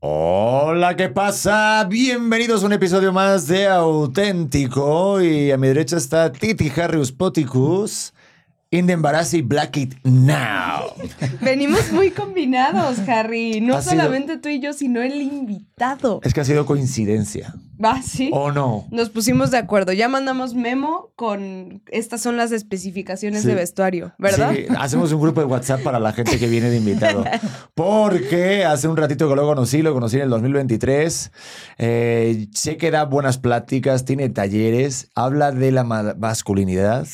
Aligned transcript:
Hola, 0.00 0.96
¿qué 0.96 1.08
pasa? 1.08 1.84
Bienvenidos 1.88 2.64
a 2.64 2.66
un 2.66 2.72
episodio 2.72 3.12
más 3.12 3.46
de 3.46 3.68
Auténtico. 3.68 5.22
Y 5.22 5.52
a 5.52 5.56
mi 5.56 5.68
derecha 5.68 5.96
está 5.96 6.32
Titi 6.32 6.72
Harrius 6.76 7.12
Poticus. 7.12 8.12
In 8.76 8.86
the 8.86 8.92
Embarassi 8.92 9.40
Black 9.42 9.76
It 9.78 9.94
Now. 10.04 10.92
Venimos 11.40 11.92
muy 11.92 12.10
combinados, 12.10 12.98
Harry. 13.08 13.60
No 13.62 13.76
Ha 13.76 13.82
sido- 13.82 13.92
solamente 14.02 14.36
tú 14.36 14.48
y 14.50 14.60
yo, 14.60 14.72
sino 14.74 15.00
el 15.00 15.22
invitado. 15.22 16.20
Es 16.22 16.34
que 16.34 16.40
ha 16.40 16.44
sido 16.44 16.66
coincidencia. 16.66 17.54
Va, 17.82 18.00
sí. 18.02 18.30
¿O 18.32 18.52
no? 18.52 18.86
Nos 18.90 19.08
pusimos 19.10 19.50
de 19.50 19.58
acuerdo. 19.58 19.92
Ya 19.92 20.08
mandamos 20.08 20.54
memo 20.54 21.10
con 21.16 21.82
estas 21.90 22.20
son 22.22 22.36
las 22.36 22.52
especificaciones 22.52 23.42
Sí. 23.42 23.48
de 23.48 23.54
vestuario, 23.54 24.12
¿verdad? 24.18 24.52
Sí, 24.54 24.66
hacemos 24.78 25.12
un 25.12 25.20
grupo 25.20 25.40
de 25.40 25.46
WhatsApp 25.46 25.82
para 25.82 25.98
la 26.00 26.12
gente 26.12 26.38
que 26.38 26.46
viene 26.46 26.68
de 26.70 26.76
invitado. 26.78 27.24
Porque 27.74 28.64
hace 28.64 28.88
un 28.88 28.96
ratito 28.96 29.28
que 29.28 29.36
lo 29.36 29.46
conocí, 29.46 29.82
lo 29.82 29.92
conocí 29.94 30.16
en 30.16 30.22
el 30.22 30.30
2023. 30.30 31.32
Eh, 31.78 32.48
sé 32.52 32.76
que 32.76 32.90
da 32.90 33.04
buenas 33.04 33.38
pláticas, 33.38 34.04
tiene 34.04 34.28
talleres, 34.28 35.10
habla 35.14 35.52
de 35.52 35.70
la 35.72 35.84
ma- 35.84 36.14
masculinidad. 36.18 37.06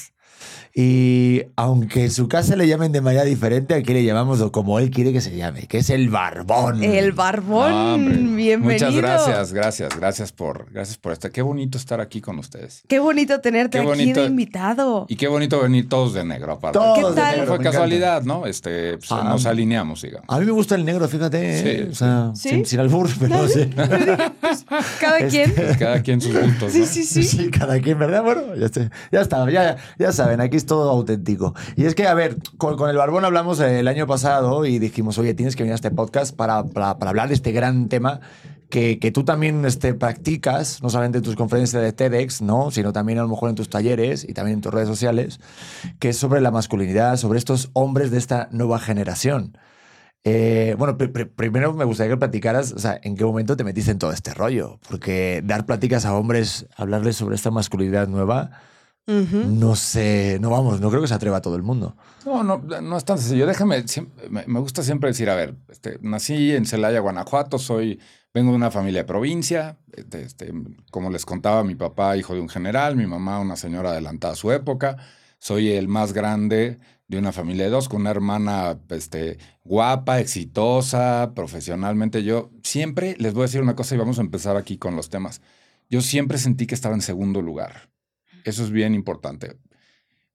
Y 0.75 1.43
aunque 1.57 2.05
en 2.05 2.11
su 2.11 2.29
casa 2.29 2.57
le 2.57 2.67
llamen 2.67 2.93
de 2.93 3.03
manera 3.03 3.25
diferente, 3.25 3.75
aquí 3.75 3.93
le 3.93 4.05
llamamos 4.05 4.41
o 4.41 4.51
como 4.53 4.79
él 4.79 4.91
quiere 4.91 5.13
que 5.13 5.21
se 5.21 5.37
llame, 5.37 5.67
que 5.67 5.79
es 5.79 5.91
el 5.91 6.09
barbón. 6.09 6.83
El 6.83 7.13
barbón, 7.13 7.71
No, 7.71 7.95
hombre. 7.95 8.17
bienvenido. 8.17 8.87
Muchas 8.89 8.97
gracias, 8.97 9.53
gracias, 9.53 9.95
gracias 9.99 10.33
por, 10.33 10.73
gracias 10.73 10.97
por 10.97 11.13
estar. 11.13 11.31
Qué 11.31 11.43
bonito 11.43 11.77
estar 11.77 12.01
aquí 12.01 12.23
con 12.23 12.39
ustedes. 12.39 12.85
Qué 12.89 13.01
bonito 13.01 13.39
tenerte 13.43 13.77
Qué 13.77 13.81
aquí 13.81 13.87
bonito. 13.89 14.21
de 14.23 14.27
invitado. 14.29 15.05
Y 15.11 15.17
qué 15.17 15.29
bonito 15.29 15.61
venir 15.61 15.91
todos 15.91 16.15
de 16.15 16.25
negro, 16.25 16.53
aparte. 16.53 16.79
Todos 16.79 16.99
¿Qué 16.99 17.05
de 17.05 17.15
tal? 17.17 17.31
negro, 17.33 17.47
Fue 17.49 17.55
encanta. 17.57 17.71
casualidad, 17.73 18.23
¿no? 18.23 18.47
Este, 18.47 18.97
pues, 18.97 19.13
Ah. 19.13 19.25
nos 19.25 19.45
alineamos, 19.45 20.01
digamos. 20.01 20.25
A 20.31 20.39
mí 20.39 20.47
me 20.47 20.53
gusta 20.53 20.75
el 20.75 20.87
negro, 20.87 21.07
fíjate. 21.07 21.51
¿eh? 21.51 21.85
Sí, 21.87 21.91
o 21.91 21.95
sea, 21.95 22.31
sí. 22.35 22.49
Sin, 22.49 22.65
sin 22.65 22.81
albur, 22.81 23.11
pero 23.21 23.47
sí. 23.47 23.69
Cada 25.01 25.19
Este- 25.19 25.29
quien. 25.29 25.53
Pues 25.55 25.77
cada 25.77 26.03
quien 26.03 26.21
sus 26.21 26.33
gustos, 26.35 26.73
Sí, 26.73 26.81
¿no? 26.81 26.87
sí, 26.87 27.05
sí. 27.05 27.23
Sí, 27.25 27.51
cada 27.51 27.79
quien, 27.79 27.99
¿verdad? 27.99 28.23
Bueno, 28.23 28.55
ya, 28.57 28.67
está, 28.67 28.91
ya 29.11 29.21
está, 29.21 29.51
ya, 29.51 29.77
ya 29.99 30.13
saben, 30.13 30.41
aquí 30.41 30.57
todo 30.67 30.91
auténtico. 30.91 31.55
Y 31.77 31.85
es 31.85 31.95
que, 31.95 32.07
a 32.07 32.15
ver, 32.15 32.37
con, 32.59 32.77
con 32.77 32.91
el 32.91 32.97
Barbón 32.97 33.25
hablamos 33.25 33.61
eh, 33.61 33.81
el 33.81 33.89
año 33.89 34.07
pasado 34.07 34.65
y 34.67 34.79
dijimos, 34.79 35.19
oye, 35.19 35.35
tienes 35.35 35.57
que 35.57 35.63
venir 35.63 35.73
a 35.73 35.77
este 35.77 35.91
podcast 35.91 36.35
para, 36.35 36.65
para, 36.65 36.99
para 36.99 37.11
hablar 37.11 37.29
de 37.29 37.35
este 37.35 37.53
gran 37.53 37.89
tema 37.89 38.21
que, 38.71 38.99
que 38.99 39.11
tú 39.11 39.23
también 39.25 39.65
este, 39.67 39.93
practicas, 39.93 40.83
no 40.83 40.89
solamente 40.89 41.19
en 41.19 41.25
tus 41.25 41.37
conferencias 41.37 41.83
de 41.83 41.93
TEDx, 41.93 42.41
¿no? 42.41 42.71
sino 42.71 42.93
también 42.93 43.19
a 43.19 43.23
lo 43.23 43.29
mejor 43.29 43.51
en 43.51 43.55
tus 43.55 43.69
talleres 43.69 44.25
y 44.27 44.33
también 44.33 44.57
en 44.57 44.61
tus 44.63 44.73
redes 44.73 44.89
sociales, 44.89 45.41
que 45.99 46.09
es 46.09 46.17
sobre 46.17 46.41
la 46.41 46.51
masculinidad, 46.51 47.17
sobre 47.19 47.39
estos 47.39 47.69
hombres 47.75 48.11
de 48.11 48.17
esta 48.19 48.49
nueva 48.51 48.79
generación. 48.79 49.59
Eh, 50.25 50.77
bueno, 50.79 50.97
pri- 50.97 51.09
pri- 51.09 51.25
primero 51.25 51.75
me 51.75 51.85
gustaría 51.85 52.13
que 52.13 52.17
platicaras, 52.17 52.73
o 52.73 52.79
sea, 52.79 52.99
en 53.03 53.17
qué 53.17 53.25
momento 53.25 53.57
te 53.57 53.65
metiste 53.65 53.91
en 53.91 53.99
todo 53.99 54.13
este 54.13 54.33
rollo, 54.33 54.79
porque 54.89 55.43
dar 55.45 55.67
pláticas 55.67 56.07
a 56.07 56.15
hombres, 56.15 56.67
hablarles 56.77 57.17
sobre 57.17 57.35
esta 57.35 57.51
masculinidad 57.51 58.07
nueva, 58.07 58.53
No 59.07 59.75
sé, 59.75 60.39
no 60.41 60.51
vamos, 60.51 60.81
no 60.81 60.89
creo 60.89 61.03
que 61.03 61.09
se 61.09 61.15
atreva 61.15 61.39
a 61.39 61.43
todo 61.43 61.57
el 61.57 61.63
mundo. 61.63 61.97
No, 62.25 62.45
no, 62.45 62.59
no 62.59 62.97
es 62.97 63.05
tan 63.05 63.19
sencillo. 63.19 63.47
Déjame, 63.47 63.87
siempre- 63.89 64.29
me, 64.29 64.45
me 64.47 64.61
gusta 64.61 64.83
siempre 64.83 65.09
decir, 65.11 65.29
a 65.29 65.35
ver, 65.35 65.57
este, 65.69 65.99
nací 66.03 66.53
en 66.53 66.67
Celaya, 66.67 67.01
Guanajuato, 67.01 67.59
soy, 67.59 67.99
vengo 68.33 68.51
de 68.51 68.57
una 68.57 68.71
familia 68.71 69.01
de 69.01 69.05
provincia, 69.07 69.77
este, 69.93 70.23
este, 70.23 70.53
como 70.91 71.11
les 71.11 71.27
contaba, 71.27 71.65
mi 71.65 71.75
papá, 71.75 72.17
hijo 72.17 72.35
de 72.35 72.41
un 72.41 72.49
general, 72.49 72.95
mi 72.97 73.07
mamá, 73.07 73.41
una 73.41 73.57
señora 73.57 73.91
adelantada 73.91 74.35
a 74.35 74.37
su 74.37 74.53
época, 74.53 74.97
soy 75.41 75.71
el 75.73 75.89
más 75.89 76.13
grande 76.13 76.79
de 77.09 77.19
una 77.19 77.33
familia 77.33 77.65
de 77.65 77.71
dos, 77.71 77.89
con 77.89 78.03
una 78.03 78.11
hermana 78.11 78.79
este, 78.91 79.39
guapa, 79.65 80.21
exitosa, 80.21 81.33
profesionalmente. 81.35 82.23
Yo 82.23 82.51
siempre, 82.63 83.17
les 83.19 83.35
voy 83.35 83.43
a 83.43 83.47
decir 83.47 83.61
una 83.61 83.75
cosa 83.77 83.95
y 83.95 83.99
vamos 83.99 84.19
a 84.19 84.23
empezar 84.23 84.57
aquí 84.57 84.79
con 84.79 84.97
los 84.97 85.11
temas. 85.11 85.43
Yo 85.91 86.01
siempre 86.01 86.39
sentí 86.39 86.67
que 86.67 86.75
estaba 86.75 86.95
en 86.95 87.03
segundo 87.03 87.43
lugar. 87.43 87.91
Eso 88.45 88.65
es 88.65 88.71
bien 88.71 88.95
importante. 88.95 89.57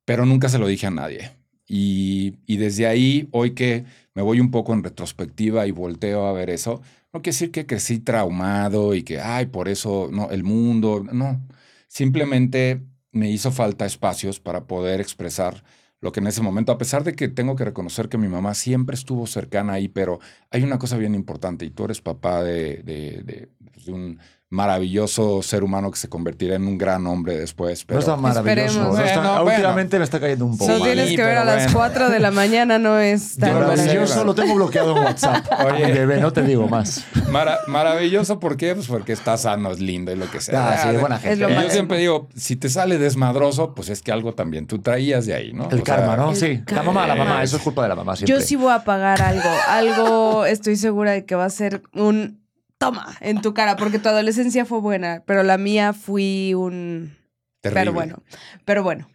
Pero 0.06 0.26
nunca 0.26 0.50
se 0.50 0.60
lo 0.60 0.68
dije 0.68 0.88
a 0.88 0.92
nadie. 0.92 1.32
Y, 1.68 2.38
desde 2.58 2.88
ahí, 2.88 3.28
hoy 3.32 3.52
que 3.54 3.86
me 4.14 4.22
voy 4.22 4.40
un 4.40 4.52
poco 4.52 4.74
en 4.74 4.84
retrospectiva 4.84 5.68
y 5.68 5.72
volteo 5.72 6.26
a 6.28 6.34
ver 6.34 6.50
eso, 6.50 6.82
no 7.14 7.22
quiere 7.22 7.34
decir 7.36 7.52
que 7.52 7.66
crecí 7.66 8.00
traumado 8.00 8.96
y 8.96 9.04
que, 9.04 9.20
ay, 9.20 9.48
por 9.48 9.68
eso, 9.68 10.10
no, 10.12 10.30
el 10.32 10.44
mundo, 10.44 11.04
no. 11.12 11.46
Simplemente 11.88 12.84
me 13.12 13.30
hizo 13.32 13.52
falta 13.52 13.86
espacios 13.86 14.40
para 14.40 14.66
poder 14.68 15.02
expresar 15.02 15.64
lo 16.00 16.12
que 16.12 16.20
en 16.20 16.28
ese 16.28 16.42
momento, 16.44 16.72
a 16.72 16.78
pesar 16.78 17.04
de 17.04 17.14
que 17.16 17.28
tengo 17.28 17.56
que 17.56 17.66
reconocer 17.66 18.08
que 18.08 18.18
mi 18.20 18.28
mamá 18.28 18.54
siempre 18.54 18.94
estuvo 18.96 19.26
cercana 19.26 19.74
ahí, 19.74 19.88
pero 19.88 20.20
hay 20.52 20.64
una 20.64 20.78
cosa 20.78 20.96
bien 20.98 21.16
importante 21.16 21.66
y 21.66 21.72
tú 21.72 21.86
eres 21.86 22.02
papá 22.02 22.44
de, 22.44 22.84
de- 22.84 23.24
de- 23.24 23.50
pues, 23.74 23.86
de 23.86 23.94
un 23.94 24.20
maravilloso 24.50 25.42
ser 25.44 25.64
humano 25.64 25.92
que 25.92 25.98
se 25.98 26.08
convertirá 26.10 26.56
en 26.56 26.68
un 26.68 26.78
gran 26.78 27.06
hombre 27.08 27.38
después. 27.38 27.84
Pero, 27.86 27.98
no 27.98 28.00
está 28.00 28.16
maravilloso. 28.16 28.80
No 28.84 28.98
está- 29.00 29.16
Bueno, 29.20 29.32
bueno. 29.44 29.50
últimamente 29.58 29.98
me 29.98 30.04
está 30.06 30.20
cayendo 30.20 30.46
un 30.46 30.58
poco. 30.58 30.72
No 30.72 30.82
tienes 30.84 31.10
que 31.16 31.24
ver 31.24 31.38
a 31.38 31.44
las 31.46 31.64
bueno. 31.66 31.72
4 31.74 32.10
de 32.10 32.20
la 32.20 32.32
mañana, 32.32 32.80
no 32.80 32.98
es 33.00 33.38
tan 33.38 33.52
Yo 33.54 33.60
Maravilloso, 33.60 34.24
lo 34.24 34.36
tengo 34.36 34.56
bloqueado 34.56 34.96
en 34.98 35.04
WhatsApp. 35.04 35.46
Oye. 35.74 35.92
Bebé, 35.92 36.20
no 36.22 36.32
te 36.32 36.44
digo 36.44 36.68
más. 36.68 37.04
Mara- 37.30 37.60
maravilloso, 37.68 38.40
¿por 38.40 38.56
qué? 38.58 38.74
Pues 38.76 38.88
porque 38.88 39.14
está 39.14 39.38
sano, 39.38 39.72
es 39.72 39.80
lindo 39.80 40.12
y 40.12 40.16
lo 40.16 40.30
que 40.32 40.40
sea. 40.40 40.70
Ah, 40.70 40.78
sí, 40.82 40.94
Ya, 40.94 41.00
buena 41.00 41.20
gente. 41.20 41.44
Es 41.46 41.64
yo 41.64 41.70
siempre 41.70 41.98
digo, 41.98 42.30
si 42.36 42.56
te 42.56 42.70
sale 42.70 42.98
desmadroso, 42.98 43.74
pues 43.76 43.90
es 43.90 44.02
que 44.02 44.12
algo 44.12 44.34
también 44.34 44.66
tú 44.68 44.80
traías 44.80 45.26
de 45.26 45.34
ahí, 45.34 45.54
¿no? 45.54 45.70
El 45.70 45.82
O 45.82 45.86
sea, 45.86 45.98
karma, 45.98 46.16
¿no? 46.16 46.30
el 46.32 46.36
Sí, 46.38 46.62
la 46.68 46.84
mamá, 46.84 47.06
la 47.08 47.16
mamá, 47.16 47.44
eso 47.44 47.58
es 47.58 47.64
culpa 47.64 47.84
de 47.84 47.90
la 47.90 47.96
mamá 47.96 48.16
siempre. 48.16 48.34
Yo 48.36 48.42
sí 48.46 48.56
voy 48.56 48.72
a 48.72 48.84
pagar 48.84 49.22
algo. 49.22 49.50
Algo 49.68 50.46
estoy 50.46 50.76
segura 50.78 51.12
de 51.12 51.26
que 51.26 51.36
va 51.36 51.46
a 51.46 51.50
ser 51.50 51.82
un 51.94 52.40
toma 52.78 53.18
en 53.22 53.42
tu 53.42 53.54
cara, 53.54 53.76
porque 53.76 54.00
tu 54.00 54.10
adolescencia 54.10 54.66
fue 54.66 54.80
buena, 54.80 55.24
pero 55.26 55.44
la 55.44 55.58
mía 55.58 55.94
fui 55.94 56.54
un. 56.54 57.16
terrible. 57.62 57.82
Pero 57.82 57.94
bueno, 57.94 58.24
pero 58.66 58.84
bueno. 58.84 59.10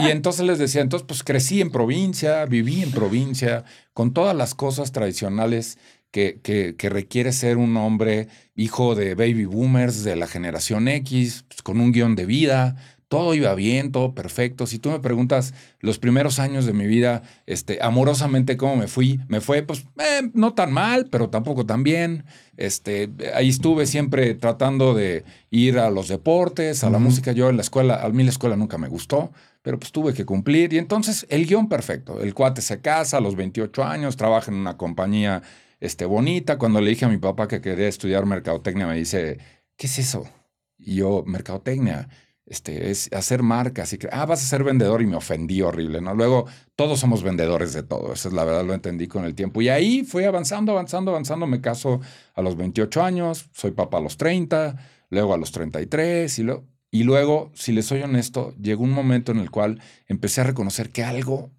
Y 0.00 0.10
entonces 0.10 0.46
les 0.46 0.58
decía, 0.58 0.80
entonces 0.80 1.06
pues 1.06 1.22
crecí 1.22 1.60
en 1.60 1.70
provincia, 1.70 2.44
viví 2.44 2.82
en 2.82 2.90
provincia, 2.90 3.64
con 3.92 4.12
todas 4.12 4.34
las 4.36 4.54
cosas 4.54 4.92
tradicionales 4.92 5.78
que, 6.10 6.40
que, 6.42 6.76
que 6.76 6.88
requiere 6.88 7.32
ser 7.32 7.56
un 7.56 7.76
hombre 7.76 8.28
hijo 8.54 8.94
de 8.94 9.14
baby 9.14 9.44
boomers 9.44 10.04
de 10.04 10.16
la 10.16 10.26
generación 10.26 10.88
X, 10.88 11.44
pues, 11.48 11.62
con 11.62 11.80
un 11.80 11.92
guion 11.92 12.14
de 12.14 12.26
vida. 12.26 12.76
Todo 13.08 13.32
iba 13.32 13.54
bien, 13.54 13.90
todo 13.90 14.14
perfecto. 14.14 14.66
Si 14.66 14.78
tú 14.78 14.90
me 14.90 15.00
preguntas 15.00 15.54
los 15.80 15.98
primeros 15.98 16.38
años 16.38 16.66
de 16.66 16.74
mi 16.74 16.86
vida, 16.86 17.22
este, 17.46 17.78
amorosamente 17.80 18.58
cómo 18.58 18.76
me 18.76 18.86
fui, 18.86 19.18
me 19.28 19.40
fue, 19.40 19.62
pues 19.62 19.86
eh, 19.98 20.30
no 20.34 20.52
tan 20.52 20.72
mal, 20.72 21.08
pero 21.10 21.30
tampoco 21.30 21.64
tan 21.64 21.82
bien. 21.82 22.26
Este, 22.58 23.10
ahí 23.34 23.48
estuve 23.48 23.86
siempre 23.86 24.34
tratando 24.34 24.92
de 24.92 25.24
ir 25.50 25.78
a 25.78 25.88
los 25.88 26.08
deportes, 26.08 26.84
a 26.84 26.90
la 26.90 26.98
música. 26.98 27.32
Yo 27.32 27.48
en 27.48 27.56
la 27.56 27.62
escuela, 27.62 28.04
a 28.04 28.10
mí 28.10 28.24
la 28.24 28.30
escuela 28.30 28.56
nunca 28.56 28.76
me 28.76 28.88
gustó, 28.88 29.32
pero 29.62 29.78
pues 29.78 29.90
tuve 29.90 30.12
que 30.12 30.26
cumplir. 30.26 30.74
Y 30.74 30.78
entonces 30.78 31.26
el 31.30 31.46
guion 31.46 31.70
perfecto. 31.70 32.20
El 32.20 32.34
cuate 32.34 32.60
se 32.60 32.82
casa 32.82 33.16
a 33.16 33.20
los 33.22 33.36
28 33.36 33.84
años, 33.84 34.18
trabaja 34.18 34.50
en 34.50 34.58
una 34.58 34.76
compañía 34.76 35.42
este, 35.80 36.04
bonita. 36.04 36.58
Cuando 36.58 36.82
le 36.82 36.90
dije 36.90 37.06
a 37.06 37.08
mi 37.08 37.16
papá 37.16 37.48
que 37.48 37.62
quería 37.62 37.88
estudiar 37.88 38.26
mercadotecnia, 38.26 38.86
me 38.86 38.96
dice, 38.96 39.38
¿qué 39.78 39.86
es 39.86 39.98
eso? 39.98 40.28
Y 40.76 40.96
yo, 40.96 41.24
mercadotecnia, 41.26 42.08
este, 42.48 42.90
es 42.90 43.10
hacer 43.12 43.42
marcas. 43.42 43.92
Y 43.92 43.98
que, 43.98 44.08
ah, 44.10 44.26
vas 44.26 44.42
a 44.42 44.46
ser 44.46 44.64
vendedor 44.64 45.02
y 45.02 45.06
me 45.06 45.16
ofendí 45.16 45.60
horrible, 45.62 46.00
¿no? 46.00 46.14
Luego, 46.14 46.46
todos 46.74 46.98
somos 46.98 47.22
vendedores 47.22 47.72
de 47.74 47.82
todo. 47.82 48.12
Esa 48.12 48.28
es 48.28 48.34
la 48.34 48.44
verdad, 48.44 48.64
lo 48.64 48.74
entendí 48.74 49.06
con 49.06 49.24
el 49.24 49.34
tiempo. 49.34 49.60
Y 49.62 49.68
ahí 49.68 50.04
fui 50.04 50.24
avanzando, 50.24 50.72
avanzando, 50.72 51.10
avanzando. 51.10 51.46
Me 51.46 51.60
caso 51.60 52.00
a 52.34 52.42
los 52.42 52.56
28 52.56 53.02
años, 53.02 53.48
soy 53.52 53.72
papá 53.72 53.98
a 53.98 54.00
los 54.00 54.16
30, 54.16 54.76
luego 55.10 55.34
a 55.34 55.38
los 55.38 55.52
33 55.52 56.38
y, 56.38 56.42
lo, 56.42 56.64
y 56.90 57.02
luego, 57.04 57.50
si 57.54 57.72
les 57.72 57.86
soy 57.86 58.02
honesto, 58.02 58.54
llegó 58.60 58.84
un 58.84 58.92
momento 58.92 59.32
en 59.32 59.38
el 59.38 59.50
cual 59.50 59.80
empecé 60.06 60.40
a 60.40 60.44
reconocer 60.44 60.90
que 60.90 61.04
algo 61.04 61.50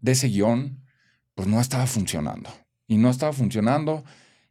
de 0.00 0.12
ese 0.12 0.28
guion, 0.28 0.84
pues 1.34 1.48
no 1.48 1.60
estaba 1.60 1.86
funcionando. 1.86 2.50
Y 2.88 2.96
no 2.96 3.10
estaba 3.10 3.32
funcionando. 3.32 4.04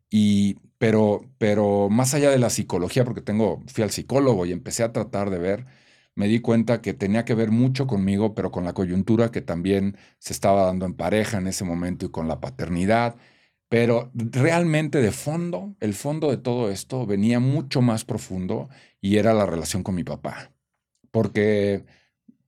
Y, 0.10 0.58
pero, 0.78 1.22
pero 1.38 1.90
más 1.90 2.14
allá 2.14 2.32
de 2.32 2.40
la 2.40 2.50
psicología, 2.50 3.06
porque 3.06 3.22
tengo, 3.22 3.62
fui 3.68 3.84
al 3.84 3.92
psicólogo 3.92 4.46
y 4.46 4.52
empecé 4.52 4.84
a 4.84 4.92
tratar 4.92 5.30
de 5.30 5.38
ver, 5.38 5.66
me 6.16 6.28
di 6.28 6.40
cuenta 6.40 6.82
que 6.82 6.94
tenía 6.94 7.26
que 7.26 7.36
ver 7.36 7.52
mucho 7.52 7.88
conmigo, 7.88 8.36
pero 8.36 8.52
con 8.52 8.64
la 8.66 8.74
coyuntura 8.74 9.32
que 9.32 9.42
también 9.42 9.98
se 10.20 10.34
estaba 10.34 10.66
dando 10.66 10.86
en 10.86 10.94
pareja 10.94 11.38
en 11.38 11.48
ese 11.48 11.64
momento 11.64 12.06
y 12.06 12.10
con 12.12 12.28
la 12.28 12.40
paternidad. 12.42 13.16
Pero 13.70 14.12
realmente 14.14 15.02
de 15.02 15.12
fondo, 15.12 15.76
el 15.80 15.94
fondo 15.94 16.30
de 16.30 16.38
todo 16.38 16.70
esto 16.70 17.06
venía 17.06 17.40
mucho 17.40 17.82
más 17.82 18.04
profundo 18.04 18.70
y 19.00 19.18
era 19.18 19.34
la 19.34 19.46
relación 19.46 19.84
con 19.84 19.96
mi 19.96 20.04
papá. 20.04 20.52
Porque 21.12 21.86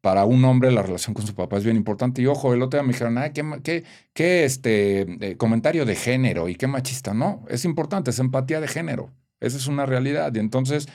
para 0.04 0.26
un 0.26 0.44
hombre 0.44 0.70
la 0.70 0.82
relación 0.84 1.14
con 1.14 1.26
su 1.26 1.34
papá 1.34 1.58
es 1.58 1.64
bien 1.64 1.78
importante. 1.78 2.22
Y 2.22 2.28
ojo, 2.28 2.54
el 2.54 2.62
otro 2.62 2.78
día 2.78 2.86
me 2.86 2.92
dijeron, 2.92 3.18
ay, 3.18 3.32
qué, 3.32 3.46
qué, 3.64 3.86
qué 4.14 4.44
este, 4.44 5.04
eh, 5.26 5.38
comentario 5.38 5.86
de 5.86 5.96
género 5.96 6.50
y 6.50 6.56
qué 6.56 6.68
machista. 6.68 7.14
No, 7.14 7.46
es 7.48 7.64
importante, 7.64 8.12
es 8.12 8.20
empatía 8.20 8.60
de 8.60 8.68
género. 8.68 9.14
Esa 9.40 9.56
es 9.56 9.68
una 9.68 9.86
realidad. 9.86 10.36
Y 10.36 10.40
entonces, 10.40 10.90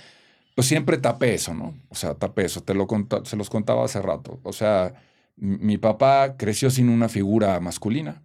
pues 0.59 0.67
siempre 0.67 0.99
tapé 0.99 1.35
eso, 1.35 1.55
¿no? 1.55 1.73
O 1.89 1.95
sea, 1.95 2.15
tapé 2.15 2.45
eso. 2.45 2.61
Te 2.65 2.75
lo 2.75 2.89
conta- 2.89 3.25
se 3.25 3.37
los 3.37 3.49
contaba 3.49 3.85
hace 3.85 4.03
rato. 4.03 4.41
O 4.43 4.53
sea, 4.53 4.93
mi 5.37 5.79
papá 5.79 6.37
creció 6.37 6.69
sin 6.69 6.89
una 6.89 7.09
figura 7.09 7.61
masculina. 7.61 8.25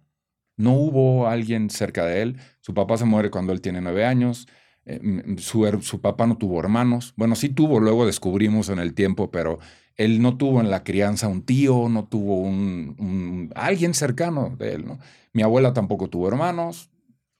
No 0.56 0.72
hubo 0.72 1.28
alguien 1.28 1.70
cerca 1.70 2.04
de 2.04 2.22
él. 2.22 2.36
Su 2.60 2.74
papá 2.74 2.96
se 2.96 3.04
muere 3.04 3.30
cuando 3.30 3.52
él 3.52 3.60
tiene 3.60 3.80
nueve 3.80 4.04
años. 4.04 4.48
Eh, 4.84 5.00
su, 5.38 5.78
su 5.80 6.00
papá 6.00 6.26
no 6.26 6.36
tuvo 6.36 6.58
hermanos. 6.58 7.14
Bueno, 7.16 7.36
sí 7.36 7.50
tuvo, 7.50 7.78
luego 7.78 8.04
descubrimos 8.04 8.68
en 8.68 8.80
el 8.80 8.94
tiempo, 8.94 9.30
pero 9.30 9.60
él 9.96 10.20
no 10.20 10.36
tuvo 10.36 10.60
en 10.60 10.70
la 10.70 10.82
crianza 10.82 11.28
un 11.28 11.42
tío, 11.42 11.88
no 11.88 12.08
tuvo 12.08 12.40
un, 12.40 13.52
alguien 13.54 13.94
cercano 13.94 14.56
de 14.58 14.72
él, 14.74 14.86
¿no? 14.86 14.98
Mi 15.32 15.42
abuela 15.42 15.72
tampoco 15.72 16.08
tuvo 16.10 16.26
hermanos, 16.26 16.90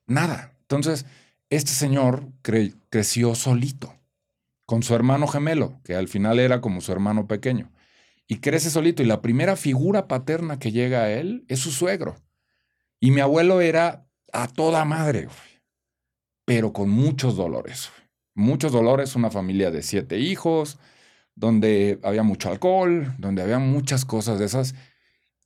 nada. 0.07 0.53
Entonces, 0.61 1.05
este 1.51 1.73
señor 1.73 2.29
cre- 2.45 2.77
creció 2.91 3.35
solito, 3.35 3.93
con 4.67 4.83
su 4.83 4.95
hermano 4.95 5.27
gemelo, 5.27 5.81
que 5.85 5.95
al 5.95 6.09
final 6.09 6.39
era 6.39 6.61
como 6.61 6.81
su 6.81 6.93
hermano 6.93 7.27
pequeño. 7.27 7.73
Y 8.27 8.37
crece 8.37 8.71
solito. 8.71 9.03
Y 9.03 9.07
la 9.07 9.21
primera 9.21 9.57
figura 9.57 10.09
paterna 10.09 10.59
que 10.59 10.73
llega 10.73 11.03
a 11.03 11.13
él 11.13 11.45
es 11.49 11.61
su 11.61 11.71
suegro. 11.71 12.17
Y 13.01 13.11
mi 13.11 13.21
abuelo 13.21 13.61
era 13.61 14.07
a 14.33 14.49
toda 14.49 14.85
madre, 14.85 15.29
pero 16.45 16.73
con 16.73 16.89
muchos 16.89 17.37
dolores. 17.37 17.91
Muchos 18.35 18.73
dolores, 18.73 19.15
una 19.15 19.31
familia 19.31 19.71
de 19.71 19.83
siete 19.83 20.19
hijos, 20.19 20.79
donde 21.35 22.01
había 22.03 22.23
mucho 22.23 22.51
alcohol, 22.51 23.15
donde 23.19 23.43
había 23.43 23.59
muchas 23.59 24.05
cosas 24.05 24.39
de 24.39 24.47
esas. 24.47 24.75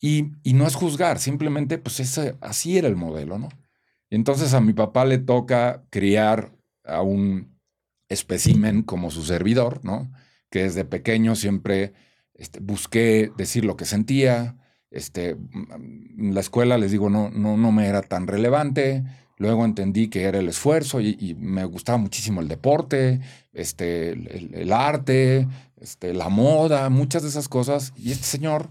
Y, 0.00 0.32
y 0.44 0.53
no 0.53 0.67
es 0.67 0.76
juzgar, 0.76 1.19
simplemente 1.19 1.79
pues 1.79 1.99
ese, 1.99 2.37
así 2.41 2.79
era 2.79 2.87
el 2.87 2.97
modelo, 2.97 3.38
¿no? 3.38 3.49
Entonces 4.11 4.55
a 4.55 4.61
mi 4.61 4.73
papá 4.73 5.05
le 5.05 5.19
toca 5.19 5.85
criar 5.91 6.53
a 6.85 7.03
un 7.03 7.58
espécimen 8.09 8.83
como 8.83 9.11
su 9.11 9.25
servidor, 9.25 9.81
¿no? 9.85 10.11
Que 10.51 10.65
desde 10.65 10.85
pequeño 10.85 11.37
siempre 11.37 11.93
este, 12.35 12.61
busqué 12.61 13.31
decir 13.37 13.65
lo 13.65 13.77
que 13.77 13.85
sentía. 13.85 14.57
Este, 14.91 15.37
la 16.17 16.41
escuela, 16.41 16.79
les 16.79 16.91
digo, 16.91 17.11
no, 17.11 17.31
no, 17.31 17.57
no 17.57 17.73
me 17.73 17.87
era 17.87 18.03
tan 18.03 18.27
relevante. 18.27 19.05
Luego 19.37 19.65
entendí 19.65 20.09
que 20.09 20.25
era 20.25 20.39
el 20.39 20.49
esfuerzo 20.49 21.01
y, 21.01 21.37
me 21.39 21.65
gustaba 21.65 21.99
muchísimo 21.99 22.41
el 22.41 22.49
deporte, 22.49 23.21
este, 23.53 24.11
el 24.11 24.73
arte, 24.73 25.47
este, 25.77 26.13
la 26.13 26.29
moda, 26.29 26.89
muchas 26.91 27.23
de 27.23 27.29
esas 27.29 27.49
cosas. 27.49 27.93
Y 27.97 28.11
este 28.11 28.25
señor, 28.25 28.71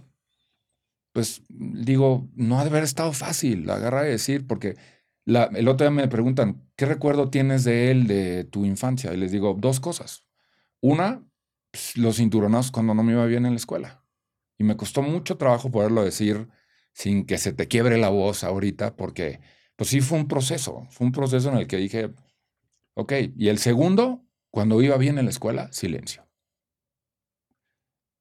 pues 1.14 1.42
digo, 1.50 2.28
no 2.36 2.60
ha 2.60 2.64
de 2.64 2.70
haber 2.70 2.84
estado 2.84 3.14
fácil 3.14 3.70
agarrar 3.70 4.08
y 4.08 4.12
decir, 4.12 4.46
porque 4.46 4.76
el 5.28 5.68
otro 5.68 5.86
día 5.86 5.92
me 5.92 6.08
preguntan, 6.08 6.66
¿qué 6.76 6.86
recuerdo 6.86 7.30
tienes 7.30 7.64
de 7.64 7.92
él, 7.92 8.08
de 8.08 8.46
tu 8.46 8.66
infancia? 8.66 9.14
Y 9.14 9.18
les 9.18 9.32
digo, 9.32 9.56
dos 9.60 9.80
cosas. 9.80 10.26
Una, 10.80 11.24
pues, 11.72 11.98
los 11.98 12.18
cinturonazos 12.18 12.72
cuando 12.72 12.94
no 12.94 13.04
me 13.04 13.12
iba 13.14 13.26
bien 13.26 13.46
en 13.46 13.52
la 13.52 13.58
escuela. 13.58 14.04
Y 14.58 14.64
me 14.64 14.78
costó 14.78 15.02
mucho 15.02 15.38
trabajo 15.38 15.70
poderlo 15.70 16.04
decir 16.04 16.48
sin 16.94 17.26
que 17.26 17.38
se 17.38 17.54
te 17.54 17.68
quiebre 17.68 17.98
la 17.98 18.10
voz 18.10 18.44
ahorita, 18.44 18.96
porque 18.96 19.40
pues 19.76 19.92
sí 19.92 20.02
fue 20.02 20.18
un 20.18 20.28
proceso, 20.28 20.88
fue 20.90 21.06
un 21.06 21.14
proceso 21.14 21.50
en 21.50 21.58
el 21.58 21.68
que 21.68 21.78
dije, 21.78 22.12
ok, 22.96 23.14
y 23.36 23.50
el 23.50 23.60
segundo, 23.60 24.26
cuando 24.50 24.82
iba 24.82 24.98
bien 24.98 25.20
en 25.20 25.26
la 25.26 25.30
escuela, 25.32 25.72
silencio. 25.72 26.28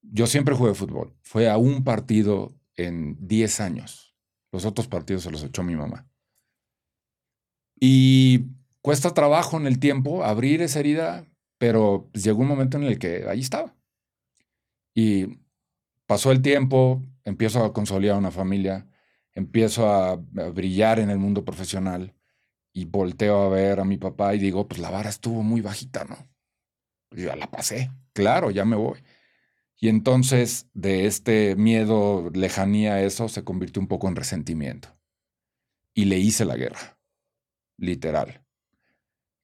Yo 0.03 0.26
siempre 0.26 0.55
jugué 0.55 0.75
fútbol, 0.75 1.17
fue 1.23 1.49
a 1.49 1.56
un 1.56 1.85
partido 1.85 2.55
en 2.76 3.17
10 3.26 3.61
años, 3.61 4.14
los 4.53 4.67
otros 4.67 4.88
partidos 4.88 5.23
se 5.23 5.31
los 5.31 5.43
echó 5.43 5.62
mi 5.62 5.75
mamá. 5.75 6.06
Y 7.78 8.46
cuesta 8.81 9.14
trabajo 9.14 9.56
en 9.56 9.67
el 9.67 9.78
tiempo 9.78 10.25
abrir 10.25 10.62
esa 10.62 10.81
herida, 10.81 11.26
pero 11.58 12.08
pues, 12.12 12.25
llegó 12.25 12.40
un 12.40 12.49
momento 12.49 12.76
en 12.76 12.84
el 12.84 12.99
que 12.99 13.26
ahí 13.28 13.40
estaba. 13.40 13.75
Y 14.94 15.38
pasó 16.06 16.32
el 16.32 16.40
tiempo, 16.40 17.02
empiezo 17.25 17.64
a 17.64 17.73
consolidar 17.73 18.17
una 18.17 18.31
familia, 18.31 18.87
empiezo 19.34 19.88
a, 19.88 20.17
brillar 20.17 20.99
en 20.99 21.11
el 21.11 21.19
mundo 21.19 21.44
profesional 21.44 22.14
y 22.73 22.87
volteo 22.87 23.43
a 23.43 23.49
ver 23.50 23.81
a 23.81 23.84
mi 23.84 23.99
papá 23.99 24.34
y 24.34 24.38
digo, 24.38 24.67
pues 24.67 24.81
la 24.81 24.90
vara 24.90 25.11
estuvo 25.11 25.43
muy 25.43 25.61
bajita, 25.61 26.05
¿no? 26.05 26.17
Pues 27.11 27.22
ya 27.22 27.37
la 27.37 27.50
pasé, 27.50 27.90
claro, 28.12 28.50
ya 28.50 28.64
me 28.64 28.76
voy. 28.76 29.02
Y 29.79 29.88
entonces 29.88 30.69
de 30.72 31.06
este 31.06 31.55
miedo, 31.56 32.31
lejanía 32.32 33.02
eso, 33.02 33.29
se 33.29 33.44
convirtió 33.44 33.81
un 33.81 33.88
poco 33.88 34.08
en 34.08 34.17
resentimiento. 34.17 34.96
Y 35.94 36.06
le 36.06 36.19
hice 36.19 36.44
la 36.44 36.56
guerra, 36.56 36.95
literal. 37.76 38.43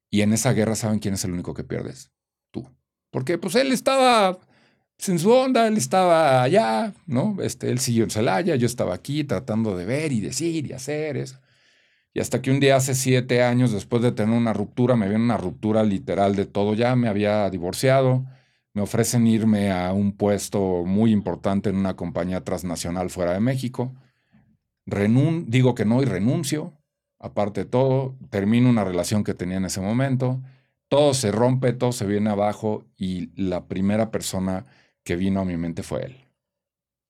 Y 0.09 0.21
en 0.21 0.33
esa 0.33 0.53
guerra, 0.53 0.75
¿saben 0.75 0.99
quién 0.99 1.15
es 1.15 1.25
el 1.25 1.31
único 1.31 1.53
que 1.53 1.63
pierdes? 1.63 2.11
Tú. 2.51 2.67
Porque 3.09 3.37
pues 3.37 3.55
él 3.55 3.71
estaba 3.71 4.39
en 5.07 5.19
su 5.19 5.31
onda, 5.31 5.67
él 5.67 5.77
estaba 5.77 6.43
allá, 6.43 6.93
¿no? 7.07 7.37
Este, 7.41 7.69
él 7.69 7.79
siguió 7.79 8.03
en 8.03 8.09
Celaya, 8.09 8.55
yo 8.55 8.65
estaba 8.65 8.93
aquí 8.93 9.23
tratando 9.23 9.75
de 9.75 9.85
ver 9.85 10.11
y 10.11 10.21
decir 10.21 10.67
y 10.67 10.73
hacer 10.73 11.17
eso. 11.17 11.39
Y 12.13 12.19
hasta 12.19 12.41
que 12.41 12.51
un 12.51 12.59
día 12.59 12.75
hace 12.75 12.93
siete 12.93 13.41
años, 13.41 13.71
después 13.71 14.03
de 14.03 14.11
tener 14.11 14.35
una 14.37 14.53
ruptura, 14.53 14.95
me 14.95 15.09
viene 15.09 15.23
una 15.23 15.37
ruptura 15.37 15.83
literal 15.83 16.35
de 16.35 16.45
todo 16.45 16.75
ya, 16.75 16.95
me 16.95 17.07
había 17.07 17.49
divorciado, 17.49 18.25
me 18.73 18.81
ofrecen 18.81 19.25
irme 19.25 19.71
a 19.71 19.93
un 19.93 20.15
puesto 20.15 20.83
muy 20.85 21.11
importante 21.11 21.69
en 21.69 21.77
una 21.77 21.95
compañía 21.95 22.43
transnacional 22.43 23.09
fuera 23.09 23.33
de 23.33 23.39
México. 23.39 23.95
Renun 24.85 25.45
digo 25.49 25.73
que 25.73 25.85
no 25.85 26.01
y 26.01 26.05
renuncio, 26.05 26.73
aparte 27.23 27.63
de 27.63 27.69
todo, 27.69 28.17
termino 28.29 28.69
una 28.69 28.83
relación 28.83 29.23
que 29.23 29.33
tenía 29.33 29.55
en 29.55 29.63
ese 29.63 29.79
momento, 29.79 30.41
todo 30.89 31.13
se 31.13 31.31
rompe, 31.31 31.71
todo 31.71 31.93
se 31.93 32.05
viene 32.05 32.29
abajo 32.29 32.85
y 32.97 33.31
la 33.41 33.65
primera 33.65 34.11
persona 34.11 34.65
que 35.05 35.15
vino 35.15 35.39
a 35.39 35.45
mi 35.45 35.55
mente 35.55 35.83
fue 35.83 36.03
él. 36.03 36.17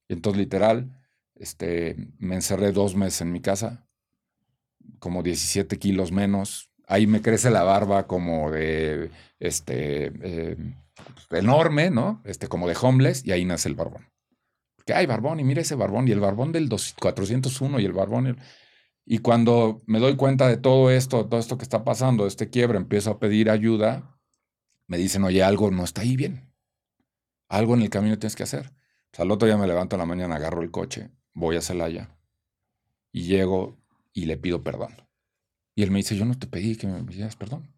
Entonces, 0.09 0.37
literal, 0.37 1.01
este, 1.33 1.95
me 2.19 2.35
encerré 2.35 2.71
dos 2.71 2.95
meses 2.95 3.21
en 3.21 3.31
mi 3.31 3.41
casa, 3.41 3.87
como 4.99 5.23
17 5.23 5.79
kilos 5.79 6.11
menos. 6.11 6.69
Ahí 6.87 7.07
me 7.07 7.23
crece 7.23 7.49
la 7.49 7.63
barba 7.63 8.05
como 8.05 8.51
de, 8.51 9.09
este, 9.39 10.11
eh, 10.21 10.57
enorme, 11.31 11.89
¿no? 11.89 12.21
Este, 12.23 12.47
como 12.47 12.67
de 12.67 12.77
homeless, 12.79 13.25
y 13.25 13.31
ahí 13.31 13.45
nace 13.45 13.67
el 13.67 13.73
barbón. 13.75 14.07
Porque 14.75 14.93
hay 14.93 15.07
barbón, 15.07 15.39
y 15.39 15.43
mira 15.43 15.61
ese 15.61 15.73
barbón, 15.73 16.07
y 16.07 16.11
el 16.11 16.19
barbón 16.19 16.51
del 16.51 16.69
2 16.69 16.97
401, 16.99 17.79
y 17.79 17.85
el 17.85 17.93
barbón. 17.93 18.37
Y 19.05 19.19
cuando 19.19 19.81
me 19.85 19.99
doy 19.99 20.15
cuenta 20.15 20.47
de 20.47 20.57
todo 20.57 20.89
esto, 20.89 21.25
todo 21.27 21.39
esto 21.39 21.57
que 21.57 21.63
está 21.63 21.83
pasando, 21.83 22.25
este 22.25 22.49
quiebre, 22.49 22.77
empiezo 22.77 23.11
a 23.11 23.19
pedir 23.19 23.49
ayuda, 23.49 24.17
me 24.87 24.97
dicen, 24.97 25.23
oye, 25.23 25.43
algo 25.43 25.71
no 25.71 25.83
está 25.83 26.01
ahí 26.01 26.15
bien. 26.15 26.53
Algo 27.49 27.73
en 27.75 27.81
el 27.81 27.89
camino 27.89 28.17
tienes 28.17 28.35
que 28.35 28.43
hacer. 28.43 28.73
Sea, 29.11 29.23
al 29.23 29.31
otro 29.31 29.45
día 29.47 29.57
me 29.57 29.67
levanto 29.67 29.95
en 29.95 29.99
la 29.99 30.05
mañana, 30.05 30.35
agarro 30.35 30.61
el 30.61 30.71
coche, 30.71 31.11
voy 31.33 31.57
a 31.57 31.61
Celaya 31.61 32.17
y 33.11 33.23
llego 33.23 33.77
y 34.13 34.25
le 34.25 34.37
pido 34.37 34.63
perdón. 34.63 34.95
Y 35.75 35.83
él 35.83 35.91
me 35.91 35.99
dice, 35.99 36.15
yo 36.15 36.25
no 36.25 36.37
te 36.37 36.47
pedí 36.47 36.75
que 36.75 36.87
me 36.87 37.03
pidieras 37.03 37.35
perdón. 37.35 37.73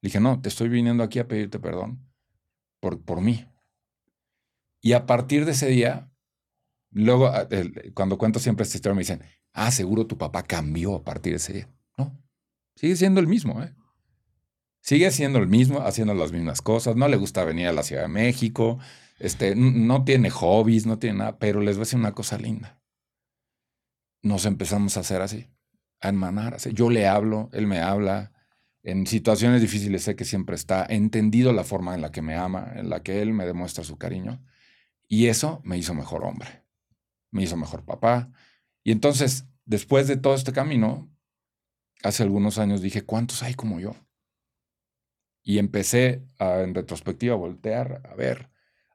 Le 0.00 0.08
dije, 0.08 0.20
no, 0.20 0.40
te 0.40 0.48
estoy 0.48 0.68
viniendo 0.68 1.02
aquí 1.02 1.18
a 1.18 1.28
pedirte 1.28 1.58
perdón 1.58 2.06
por, 2.80 3.02
por 3.02 3.20
mí. 3.20 3.46
Y 4.80 4.92
a 4.92 5.06
partir 5.06 5.46
de 5.46 5.52
ese 5.52 5.68
día, 5.68 6.10
luego, 6.90 7.32
cuando 7.94 8.18
cuento 8.18 8.38
siempre 8.38 8.64
esta 8.64 8.76
historia, 8.76 8.94
me 8.94 9.00
dicen, 9.00 9.22
ah, 9.54 9.70
seguro 9.70 10.06
tu 10.06 10.18
papá 10.18 10.42
cambió 10.42 10.96
a 10.96 11.04
partir 11.04 11.32
de 11.32 11.38
ese 11.38 11.52
día. 11.54 11.68
No, 11.96 12.20
sigue 12.76 12.96
siendo 12.96 13.20
el 13.20 13.26
mismo, 13.26 13.62
¿eh? 13.62 13.74
Sigue 14.84 15.10
siendo 15.12 15.38
el 15.38 15.48
mismo, 15.48 15.80
haciendo 15.80 16.12
las 16.12 16.30
mismas 16.32 16.60
cosas. 16.60 16.94
No 16.94 17.08
le 17.08 17.16
gusta 17.16 17.42
venir 17.44 17.68
a 17.68 17.72
la 17.72 17.82
Ciudad 17.82 18.02
de 18.02 18.08
México. 18.08 18.78
Este, 19.18 19.54
no 19.56 20.04
tiene 20.04 20.28
hobbies, 20.28 20.84
no 20.84 20.98
tiene 20.98 21.20
nada, 21.20 21.38
pero 21.38 21.62
les 21.62 21.76
voy 21.76 21.82
a 21.82 21.86
decir 21.86 21.98
una 21.98 22.12
cosa 22.12 22.36
linda. 22.36 22.78
Nos 24.20 24.44
empezamos 24.44 24.98
a 24.98 25.00
hacer 25.00 25.22
así, 25.22 25.48
a 26.00 26.10
enmanar. 26.10 26.52
Así. 26.52 26.74
Yo 26.74 26.90
le 26.90 27.06
hablo, 27.06 27.48
él 27.54 27.66
me 27.66 27.80
habla. 27.80 28.32
En 28.82 29.06
situaciones 29.06 29.62
difíciles 29.62 30.02
sé 30.02 30.16
que 30.16 30.26
siempre 30.26 30.54
está. 30.54 30.84
He 30.84 30.96
entendido 30.96 31.54
la 31.54 31.64
forma 31.64 31.94
en 31.94 32.02
la 32.02 32.12
que 32.12 32.20
me 32.20 32.34
ama, 32.34 32.70
en 32.76 32.90
la 32.90 33.02
que 33.02 33.22
él 33.22 33.32
me 33.32 33.46
demuestra 33.46 33.84
su 33.84 33.96
cariño. 33.96 34.44
Y 35.08 35.28
eso 35.28 35.62
me 35.64 35.78
hizo 35.78 35.94
mejor 35.94 36.24
hombre. 36.24 36.62
Me 37.30 37.42
hizo 37.42 37.56
mejor 37.56 37.86
papá. 37.86 38.30
Y 38.84 38.92
entonces, 38.92 39.46
después 39.64 40.06
de 40.06 40.16
todo 40.16 40.34
este 40.34 40.52
camino, 40.52 41.10
hace 42.02 42.22
algunos 42.22 42.58
años 42.58 42.82
dije, 42.82 43.02
¿cuántos 43.02 43.42
hay 43.42 43.54
como 43.54 43.80
yo? 43.80 43.96
Y 45.42 45.58
empecé 45.58 46.22
en 46.38 46.74
retrospectiva 46.74 47.34
a 47.34 47.38
voltear, 47.38 48.02
a 48.08 48.14
ver 48.14 48.50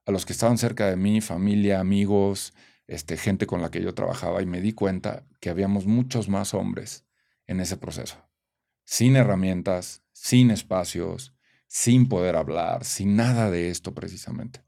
a 0.05 0.11
los 0.11 0.25
que 0.25 0.33
estaban 0.33 0.57
cerca 0.57 0.87
de 0.87 0.95
mí, 0.95 1.21
familia, 1.21 1.79
amigos, 1.79 2.53
este, 2.87 3.17
gente 3.17 3.45
con 3.45 3.61
la 3.61 3.69
que 3.69 3.81
yo 3.81 3.93
trabajaba, 3.93 4.41
y 4.41 4.45
me 4.45 4.61
di 4.61 4.73
cuenta 4.73 5.27
que 5.39 5.49
habíamos 5.49 5.85
muchos 5.85 6.29
más 6.29 6.53
hombres 6.53 7.05
en 7.45 7.59
ese 7.59 7.77
proceso. 7.77 8.17
Sin 8.85 9.15
herramientas, 9.15 10.03
sin 10.11 10.49
espacios, 10.49 11.35
sin 11.67 12.09
poder 12.09 12.35
hablar, 12.35 12.85
sin 12.85 13.15
nada 13.15 13.51
de 13.51 13.69
esto 13.69 13.93
precisamente. 13.93 14.63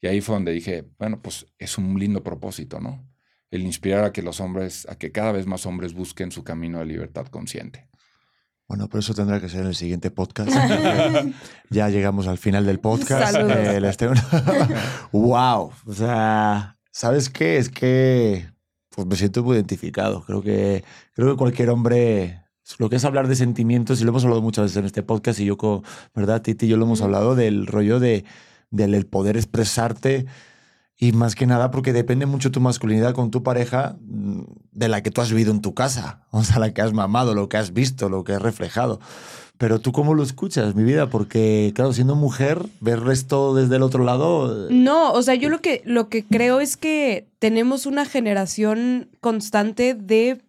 Y 0.00 0.08
ahí 0.08 0.20
fue 0.20 0.34
donde 0.34 0.52
dije, 0.52 0.88
bueno, 0.98 1.22
pues 1.22 1.46
es 1.58 1.78
un 1.78 1.98
lindo 1.98 2.24
propósito, 2.24 2.80
¿no? 2.80 3.09
El 3.50 3.62
inspirar 3.62 4.04
a 4.04 4.12
que 4.12 4.22
los 4.22 4.40
hombres, 4.40 4.86
a 4.88 4.94
que 4.96 5.10
cada 5.12 5.32
vez 5.32 5.46
más 5.46 5.66
hombres 5.66 5.92
busquen 5.94 6.30
su 6.30 6.44
camino 6.44 6.78
de 6.78 6.86
libertad 6.86 7.26
consciente. 7.26 7.88
Bueno, 8.68 8.88
pero 8.88 9.00
eso 9.00 9.14
tendrá 9.14 9.40
que 9.40 9.48
ser 9.48 9.62
en 9.62 9.66
el 9.66 9.74
siguiente 9.74 10.12
podcast. 10.12 10.52
ya 11.70 11.88
llegamos 11.88 12.28
al 12.28 12.38
final 12.38 12.64
del 12.64 12.78
podcast. 12.78 13.34
Eh, 13.36 13.80
les 13.80 13.96
tengo- 13.96 14.14
wow. 15.12 15.72
O 15.86 15.92
sea, 15.92 16.78
¿sabes 16.92 17.28
qué? 17.30 17.56
Es 17.58 17.68
que 17.68 18.46
pues 18.90 19.06
me 19.06 19.16
siento 19.16 19.42
muy 19.42 19.56
identificado. 19.56 20.22
Creo 20.24 20.42
que, 20.42 20.84
creo 21.14 21.30
que 21.30 21.36
cualquier 21.36 21.70
hombre, 21.70 22.42
lo 22.78 22.90
que 22.90 22.96
es 22.96 23.04
hablar 23.04 23.28
de 23.28 23.36
sentimientos, 23.36 24.00
y 24.00 24.04
lo 24.04 24.10
hemos 24.10 24.24
hablado 24.24 24.42
muchas 24.42 24.64
veces 24.64 24.76
en 24.76 24.84
este 24.84 25.02
podcast, 25.02 25.40
y 25.40 25.46
yo, 25.46 25.56
¿verdad? 26.14 26.42
Titi 26.42 26.66
y 26.66 26.68
yo 26.68 26.76
lo 26.76 26.84
hemos 26.84 27.00
hablado 27.02 27.34
del 27.34 27.66
rollo 27.66 27.98
de, 27.98 28.24
del 28.70 28.94
el 28.94 29.06
poder 29.06 29.36
expresarte. 29.36 30.26
Y 31.02 31.12
más 31.12 31.34
que 31.34 31.46
nada 31.46 31.70
porque 31.70 31.94
depende 31.94 32.26
mucho 32.26 32.50
tu 32.50 32.60
masculinidad 32.60 33.14
con 33.14 33.30
tu 33.30 33.42
pareja 33.42 33.96
mm, 34.02 34.42
de 34.72 34.88
la 34.88 35.02
que 35.02 35.10
tú 35.10 35.22
has 35.22 35.30
vivido 35.30 35.50
en 35.50 35.62
tu 35.62 35.72
casa, 35.74 36.26
o 36.30 36.44
sea, 36.44 36.58
la 36.58 36.72
que 36.74 36.82
has 36.82 36.92
mamado, 36.92 37.34
lo 37.34 37.48
que 37.48 37.56
has 37.56 37.72
visto, 37.72 38.08
lo 38.10 38.22
que 38.22 38.34
has 38.34 38.42
reflejado. 38.42 39.00
Pero 39.56 39.78
tú 39.78 39.92
cómo 39.92 40.14
lo 40.14 40.22
escuchas, 40.22 40.74
mi 40.74 40.84
vida, 40.84 41.08
porque 41.10 41.72
claro, 41.74 41.92
siendo 41.92 42.16
mujer, 42.16 42.64
ver 42.80 43.00
esto 43.10 43.54
desde 43.54 43.76
el 43.76 43.82
otro 43.82 44.04
lado... 44.04 44.68
eh, 44.68 44.72
No, 44.72 45.12
o 45.12 45.22
sea, 45.22 45.34
yo 45.34 45.48
lo 45.50 45.60
que, 45.60 45.82
lo 45.84 46.08
que 46.08 46.24
creo 46.24 46.60
es 46.60 46.76
que 46.76 47.28
tenemos 47.38 47.84
una 47.84 48.04
generación 48.06 49.08
constante 49.20 49.92
de, 49.94 50.40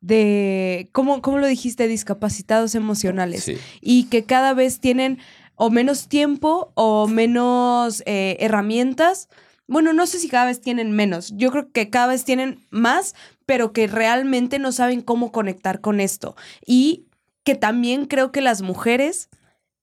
de 0.00 0.88
¿cómo, 0.92 1.20
cómo 1.20 1.38
lo 1.38 1.46
dijiste? 1.46 1.88
Discapacitados 1.88 2.74
emocionales. 2.74 3.44
Sí. 3.44 3.56
Y 3.82 4.04
que 4.04 4.24
cada 4.24 4.54
vez 4.54 4.80
tienen 4.80 5.18
o 5.56 5.68
menos 5.68 6.08
tiempo 6.08 6.72
o 6.74 7.06
menos 7.06 8.02
eh, 8.06 8.36
herramientas. 8.40 9.28
Bueno, 9.68 9.92
no 9.92 10.06
sé 10.06 10.18
si 10.18 10.28
cada 10.28 10.46
vez 10.46 10.60
tienen 10.60 10.92
menos. 10.92 11.32
Yo 11.36 11.50
creo 11.52 11.70
que 11.70 11.90
cada 11.90 12.08
vez 12.08 12.24
tienen 12.24 12.66
más, 12.70 13.14
pero 13.46 13.72
que 13.72 13.86
realmente 13.86 14.58
no 14.58 14.72
saben 14.72 15.02
cómo 15.02 15.30
conectar 15.30 15.80
con 15.80 16.00
esto. 16.00 16.34
Y 16.66 17.04
que 17.44 17.54
también 17.54 18.06
creo 18.06 18.32
que 18.32 18.40
las 18.40 18.62
mujeres, 18.62 19.28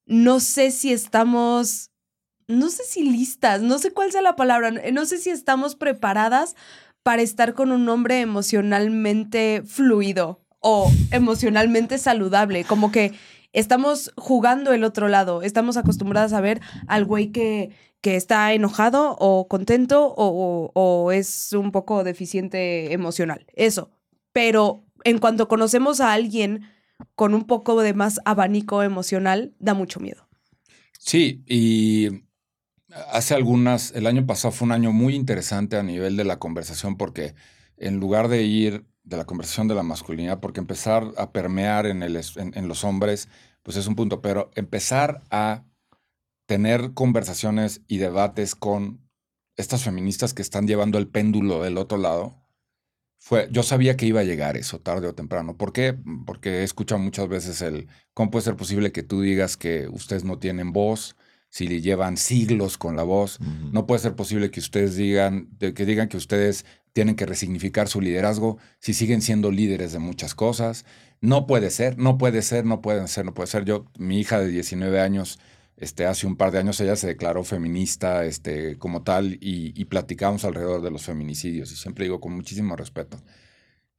no 0.05 0.39
sé 0.39 0.71
si 0.71 0.91
estamos 0.91 1.91
no 2.47 2.69
sé 2.69 2.83
si 2.83 3.03
listas, 3.03 3.61
no 3.61 3.79
sé 3.79 3.91
cuál 3.91 4.11
sea 4.11 4.21
la 4.21 4.35
palabra, 4.35 4.71
no 4.71 5.05
sé 5.05 5.17
si 5.17 5.29
estamos 5.29 5.75
preparadas 5.75 6.55
para 7.03 7.21
estar 7.21 7.53
con 7.53 7.71
un 7.71 7.87
hombre 7.89 8.21
emocionalmente 8.21 9.63
fluido 9.65 10.41
o 10.59 10.91
emocionalmente 11.11 11.97
saludable, 11.97 12.63
como 12.63 12.91
que 12.91 13.13
estamos 13.53 14.11
jugando 14.17 14.73
el 14.73 14.83
otro 14.83 15.07
lado, 15.07 15.41
estamos 15.41 15.77
acostumbradas 15.77 16.33
a 16.33 16.41
ver 16.41 16.61
al 16.87 17.05
güey 17.05 17.31
que, 17.31 17.71
que 18.05 18.17
está 18.17 18.53
enojado 18.53 19.17
o 19.19 19.47
contento 19.47 20.13
o, 20.15 21.11
es 21.11 21.53
un 21.53 21.71
poco 21.71 22.03
deficiente 22.03 22.93
emocional, 22.93 23.47
eso, 23.55 23.89
pero 24.31 24.85
en 25.03 25.17
cuanto 25.17 25.47
conocemos 25.47 26.01
a 26.01 26.13
alguien 26.13 26.69
con 27.15 27.33
un 27.33 27.47
poco 27.47 27.81
de 27.81 27.95
más 27.95 28.19
abanico 28.23 28.83
emocional, 28.83 29.55
da 29.57 29.73
mucho 29.73 29.99
miedo. 29.99 30.29
Sí, 30.99 31.43
y 31.47 32.25
hace 33.11 33.33
algunas, 33.33 33.91
el 33.93 34.05
año 34.05 34.27
pasado 34.27 34.51
fue 34.51 34.67
un 34.67 34.73
año 34.73 34.91
muy 34.91 35.15
interesante 35.15 35.75
a 35.75 35.81
nivel 35.81 36.15
de 36.15 36.25
la 36.25 36.37
conversación 36.37 36.97
porque 36.97 37.33
en 37.75 37.99
lugar 37.99 38.27
de 38.27 38.43
ir 38.43 38.85
de 39.03 39.17
la 39.17 39.25
conversación 39.25 39.67
de 39.67 39.73
la 39.73 39.81
masculinidad, 39.81 40.41
porque 40.41 40.59
empezar 40.59 41.11
a 41.17 41.31
permear 41.31 41.87
en, 41.87 42.03
el, 42.03 42.21
en 42.35 42.67
los 42.67 42.83
hombres, 42.83 43.29
pues 43.63 43.77
es 43.77 43.87
un 43.87 43.95
punto, 43.95 44.21
pero 44.21 44.51
empezar 44.53 45.23
a 45.31 45.63
tener 46.45 46.93
conversaciones 46.93 47.81
y 47.87 47.97
debates 47.97 48.55
con 48.55 49.01
estas 49.57 49.83
feministas 49.83 50.33
que 50.33 50.41
están 50.41 50.67
llevando 50.67 50.97
el 50.97 51.07
péndulo 51.07 51.63
del 51.63 51.77
otro 51.77 51.97
lado, 51.97 52.45
fue, 53.17 53.47
yo 53.51 53.63
sabía 53.63 53.97
que 53.97 54.05
iba 54.05 54.19
a 54.19 54.25
llegar 54.25 54.55
eso 54.55 54.79
tarde 54.79 55.07
o 55.07 55.15
temprano. 55.15 55.57
¿Por 55.57 55.73
qué? 55.73 55.97
Porque 56.25 56.59
he 56.59 56.63
escuchado 56.63 56.99
muchas 56.99 57.27
veces 57.27 57.61
el, 57.61 57.87
¿cómo 58.13 58.29
puede 58.29 58.45
ser 58.45 58.55
posible 58.55 58.91
que 58.91 59.01
tú 59.01 59.21
digas 59.21 59.57
que 59.57 59.87
ustedes 59.87 60.23
no 60.23 60.37
tienen 60.37 60.73
voz? 60.73 61.15
Si 61.49 61.67
llevan 61.81 62.17
siglos 62.17 62.77
con 62.77 62.95
la 62.97 63.03
voz, 63.03 63.39
no 63.71 63.87
puede 63.87 64.01
ser 64.01 64.15
posible 64.15 64.51
que 64.51 64.59
ustedes 64.59 64.97
digan, 64.97 65.47
que 65.57 65.85
digan 65.85 66.09
que 66.09 66.17
ustedes 66.17 66.65
tienen 66.91 67.15
que 67.15 67.25
resignificar 67.25 67.87
su 67.87 68.01
liderazgo 68.01 68.57
si 68.79 68.93
siguen 68.93 69.21
siendo 69.21 69.51
líderes 69.51 69.93
de 69.93 69.99
muchas 69.99 70.35
cosas. 70.35 70.85
No 71.21 71.47
puede 71.47 71.69
ser, 71.69 71.97
no 71.97 72.17
puede 72.17 72.41
ser, 72.41 72.65
no 72.65 72.81
pueden 72.81 73.07
ser, 73.07 73.25
no 73.25 73.33
puede 73.33 73.47
ser. 73.47 73.63
Yo, 73.63 73.85
mi 73.97 74.19
hija 74.19 74.39
de 74.39 74.49
19 74.49 74.99
años, 74.99 75.39
este, 75.77 76.05
hace 76.05 76.25
un 76.25 76.37
par 76.37 76.51
de 76.51 76.59
años 76.59 76.79
ella 76.79 76.95
se 76.95 77.07
declaró 77.07 77.43
feminista 77.43 78.25
este, 78.25 78.77
como 78.77 79.03
tal 79.03 79.37
y, 79.41 79.85
platicamos 79.85 80.45
alrededor 80.45 80.81
de 80.81 80.91
los 80.91 81.03
feminicidios 81.03 81.71
y 81.71 81.75
siempre 81.75 82.05
digo 82.05 82.19
con 82.19 82.33
muchísimo 82.33 82.75
respeto. 82.75 83.17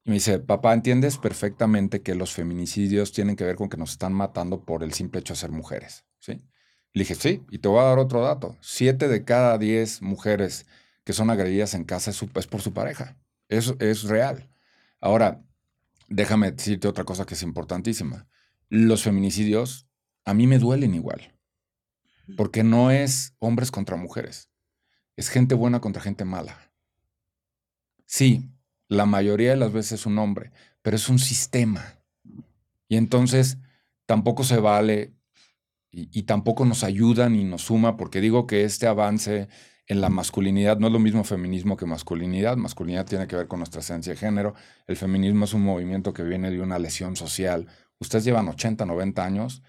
Y 0.04 0.10
me 0.10 0.14
dice, 0.14 0.38
papá, 0.38 0.72
¿entiendes 0.72 1.18
perfectamente 1.18 2.00
que 2.00 2.14
los 2.14 2.32
feminicidios 2.32 3.12
tienen 3.12 3.36
que 3.36 3.44
ver 3.44 3.56
con 3.56 3.68
que 3.68 3.76
nos 3.76 3.92
están 3.92 4.12
matando 4.12 4.64
por 4.64 4.82
el 4.82 4.92
simple 4.92 5.20
hecho 5.20 5.34
de 5.34 5.40
ser 5.40 5.50
mujeres? 5.50 6.04
¿Sí? 6.18 6.42
Le 6.92 7.02
dije, 7.02 7.14
sí, 7.14 7.42
y 7.50 7.58
te 7.58 7.68
voy 7.68 7.80
a 7.80 7.88
dar 7.88 7.98
otro 7.98 8.22
dato. 8.22 8.56
Siete 8.60 9.08
de 9.08 9.24
cada 9.24 9.58
diez 9.58 10.00
mujeres 10.00 10.66
que 11.04 11.12
son 11.12 11.28
agredidas 11.30 11.74
en 11.74 11.84
casa 11.84 12.10
es, 12.10 12.22
es 12.22 12.46
por 12.46 12.62
su 12.62 12.72
pareja. 12.72 13.16
Eso 13.48 13.76
es 13.80 14.04
real. 14.04 14.48
Ahora, 15.00 15.44
déjame 16.08 16.52
decirte 16.52 16.88
otra 16.88 17.04
cosa 17.04 17.26
que 17.26 17.34
es 17.34 17.42
importantísima. 17.42 18.26
Los 18.68 19.02
feminicidios 19.02 19.88
a 20.24 20.34
mí 20.34 20.46
me 20.46 20.58
duelen 20.58 20.94
igual. 20.94 21.35
Porque 22.36 22.64
no 22.64 22.90
es 22.90 23.34
hombres 23.38 23.70
contra 23.70 23.96
mujeres. 23.96 24.48
Es 25.16 25.28
gente 25.28 25.54
buena 25.54 25.80
contra 25.80 26.02
gente 26.02 26.24
mala. 26.24 26.72
Sí, 28.06 28.50
la 28.88 29.06
mayoría 29.06 29.50
de 29.50 29.56
las 29.56 29.72
veces 29.72 30.00
es 30.00 30.06
un 30.06 30.18
hombre, 30.18 30.52
pero 30.82 30.96
es 30.96 31.08
un 31.08 31.18
sistema. 31.18 31.98
Y 32.88 32.96
entonces 32.96 33.58
tampoco 34.06 34.44
se 34.44 34.58
vale 34.58 35.12
y, 35.90 36.08
y 36.16 36.24
tampoco 36.24 36.64
nos 36.64 36.84
ayuda 36.84 37.28
ni 37.28 37.44
nos 37.44 37.62
suma, 37.62 37.96
porque 37.96 38.20
digo 38.20 38.46
que 38.46 38.64
este 38.64 38.86
avance 38.86 39.48
en 39.88 40.00
la 40.00 40.08
masculinidad 40.08 40.78
no 40.78 40.88
es 40.88 40.92
lo 40.92 40.98
mismo 40.98 41.24
feminismo 41.24 41.76
que 41.76 41.86
masculinidad. 41.86 42.56
Masculinidad 42.56 43.06
tiene 43.06 43.26
que 43.26 43.36
ver 43.36 43.46
con 43.46 43.60
nuestra 43.60 43.80
esencia 43.80 44.12
de 44.12 44.18
género. 44.18 44.54
El 44.86 44.96
feminismo 44.96 45.44
es 45.44 45.54
un 45.54 45.62
movimiento 45.62 46.12
que 46.12 46.24
viene 46.24 46.50
de 46.50 46.60
una 46.60 46.78
lesión 46.78 47.16
social. 47.16 47.68
Ustedes 47.98 48.24
llevan 48.24 48.48
80, 48.48 48.84
90 48.84 49.24
años 49.24 49.62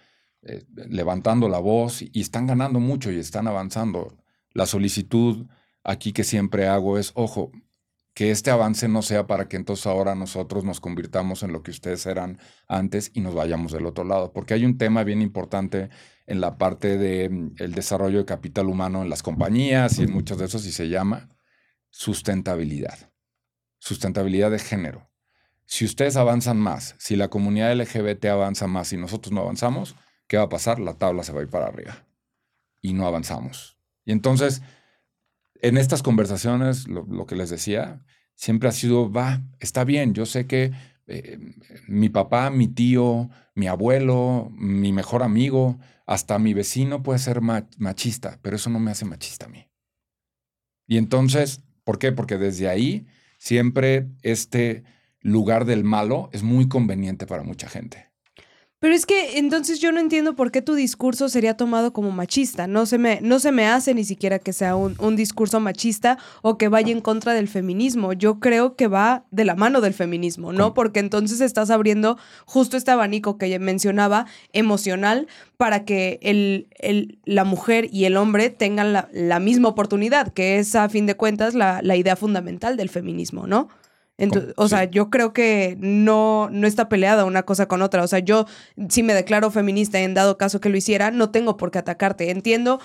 eh, 0.44 0.64
levantando 0.90 1.50
la 1.50 1.60
voz 1.60 2.02
y 2.02 2.22
están 2.22 2.48
ganando 2.48 2.80
mucho 2.80 3.12
y 3.12 3.20
están 3.20 3.48
avanzando. 3.48 4.18
La 4.52 4.66
solicitud 4.66 5.48
aquí 5.84 6.14
que 6.14 6.24
siempre 6.24 6.68
hago 6.68 6.98
es, 6.98 7.12
ojo, 7.16 7.52
que 8.14 8.32
este 8.32 8.50
avance 8.50 8.88
no 8.88 9.04
sea 9.04 9.28
para 9.28 9.48
que 9.48 9.58
entonces 9.58 9.86
ahora 9.86 10.16
nosotros 10.16 10.64
nos 10.64 10.80
convirtamos 10.80 11.44
en 11.44 11.54
lo 11.54 11.62
que 11.62 11.70
ustedes 11.70 12.06
eran 12.08 12.40
antes 12.68 13.12
y 13.14 13.22
nos 13.22 13.36
vayamos 13.36 13.72
del 13.72 13.86
otro 13.86 14.04
lado. 14.04 14.34
Porque 14.34 14.56
hay 14.56 14.66
un 14.66 14.80
tema 14.80 15.04
bien 15.04 15.22
importante 15.22 15.90
en 16.26 16.42
la 16.42 16.58
parte 16.58 16.98
del 16.98 17.74
desarrollo 17.76 18.18
de 18.18 18.26
capital 18.26 18.70
humano 18.70 19.04
en 19.04 19.10
las 19.10 19.22
compañías 19.22 20.00
y 20.00 20.04
en 20.04 20.12
muchos 20.12 20.40
de 20.40 20.46
esos 20.46 20.66
y 20.66 20.72
se 20.72 20.90
llama 20.90 21.30
sustentabilidad. 21.90 23.12
Sustentabilidad 23.78 24.50
de 24.50 24.60
género. 24.60 25.12
Si 25.66 25.86
ustedes 25.86 26.16
avanzan 26.16 26.58
más, 26.58 26.96
si 26.98 27.16
la 27.18 27.28
comunidad 27.28 27.76
LGBT 27.76 28.26
avanza 28.26 28.66
más 28.66 28.94
y 28.94 28.98
nosotros 28.98 29.32
no 29.32 29.42
avanzamos, 29.42 29.96
¿qué 30.28 30.38
va 30.38 30.44
a 30.44 30.50
pasar? 30.50 30.80
La 30.80 30.94
tabla 30.96 31.24
se 31.24 31.34
va 31.34 31.40
a 31.40 31.44
ir 31.44 31.50
para 31.50 31.68
arriba 31.68 32.06
y 32.82 32.94
no 32.94 33.08
avanzamos. 33.08 33.78
Y 34.06 34.12
entonces, 34.12 34.62
en 35.62 35.78
estas 35.78 36.04
conversaciones, 36.04 36.88
lo, 36.88 37.26
que 37.26 37.36
les 37.36 37.50
decía, 37.50 38.04
siempre 38.36 38.70
ha 38.70 38.72
sido, 38.72 39.12
va, 39.12 39.42
está 39.60 39.84
bien, 39.84 40.14
yo 40.14 40.26
sé 40.26 40.46
que 40.48 40.72
eh, 41.08 41.40
mi 41.88 42.10
papá, 42.10 42.50
mi 42.50 42.68
tío, 42.68 43.30
mi 43.56 43.68
abuelo, 43.68 44.50
mi 44.52 44.92
mejor 44.94 45.24
amigo, 45.24 45.80
hasta 46.06 46.40
mi 46.40 46.54
vecino 46.54 47.04
puede 47.04 47.20
ser 47.20 47.42
ma- 47.42 47.68
machista, 47.78 48.40
pero 48.42 48.56
eso 48.56 48.70
no 48.70 48.80
me 48.80 48.92
hace 48.92 49.06
machista 49.06 49.46
a 49.48 49.50
mí. 49.50 49.68
Y 50.88 50.98
entonces, 50.98 51.64
¿por 51.84 52.00
qué? 52.00 52.12
Porque 52.12 52.38
desde 52.38 52.70
ahí 52.70 53.08
siempre 53.38 54.08
este 54.22 54.84
lugar 55.22 55.66
del 55.66 55.84
malo 55.84 56.30
es 56.32 56.44
muy 56.44 56.68
conveniente 56.68 57.26
para 57.28 57.44
mucha 57.44 57.68
gente. 57.68 58.07
Pero 58.80 58.94
es 58.94 59.08
que 59.08 59.40
entonces 59.40 59.80
yo 59.80 59.92
no 59.92 60.00
entiendo 60.00 60.36
por 60.36 60.52
qué 60.52 60.62
tu 60.62 60.76
discurso 60.76 61.30
sería 61.30 61.58
tomado 61.58 61.94
como 61.94 62.12
machista. 62.12 62.68
No 62.68 62.86
se 62.86 63.00
me, 63.00 63.20
no 63.22 63.40
se 63.40 63.52
me 63.52 63.66
hace 63.66 63.96
ni 63.96 64.04
siquiera 64.04 64.38
que 64.38 64.54
sea 64.54 64.76
un, 64.76 64.96
un 65.00 65.16
discurso 65.16 65.60
machista 65.60 66.20
o 66.44 66.60
que 66.60 66.68
vaya 66.68 66.92
en 66.92 67.02
contra 67.02 67.34
del 67.34 67.48
feminismo. 67.48 68.14
Yo 68.14 68.40
creo 68.40 68.76
que 68.76 68.88
va 68.88 69.26
de 69.32 69.46
la 69.46 69.56
mano 69.56 69.82
del 69.82 69.96
feminismo, 69.96 70.54
¿no? 70.54 70.76
Porque 70.76 71.00
entonces 71.00 71.42
estás 71.42 71.72
abriendo 71.72 72.20
justo 72.46 72.78
este 72.78 72.92
abanico 72.92 73.40
que 73.40 73.58
mencionaba, 73.58 74.28
emocional, 74.54 75.28
para 75.58 75.84
que 75.84 76.20
el, 76.22 76.68
el- 76.78 77.18
la 77.26 77.46
mujer 77.46 77.88
y 77.92 78.06
el 78.06 78.16
hombre 78.16 78.52
tengan 78.52 78.94
la, 78.94 79.10
la 79.12 79.40
misma 79.40 79.70
oportunidad, 79.70 80.32
que 80.34 80.60
es 80.60 80.76
a 80.76 80.88
fin 80.88 81.08
de 81.08 81.16
cuentas 81.18 81.56
la, 81.56 81.82
la 81.82 81.96
idea 81.96 82.16
fundamental 82.16 82.78
del 82.78 82.90
feminismo, 82.90 83.48
¿no? 83.48 83.70
O 84.56 84.68
sea, 84.68 84.86
yo 84.86 85.10
creo 85.10 85.32
que 85.32 85.78
no, 85.80 86.50
no 86.52 86.66
está 86.66 86.90
peleada 86.90 87.26
una 87.26 87.44
cosa 87.44 87.68
con 87.68 87.82
otra. 87.82 88.04
O 88.04 88.08
sea, 88.08 88.20
yo 88.20 88.46
si 88.90 89.04
me 89.04 89.14
declaro 89.14 89.52
feminista 89.52 90.00
en 90.00 90.14
dado 90.14 90.38
caso 90.38 90.60
que 90.60 90.70
lo 90.70 90.78
hiciera, 90.78 91.12
no 91.12 91.30
tengo 91.30 91.58
por 91.58 91.72
qué 91.72 91.80
atacarte. 91.80 92.32
Entiendo 92.32 92.80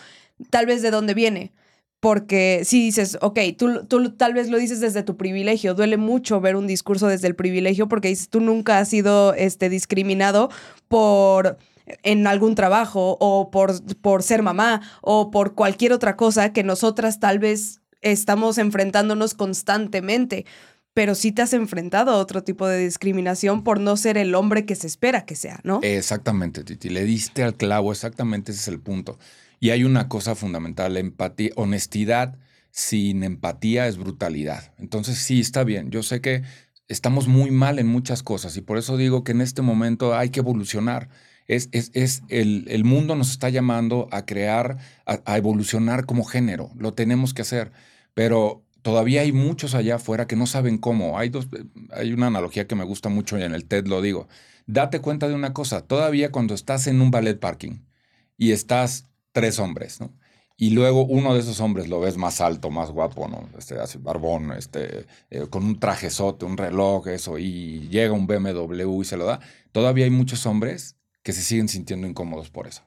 tal 0.51 0.67
vez 0.67 0.83
de 0.83 0.91
dónde 0.91 1.15
viene. 1.15 1.53
Porque 2.01 2.63
si 2.65 2.81
dices, 2.81 3.17
ok, 3.21 3.39
tú, 3.57 3.87
tú 3.87 4.11
tal 4.17 4.35
vez 4.35 4.51
lo 4.51 4.59
dices 4.59 4.81
desde 4.81 5.05
tu 5.05 5.17
privilegio, 5.17 5.75
duele 5.75 5.97
mucho 5.97 6.41
ver 6.41 6.57
un 6.57 6.67
discurso 6.67 7.07
desde 7.07 7.29
el 7.29 7.37
privilegio 7.37 7.89
porque 7.89 8.09
dices, 8.09 8.29
tú 8.29 8.41
nunca 8.41 8.79
has 8.79 8.89
sido 8.89 9.35
este, 9.35 9.69
discriminado 9.69 10.51
por 10.89 11.59
en 12.03 12.27
algún 12.27 12.55
trabajo 12.57 13.17
o 13.21 13.51
por, 13.51 13.73
por 14.01 14.23
ser 14.23 14.43
mamá 14.43 14.83
o 15.01 15.31
por 15.31 15.55
cualquier 15.55 15.93
otra 15.93 16.17
cosa 16.17 16.53
que 16.53 16.65
nosotras 16.65 17.21
tal 17.21 17.39
vez 17.39 17.81
estamos 18.01 18.59
enfrentándonos 18.59 19.35
constantemente 19.35 20.45
pero 20.95 21.15
sí 21.15 21.33
te 21.33 21.43
has 21.43 21.53
enfrentado 21.53 22.11
a 22.13 22.19
otro 22.19 22.43
tipo 22.43 22.67
de 22.67 22.79
discriminación 22.79 23.65
por 23.65 23.81
no 23.81 23.97
ser 23.97 24.19
el 24.19 24.35
hombre 24.35 24.67
que 24.67 24.75
se 24.75 24.87
espera 24.87 25.25
que 25.25 25.37
sea, 25.37 25.61
¿no? 25.65 25.81
Exactamente, 25.83 26.65
Titi. 26.65 26.91
Le 26.91 27.05
diste 27.05 27.43
al 27.43 27.55
clavo, 27.55 27.93
exactamente 27.93 28.53
ese 28.53 28.61
es 28.61 28.69
el 28.69 28.81
punto. 28.81 29.19
Y 29.59 29.71
hay 29.71 29.85
una 29.85 30.09
cosa 30.09 30.35
fundamental, 30.35 30.97
empatía, 30.97 31.53
honestidad 31.57 32.37
sin 32.71 33.23
empatía 33.23 33.87
es 33.87 33.97
brutalidad. 33.99 34.73
Entonces 34.79 35.19
sí, 35.19 35.41
está 35.41 35.63
bien. 35.63 35.91
Yo 35.91 36.03
sé 36.03 36.21
que 36.21 36.43
estamos 36.89 37.29
muy 37.29 37.51
mal 37.51 37.79
en 37.79 37.87
muchas 37.87 38.23
cosas 38.23 38.57
y 38.57 38.63
por 38.63 38.79
eso 38.79 38.97
digo 38.97 39.25
que 39.25 39.33
en 39.33 39.41
este 39.41 39.63
momento 39.63 40.17
hay 40.17 40.31
que 40.31 40.41
evolucionar. 40.41 41.09
Es, 41.47 41.69
es, 41.73 41.91
es 41.95 42.23
el, 42.29 42.65
el, 42.69 42.85
mundo 42.85 43.15
nos 43.15 43.31
está 43.31 43.51
llamando 43.51 44.09
a 44.11 44.25
crear, 44.25 44.79
a, 45.07 45.21
a 45.27 45.37
evolucionar 45.37 46.07
como 46.07 46.25
género. 46.25 46.71
Lo 46.77 46.95
tenemos 46.95 47.35
que 47.35 47.43
hacer. 47.43 47.73
Pero 48.15 48.63
todavía 48.83 49.23
hay 49.23 49.33
muchos 49.33 49.75
allá 49.75 49.97
afuera 49.97 50.27
que 50.27 50.37
no 50.37 50.47
saben 50.47 50.79
cómo. 50.79 51.19
Hay, 51.19 51.29
dos, 51.29 51.49
hay 51.91 52.13
una 52.13 52.27
analogía 52.27 52.67
que 52.67 52.75
me 52.75 52.85
gusta 52.85 53.09
mucho 53.09 53.39
y 53.39 53.43
en 53.43 53.55
el 53.55 53.65
TED 53.65 53.87
lo 53.87 54.03
digo. 54.03 54.29
Date 54.67 55.01
cuenta 55.01 55.29
de 55.29 55.35
una 55.35 55.53
cosa, 55.53 55.83
todavía 55.83 56.31
cuando 56.31 56.55
estás 56.55 56.87
en 56.87 57.01
un 57.01 57.11
ballet 57.11 57.39
parking 57.39 57.85
y 58.37 58.53
estás 58.53 59.07
tres 59.33 59.59
hombres, 59.59 60.01
¿no? 60.01 60.13
Y 60.57 60.71
luego 60.71 61.05
uno 61.05 61.35
de 61.35 61.41
esos 61.41 61.59
hombres 61.61 61.89
lo 61.89 61.99
ves 61.99 62.17
más 62.17 62.41
alto, 62.41 62.71
más 62.71 62.91
guapo, 62.91 63.27
¿no? 63.27 63.49
Este, 63.59 63.81
así, 63.81 63.99
barbón, 63.99 64.53
este, 64.53 65.07
eh, 65.31 65.47
con 65.51 65.65
un 65.65 65.81
trajezote, 65.81 66.45
un 66.45 66.57
reloj, 66.57 67.09
eso, 67.09 67.39
y 67.39 67.89
llega 67.89 68.13
un 68.13 68.27
BMW 68.27 69.01
y 69.01 69.05
se 69.05 69.17
lo 69.17 69.25
da. 69.25 69.41
Todavía 69.73 70.05
hay 70.05 70.11
muchos 70.11 70.47
hombres 70.47 70.97
que 71.23 71.33
se 71.33 71.43
siguen 71.43 71.69
sintiendo 71.69 72.07
incómodos 72.07 72.51
por 72.51 72.69
eso. 72.69 72.83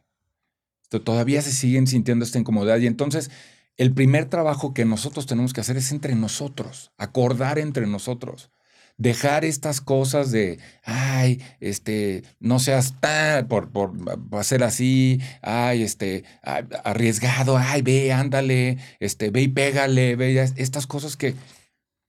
Todavía 0.90 1.42
se 1.42 1.52
siguen 1.52 1.88
sintiendo 1.88 2.24
esta 2.24 2.40
incomodidad 2.40 2.78
y 2.78 2.88
entonces 2.88 3.30
el 3.78 3.94
primer 3.94 4.26
trabajo 4.26 4.74
que 4.74 4.86
nosotros 4.86 5.26
tenemos 5.26 5.54
que 5.54 5.62
hacer 5.62 5.78
es 5.78 5.92
entre 5.92 6.16
nosotros, 6.16 6.92
acordar 6.98 7.60
entre 7.60 7.88
nosotros. 7.88 8.52
Dejar 8.98 9.44
estas 9.44 9.82
cosas 9.82 10.32
de, 10.32 10.58
ay, 10.84 11.42
este, 11.60 12.24
no 12.40 12.60
seas 12.60 12.96
tan 13.02 13.46
por, 13.50 13.70
por, 13.70 13.92
hacer 14.32 14.64
así, 14.64 15.20
ay, 15.42 15.84
este, 15.84 16.24
arriesgado, 16.42 17.58
ay, 17.58 17.82
ve, 17.82 18.14
ándale, 18.14 18.78
este, 19.02 19.32
ve 19.32 19.42
y 19.42 19.48
pégale, 19.50 20.16
ve, 20.16 20.42
estas 20.56 20.88
cosas 20.88 21.18
que 21.18 21.36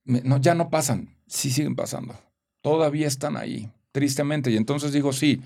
no, 0.04 0.40
ya 0.40 0.54
no 0.54 0.70
pasan, 0.70 1.16
sí 1.26 1.50
siguen 1.50 1.74
pasando. 1.74 2.14
Todavía 2.62 3.08
están 3.08 3.36
ahí, 3.36 3.68
tristemente. 3.90 4.52
Y 4.52 4.56
entonces 4.56 4.92
digo, 4.92 5.12
sí, 5.12 5.42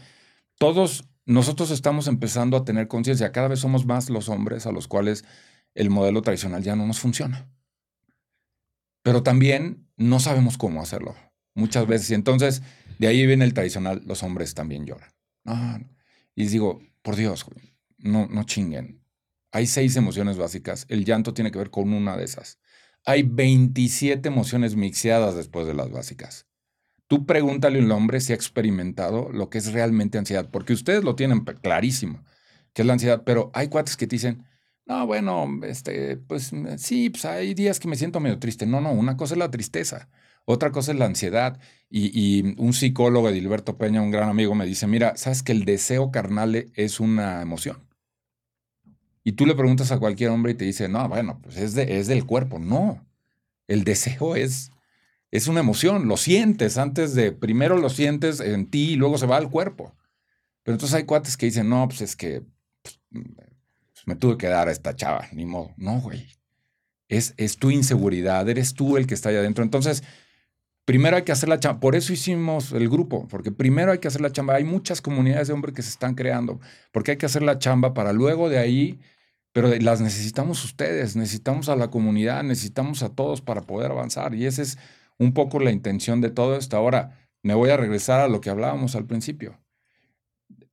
todos 0.59 1.05
nosotros 1.25 1.71
estamos 1.71 2.07
empezando 2.07 2.59
a 2.59 2.65
tener 2.65 2.87
conciencia, 2.87 3.33
cada 3.33 3.49
vez 3.49 3.61
somos 3.61 3.87
más 3.87 4.11
los 4.11 4.29
hombres 4.29 4.67
a 4.67 4.73
los 4.73 4.89
cuales 4.89 5.25
el 5.75 5.91
modelo 5.91 6.23
tradicional 6.23 6.63
ya 6.63 6.77
no 6.77 6.87
nos 6.87 7.01
funciona. 7.01 7.51
Pero 9.03 9.23
también 9.23 9.89
no 9.97 10.21
sabemos 10.21 10.59
cómo 10.59 10.83
hacerlo 10.83 11.17
muchas 11.55 11.87
veces. 11.87 12.11
Y 12.11 12.15
entonces, 12.15 12.63
de 12.99 13.07
ahí 13.07 13.27
viene 13.27 13.45
el 13.45 13.55
tradicional, 13.55 14.03
los 14.05 14.23
hombres 14.23 14.55
también 14.55 14.87
lloran. 14.87 15.97
Y 16.35 16.47
digo, 16.47 16.81
por 17.03 17.17
Dios, 17.17 17.47
no, 17.99 18.27
no 18.27 18.45
chinguen. 18.45 19.05
Hay 19.53 19.67
seis 19.67 19.97
emociones 19.97 20.37
básicas. 20.37 20.87
El 20.89 21.05
llanto 21.05 21.35
tiene 21.35 21.51
que 21.51 21.59
ver 21.59 21.71
con 21.71 21.93
una 21.93 22.17
de 22.17 22.25
esas. 22.25 22.59
Hay 23.05 23.23
27 23.23 24.29
emociones 24.29 24.77
mixeadas 24.77 25.35
después 25.35 25.67
de 25.67 25.75
las 25.75 25.91
básicas. 25.91 26.47
Tú 27.07 27.27
pregúntale 27.27 27.81
a 27.81 27.83
un 27.83 27.91
hombre 27.91 28.21
si 28.21 28.33
ha 28.33 28.37
experimentado 28.37 29.31
lo 29.33 29.51
que 29.51 29.59
es 29.59 29.73
realmente 29.73 30.19
ansiedad, 30.19 30.49
porque 30.51 30.73
ustedes 30.73 31.03
lo 31.03 31.17
tienen 31.17 31.41
clarísimo, 31.41 32.25
que 32.73 32.83
es 32.83 32.87
la 32.87 32.93
ansiedad, 32.93 33.25
pero 33.25 33.51
hay 33.53 33.67
cuates 33.67 33.97
que 33.97 34.07
te 34.07 34.15
dicen, 34.15 34.45
no, 34.91 35.07
bueno, 35.07 35.49
este, 35.63 36.17
pues 36.17 36.53
mm, 36.53 36.77
sí, 36.79 37.11
pues 37.11 37.25
hay 37.25 37.55
días 37.55 37.79
que 37.79 37.87
me 37.87 37.95
siento 37.95 38.19
medio 38.19 38.41
triste. 38.41 38.67
No, 38.67 38.81
no, 38.81 38.91
una 38.91 39.17
cosa 39.17 39.35
es 39.35 39.39
la 39.39 39.51
tristeza, 39.51 40.09
otra 40.45 40.73
cosa 40.73 40.91
es 40.91 40.99
la 40.99 41.07
ansiedad. 41.07 41.61
Y, 41.89 42.57
un 42.61 42.73
psicólogo, 42.73 43.29
Edilberto 43.29 43.79
Peña, 43.79 44.03
un 44.03 44.11
gran 44.11 44.29
amigo, 44.29 44.55
me 44.57 44.67
dice, 44.67 44.89
mira, 44.89 45.17
sabes 45.17 45.45
que 45.45 45.53
el 45.53 45.65
deseo 45.65 46.11
carnal 46.11 46.73
es 46.75 46.99
una 46.99 47.41
emoción. 47.41 47.87
Y 49.23 49.33
tú 49.33 49.47
le 49.47 49.55
preguntas 49.55 49.93
a 49.93 50.01
cualquier 50.01 50.31
hombre 50.31 50.53
y 50.53 50.55
te 50.57 50.65
dice, 50.65 50.89
no, 50.89 51.09
bueno, 51.09 51.39
pues 51.41 51.57
es, 51.57 51.75
de, 51.75 52.01
es 52.01 52.09
del 52.09 52.27
cuerpo. 52.27 52.59
No, 52.59 53.07
el 53.69 53.85
deseo 53.85 54.35
es, 54.35 54.73
es 55.31 55.47
una 55.47 55.61
emoción, 55.61 56.09
lo 56.09 56.17
sientes 56.17 56.79
antes 56.79 57.15
de, 57.15 57.31
primero 57.31 57.77
lo 57.77 57.91
sientes 57.91 58.41
en 58.41 58.67
ti 58.67 58.93
y 58.93 58.97
luego 58.97 59.19
se 59.19 59.27
va 59.27 59.37
al 59.37 59.51
cuerpo. 59.51 59.95
Pero 60.65 60.75
entonces 60.75 60.97
hay 60.97 61.05
cuates 61.05 61.37
que 61.37 61.47
dicen, 61.47 61.69
no, 61.69 61.87
pues 61.87 62.01
es 62.01 62.17
que 62.17 62.43
pues, 62.83 62.99
me 64.07 64.17
tuve 64.17 64.37
que 64.37 64.47
dar 64.47 64.69
a 64.69 64.73
esta 64.73 64.95
chava, 64.95 65.29
ni 65.33 65.47
modo. 65.47 65.73
No, 65.77 66.01
güey. 66.01 66.27
Es, 67.09 67.35
es 67.37 67.57
tu 67.57 67.71
inseguridad, 67.71 68.49
eres 68.49 68.75
tú 68.75 68.97
el 68.97 69.07
que 69.07 69.15
está 69.15 69.31
ahí 69.31 69.37
adentro. 69.37 69.65
Entonces, 69.65 70.05
primero 70.85 71.17
hay 71.17 71.23
que 71.23 71.33
hacer 71.33 71.49
la 71.49 71.61
chamba. 71.61 71.81
Por 71.81 71.95
eso 71.97 72.13
hicimos 72.13 72.73
el 72.73 72.89
grupo, 72.89 73.29
porque 73.29 73.53
primero 73.53 73.93
hay 73.93 73.99
que 73.99 74.09
hacer 74.09 74.21
la 74.21 74.33
chamba. 74.33 74.55
Hay 74.55 74.65
muchas 74.65 75.01
comunidades 75.01 75.49
de 75.49 75.55
hombres 75.55 75.75
que 75.75 75.83
se 75.83 75.91
están 75.91 76.15
creando, 76.15 76.61
porque 76.93 77.13
hay 77.13 77.17
que 77.17 77.27
hacer 77.27 77.43
la 77.43 77.59
chamba 77.59 77.95
para 77.95 78.13
luego 78.13 78.49
de 78.49 78.59
ahí, 78.59 79.01
pero 79.53 79.69
las 79.69 80.01
necesitamos 80.01 80.65
ustedes, 80.65 81.17
necesitamos 81.17 81.69
a 81.69 81.77
la 81.77 81.91
comunidad, 81.91 82.43
necesitamos 82.43 83.03
a 83.03 83.11
todos 83.11 83.41
para 83.41 83.63
poder 83.63 83.91
avanzar. 83.91 84.35
Y 84.35 84.47
esa 84.47 84.63
es 84.63 84.79
un 85.19 85.33
poco 85.33 85.61
la 85.61 85.71
intención 85.71 86.21
de 86.21 86.31
todo 86.31 86.57
esto. 86.57 86.77
Ahora, 86.77 87.29
me 87.43 87.55
voy 87.55 87.71
a 87.71 87.77
regresar 87.77 88.21
a 88.21 88.29
lo 88.29 88.41
que 88.41 88.51
hablábamos 88.51 88.95
al 88.95 89.07
principio. 89.07 89.59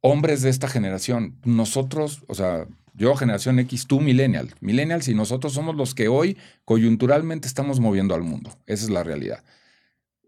Hombres 0.02 0.42
de 0.42 0.50
esta 0.50 0.68
generación, 0.68 1.40
nosotros, 1.44 2.24
o 2.28 2.36
sea, 2.36 2.68
yo, 2.98 3.16
generación 3.16 3.60
X, 3.60 3.86
tú, 3.86 4.02
millennial. 4.02 4.56
Millennials 4.60 5.08
y 5.08 5.14
nosotros 5.14 5.54
somos 5.54 5.76
los 5.76 5.94
que 5.94 6.08
hoy 6.08 6.36
coyunturalmente 6.66 7.48
estamos 7.48 7.80
moviendo 7.80 8.16
al 8.16 8.24
mundo. 8.24 8.58
Esa 8.66 8.86
es 8.86 8.90
la 8.90 9.04
realidad. 9.04 9.44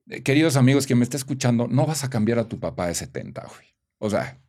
Eh, 0.08 0.22
queridos 0.22 0.56
amigos, 0.56 0.86
quien 0.86 1.00
me 1.00 1.04
está 1.04 1.18
escuchando, 1.18 1.68
no 1.68 1.88
vas 1.88 2.04
a 2.04 2.12
cambiar 2.12 2.38
a 2.38 2.48
tu 2.48 2.60
papá 2.60 2.88
de 2.88 2.94
70, 2.94 3.42
güey. 3.42 3.68
O 3.98 4.12
sea, 4.12 4.40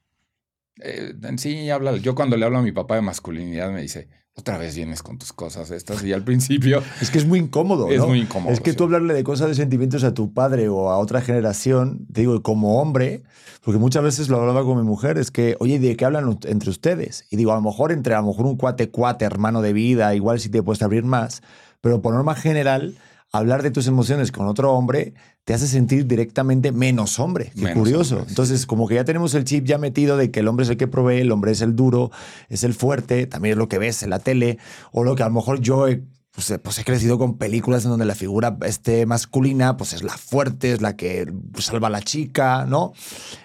eh, 0.82 1.14
sí 1.38 1.70
habla. 1.70 1.96
Yo 1.96 2.14
cuando 2.14 2.36
le 2.36 2.44
hablo 2.44 2.58
a 2.58 2.62
mi 2.62 2.72
papá 2.72 2.96
de 2.96 3.00
masculinidad 3.00 3.72
me 3.72 3.80
dice, 3.80 4.08
otra 4.40 4.58
vez 4.58 4.74
vienes 4.74 5.02
con 5.02 5.18
tus 5.18 5.32
cosas 5.32 5.70
estas. 5.70 6.02
Y 6.04 6.12
al 6.12 6.24
principio. 6.24 6.82
Es 7.00 7.10
que 7.10 7.18
es 7.18 7.26
muy 7.26 7.38
incómodo. 7.38 7.88
Es 7.90 8.00
muy 8.00 8.20
incómodo. 8.20 8.52
Es 8.52 8.60
que 8.60 8.72
tú 8.72 8.84
hablarle 8.84 9.14
de 9.14 9.24
cosas 9.24 9.48
de 9.48 9.54
sentimientos 9.54 10.04
a 10.04 10.14
tu 10.14 10.32
padre 10.32 10.68
o 10.68 10.90
a 10.90 10.98
otra 10.98 11.20
generación, 11.20 12.06
te 12.12 12.22
digo, 12.22 12.42
como 12.42 12.80
hombre, 12.80 13.22
porque 13.64 13.78
muchas 13.78 14.02
veces 14.02 14.28
lo 14.28 14.40
hablaba 14.40 14.64
con 14.64 14.76
mi 14.76 14.82
mujer, 14.82 15.18
es 15.18 15.30
que, 15.30 15.56
oye, 15.60 15.78
¿de 15.78 15.96
qué 15.96 16.04
hablan 16.04 16.38
entre 16.44 16.70
ustedes? 16.70 17.24
Y 17.30 17.36
digo, 17.36 17.52
a 17.52 17.56
lo 17.56 17.62
mejor 17.62 17.92
entre 17.92 18.14
a 18.14 18.20
lo 18.20 18.28
mejor 18.28 18.46
un 18.46 18.56
cuate, 18.56 18.90
cuate, 18.90 19.24
hermano 19.24 19.62
de 19.62 19.72
vida, 19.72 20.14
igual 20.14 20.40
si 20.40 20.48
te 20.48 20.62
puedes 20.62 20.82
abrir 20.82 21.04
más, 21.04 21.42
pero 21.80 22.02
por 22.02 22.14
norma 22.14 22.34
general 22.34 22.94
hablar 23.32 23.62
de 23.62 23.70
tus 23.70 23.86
emociones 23.86 24.32
con 24.32 24.46
otro 24.46 24.72
hombre 24.72 25.14
te 25.44 25.54
hace 25.54 25.66
sentir 25.66 26.06
directamente 26.06 26.72
menos 26.72 27.18
hombre. 27.18 27.52
Qué 27.56 27.72
curioso. 27.72 28.24
Entonces, 28.28 28.66
como 28.66 28.86
que 28.86 28.96
ya 28.96 29.04
tenemos 29.04 29.34
el 29.34 29.44
chip 29.44 29.64
ya 29.64 29.78
metido 29.78 30.16
de 30.16 30.30
que 30.30 30.40
el 30.40 30.48
hombre 30.48 30.64
es 30.64 30.70
el 30.70 30.76
que 30.76 30.86
provee, 30.86 31.20
el 31.20 31.32
hombre 31.32 31.52
es 31.52 31.60
el 31.60 31.74
duro, 31.76 32.10
es 32.48 32.64
el 32.64 32.74
fuerte, 32.74 33.26
también 33.26 33.52
es 33.52 33.58
lo 33.58 33.68
que 33.68 33.78
ves 33.78 34.02
en 34.02 34.10
la 34.10 34.18
tele, 34.18 34.58
o 34.92 35.04
lo 35.04 35.16
que 35.16 35.22
a 35.22 35.28
lo 35.28 35.34
mejor 35.34 35.60
yo 35.60 35.88
he, 35.88 36.02
pues, 36.32 36.52
pues 36.62 36.78
he 36.78 36.84
crecido 36.84 37.18
con 37.18 37.38
películas 37.38 37.84
en 37.84 37.90
donde 37.90 38.04
la 38.04 38.14
figura 38.14 38.56
este, 38.64 39.06
masculina 39.06 39.76
pues 39.76 39.92
es 39.92 40.02
la 40.02 40.16
fuerte, 40.16 40.72
es 40.72 40.80
la 40.80 40.96
que 40.96 41.32
salva 41.58 41.88
a 41.88 41.90
la 41.90 42.02
chica, 42.02 42.66
¿no? 42.66 42.92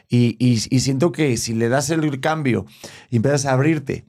Y, 0.10 0.36
y, 0.40 0.62
y 0.70 0.80
siento 0.82 1.12
que 1.12 1.38
si 1.38 1.54
le 1.54 1.70
das 1.70 1.90
el 1.90 2.20
cambio 2.20 2.66
y 3.10 3.18
empiezas 3.18 3.46
a 3.46 3.54
abrirte 3.54 4.06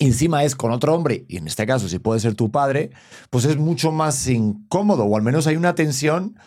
encima 0.00 0.44
es 0.44 0.54
con 0.56 0.70
otro 0.70 0.94
hombre, 0.94 1.24
y 1.28 1.36
en 1.36 1.46
este 1.46 1.66
caso 1.66 1.88
si 1.88 1.98
puede 1.98 2.20
ser 2.20 2.34
tu 2.34 2.50
padre, 2.50 2.90
pues 3.30 3.44
es 3.44 3.56
mucho 3.56 3.92
más 3.92 4.26
incómodo, 4.28 5.04
o 5.04 5.16
al 5.16 5.22
menos 5.22 5.46
hay 5.46 5.56
una 5.56 5.74
tensión, 5.74 6.38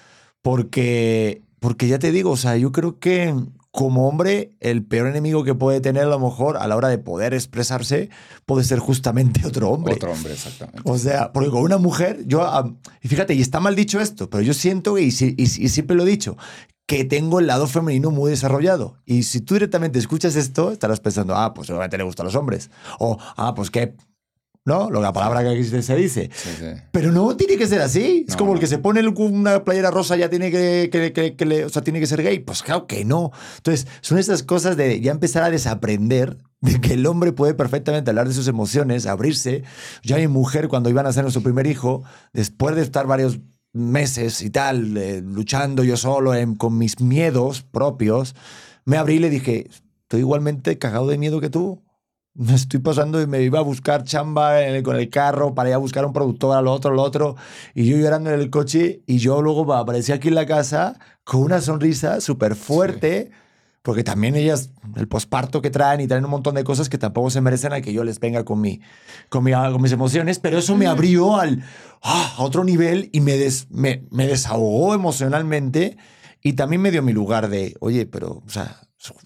porque, 0.41 1.41
porque 1.59 1.87
ya 1.87 1.99
te 1.99 2.11
digo, 2.11 2.31
o 2.31 2.37
sea, 2.37 2.57
yo 2.57 2.71
creo 2.71 2.99
que 2.99 3.33
como 3.71 4.09
hombre, 4.09 4.51
el 4.59 4.83
peor 4.83 5.07
enemigo 5.07 5.45
que 5.45 5.55
puede 5.55 5.79
tener 5.79 6.03
a 6.03 6.07
lo 6.07 6.19
mejor 6.19 6.57
a 6.57 6.67
la 6.67 6.75
hora 6.75 6.89
de 6.89 6.97
poder 6.97 7.33
expresarse 7.33 8.09
puede 8.45 8.65
ser 8.65 8.79
justamente 8.79 9.41
otro 9.47 9.69
hombre. 9.69 9.93
Otro 9.93 10.11
hombre, 10.11 10.33
exactamente. 10.33 10.81
O 10.83 10.97
sea, 10.97 11.31
porque 11.31 11.49
con 11.49 11.61
una 11.61 11.77
mujer, 11.77 12.25
yo, 12.25 12.45
y 13.01 13.07
fíjate, 13.07 13.33
y 13.33 13.41
está 13.41 13.61
mal 13.61 13.75
dicho 13.75 14.01
esto, 14.01 14.29
pero 14.29 14.43
yo 14.43 14.53
siento, 14.53 14.97
y, 14.97 15.05
y, 15.05 15.41
y 15.43 15.69
siempre 15.69 15.95
lo 15.95 16.03
he 16.03 16.09
dicho, 16.09 16.35
que 16.91 17.05
tengo 17.05 17.39
el 17.39 17.47
lado 17.47 17.67
femenino 17.67 18.11
muy 18.11 18.31
desarrollado. 18.31 18.97
Y 19.05 19.23
si 19.23 19.39
tú 19.39 19.53
directamente 19.53 19.97
escuchas 19.97 20.35
esto, 20.35 20.73
estarás 20.73 20.99
pensando, 20.99 21.37
ah, 21.37 21.53
pues 21.53 21.69
obviamente 21.69 21.97
le 21.97 22.03
gustan 22.03 22.25
los 22.25 22.35
hombres. 22.35 22.69
O, 22.99 23.17
ah, 23.37 23.53
pues 23.55 23.71
qué 23.71 23.95
¿no? 24.65 24.89
Lo, 24.89 24.99
la 24.99 25.13
palabra 25.13 25.41
que 25.41 25.49
aquí 25.51 25.63
se 25.63 25.95
dice. 25.95 26.29
Pero 26.91 27.13
no 27.13 27.37
tiene 27.37 27.55
que 27.55 27.65
ser 27.65 27.81
así. 27.81 28.25
Es 28.27 28.35
como 28.35 28.53
el 28.53 28.59
que 28.59 28.67
se 28.67 28.77
pone 28.77 29.07
una 29.07 29.63
playera 29.63 29.89
rosa 29.89 30.17
ya 30.17 30.29
tiene 30.29 30.51
que, 30.51 30.89
que, 31.37 31.45
le, 31.45 31.63
o 31.63 31.69
sea, 31.69 31.81
tiene 31.81 32.01
que 32.01 32.07
ser 32.07 32.21
gay. 32.23 32.39
Pues 32.39 32.61
claro 32.61 32.87
que 32.87 33.05
no. 33.05 33.31
Entonces, 33.55 33.87
son 34.01 34.17
estas 34.17 34.43
cosas 34.43 34.75
de 34.75 34.99
ya 34.99 35.13
empezar 35.13 35.43
a 35.43 35.49
desaprender 35.49 36.39
de 36.59 36.81
que 36.81 36.95
el 36.95 37.05
hombre 37.05 37.31
puede 37.31 37.53
perfectamente 37.53 38.11
hablar 38.11 38.27
de 38.27 38.33
sus 38.33 38.49
emociones, 38.49 39.05
abrirse. 39.05 39.63
Ya 40.03 40.17
mi 40.17 40.27
mujer, 40.27 40.67
cuando 40.67 40.89
iban 40.89 41.05
a 41.05 41.09
hacer 41.09 41.23
nuestro 41.23 41.41
primer 41.41 41.67
hijo, 41.67 42.03
después 42.33 42.75
de 42.75 42.81
estar 42.81 43.07
varios 43.07 43.39
meses 43.73 44.41
y 44.41 44.49
tal, 44.49 44.97
eh, 44.97 45.21
luchando 45.21 45.83
yo 45.83 45.97
solo 45.97 46.33
con 46.57 46.77
mis 46.77 46.99
miedos 47.01 47.63
propios, 47.63 48.35
me 48.85 48.97
abrí 48.97 49.15
y 49.15 49.19
le 49.19 49.29
dije, 49.29 49.69
estoy 50.03 50.21
igualmente 50.21 50.77
cagado 50.77 51.07
de 51.07 51.17
miedo 51.17 51.39
que 51.41 51.49
tú. 51.49 51.81
me 52.33 52.55
estoy 52.55 52.79
pasando 52.79 53.21
y 53.21 53.27
me 53.27 53.41
iba 53.41 53.59
a 53.59 53.63
buscar 53.63 54.03
chamba 54.03 54.55
con 54.83 54.95
el 54.95 55.09
carro 55.09 55.53
para 55.53 55.69
ir 55.69 55.75
a 55.75 55.79
buscar 55.79 56.05
un 56.05 56.13
productor 56.13 56.55
a 56.55 56.71
otro, 56.71 56.91
lo 56.93 57.01
otro, 57.01 57.35
y 57.75 57.85
yo 57.85 57.97
llorando 57.97 58.29
en 58.31 58.39
el 58.39 58.49
coche, 58.49 59.03
y 59.05 59.17
yo 59.17 59.41
luego 59.41 59.73
aparecí 59.73 60.11
aquí 60.11 60.29
en 60.29 60.35
la 60.35 60.45
casa 60.45 60.97
con 61.23 61.41
una 61.41 61.61
sonrisa 61.61 62.21
súper 62.21 62.55
fuerte, 62.55 63.31
porque 63.83 64.03
también 64.03 64.35
ellas, 64.35 64.69
el 64.95 65.07
posparto 65.07 65.61
que 65.61 65.69
traen 65.71 66.01
y 66.01 66.07
traen 66.07 66.23
un 66.25 66.31
montón 66.31 66.55
de 66.55 66.63
cosas 66.63 66.87
que 66.89 66.97
tampoco 66.97 67.29
se 67.31 67.41
merecen 67.41 67.73
a 67.73 67.81
que 67.81 67.93
yo 67.93 68.03
les 68.03 68.19
venga 68.19 68.43
con, 68.45 68.61
mi, 68.61 68.79
con, 69.29 69.43
mi- 69.43 69.51
con 69.53 69.81
mis 69.81 69.91
emociones, 69.91 70.37
pero 70.39 70.59
eso 70.59 70.75
me 70.77 70.85
abrió 70.87 71.37
al, 71.39 71.63
ah, 72.03 72.35
a 72.37 72.43
otro 72.43 72.63
nivel 72.63 73.09
y 73.11 73.21
me, 73.21 73.37
des- 73.37 73.67
me, 73.71 74.05
me 74.11 74.27
desahogó 74.27 74.93
emocionalmente 74.93 75.97
y 76.43 76.53
también 76.53 76.81
me 76.81 76.91
dio 76.91 77.01
mi 77.01 77.13
lugar 77.13 77.49
de, 77.49 77.75
oye, 77.79 78.05
pero, 78.05 78.43
o 78.45 78.49
sea, 78.49 78.81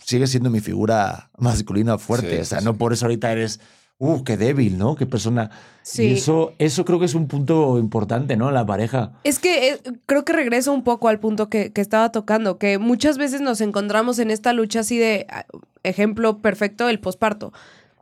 sigue 0.05 0.27
siendo 0.27 0.49
mi 0.49 0.59
figura 0.61 1.31
masculina 1.37 1.97
fuerte. 1.97 2.35
Sí, 2.35 2.41
o 2.41 2.45
sea, 2.45 2.59
sí, 2.59 2.65
no 2.65 2.77
por 2.77 2.93
eso 2.93 3.05
ahorita 3.05 3.31
eres, 3.31 3.59
uh, 3.99 4.23
qué 4.23 4.37
débil, 4.37 4.77
¿no? 4.77 4.95
Qué 4.95 5.05
persona. 5.05 5.49
Sí. 5.81 6.03
Y 6.03 6.13
eso, 6.13 6.53
eso 6.59 6.83
creo 6.85 6.99
que 6.99 7.05
es 7.05 7.15
un 7.15 7.27
punto 7.27 7.77
importante, 7.79 8.35
¿no? 8.37 8.51
La 8.51 8.65
pareja. 8.65 9.13
Es 9.23 9.39
que 9.39 9.69
eh, 9.69 9.79
creo 10.05 10.25
que 10.25 10.33
regreso 10.33 10.73
un 10.73 10.83
poco 10.83 11.07
al 11.07 11.19
punto 11.19 11.49
que, 11.49 11.71
que 11.71 11.81
estaba 11.81 12.11
tocando, 12.11 12.57
que 12.57 12.77
muchas 12.79 13.17
veces 13.17 13.41
nos 13.41 13.61
encontramos 13.61 14.19
en 14.19 14.31
esta 14.31 14.51
lucha 14.53 14.79
así 14.81 14.97
de, 14.97 15.27
ah, 15.29 15.45
ejemplo 15.83 16.39
perfecto, 16.39 16.89
el 16.89 16.99
posparto. 16.99 17.53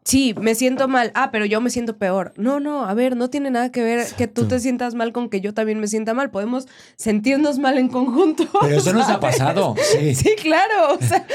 Sí, 0.06 0.36
me 0.38 0.54
siento 0.54 0.90
mal. 0.90 1.12
Ah, 1.16 1.30
pero 1.32 1.46
yo 1.46 1.62
me 1.62 1.70
siento 1.70 1.96
peor. 1.98 2.34
No, 2.36 2.60
no, 2.60 2.84
a 2.86 2.94
ver, 2.94 3.16
no 3.16 3.30
tiene 3.30 3.52
nada 3.52 3.72
que 3.72 3.82
ver 3.82 4.06
que 4.18 4.28
tú 4.28 4.50
te 4.50 4.60
sientas 4.60 4.96
mal 4.96 5.14
con 5.14 5.30
que 5.30 5.40
yo 5.40 5.54
también 5.54 5.80
me 5.80 5.88
sienta 5.88 6.14
mal. 6.14 6.30
Podemos 6.30 6.68
sentirnos 6.98 7.58
mal 7.58 7.78
en 7.78 7.88
conjunto. 7.88 8.44
Pero 8.62 8.76
eso 8.76 8.92
nos 8.92 9.08
ha 9.08 9.22
pasado. 9.22 9.76
Sí. 9.94 10.14
Sí, 10.14 10.32
claro. 10.42 10.96
O 11.00 11.02
sea, 11.02 11.26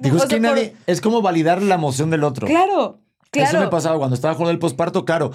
Digo, 0.00 0.16
o 0.16 0.22
es 0.22 0.24
que 0.24 0.36
por- 0.36 0.40
nadie, 0.40 0.74
es 0.86 1.02
como 1.02 1.20
validar 1.20 1.60
la 1.60 1.74
emoción 1.74 2.08
del 2.08 2.24
otro. 2.24 2.46
Claro, 2.46 2.98
claro. 3.30 3.48
Eso 3.48 3.60
me 3.60 3.68
pasaba 3.68 3.98
cuando 3.98 4.14
estaba 4.14 4.36
con 4.36 4.48
el 4.48 4.58
posparto, 4.58 5.04
claro. 5.04 5.30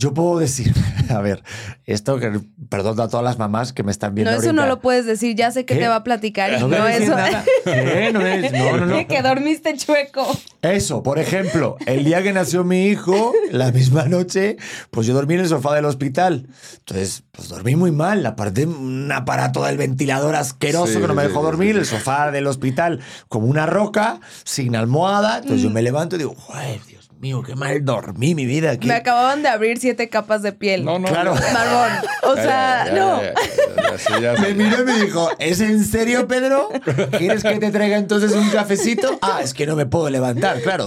Yo 0.00 0.14
puedo 0.14 0.38
decir, 0.38 0.72
a 1.10 1.18
ver, 1.20 1.42
esto 1.84 2.20
que 2.20 2.40
perdón 2.70 3.00
a 3.00 3.08
todas 3.08 3.24
las 3.24 3.36
mamás 3.36 3.72
que 3.72 3.82
me 3.82 3.90
están 3.90 4.14
viendo. 4.14 4.30
No, 4.30 4.38
eso 4.38 4.52
no 4.52 4.64
lo 4.66 4.80
puedes 4.80 5.06
decir. 5.06 5.34
Ya 5.34 5.50
sé 5.50 5.64
que 5.64 5.74
¿Qué? 5.74 5.80
te 5.80 5.88
va 5.88 5.96
a 5.96 6.04
platicar 6.04 6.52
y 6.52 6.60
No 6.60 6.68
no, 6.68 6.86
eso. 6.86 7.16
nada. 7.16 7.44
¿Qué? 7.64 8.10
No 8.12 8.24
es- 8.24 8.52
no, 8.52 8.76
no, 8.76 8.86
no. 8.86 9.06
que 9.08 9.22
dormiste 9.22 9.76
chueco. 9.76 10.24
Eso, 10.62 11.02
por 11.02 11.18
ejemplo, 11.18 11.76
el 11.86 12.04
día 12.04 12.22
que 12.22 12.32
nació 12.32 12.62
mi 12.62 12.86
hijo, 12.86 13.32
la 13.50 13.72
misma 13.72 14.04
noche, 14.04 14.56
pues 14.92 15.08
yo 15.08 15.14
dormí 15.14 15.34
en 15.34 15.40
el 15.40 15.48
sofá 15.48 15.74
del 15.74 15.84
hospital. 15.86 16.46
Entonces, 16.78 17.24
pues 17.32 17.48
dormí 17.48 17.74
muy 17.74 17.90
mal. 17.90 18.24
Aparte, 18.24 18.66
un 18.66 19.10
aparato 19.10 19.64
del 19.64 19.78
ventilador 19.78 20.36
asqueroso 20.36 20.92
Sí, 20.92 21.00
que 21.00 21.08
no 21.08 21.14
me 21.14 21.24
dejó 21.24 21.42
dormir, 21.42 21.72
sí. 21.74 21.80
el 21.80 21.86
sofá 21.86 22.30
del 22.30 22.46
hospital 22.46 23.00
como 23.26 23.48
una 23.48 23.66
roca, 23.66 24.20
sin 24.44 24.76
almohada. 24.76 25.38
Entonces 25.38 25.62
Mm. 25.62 25.64
yo 25.64 25.70
me 25.70 25.82
levanto 25.82 26.14
y 26.14 26.18
digo, 26.20 26.36
¡ay, 26.54 26.80
Dios 26.86 26.87
mío, 27.20 27.42
qué 27.42 27.54
mal 27.54 27.84
dormí 27.84 28.34
mi 28.34 28.46
vida! 28.46 28.78
qué-". 28.78 28.88
Me 28.88 28.94
acababan 28.94 29.42
de 29.42 29.48
abrir 29.48 29.78
siete 29.78 30.08
capas 30.08 30.42
de 30.42 30.52
piel. 30.52 30.84
No, 30.84 30.98
no. 30.98 31.08
Claro. 31.08 31.34
ya. 31.34 31.52
Barbón. 31.52 31.92
O 32.24 32.34
sea, 32.34 32.84
ya, 32.86 32.86
ya, 32.86 32.94
no. 32.94 33.22
ya, 33.22 33.34
ya, 33.34 33.90
ya, 33.90 33.98
sí, 33.98 34.12
ya 34.20 34.32
Me 34.34 34.54
miró 34.54 34.82
y 34.82 34.84
me 34.84 35.04
dijo, 35.04 35.30
¿es 35.38 35.60
en 35.60 35.84
serio, 35.84 36.26
Pedro? 36.28 36.70
¿Quieres 37.16 37.42
que 37.42 37.58
te 37.58 37.70
traiga 37.70 37.96
entonces 37.96 38.32
un 38.32 38.48
cafecito? 38.50 39.18
Ah, 39.22 39.40
es 39.42 39.54
que 39.54 39.66
no 39.66 39.76
me 39.76 39.86
puedo 39.86 40.10
levantar, 40.10 40.60
claro. 40.62 40.86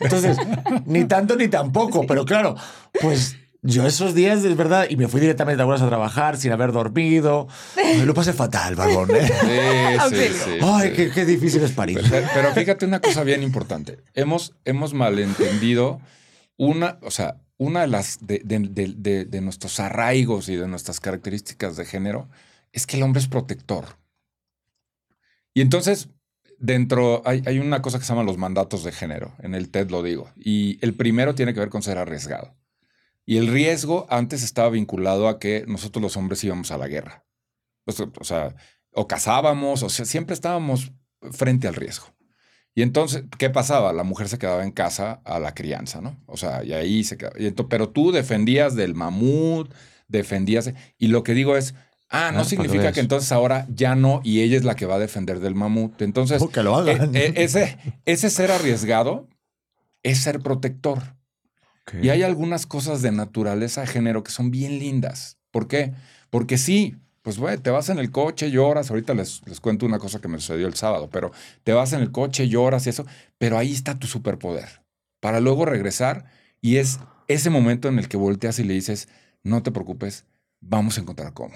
Entonces, 0.00 0.36
ni 0.84 1.04
tanto 1.04 1.36
ni 1.36 1.48
tampoco, 1.48 2.06
pero 2.06 2.24
claro, 2.24 2.56
pues 3.00 3.36
yo 3.66 3.86
esos 3.86 4.14
días, 4.14 4.44
es 4.44 4.56
verdad, 4.56 4.86
y 4.88 4.96
me 4.96 5.08
fui 5.08 5.20
directamente 5.20 5.60
a 5.60 5.64
algunas 5.64 5.82
a 5.82 5.88
trabajar 5.88 6.36
sin 6.36 6.52
haber 6.52 6.72
dormido. 6.72 7.48
Me 7.76 8.06
lo 8.06 8.14
pasé 8.14 8.32
fatal, 8.32 8.74
barbón. 8.76 9.10
¿eh? 9.14 9.26
Sí, 9.26 9.36
sí, 9.36 9.96
Auxilio. 9.98 10.44
sí, 10.44 10.58
Ay, 10.62 10.88
sí. 10.90 10.96
qué, 10.96 11.10
qué 11.10 11.24
difícil 11.24 11.62
es 11.62 11.72
parir. 11.72 12.00
Pero, 12.08 12.26
pero 12.34 12.52
fíjate 12.54 12.86
una 12.86 13.00
cosa 13.00 13.22
bien 13.24 13.42
importante. 13.42 13.98
Hemos, 14.14 14.54
hemos 14.64 14.94
malentendido 14.94 16.00
una, 16.56 16.98
o 17.02 17.10
sea, 17.10 17.36
una 17.58 17.82
de 17.82 17.86
las 17.88 18.18
de, 18.26 18.40
de- 18.44 18.58
de- 18.70 18.94
de- 18.96 19.24
de 19.24 19.40
nuestros 19.40 19.80
arraigos 19.80 20.48
y 20.48 20.56
de 20.56 20.68
nuestras 20.68 21.00
características 21.00 21.76
de 21.76 21.84
género 21.84 22.28
es 22.72 22.86
que 22.86 22.96
el 22.96 23.02
hombre 23.02 23.20
es 23.20 23.28
protector. 23.28 23.84
Y 25.54 25.62
entonces, 25.62 26.10
dentro, 26.58 27.22
hay, 27.24 27.42
hay 27.46 27.58
una 27.58 27.80
cosa 27.80 27.98
que 27.98 28.04
se 28.04 28.10
llama 28.12 28.22
los 28.24 28.36
mandatos 28.36 28.84
de 28.84 28.92
género. 28.92 29.34
En 29.40 29.54
el 29.54 29.70
TED 29.70 29.90
lo 29.90 30.02
digo. 30.02 30.30
Y 30.36 30.78
el 30.84 30.92
primero 30.94 31.34
tiene 31.34 31.54
que 31.54 31.60
ver 31.60 31.70
con 31.70 31.82
ser 31.82 31.96
arriesgado. 31.98 32.54
Y 33.26 33.38
el 33.38 33.48
riesgo 33.48 34.06
antes 34.08 34.42
estaba 34.42 34.70
vinculado 34.70 35.28
a 35.28 35.38
que 35.38 35.64
nosotros 35.66 36.00
los 36.02 36.16
hombres 36.16 36.42
íbamos 36.44 36.70
a 36.70 36.78
la 36.78 36.86
guerra. 36.88 37.24
O 37.84 37.92
sea, 37.92 38.06
o 38.20 38.24
sea, 38.24 38.54
o 38.92 39.06
cazábamos, 39.08 39.82
o 39.82 39.88
sea, 39.88 40.04
siempre 40.04 40.32
estábamos 40.34 40.92
frente 41.32 41.66
al 41.68 41.74
riesgo. 41.74 42.06
Y 42.74 42.82
entonces, 42.82 43.24
¿qué 43.38 43.50
pasaba? 43.50 43.92
La 43.92 44.04
mujer 44.04 44.28
se 44.28 44.38
quedaba 44.38 44.62
en 44.62 44.70
casa 44.70 45.22
a 45.24 45.38
la 45.40 45.54
crianza, 45.54 46.00
¿no? 46.00 46.22
O 46.26 46.36
sea, 46.36 46.62
y 46.62 46.72
ahí 46.72 47.04
se 47.04 47.16
quedaba. 47.16 47.34
y 47.38 47.50
pero 47.50 47.88
tú 47.88 48.12
defendías 48.12 48.74
del 48.76 48.94
mamut, 48.94 49.72
defendías. 50.08 50.72
Y 50.98 51.08
lo 51.08 51.22
que 51.22 51.32
digo 51.34 51.56
es, 51.56 51.74
ah, 52.10 52.30
no 52.32 52.40
Ah, 52.40 52.42
que 52.42 52.48
significa 52.50 52.92
que 52.92 53.00
entonces 53.00 53.32
ahora 53.32 53.66
ya 53.70 53.96
no, 53.96 54.20
y 54.22 54.42
ella 54.42 54.56
es 54.58 54.64
la 54.64 54.76
que 54.76 54.86
va 54.86 54.96
a 54.96 54.98
defender 55.00 55.40
del 55.40 55.54
mamut. 55.54 56.00
Entonces, 56.02 56.40
Oh, 56.42 56.50
que 56.50 56.62
lo 56.62 56.76
hagan. 56.76 57.16
eh, 57.16 57.26
eh, 57.28 57.32
ese, 57.36 57.78
ese 58.04 58.30
ser 58.30 58.50
arriesgado 58.52 59.26
es 60.02 60.18
ser 60.20 60.40
protector. 60.40 61.15
Y 62.02 62.08
hay 62.08 62.22
algunas 62.22 62.66
cosas 62.66 63.00
de 63.02 63.12
naturaleza 63.12 63.80
de 63.80 63.86
género 63.86 64.24
que 64.24 64.32
son 64.32 64.50
bien 64.50 64.78
lindas. 64.78 65.38
¿Por 65.50 65.68
qué? 65.68 65.94
Porque 66.30 66.58
sí, 66.58 66.96
pues 67.22 67.38
güey, 67.38 67.58
te 67.58 67.70
vas 67.70 67.88
en 67.88 67.98
el 67.98 68.10
coche, 68.10 68.50
lloras. 68.50 68.90
Ahorita 68.90 69.14
les, 69.14 69.42
les 69.46 69.60
cuento 69.60 69.86
una 69.86 69.98
cosa 69.98 70.20
que 70.20 70.28
me 70.28 70.38
sucedió 70.38 70.66
el 70.66 70.74
sábado, 70.74 71.08
pero 71.10 71.30
te 71.64 71.72
vas 71.72 71.92
en 71.92 72.00
el 72.00 72.10
coche, 72.10 72.48
lloras 72.48 72.86
y 72.86 72.90
eso, 72.90 73.06
pero 73.38 73.56
ahí 73.56 73.72
está 73.72 73.98
tu 73.98 74.06
superpoder. 74.06 74.82
Para 75.20 75.40
luego 75.40 75.64
regresar 75.64 76.26
y 76.60 76.76
es 76.76 76.98
ese 77.28 77.50
momento 77.50 77.88
en 77.88 77.98
el 77.98 78.08
que 78.08 78.16
volteas 78.16 78.58
y 78.58 78.64
le 78.64 78.74
dices, 78.74 79.08
no 79.42 79.62
te 79.62 79.70
preocupes, 79.70 80.24
vamos 80.60 80.98
a 80.98 81.00
encontrar 81.00 81.32
cómo. 81.32 81.54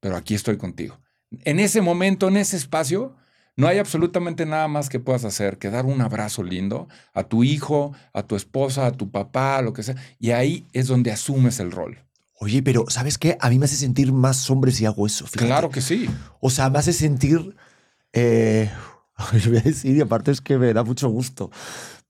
Pero 0.00 0.16
aquí 0.16 0.34
estoy 0.34 0.56
contigo. 0.56 0.98
En 1.44 1.60
ese 1.60 1.82
momento, 1.82 2.28
en 2.28 2.36
ese 2.36 2.56
espacio, 2.56 3.14
no 3.58 3.66
hay 3.66 3.78
absolutamente 3.78 4.46
nada 4.46 4.68
más 4.68 4.88
que 4.88 5.00
puedas 5.00 5.24
hacer 5.24 5.58
que 5.58 5.68
dar 5.68 5.84
un 5.84 6.00
abrazo 6.00 6.44
lindo 6.44 6.86
a 7.12 7.24
tu 7.24 7.42
hijo, 7.42 7.92
a 8.12 8.22
tu 8.22 8.36
esposa, 8.36 8.86
a 8.86 8.92
tu 8.92 9.10
papá, 9.10 9.60
lo 9.62 9.72
que 9.72 9.82
sea. 9.82 9.96
Y 10.20 10.30
ahí 10.30 10.66
es 10.72 10.86
donde 10.86 11.10
asumes 11.10 11.58
el 11.58 11.72
rol. 11.72 11.98
Oye, 12.40 12.62
pero 12.62 12.84
¿sabes 12.88 13.18
qué? 13.18 13.36
A 13.40 13.50
mí 13.50 13.58
me 13.58 13.64
hace 13.64 13.74
sentir 13.74 14.12
más 14.12 14.48
hombre 14.48 14.70
si 14.70 14.86
hago 14.86 15.06
eso. 15.08 15.26
fíjate. 15.26 15.46
Claro 15.46 15.70
que 15.70 15.80
sí. 15.80 16.08
O 16.40 16.50
sea, 16.50 16.70
me 16.70 16.78
hace 16.78 16.92
sentir. 16.92 17.56
Eh, 18.12 18.70
yo 19.42 19.50
voy 19.50 19.58
a 19.58 19.62
decir, 19.62 19.96
y 19.96 20.00
aparte 20.00 20.30
es 20.30 20.40
que 20.40 20.56
me 20.56 20.72
da 20.72 20.84
mucho 20.84 21.08
gusto. 21.08 21.50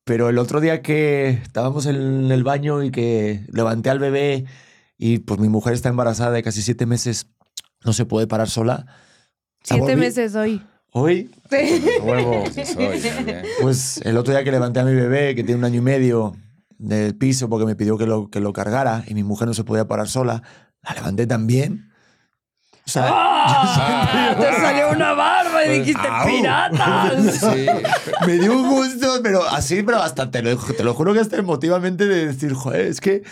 Pero 0.05 0.29
el 0.29 0.37
otro 0.37 0.61
día 0.61 0.83
que 0.83 1.31
estábamos 1.31 1.87
en 1.87 2.31
el 2.31 2.45
baño 2.45 2.83
y 2.83 2.91
que 2.91 3.45
levanté 3.51 3.89
al 3.91 3.99
bebé 3.99 4.45
y 4.99 5.21
pues 5.21 5.41
mi 5.41 5.49
mujer 5.49 5.73
está 5.73 5.89
embarazada 5.89 6.31
de 6.33 6.43
casi 6.43 6.61
siete 6.63 6.85
meses, 6.87 7.27
no 7.85 7.93
se 7.95 8.05
puede 8.05 8.27
parar 8.27 8.51
sola. 8.51 8.87
Siete 9.63 9.95
Volví- 9.95 9.97
meses 10.01 10.35
hoy. 10.35 10.63
Hoy, 11.01 11.31
Sí. 11.51 11.83
huevo. 12.03 12.45
Sí 12.55 12.65
soy, 12.65 12.87
muy 12.89 12.99
bien. 13.25 13.43
Pues 13.61 14.01
el 14.05 14.17
otro 14.17 14.33
día 14.35 14.45
que 14.45 14.51
levanté 14.51 14.81
a 14.81 14.85
mi 14.85 14.95
bebé, 14.95 15.35
que 15.35 15.43
tiene 15.45 15.59
un 15.59 15.65
año 15.65 15.79
y 15.79 15.83
medio, 15.83 16.37
del 16.79 17.15
piso 17.17 17.49
porque 17.49 17.67
me 17.67 17.75
pidió 17.77 17.97
que 17.99 18.07
lo, 18.07 18.29
que 18.31 18.41
lo 18.41 18.53
cargara 18.53 19.05
y 19.07 19.15
mi 19.15 19.25
mujer 19.25 19.49
no 19.49 19.55
se 19.55 19.65
podía 19.65 19.87
parar 19.89 20.09
sola, 20.09 20.43
la 20.83 20.95
levanté 20.95 21.27
también. 21.27 21.91
O 22.87 22.91
sea, 22.91 23.07
¡Ah! 23.09 24.37
Te 24.41 24.53
salió 24.61 24.91
una 24.91 25.13
barba 25.13 25.65
y 25.67 25.79
dijiste 25.81 26.09
Au. 26.09 26.27
piratas. 26.27 27.35
Sí. 27.41 27.67
me 28.27 28.35
dio 28.39 28.53
un 28.53 28.69
gusto, 28.69 29.21
pero 29.23 29.43
así, 29.49 29.83
pero 29.83 29.99
hasta 29.99 30.31
te 30.31 30.43
lo, 30.43 30.57
te 30.57 30.83
lo 30.85 30.95
juro 30.95 31.13
que 31.13 31.21
hasta 31.21 31.37
emotivamente 31.37 32.07
de 32.07 32.27
decir, 32.29 32.55
joder, 32.55 32.87
es 32.87 33.01
que 33.01 33.23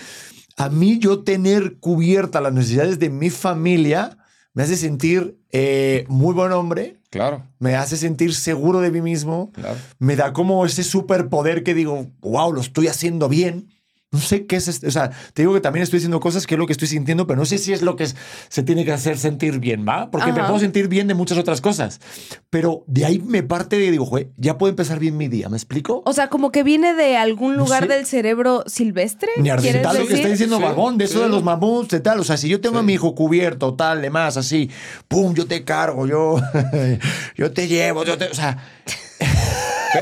a 0.59 0.69
mí 0.69 0.99
yo 0.99 1.23
tener 1.23 1.79
cubierta 1.79 2.41
las 2.41 2.53
necesidades 2.53 2.99
de 2.99 3.11
mi 3.11 3.31
familia 3.31 4.19
me 4.55 4.63
hace 4.63 4.77
sentir 4.77 5.39
eh, 5.53 6.05
muy 6.09 6.35
buen 6.35 6.53
hombre, 6.53 7.01
Claro, 7.17 7.43
me 7.59 7.75
hace 7.75 7.97
sentir 7.97 8.35
seguro 8.35 8.81
de 8.81 8.91
mí 8.91 9.01
mismo, 9.01 9.51
claro. 9.53 9.77
me 9.99 10.17
da 10.17 10.33
como 10.33 10.65
ese 10.65 10.85
superpoder 10.85 11.63
que 11.63 11.75
digo, 11.75 12.07
wow, 12.21 12.53
lo 12.53 12.61
estoy 12.61 12.89
haciendo 12.89 13.29
bien. 13.29 13.69
No 14.13 14.21
sé 14.21 14.47
qué 14.47 14.57
es, 14.57 14.69
este- 14.69 14.87
o 14.87 14.91
sea, 14.91 15.11
te 15.35 15.43
digo 15.43 15.53
que 15.53 15.61
también 15.61 15.83
estoy 15.83 15.99
diciendo 15.99 16.21
cosas 16.21 16.47
que 16.47 16.55
es 16.55 16.59
lo 16.59 16.67
que 16.67 16.73
estoy 16.73 16.87
sintiendo, 16.89 17.27
pero 17.27 17.39
no 17.41 17.45
sé 17.45 17.59
si 17.59 17.73
es 17.73 17.83
lo 17.83 17.97
que 17.97 18.05
es- 18.05 18.15
se 18.49 18.63
tiene 18.63 18.85
que 18.85 18.93
hacer 18.93 19.19
sentir 19.19 19.59
bien, 19.59 19.85
¿va? 19.87 20.11
Porque 20.13 20.33
me 20.33 20.41
puedo 20.45 20.59
sentir 20.61 20.87
bien 20.89 21.09
de 21.09 21.15
muchas 21.15 21.37
otras 21.39 21.61
cosas, 21.61 22.01
pero 22.49 22.85
de 22.87 23.05
ahí 23.05 23.19
me 23.19 23.43
parte 23.43 23.77
de, 23.77 23.91
digo, 23.91 24.07
"Jue, 24.07 24.31
ya 24.37 24.59
puede 24.59 24.71
empezar 24.71 25.01
bien 25.01 25.17
mi 25.17 25.27
día, 25.29 25.49
¿me 25.49 25.57
explico? 25.57 26.03
O 26.07 26.13
sea, 26.13 26.29
como 26.29 26.53
que 26.53 26.63
viene 26.63 26.95
de 26.95 27.17
algún 27.17 27.57
No 27.57 27.65
lugar 27.65 27.83
sé. 27.83 27.89
del 27.95 28.07
cerebro 28.07 28.63
silvestre. 28.69 29.29
¿Quieres 29.35 29.63
Neandertal, 29.65 29.99
lo 29.99 30.07
que 30.07 30.15
está 30.15 30.29
diciendo 30.29 30.57
Sí, 30.59 30.63
Barbón, 30.63 30.99
de 30.99 31.05
eso 31.07 31.19
sí. 31.19 31.25
de 31.25 31.29
los 31.29 31.43
mamuts, 31.43 31.89
de 31.89 32.01
tal. 32.01 32.21
O 32.21 32.25
sea, 32.25 32.37
si 32.37 32.49
yo 32.49 32.61
tengo 32.61 32.79
a 32.79 32.83
Sí. 32.83 32.87
mi 32.87 32.93
hijo 32.95 33.15
cubierto, 33.17 33.75
tal, 33.75 34.03
demás, 34.03 34.37
así, 34.37 34.71
pum, 35.09 35.35
yo 35.35 35.47
te 35.47 35.65
cargo, 35.65 36.07
yo, 36.07 36.37
yo 37.37 37.53
te 37.53 37.67
llevo, 37.67 38.05
yo 38.05 38.17
te. 38.17 38.27
O 38.27 38.35
sea. 38.35 38.57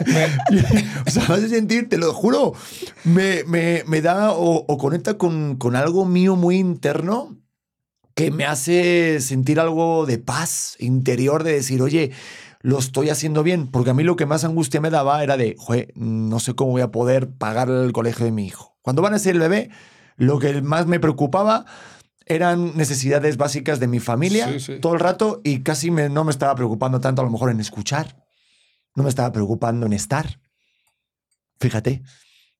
o 1.06 1.10
sea, 1.10 1.24
vas 1.28 1.42
a 1.42 1.48
sentir, 1.48 1.88
te 1.88 1.98
lo 1.98 2.12
juro, 2.12 2.52
me, 3.04 3.44
me, 3.44 3.82
me 3.86 4.00
da 4.02 4.32
o, 4.32 4.64
o 4.66 4.78
conecta 4.78 5.16
con, 5.18 5.56
con 5.56 5.76
algo 5.76 6.04
mío 6.04 6.36
muy 6.36 6.56
interno 6.56 7.36
que 8.14 8.30
me 8.30 8.44
hace 8.44 9.20
sentir 9.20 9.58
algo 9.58 10.06
de 10.06 10.18
paz 10.18 10.76
interior, 10.78 11.42
de 11.42 11.52
decir, 11.54 11.82
oye, 11.82 12.12
lo 12.60 12.78
estoy 12.78 13.10
haciendo 13.10 13.42
bien, 13.42 13.66
porque 13.70 13.90
a 13.90 13.94
mí 13.94 14.04
lo 14.04 14.16
que 14.16 14.24
más 14.24 14.44
angustia 14.44 14.80
me 14.80 14.90
daba 14.90 15.22
era 15.22 15.36
de, 15.36 15.56
joder, 15.58 15.92
no 15.96 16.38
sé 16.40 16.54
cómo 16.54 16.70
voy 16.70 16.82
a 16.82 16.90
poder 16.92 17.28
pagar 17.30 17.68
el 17.68 17.92
colegio 17.92 18.24
de 18.24 18.32
mi 18.32 18.46
hijo. 18.46 18.76
Cuando 18.82 19.02
van 19.02 19.14
a 19.14 19.18
ser 19.18 19.34
el 19.34 19.40
bebé, 19.40 19.70
lo 20.16 20.38
que 20.38 20.62
más 20.62 20.86
me 20.86 21.00
preocupaba 21.00 21.66
eran 22.26 22.74
necesidades 22.76 23.36
básicas 23.36 23.80
de 23.80 23.88
mi 23.88 24.00
familia 24.00 24.48
Sí, 24.52 24.60
sí. 24.60 24.78
todo 24.80 24.94
el 24.94 25.00
rato 25.00 25.42
y 25.44 25.60
casi 25.62 25.90
me- 25.90 26.08
no 26.08 26.24
me 26.24 26.30
estaba 26.30 26.54
preocupando 26.54 27.00
tanto 27.00 27.20
a 27.20 27.24
lo 27.24 27.30
mejor 27.30 27.50
en 27.50 27.60
escuchar, 27.60 28.23
no 28.94 29.02
me 29.02 29.08
estaba 29.08 29.32
preocupando 29.32 29.86
en 29.86 29.92
estar. 29.92 30.40
Fíjate, 31.60 32.02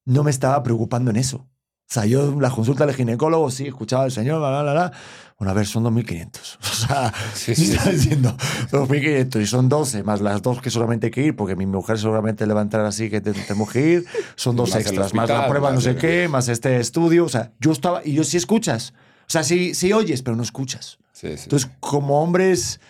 no 0.05 0.23
me 0.25 0.31
estaba 0.31 0.63
preocupando 0.63 1.11
en 1.11 1.17
eso. 1.17 1.39
O 1.39 1.93
sea, 1.95 2.07
yo 2.07 2.29
en 2.33 2.41
la 2.41 2.51
consulta 2.51 2.87
del 2.87 2.95
ginecólogo, 2.95 3.51
sí, 3.51 3.67
escuchaba 3.67 4.05
al 4.05 4.11
señor, 4.11 4.41
la, 4.41 4.63
la, 4.63 4.73
la. 4.75 4.93
Bueno, 5.39 5.51
a 5.51 5.55
ver, 5.55 5.67
son 5.67 5.85
2.500. 5.85 6.59
O 6.61 6.75
sea, 6.87 7.13
Sí, 7.35 7.55
sí, 7.55 7.73
está 7.73 7.91
diciendo 7.91 8.35
2.500 8.71 9.41
y 9.43 9.47
son 9.47 9.69
12, 9.69 10.03
más 10.03 10.21
las 10.23 10.41
dos 10.43 10.61
que 10.63 10.71
solamente 10.71 11.07
hay 11.09 11.11
que 11.11 11.23
ir, 11.23 11.37
porque 11.37 11.57
mi 11.57 11.67
mujer 11.67 11.99
seguramente 11.99 12.47
le 12.47 12.55
va 12.55 12.61
a 12.61 12.63
entrar 12.63 12.87
así 12.87 13.11
que 13.11 13.21
te- 13.21 13.33
tenemos 13.35 13.71
que 13.71 13.87
ir. 13.87 14.07
Son 14.35 14.57
dos 14.57 14.71
Más 14.71 14.81
extras, 14.81 15.13
más 15.15 15.29
la 15.29 15.35
hospital, 15.35 15.49
prueba 15.51 15.69
no 15.71 15.75
más 15.77 15.85
sé 15.85 15.91
el- 15.91 15.97
qué, 15.99 16.29
más 16.29 16.49
este 16.49 16.81
estudio. 16.81 17.27
O 17.27 17.29
sea, 17.29 17.53
yo 17.61 17.73
estaba, 17.73 18.01
y 18.05 18.15
yo 18.15 18.25
sí 18.25 18.39
escuchas. 18.39 18.95
O 19.27 19.31
sea, 19.31 19.43
sí, 19.45 19.75
sí 19.75 19.93
oyes, 19.93 20.23
pero 20.23 20.37
no 20.37 20.43
escuchas. 20.43 20.99
Sí, 21.13 21.29
sí. 21.37 21.45
Entonces, 21.45 21.71
como 21.81 22.23
hombres, 22.23 22.81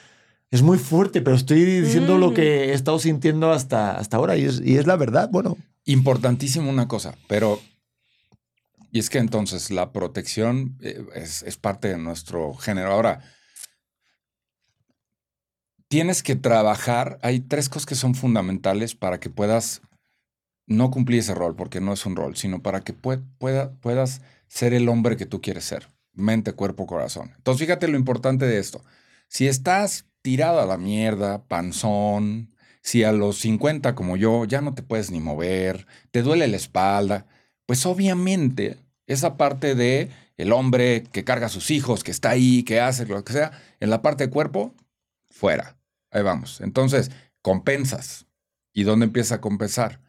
es 0.54 0.62
muy 0.62 0.78
fuerte, 0.78 1.20
pero 1.20 1.36
estoy 1.36 1.64
diciendo 1.64 2.16
lo 2.16 2.30
Mm. 2.30 2.34
que 2.34 2.64
he 2.70 2.72
estado 2.74 2.98
sintiendo 2.98 3.50
hasta, 3.52 3.96
hasta 3.98 4.16
ahora 4.16 4.36
y 4.36 4.44
es, 4.44 4.60
y 4.64 4.76
es 4.76 4.86
la 4.86 4.96
verdad. 4.96 5.28
Bueno, 5.30 5.56
Importantísimo 5.86 6.70
una 6.70 6.88
cosa, 6.88 7.14
pero... 7.28 7.60
Y 8.90 9.00
es 9.00 9.10
que 9.10 9.18
entonces 9.18 9.70
la 9.70 9.92
protección 9.92 10.78
eh, 10.80 11.04
es, 11.14 11.42
es 11.42 11.56
parte 11.58 11.88
de 11.88 11.98
nuestro 11.98 12.54
género. 12.54 12.90
Ahora, 12.92 13.20
tienes 15.88 16.22
que 16.22 16.36
trabajar, 16.36 17.18
hay 17.22 17.40
tres 17.40 17.68
cosas 17.68 17.86
que 17.86 17.94
son 17.94 18.14
fundamentales 18.14 18.94
para 18.94 19.20
que 19.20 19.30
puedas 19.30 19.82
no 20.66 20.90
cumplir 20.90 21.18
ese 21.20 21.34
rol, 21.34 21.54
porque 21.56 21.80
no 21.80 21.92
es 21.92 22.06
un 22.06 22.16
rol, 22.16 22.36
sino 22.36 22.62
para 22.62 22.80
que 22.82 22.96
pue- 22.96 23.22
pueda- 23.38 23.72
puedas 23.80 24.22
ser 24.46 24.72
el 24.72 24.88
hombre 24.88 25.16
que 25.16 25.26
tú 25.26 25.40
quieres 25.42 25.64
ser. 25.64 25.88
Mente, 26.12 26.52
cuerpo, 26.52 26.86
corazón. 26.86 27.32
Entonces, 27.36 27.60
fíjate 27.66 27.88
lo 27.88 27.98
importante 27.98 28.46
de 28.46 28.58
esto. 28.58 28.82
Si 29.28 29.46
estás 29.48 30.06
tirado 30.24 30.58
a 30.62 30.64
la 30.64 30.78
mierda, 30.78 31.44
panzón, 31.48 32.56
si 32.80 33.04
a 33.04 33.12
los 33.12 33.36
50 33.40 33.94
como 33.94 34.16
yo 34.16 34.46
ya 34.46 34.62
no 34.62 34.74
te 34.74 34.82
puedes 34.82 35.10
ni 35.10 35.20
mover, 35.20 35.86
te 36.12 36.22
duele 36.22 36.48
la 36.48 36.56
espalda, 36.56 37.26
pues 37.66 37.84
obviamente 37.84 38.78
esa 39.06 39.36
parte 39.36 39.74
de 39.74 40.08
el 40.38 40.52
hombre 40.52 41.04
que 41.12 41.24
carga 41.24 41.46
a 41.46 41.50
sus 41.50 41.70
hijos, 41.70 42.02
que 42.02 42.10
está 42.10 42.30
ahí, 42.30 42.62
que 42.62 42.80
hace 42.80 43.04
lo 43.04 43.22
que 43.22 43.34
sea, 43.34 43.52
en 43.80 43.90
la 43.90 44.00
parte 44.00 44.24
de 44.24 44.30
cuerpo, 44.30 44.74
fuera. 45.28 45.76
Ahí 46.10 46.22
vamos. 46.22 46.62
Entonces, 46.62 47.10
compensas. 47.42 48.26
¿Y 48.72 48.84
dónde 48.84 49.04
empieza 49.04 49.36
a 49.36 49.40
compensar? 49.42 50.00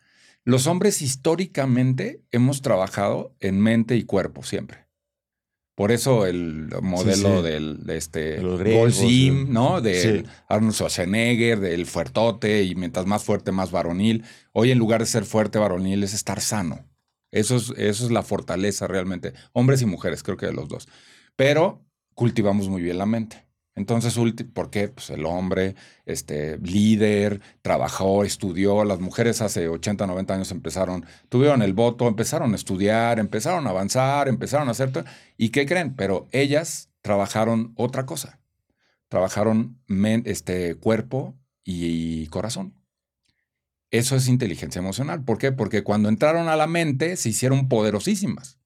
Los 0.45 0.65
hombres 0.65 1.01
históricamente 1.01 2.23
hemos 2.31 2.61
trabajado 2.61 3.35
en 3.41 3.59
mente 3.59 3.97
y 3.97 4.03
cuerpo 4.03 4.43
siempre. 4.43 4.84
Por 5.75 5.91
eso 5.91 6.25
el 6.25 6.69
modelo 6.81 7.37
sí. 7.37 7.43
del 7.43 7.83
de 7.83 7.97
este 7.97 8.19
De 8.39 8.77
Golzim, 8.77 9.45
sí. 9.47 9.51
¿no? 9.51 9.83
Sí. 9.83 10.23
Arnold 10.47 10.73
Schwarzenegger, 10.73 11.59
del 11.59 11.85
fuertote 11.85 12.63
y 12.63 12.75
mientras 12.75 13.05
más 13.05 13.25
fuerte, 13.25 13.51
más 13.51 13.71
varonil. 13.71 14.23
Hoy 14.53 14.71
en 14.71 14.79
lugar 14.79 15.01
de 15.01 15.05
ser 15.05 15.25
fuerte, 15.25 15.59
varonil, 15.59 16.03
es 16.03 16.13
estar 16.13 16.39
sano. 16.39 16.87
Eso 17.31 17.57
es, 17.57 17.73
eso 17.75 18.05
es 18.05 18.11
la 18.11 18.23
fortaleza 18.23 18.87
realmente. 18.87 19.33
Hombres 19.51 19.81
y 19.81 19.85
mujeres, 19.85 20.23
creo 20.23 20.37
que 20.37 20.45
de 20.45 20.53
los 20.53 20.69
dos. 20.69 20.87
Pero 21.35 21.85
cultivamos 22.13 22.69
muy 22.69 22.81
bien 22.81 22.97
la 22.97 23.05
mente. 23.05 23.44
Entonces, 23.75 24.17
¿por 24.53 24.69
qué? 24.69 24.87
Pues 24.87 25.09
el 25.09 25.25
hombre, 25.25 25.75
este, 26.05 26.57
líder, 26.59 27.41
trabajó, 27.61 28.23
estudió. 28.23 28.85
Las 28.85 29.01
mujeres 29.01 29.41
hace 29.41 29.67
80, 29.67 30.07
90 30.07 30.33
años 30.33 30.51
empezaron, 30.51 31.05
tuvieron 31.27 31.61
el 31.61 31.73
voto, 31.73 32.07
empezaron 32.07 32.53
a 32.53 32.55
estudiar, 32.55 33.19
empezaron 33.19 33.67
a 33.67 33.71
avanzar, 33.71 34.29
empezaron 34.29 34.69
a 34.69 34.71
hacer 34.71 34.91
todo. 34.91 35.03
¿Y 35.37 35.49
qué 35.49 35.65
creen? 35.65 35.93
Pero 35.95 36.27
ellas 36.31 36.89
trabajaron 37.01 37.73
otra 37.75 38.05
cosa. 38.05 38.39
Trabajaron 39.09 39.77
este, 40.25 40.75
cuerpo 40.75 41.35
y 41.63 42.27
corazón. 42.27 42.73
Eso 43.91 44.15
es 44.15 44.27
inteligencia 44.27 44.79
emocional. 44.79 45.23
¿Por 45.23 45.37
qué? 45.37 45.51
Porque 45.51 45.83
cuando 45.83 46.09
entraron 46.09 46.47
a 46.47 46.55
la 46.55 46.67
mente 46.67 47.17
se 47.17 47.29
hicieron 47.29 47.67
poderosísimas. 47.67 48.57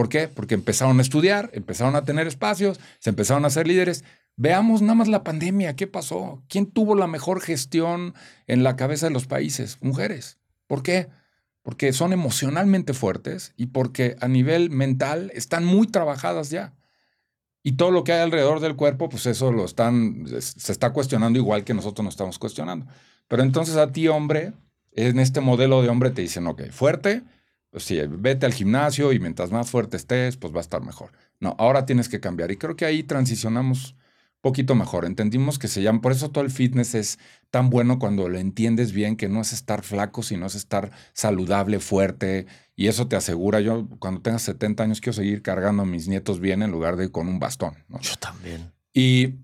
¿Por 0.00 0.08
qué? 0.08 0.28
Porque 0.28 0.54
empezaron 0.54 0.98
a 0.98 1.02
estudiar, 1.02 1.50
empezaron 1.52 1.94
a 1.94 2.06
tener 2.06 2.26
espacios, 2.26 2.80
se 3.00 3.10
empezaron 3.10 3.44
a 3.44 3.50
ser 3.50 3.68
líderes. 3.68 4.02
Veamos 4.34 4.80
nada 4.80 4.94
más 4.94 5.08
la 5.08 5.22
pandemia, 5.22 5.76
¿qué 5.76 5.86
pasó? 5.86 6.42
¿Quién 6.48 6.64
tuvo 6.64 6.94
la 6.94 7.06
mejor 7.06 7.42
gestión 7.42 8.14
en 8.46 8.62
la 8.62 8.76
cabeza 8.76 9.08
de 9.08 9.12
los 9.12 9.26
países? 9.26 9.76
Mujeres. 9.82 10.38
¿Por 10.66 10.82
qué? 10.82 11.08
Porque 11.60 11.92
son 11.92 12.14
emocionalmente 12.14 12.94
fuertes 12.94 13.52
y 13.58 13.66
porque 13.66 14.16
a 14.22 14.28
nivel 14.28 14.70
mental 14.70 15.32
están 15.34 15.66
muy 15.66 15.86
trabajadas 15.86 16.48
ya. 16.48 16.72
Y 17.62 17.72
todo 17.72 17.90
lo 17.90 18.02
que 18.02 18.14
hay 18.14 18.20
alrededor 18.20 18.60
del 18.60 18.76
cuerpo, 18.76 19.10
pues 19.10 19.26
eso 19.26 19.52
lo 19.52 19.66
están, 19.66 20.24
se 20.40 20.72
está 20.72 20.94
cuestionando 20.94 21.38
igual 21.38 21.62
que 21.62 21.74
nosotros 21.74 22.02
nos 22.06 22.14
estamos 22.14 22.38
cuestionando. 22.38 22.86
Pero 23.28 23.42
entonces 23.42 23.76
a 23.76 23.92
ti, 23.92 24.08
hombre, 24.08 24.54
en 24.92 25.20
este 25.20 25.42
modelo 25.42 25.82
de 25.82 25.90
hombre 25.90 26.08
te 26.08 26.22
dicen, 26.22 26.46
ok, 26.46 26.70
fuerte, 26.70 27.22
sí, 27.76 28.00
vete 28.08 28.46
al 28.46 28.52
gimnasio 28.52 29.12
y 29.12 29.20
mientras 29.20 29.50
más 29.50 29.70
fuerte 29.70 29.96
estés, 29.96 30.36
pues 30.36 30.52
va 30.52 30.58
a 30.58 30.62
estar 30.62 30.82
mejor. 30.82 31.12
No, 31.38 31.54
ahora 31.58 31.86
tienes 31.86 32.08
que 32.08 32.20
cambiar. 32.20 32.50
Y 32.50 32.56
creo 32.56 32.76
que 32.76 32.84
ahí 32.84 33.02
transicionamos 33.02 33.92
un 33.92 34.40
poquito 34.42 34.74
mejor. 34.74 35.04
Entendimos 35.04 35.58
que 35.58 35.68
se 35.68 35.82
llama, 35.82 36.00
por 36.00 36.12
eso 36.12 36.30
todo 36.30 36.42
el 36.42 36.50
fitness 36.50 36.94
es 36.94 37.18
tan 37.50 37.70
bueno 37.70 37.98
cuando 37.98 38.28
lo 38.28 38.38
entiendes 38.38 38.92
bien, 38.92 39.16
que 39.16 39.28
no 39.28 39.40
es 39.40 39.52
estar 39.52 39.82
flaco, 39.82 40.22
sino 40.22 40.46
es 40.46 40.54
estar 40.54 40.90
saludable, 41.12 41.78
fuerte. 41.78 42.46
Y 42.74 42.88
eso 42.88 43.06
te 43.06 43.16
asegura, 43.16 43.60
yo 43.60 43.88
cuando 43.98 44.20
tenga 44.20 44.38
70 44.38 44.82
años 44.82 45.00
quiero 45.00 45.14
seguir 45.14 45.42
cargando 45.42 45.82
a 45.82 45.86
mis 45.86 46.08
nietos 46.08 46.40
bien 46.40 46.62
en 46.62 46.70
lugar 46.70 46.96
de 46.96 47.04
ir 47.04 47.12
con 47.12 47.28
un 47.28 47.38
bastón. 47.38 47.74
¿no? 47.88 48.00
yo 48.00 48.16
también. 48.16 48.72
Y 48.92 49.34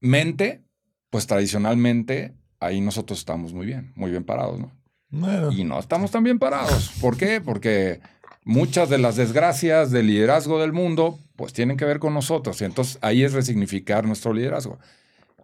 mente, 0.00 0.62
pues 1.10 1.26
tradicionalmente 1.26 2.34
ahí 2.60 2.80
nosotros 2.80 3.18
estamos 3.18 3.52
muy 3.52 3.66
bien, 3.66 3.92
muy 3.96 4.10
bien 4.10 4.24
parados, 4.24 4.60
¿no? 4.60 4.72
Bueno, 5.12 5.52
Y 5.52 5.62
no 5.62 5.78
estamos 5.78 6.10
tan 6.10 6.24
bien 6.24 6.38
parados. 6.38 6.90
¿Por 6.98 7.18
qué? 7.18 7.42
Porque 7.42 8.00
muchas 8.44 8.88
de 8.88 8.96
las 8.96 9.16
desgracias 9.16 9.90
del 9.90 10.06
liderazgo 10.06 10.58
del 10.58 10.72
mundo, 10.72 11.18
pues 11.36 11.52
tienen 11.52 11.76
que 11.76 11.84
ver 11.84 11.98
con 11.98 12.14
nosotros. 12.14 12.60
Y 12.62 12.64
entonces 12.64 12.98
ahí 13.02 13.22
es 13.22 13.34
resignificar 13.34 14.06
nuestro 14.06 14.32
liderazgo. 14.32 14.78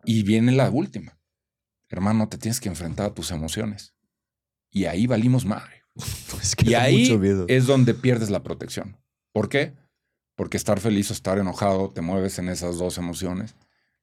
Y 0.07 0.23
viene 0.23 0.53
la 0.53 0.71
última. 0.71 1.19
Hermano, 1.91 2.29
te 2.29 2.39
tienes 2.39 2.61
que 2.61 2.71
enfrentar 2.71 3.11
a 3.11 3.15
tus 3.15 3.31
emociones. 3.31 3.95
Y 4.71 4.87
ahí 4.87 5.07
valimos 5.07 5.45
madre. 5.45 5.83
es 6.43 6.57
que 6.57 6.71
Y 6.71 6.75
ahí 6.75 7.11
mucho 7.11 7.45
es 7.47 7.67
donde 7.67 7.93
pierdes 7.93 8.31
la 8.31 8.43
protección. 8.43 8.97
¿Por 9.33 9.51
qué? 9.51 9.75
Porque 10.35 10.57
estar 10.57 10.81
feliz 10.81 11.11
o 11.11 11.13
estar 11.13 11.39
enojado, 11.39 11.91
te 11.91 12.01
mueves 12.01 12.39
en 12.39 12.49
esas 12.49 12.79
dos 12.79 12.97
emociones. 12.97 13.55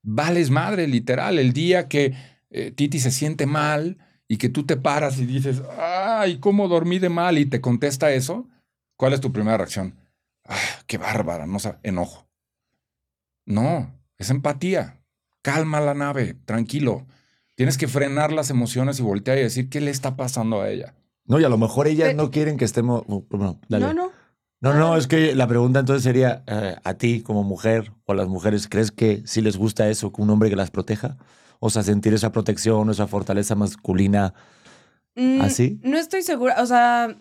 Vales 0.04 0.51
madre, 0.51 0.88
literal. 0.88 1.39
El 1.39 1.54
día 1.54 1.88
que 1.88 2.13
eh, 2.51 2.69
Titi 2.69 2.99
se 2.99 3.10
siente 3.10 3.47
mal 3.47 3.97
y 4.27 4.38
que 4.38 4.49
tú 4.49 4.65
te 4.65 4.77
paras 4.77 5.19
y 5.19 5.25
dices, 5.25 5.61
ay, 5.79 6.39
¿cómo 6.39 6.67
dormí 6.67 6.99
de 6.99 7.09
mal? 7.09 7.38
Y 7.38 7.45
te 7.45 7.61
contesta 7.61 8.11
eso, 8.11 8.47
¿cuál 8.97 9.13
es 9.13 9.21
tu 9.21 9.31
primera 9.31 9.57
reacción? 9.57 9.95
Ah, 10.45 10.57
qué 10.88 10.97
bárbara, 10.97 11.45
no 11.45 11.59
sé, 11.59 11.75
enojo. 11.83 12.27
No, 13.45 13.93
es 14.17 14.29
empatía. 14.29 15.01
Calma 15.41 15.79
la 15.79 15.93
nave, 15.93 16.35
tranquilo. 16.45 17.05
Tienes 17.55 17.77
que 17.77 17.88
frenar 17.88 18.31
las 18.31 18.49
emociones 18.49 18.99
y 18.99 19.03
voltear 19.03 19.38
y 19.38 19.41
decir 19.41 19.69
qué 19.69 19.79
le 19.79 19.91
está 19.91 20.15
pasando 20.15 20.61
a 20.61 20.69
ella. 20.69 20.95
No, 21.25 21.39
y 21.39 21.43
a 21.43 21.49
lo 21.49 21.57
mejor 21.57 21.88
ellas 21.88 22.15
no 22.15 22.31
quieren 22.31 22.57
que 22.57 22.65
estemos. 22.65 23.03
Bueno, 23.07 23.59
dale. 23.69 23.88
No, 23.88 23.93
no. 23.93 24.11
No, 24.61 24.73
no, 24.73 24.97
es 24.97 25.05
que 25.05 25.35
la 25.35 25.47
pregunta 25.47 25.79
entonces 25.79 26.03
sería, 26.03 26.43
eh, 26.47 26.75
a 26.83 26.93
ti 26.95 27.21
como 27.21 27.43
mujer 27.43 27.91
o 28.05 28.13
a 28.13 28.15
las 28.15 28.27
mujeres, 28.27 28.67
¿crees 28.67 28.89
que 28.89 29.21
sí 29.25 29.41
les 29.41 29.57
gusta 29.57 29.89
eso, 29.89 30.11
que 30.11 30.21
un 30.21 30.29
hombre 30.31 30.49
que 30.49 30.55
las 30.55 30.71
proteja? 30.71 31.17
O 31.60 31.70
sea, 31.70 31.84
sentir 31.84 32.13
esa 32.13 32.32
protección, 32.32 32.89
esa 32.89 33.08
fortaleza 33.08 33.56
masculina. 33.56 34.34
Mm, 35.15 35.41
¿Así? 35.41 35.80
No 35.84 35.98
estoy 35.98 36.22
segura. 36.22 36.56
O 36.62 36.65
sea, 36.65 37.15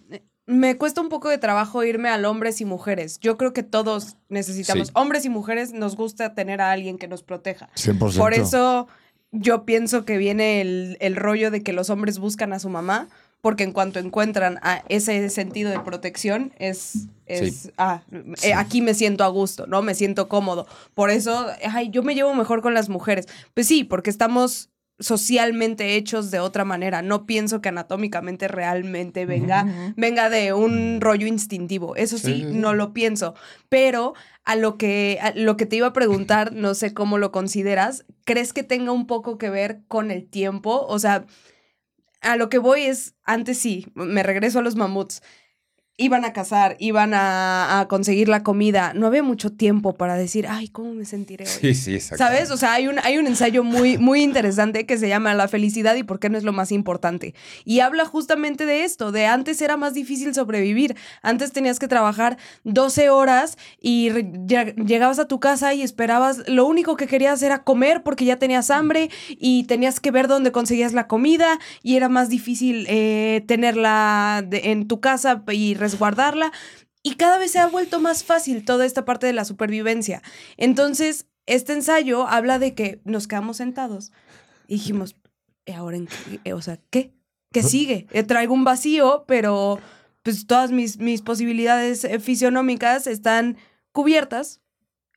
me 0.46 0.76
cuesta 0.76 1.00
un 1.00 1.08
poco 1.08 1.28
de 1.28 1.38
trabajo 1.38 1.84
irme 1.84 2.08
al 2.08 2.24
hombres 2.24 2.60
y 2.60 2.64
mujeres. 2.64 3.18
Yo 3.20 3.36
creo 3.38 3.52
que 3.52 3.62
todos 3.62 4.16
necesitamos, 4.28 4.88
Sí. 4.88 4.92
hombres 4.96 5.24
y 5.24 5.28
mujeres, 5.30 5.72
nos 5.72 5.96
gusta 5.96 6.34
tener 6.34 6.60
a 6.60 6.70
alguien 6.72 6.98
que 6.98 7.08
nos 7.08 7.22
proteja. 7.22 7.68
100%. 7.76 8.18
Por 8.18 8.34
eso 8.34 8.88
yo 9.30 9.64
pienso 9.64 10.04
que 10.04 10.18
viene 10.18 10.60
el, 10.60 10.96
el 11.00 11.16
rollo 11.16 11.50
de 11.50 11.62
que 11.62 11.72
los 11.72 11.88
hombres 11.90 12.18
buscan 12.18 12.52
a 12.52 12.58
su 12.58 12.68
mamá, 12.68 13.08
porque 13.44 13.62
en 13.62 13.72
cuanto 13.72 13.98
encuentran 13.98 14.58
a 14.62 14.82
ese 14.88 15.28
sentido 15.28 15.70
de 15.70 15.78
protección, 15.78 16.54
es, 16.58 17.08
es 17.26 17.64
Sí. 17.64 17.70
ah, 17.76 18.02
eh, 18.42 18.54
aquí 18.54 18.80
me 18.80 18.94
siento 18.94 19.22
a 19.22 19.28
gusto, 19.28 19.66
¿no? 19.66 19.82
Me 19.82 19.94
siento 19.94 20.30
cómodo. 20.30 20.66
Por 20.94 21.10
eso, 21.10 21.48
ay, 21.70 21.90
yo 21.90 22.02
me 22.02 22.14
llevo 22.14 22.32
mejor 22.32 22.62
con 22.62 22.72
las 22.72 22.88
mujeres. 22.88 23.26
Pues 23.52 23.66
sí, 23.66 23.84
porque 23.84 24.08
estamos 24.08 24.70
socialmente 24.98 25.94
hechos 25.96 26.30
de 26.30 26.40
otra 26.40 26.64
manera. 26.64 27.02
No 27.02 27.26
pienso 27.26 27.60
que 27.60 27.68
anatómicamente 27.68 28.48
realmente 28.48 29.26
venga, 29.26 29.92
venga 29.94 30.30
de 30.30 30.54
un 30.54 31.02
rollo 31.02 31.26
instintivo. 31.26 31.96
Eso 31.96 32.16
sí. 32.16 32.46
no 32.48 32.72
lo 32.72 32.94
pienso. 32.94 33.34
Pero 33.68 34.14
a 34.46 34.56
lo 34.56 34.78
que 34.78 35.18
a 35.20 35.32
lo 35.34 35.58
que 35.58 35.66
te 35.66 35.76
iba 35.76 35.88
a 35.88 35.92
preguntar, 35.92 36.54
no 36.54 36.72
sé 36.72 36.94
cómo 36.94 37.18
lo 37.18 37.30
consideras, 37.30 38.06
¿crees 38.24 38.54
que 38.54 38.62
tenga 38.62 38.92
un 38.92 39.06
poco 39.06 39.36
que 39.36 39.50
ver 39.50 39.82
con 39.86 40.10
el 40.10 40.26
tiempo? 40.26 40.86
O 40.88 40.98
sea, 40.98 41.26
a 42.24 42.36
lo 42.36 42.48
que 42.48 42.58
voy 42.58 42.82
es, 42.82 43.14
antes 43.24 43.58
sí, 43.58 43.86
me 43.94 44.22
regreso 44.22 44.58
a 44.58 44.62
los 44.62 44.76
mamuts. 44.76 45.22
Iban 45.96 46.24
a 46.24 46.32
cazar, 46.32 46.76
iban 46.80 47.14
a, 47.14 47.78
a 47.78 47.86
conseguir 47.86 48.28
la 48.28 48.42
comida. 48.42 48.92
No 48.94 49.06
había 49.06 49.22
mucho 49.22 49.52
tiempo 49.52 49.94
para 49.94 50.16
decir, 50.16 50.46
ay, 50.48 50.66
¿cómo 50.66 50.92
me 50.92 51.04
sentiré 51.04 51.44
hoy? 51.44 51.50
Sí, 51.60 51.74
sí, 51.74 51.94
exacto. 51.94 52.18
¿Sabes? 52.24 52.50
O 52.50 52.56
sea, 52.56 52.72
hay 52.72 52.88
un, 52.88 52.98
hay 53.04 53.16
un 53.16 53.28
ensayo 53.28 53.62
muy, 53.62 53.96
muy 53.96 54.20
interesante 54.22 54.86
que 54.86 54.98
se 54.98 55.08
llama 55.08 55.34
La 55.34 55.46
felicidad 55.46 55.94
y 55.94 56.02
por 56.02 56.18
qué 56.18 56.30
no 56.30 56.36
es 56.36 56.42
lo 56.42 56.52
más 56.52 56.72
importante. 56.72 57.32
Y 57.64 57.78
habla 57.78 58.06
justamente 58.06 58.66
de 58.66 58.82
esto, 58.82 59.12
de 59.12 59.26
antes 59.26 59.62
era 59.62 59.76
más 59.76 59.94
difícil 59.94 60.34
sobrevivir. 60.34 60.96
Antes 61.22 61.52
tenías 61.52 61.78
que 61.78 61.86
trabajar 61.86 62.38
12 62.64 63.08
horas 63.10 63.56
y 63.80 64.10
llegabas 64.10 65.20
a 65.20 65.28
tu 65.28 65.38
casa 65.38 65.74
y 65.74 65.82
esperabas, 65.82 66.42
lo 66.48 66.66
único 66.66 66.96
que 66.96 67.06
querías 67.06 67.40
era 67.42 67.62
comer 67.62 68.02
porque 68.02 68.24
ya 68.24 68.36
tenías 68.36 68.70
hambre 68.72 69.10
y 69.28 69.62
tenías 69.64 70.00
que 70.00 70.10
ver 70.10 70.26
dónde 70.26 70.50
conseguías 70.50 70.92
la 70.92 71.06
comida 71.06 71.60
y 71.84 71.94
era 71.96 72.08
más 72.08 72.28
difícil 72.30 72.84
eh, 72.88 73.44
tenerla 73.46 74.42
de- 74.44 74.72
en 74.72 74.88
tu 74.88 74.98
casa 75.00 75.44
y 75.52 75.74
resguardarla. 75.84 76.52
Y 77.02 77.16
cada 77.16 77.38
vez 77.38 77.52
se 77.52 77.58
ha 77.58 77.66
vuelto 77.66 78.00
más 78.00 78.24
fácil 78.24 78.64
toda 78.64 78.86
esta 78.86 79.04
parte 79.04 79.26
de 79.26 79.34
la 79.34 79.44
supervivencia. 79.44 80.22
Entonces, 80.56 81.26
este 81.46 81.74
ensayo 81.74 82.26
habla 82.26 82.58
de 82.58 82.74
que 82.74 83.00
nos 83.04 83.28
quedamos 83.28 83.58
sentados 83.58 84.10
y 84.66 84.74
dijimos, 84.74 85.14
¿y 85.66 85.72
ahora 85.72 85.98
en 85.98 86.08
qué? 86.42 86.54
O 86.54 86.62
sea, 86.62 86.78
¿qué? 86.90 87.12
¿Qué 87.52 87.62
sigue? 87.62 88.06
Eh, 88.10 88.22
traigo 88.22 88.54
un 88.54 88.64
vacío, 88.64 89.24
pero 89.28 89.78
pues 90.22 90.46
todas 90.46 90.72
mis, 90.72 90.98
mis 90.98 91.20
posibilidades 91.20 92.04
eh, 92.04 92.18
fisionómicas 92.18 93.06
están 93.06 93.58
cubiertas. 93.92 94.60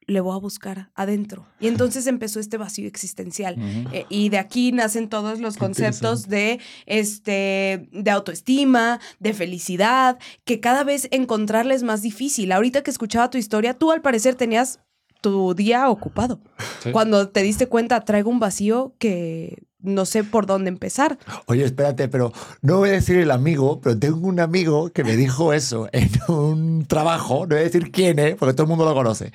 Le 0.08 0.22
voy 0.22 0.36
a 0.36 0.40
buscar 0.40 0.90
adentro. 0.96 1.46
Y 1.60 1.68
entonces 1.68 2.08
empezó 2.08 2.40
este 2.40 2.58
vacío 2.58 2.88
existencial. 2.88 3.56
Eh, 3.92 4.06
y 4.10 4.30
de 4.30 4.38
aquí 4.38 4.72
nacen 4.72 5.10
todos 5.10 5.40
los 5.40 5.58
conceptos 5.58 6.28
de, 6.28 6.60
este, 6.86 7.90
de 7.92 8.12
autoestima, 8.12 9.00
de 9.20 9.34
felicidad, 9.34 10.18
que 10.46 10.60
cada 10.60 10.84
vez 10.84 11.10
encontrarla 11.12 11.74
es 11.74 11.84
más 11.84 12.02
difícil. 12.02 12.52
Ahorita 12.54 12.84
que 12.84 12.92
escuchaba 12.92 13.30
tu 13.30 13.38
historia, 13.38 13.74
tú 13.74 13.92
al 13.92 14.02
parecer 14.02 14.36
tenías 14.36 14.80
tu 15.22 15.54
día 15.54 15.90
ocupado. 15.90 16.40
Sí. 16.82 16.92
Cuando 16.92 17.28
te 17.30 17.44
diste 17.44 17.68
cuenta, 17.68 18.02
traigo 18.02 18.30
un 18.30 18.40
vacío 18.40 18.96
que 19.00 19.67
no 19.80 20.06
sé 20.06 20.24
por 20.24 20.46
dónde 20.46 20.70
empezar. 20.70 21.18
Oye, 21.46 21.64
espérate, 21.64 22.08
pero 22.08 22.34
no 22.62 22.78
voy 22.78 22.90
a 22.90 22.94
decir 22.94 23.18
el 23.18 23.32
amigo, 23.32 23.80
pero 23.82 23.98
tengo 23.98 24.28
un 24.28 24.40
amigo 24.40 24.92
que 24.92 25.04
me 25.04 25.16
dijo 25.16 25.54
eso 25.54 25.88
en 25.92 26.10
un 26.28 26.86
trabajo, 26.86 27.42
no 27.42 27.56
voy 27.56 27.60
a 27.60 27.64
decir 27.64 27.92
quién 27.92 28.20
es, 28.20 28.36
porque 28.36 28.54
todo 28.54 28.64
el 28.64 28.70
mundo 28.70 28.86
lo 28.86 28.94
conoce, 28.94 29.32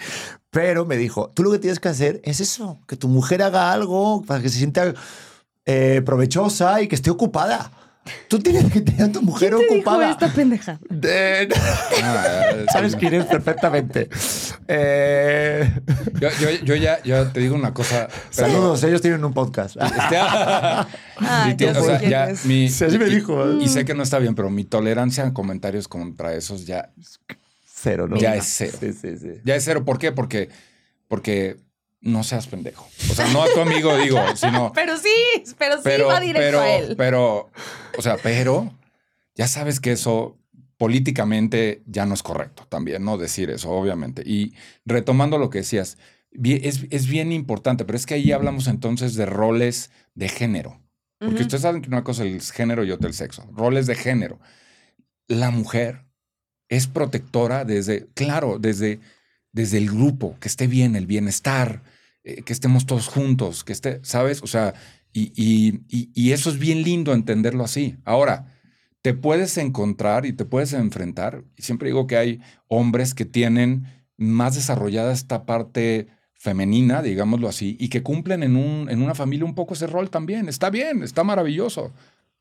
pero 0.51 0.85
me 0.85 0.97
dijo, 0.97 1.31
tú 1.35 1.43
lo 1.43 1.51
que 1.53 1.59
tienes 1.59 1.81
que 1.81 1.89
hacer 1.89 2.21
es 2.25 2.41
eso, 2.41 2.79
que 2.87 2.97
tu 2.97 3.09
mujer 3.09 3.43
haga 3.43 3.73
algo 3.73 4.23
para 4.23 4.43
que 4.43 4.49
se 4.49 4.59
sienta 4.59 4.95
eh, 5.65 6.03
provechosa 6.05 6.83
y 6.83 6.89
que 6.89 6.97
esté 6.97 7.11
ocupada. 7.11 7.71
Tú 8.29 8.39
tienes 8.41 8.71
que 8.73 8.81
tener 8.81 9.03
a 9.03 9.13
tu 9.13 9.23
mujer 9.23 9.55
ocupada. 9.55 10.17
pendeja? 10.35 10.79
De- 10.91 11.49
Ah, 12.03 12.65
Sabes 12.73 12.97
quién 12.97 13.15
es 13.15 13.27
perfectamente. 13.27 14.09
Eh, 14.69 15.71
Yo, 16.21 16.29
yo- 16.41 16.65
yo 16.65 16.75
ya, 16.75 17.01
te 17.33 17.41
digo 17.41 17.55
una 17.55 17.73
cosa. 17.73 18.09
pero- 18.37 18.49
Saludos, 18.49 18.83
ellos 18.85 19.01
tienen 19.03 19.25
un 19.25 19.33
podcast. 19.33 19.77
Te- 19.77 20.17
quién 21.57 21.75
mi- 22.45 22.69
me 22.99 23.07
y- 23.07 23.15
dijo. 23.15 23.53
Y, 23.61 23.69
sé 23.69 23.85
que 23.85 23.95
no 23.95 24.03
está 24.03 24.19
bien, 24.19 24.35
pero 24.35 24.51
mi 24.51 24.65
tolerancia 24.65 25.25
a 25.27 25.33
comentarios 25.33 25.87
contra 25.89 26.35
esos 26.35 26.67
ya, 26.67 26.91
Cero, 27.67 28.07
¿no? 28.09 28.17
ya 28.17 28.35
es 28.37 28.45
cero. 28.47 28.77
Sí, 28.81 28.93
sí, 28.93 29.17
sí. 29.19 29.29
Ya 29.45 29.57
es 29.57 29.65
cero. 29.65 29.85
¿Por 29.85 29.99
qué? 29.99 30.13
Porque, 30.13 30.49
porque 31.09 31.57
no 32.03 32.25
seas 32.25 32.47
pendejo. 32.49 32.89
O 33.11 33.15
sea, 33.15 33.27
no 33.29 33.43
a 33.43 33.49
tu 33.49 33.61
amigo, 33.61 33.97
digo, 33.97 34.19
sino. 34.35 34.73
Pero 34.75 34.97
sí, 34.99 35.09
pero 35.57 35.77
sí 35.77 35.83
Pero, 35.85 36.09
va 36.09 36.21
directo 36.21 36.41
pero, 36.47 36.61
a 36.61 36.77
él. 36.77 36.95
pero, 36.97 37.51
o 37.97 38.03
sea, 38.03 38.17
pero 38.17 38.73
ya 39.35 39.49
sabes 39.49 39.81
que 39.81 39.93
eso 39.93 40.37
políticamente 40.77 41.83
ya 41.87 42.05
no 42.05 42.15
es 42.15 42.23
correcto 42.23 42.67
también, 42.69 43.05
¿no? 43.05 43.17
Decir 43.19 43.51
eso, 43.51 43.71
obviamente. 43.71 44.23
Y 44.27 44.55
retomando 44.85 45.39
lo 45.39 45.49
que 45.49 45.59
decías, 45.59 45.97
es, 46.33 46.87
es 46.91 47.07
bien 47.07 47.31
importante, 47.31 47.85
pero 47.85 47.97
es 47.97 48.05
que 48.05 48.15
ahí 48.15 48.33
hablamos 48.33 48.67
entonces 48.67 49.15
de 49.15 49.27
roles 49.27 49.91
de 50.15 50.29
género. 50.29 50.81
Porque 51.19 51.43
ustedes 51.43 51.63
saben 51.63 51.83
que 51.83 51.89
una 51.89 52.03
cosa 52.03 52.25
es 52.25 52.33
el 52.35 52.43
género 52.43 52.83
y 52.83 52.91
otra 52.91 53.07
el 53.07 53.15
sexo. 53.15 53.49
Roles 53.53 53.87
de 53.87 53.95
género. 53.95 54.41
La 55.29 55.53
mujer 55.53 56.05
es 56.69 56.89
protectora 56.89 57.65
desde, 57.65 58.09
claro, 58.15 58.59
desde, 58.59 58.99
desde 59.53 59.79
el 59.79 59.89
grupo, 59.91 60.37
que 60.41 60.49
esté 60.49 60.67
bien, 60.67 60.97
el 60.97 61.07
bienestar, 61.07 61.83
eh, 62.25 62.43
que 62.43 62.53
estemos 62.53 62.87
todos 62.87 63.07
juntos, 63.09 63.65
que 63.65 63.73
esté, 63.73 64.01
¿sabes? 64.03 64.43
O 64.43 64.47
sea, 64.47 64.75
y, 65.13 65.33
y- 65.37 65.81
y- 66.15 66.33
eso 66.33 66.49
es 66.51 66.59
bien 66.59 66.83
lindo 66.83 67.13
entenderlo 67.13 67.65
así. 67.65 67.97
Ahora, 68.05 68.47
te 69.03 69.15
puedes 69.15 69.59
encontrar 69.59 70.25
y 70.27 70.33
te 70.33 70.45
puedes 70.45 70.73
enfrentar, 70.73 71.45
siempre 71.59 71.89
digo 71.89 72.07
que 72.07 72.17
hay 72.17 72.41
hombres 72.69 73.15
que 73.15 73.25
tienen 73.25 73.87
más 74.17 74.55
desarrollada 74.55 75.13
esta 75.13 75.45
parte 75.45 76.07
femenina, 76.35 77.03
digámoslo 77.03 77.49
así, 77.49 77.77
y 77.79 77.89
que 77.89 78.03
cumplen 78.03 78.43
en, 78.43 78.57
un, 78.57 78.89
en 78.91 79.03
una 79.03 79.15
familia 79.15 79.45
un 79.45 79.55
poco 79.55 79.75
ese 79.75 79.87
rol 79.87 80.09
también. 80.11 80.49
Está 80.49 80.71
bien, 80.71 81.03
está 81.03 81.25
maravilloso. 81.25 81.93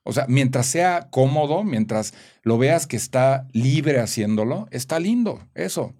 O 0.03 0.13
sea, 0.13 0.25
mientras 0.27 0.65
sea 0.65 1.09
cómodo, 1.11 1.63
mientras 1.63 2.13
lo 2.43 2.57
veas 2.57 2.87
que 2.87 2.97
está 2.97 3.47
libre 3.53 3.99
haciéndolo, 3.99 4.67
está 4.71 4.99
lindo, 4.99 5.47
eso. 5.53 5.93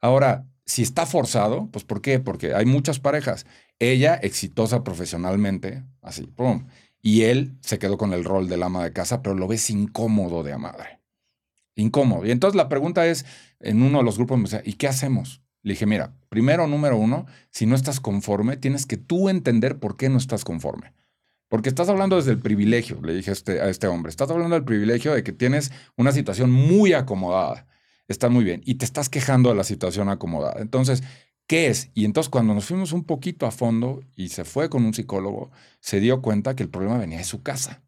Ahora, 0.00 0.46
si 0.66 0.82
está 0.82 1.06
forzado, 1.06 1.68
pues 1.72 1.84
¿por 1.84 2.00
qué? 2.00 2.20
Porque 2.20 2.54
hay 2.54 2.66
muchas 2.66 3.00
parejas. 3.00 3.46
Ella, 3.78 4.14
exitosa 4.14 4.84
profesionalmente, 4.84 5.84
así, 6.02 6.26
pum. 6.26 6.66
Y 7.02 7.22
él 7.22 7.56
se 7.60 7.78
quedó 7.78 7.96
con 7.96 8.12
el 8.12 8.24
rol 8.24 8.48
del 8.48 8.62
ama 8.62 8.84
de 8.84 8.92
casa, 8.92 9.22
pero 9.22 9.34
lo 9.34 9.48
ves 9.48 9.70
incómodo 9.70 10.42
de 10.42 10.52
a 10.52 10.58
madre. 10.58 11.00
Incómodo. 11.74 12.26
Y 12.26 12.30
entonces 12.30 12.56
la 12.56 12.68
pregunta 12.68 13.06
es, 13.06 13.24
en 13.58 13.82
uno 13.82 13.98
de 13.98 14.04
los 14.04 14.16
grupos 14.16 14.38
me 14.38 14.44
decía, 14.44 14.62
¿y 14.64 14.74
qué 14.74 14.86
hacemos? 14.86 15.42
Le 15.62 15.72
dije, 15.72 15.86
mira, 15.86 16.14
primero, 16.28 16.66
número 16.66 16.96
uno, 16.96 17.26
si 17.50 17.66
no 17.66 17.74
estás 17.74 18.00
conforme, 18.00 18.56
tienes 18.56 18.86
que 18.86 18.96
tú 18.96 19.28
entender 19.28 19.78
por 19.78 19.96
qué 19.96 20.08
no 20.08 20.18
estás 20.18 20.44
conforme. 20.44 20.94
Porque 21.48 21.68
estás 21.68 21.88
hablando 21.88 22.16
desde 22.16 22.30
el 22.30 22.38
privilegio, 22.38 23.00
le 23.02 23.14
dije 23.14 23.30
a 23.30 23.32
este, 23.32 23.60
a 23.60 23.68
este 23.68 23.88
hombre, 23.88 24.10
estás 24.10 24.30
hablando 24.30 24.54
del 24.54 24.64
privilegio 24.64 25.12
de 25.12 25.24
que 25.24 25.32
tienes 25.32 25.72
una 25.96 26.12
situación 26.12 26.50
muy 26.50 26.92
acomodada, 26.92 27.66
está 28.12 28.28
muy 28.28 28.44
bien, 28.44 28.62
y 28.64 28.74
te 28.74 28.84
estás 28.84 29.08
quejando 29.08 29.50
de 29.50 29.54
la 29.56 29.64
situación 29.64 30.08
acomodada. 30.08 30.60
Entonces, 30.60 31.02
¿qué 31.46 31.68
es? 31.68 31.90
Y 31.94 32.04
entonces 32.04 32.28
cuando 32.28 32.54
nos 32.54 32.66
fuimos 32.66 32.92
un 32.92 33.04
poquito 33.04 33.46
a 33.46 33.50
fondo 33.50 34.00
y 34.16 34.28
se 34.28 34.44
fue 34.44 34.68
con 34.68 34.84
un 34.84 34.94
psicólogo, 34.94 35.50
se 35.80 36.00
dio 36.00 36.20
cuenta 36.20 36.56
que 36.56 36.64
el 36.64 36.70
problema 36.70 36.98
venía 36.98 37.18
de 37.18 37.24
su 37.24 37.42
casa, 37.42 37.82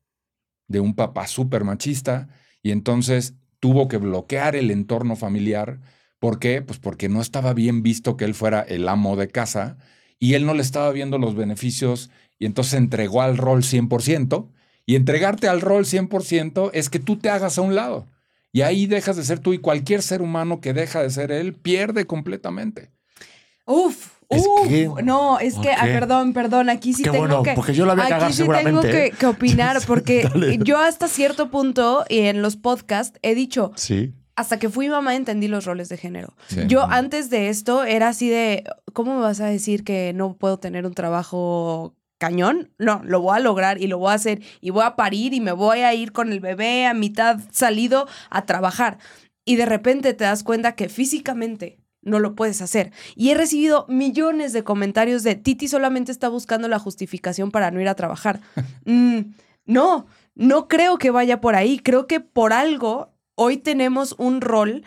de 0.69 0.81
un 0.81 0.95
papá 0.95 1.27
súper 1.27 1.65
machista, 1.65 2.29
y 2.63 2.71
entonces 2.71 3.35
tuvo 3.61 3.89
que 3.89 3.97
bloquear 3.97 4.57
el 4.57 4.71
entorno 4.71 5.17
familiar. 5.17 5.81
¿Por 6.19 6.39
qué? 6.39 6.63
Pues 6.63 6.79
porque 6.79 7.09
no 7.09 7.21
estaba 7.21 7.53
bien 7.53 7.83
visto 7.83 8.17
que 8.17 8.25
él 8.25 8.35
fuera 8.35 8.61
el 8.61 8.89
amo 8.89 9.17
de 9.17 9.29
casa 9.29 9.77
y 10.21 10.35
él 10.35 10.47
no 10.47 10.55
le 10.55 10.63
estaba 10.63 10.91
viendo 10.93 11.19
los 11.19 11.35
beneficios 11.35 12.11
y 12.39 12.47
entonces 12.47 12.75
entregó 12.75 13.23
al 13.23 13.37
rol 13.37 13.63
100%. 13.63 14.49
Y 14.85 14.97
entregarte 14.97 15.47
al 15.49 15.61
rol 15.61 15.85
100% 15.85 16.71
es 16.75 16.91
que 16.91 16.99
tú 16.99 17.17
te 17.17 17.31
hagas 17.31 17.59
a 17.59 17.63
un 17.63 17.75
lado. 17.77 18.09
Y 18.53 18.61
ahí 18.63 18.87
dejas 18.87 19.17
de 19.17 19.25
ser 19.25 19.39
tú 19.39 19.53
y 19.55 19.59
cualquier 19.59 20.03
ser 20.03 20.21
humano 20.23 20.61
que 20.61 20.73
deja 20.75 21.03
de 21.03 21.11
ser 21.11 21.33
él 21.33 21.55
pierde 21.55 22.07
completamente. 22.07 22.91
Uf, 23.65 24.09
Es 24.29 24.45
que- 24.67 24.89
no, 25.05 25.39
es 25.39 25.55
que, 25.57 25.71
ah, 25.73 25.83
perdón, 25.85 26.33
perdón, 26.33 26.69
aquí 26.71 26.93
sí 26.95 27.03
Qué 27.03 27.11
tengo 27.11 27.27
bueno, 27.27 27.43
que. 27.43 27.53
porque 27.55 27.75
yo 27.75 27.85
la 27.87 27.93
voy 27.95 28.01
a 28.03 28.05
aquí 28.05 28.13
cagar 28.13 28.31
sí 28.31 28.37
seguramente. 28.39 28.71
tengo 28.71 28.83
que, 28.83 29.07
¿eh? 29.07 29.13
que 29.19 29.27
opinar, 29.27 29.79
porque 29.87 30.59
yo 30.65 30.79
hasta 30.79 31.07
cierto 31.09 31.51
punto 31.51 32.05
y 32.09 32.21
en 32.21 32.41
los 32.43 32.57
podcasts 32.57 33.19
he 33.23 33.35
dicho, 33.35 33.73
Sí. 33.77 34.15
hasta 34.37 34.59
que 34.59 34.69
fui 34.71 34.89
mamá 34.89 35.15
entendí 35.17 35.49
los 35.49 35.65
roles 35.67 35.89
de 35.91 35.97
género. 35.99 36.35
Sí. 36.49 36.61
Yo 36.67 36.83
antes 36.91 37.29
de 37.31 37.49
esto 37.51 37.85
era 37.85 38.09
así 38.09 38.29
de, 38.31 38.65
¿cómo 38.95 39.15
me 39.15 39.21
vas 39.21 39.41
a 39.41 39.47
decir 39.47 39.85
que 39.85 40.13
no 40.15 40.35
puedo 40.37 40.59
tener 40.59 40.87
un 40.87 40.95
trabajo 40.95 41.95
cañón? 42.23 42.71
No, 42.79 43.03
lo 43.03 43.21
voy 43.21 43.37
a 43.37 43.41
lograr 43.41 43.83
y 43.83 43.89
lo 43.89 43.99
voy 43.99 44.13
a 44.13 44.15
hacer 44.15 44.43
y 44.61 44.71
voy 44.71 44.85
a 44.85 44.95
parir 44.95 45.35
y 45.35 45.41
me 45.41 45.51
voy 45.51 45.81
a 45.81 45.93
ir 45.93 46.13
con 46.13 46.31
el 46.31 46.39
bebé 46.39 46.87
a 46.87 46.95
mitad 46.95 47.41
salido 47.51 48.07
a 48.31 48.47
trabajar. 48.47 48.99
Y 49.45 49.57
de 49.57 49.67
repente 49.67 50.15
te 50.15 50.23
das 50.23 50.45
cuenta 50.45 50.77
que 50.77 50.89
físicamente 50.89 51.81
no 52.01 52.21
lo 52.21 52.37
puedes 52.37 52.63
hacer. 52.63 52.93
Y 53.17 53.31
he 53.31 53.35
recibido 53.35 53.87
millones 53.89 54.53
de 54.53 54.63
comentarios 54.63 55.25
de 55.25 55.35
Titi 55.35 55.67
solamente 55.67 56.13
está 56.13 56.29
buscando 56.29 56.69
la 56.69 56.79
justificación 56.79 57.51
para 57.51 57.73
no 57.73 57.81
ir 57.81 57.89
a 57.89 57.97
trabajar. 57.97 58.41
Mm, 58.85 59.35
no, 59.65 60.07
no 60.35 60.69
creo 60.69 60.99
que 60.99 61.11
vaya 61.11 61.41
por 61.41 61.57
ahí. 61.57 61.79
Creo 61.79 62.07
que 62.07 62.21
por 62.21 62.53
algo 62.53 63.13
hoy 63.35 63.57
tenemos 63.57 64.15
un 64.19 64.41
rol 64.41 64.85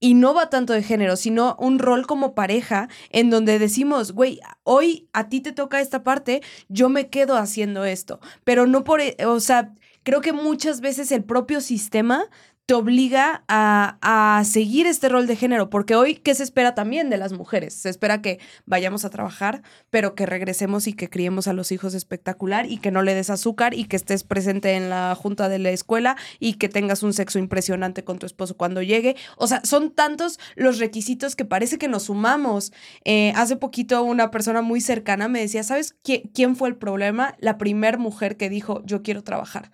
y 0.00 0.14
no 0.14 0.34
va 0.34 0.50
tanto 0.50 0.72
de 0.72 0.82
género, 0.82 1.16
sino 1.16 1.56
un 1.58 1.78
rol 1.78 2.06
como 2.06 2.34
pareja 2.34 2.88
en 3.10 3.30
donde 3.30 3.58
decimos, 3.58 4.12
güey, 4.12 4.40
hoy 4.64 5.08
a 5.12 5.28
ti 5.28 5.40
te 5.40 5.52
toca 5.52 5.80
esta 5.80 6.04
parte, 6.04 6.42
yo 6.68 6.88
me 6.88 7.08
quedo 7.08 7.36
haciendo 7.36 7.84
esto, 7.84 8.20
pero 8.44 8.66
no 8.66 8.84
por, 8.84 9.00
e, 9.00 9.16
o 9.26 9.40
sea, 9.40 9.74
creo 10.02 10.20
que 10.20 10.32
muchas 10.32 10.80
veces 10.80 11.12
el 11.12 11.24
propio 11.24 11.60
sistema 11.60 12.26
te 12.68 12.74
obliga 12.74 13.44
a, 13.48 14.42
seguir 14.44 14.86
este 14.86 15.08
rol 15.08 15.26
de 15.26 15.36
género, 15.36 15.70
porque 15.70 15.96
hoy, 15.96 16.16
¿qué 16.16 16.34
se 16.34 16.42
espera 16.42 16.74
también 16.74 17.08
de 17.08 17.16
las 17.16 17.32
mujeres? 17.32 17.72
Se 17.72 17.88
espera 17.88 18.20
que 18.20 18.40
vayamos 18.66 19.06
a 19.06 19.10
trabajar, 19.10 19.62
pero 19.88 20.14
que 20.14 20.26
regresemos 20.26 20.86
y 20.86 20.92
que 20.92 21.08
criemos 21.08 21.48
a 21.48 21.54
los 21.54 21.72
hijos 21.72 21.94
espectacular 21.94 22.66
y 22.66 22.76
que 22.76 22.90
no 22.90 23.00
le 23.00 23.14
des 23.14 23.30
azúcar 23.30 23.72
y 23.72 23.86
que 23.86 23.96
estés 23.96 24.22
presente 24.22 24.74
en 24.74 24.90
la 24.90 25.14
junta 25.14 25.48
de 25.48 25.58
la 25.58 25.70
escuela 25.70 26.18
y 26.40 26.54
que 26.54 26.68
tengas 26.68 27.02
un 27.02 27.14
sexo 27.14 27.38
impresionante 27.38 28.04
con 28.04 28.18
tu 28.18 28.26
esposo 28.26 28.54
cuando 28.54 28.82
llegue. 28.82 29.16
O 29.38 29.46
sea, 29.46 29.62
son 29.64 29.90
tantos 29.90 30.38
los 30.54 30.78
requisitos 30.78 31.36
que 31.36 31.46
parece 31.46 31.78
que 31.78 31.88
nos 31.88 32.02
sumamos. 32.02 32.74
Eh, 33.06 33.32
hace 33.34 33.56
poquito 33.56 34.02
una 34.02 34.30
persona 34.30 34.60
muy 34.60 34.82
cercana 34.82 35.28
me 35.28 35.40
decía, 35.40 35.62
¿sabes 35.62 35.96
quién 36.02 36.54
fue 36.54 36.68
el 36.68 36.76
problema? 36.76 37.34
La 37.38 37.56
primer 37.56 37.96
mujer 37.96 38.36
que 38.36 38.50
dijo, 38.50 38.82
yo 38.84 39.02
quiero 39.02 39.24
trabajar. 39.24 39.70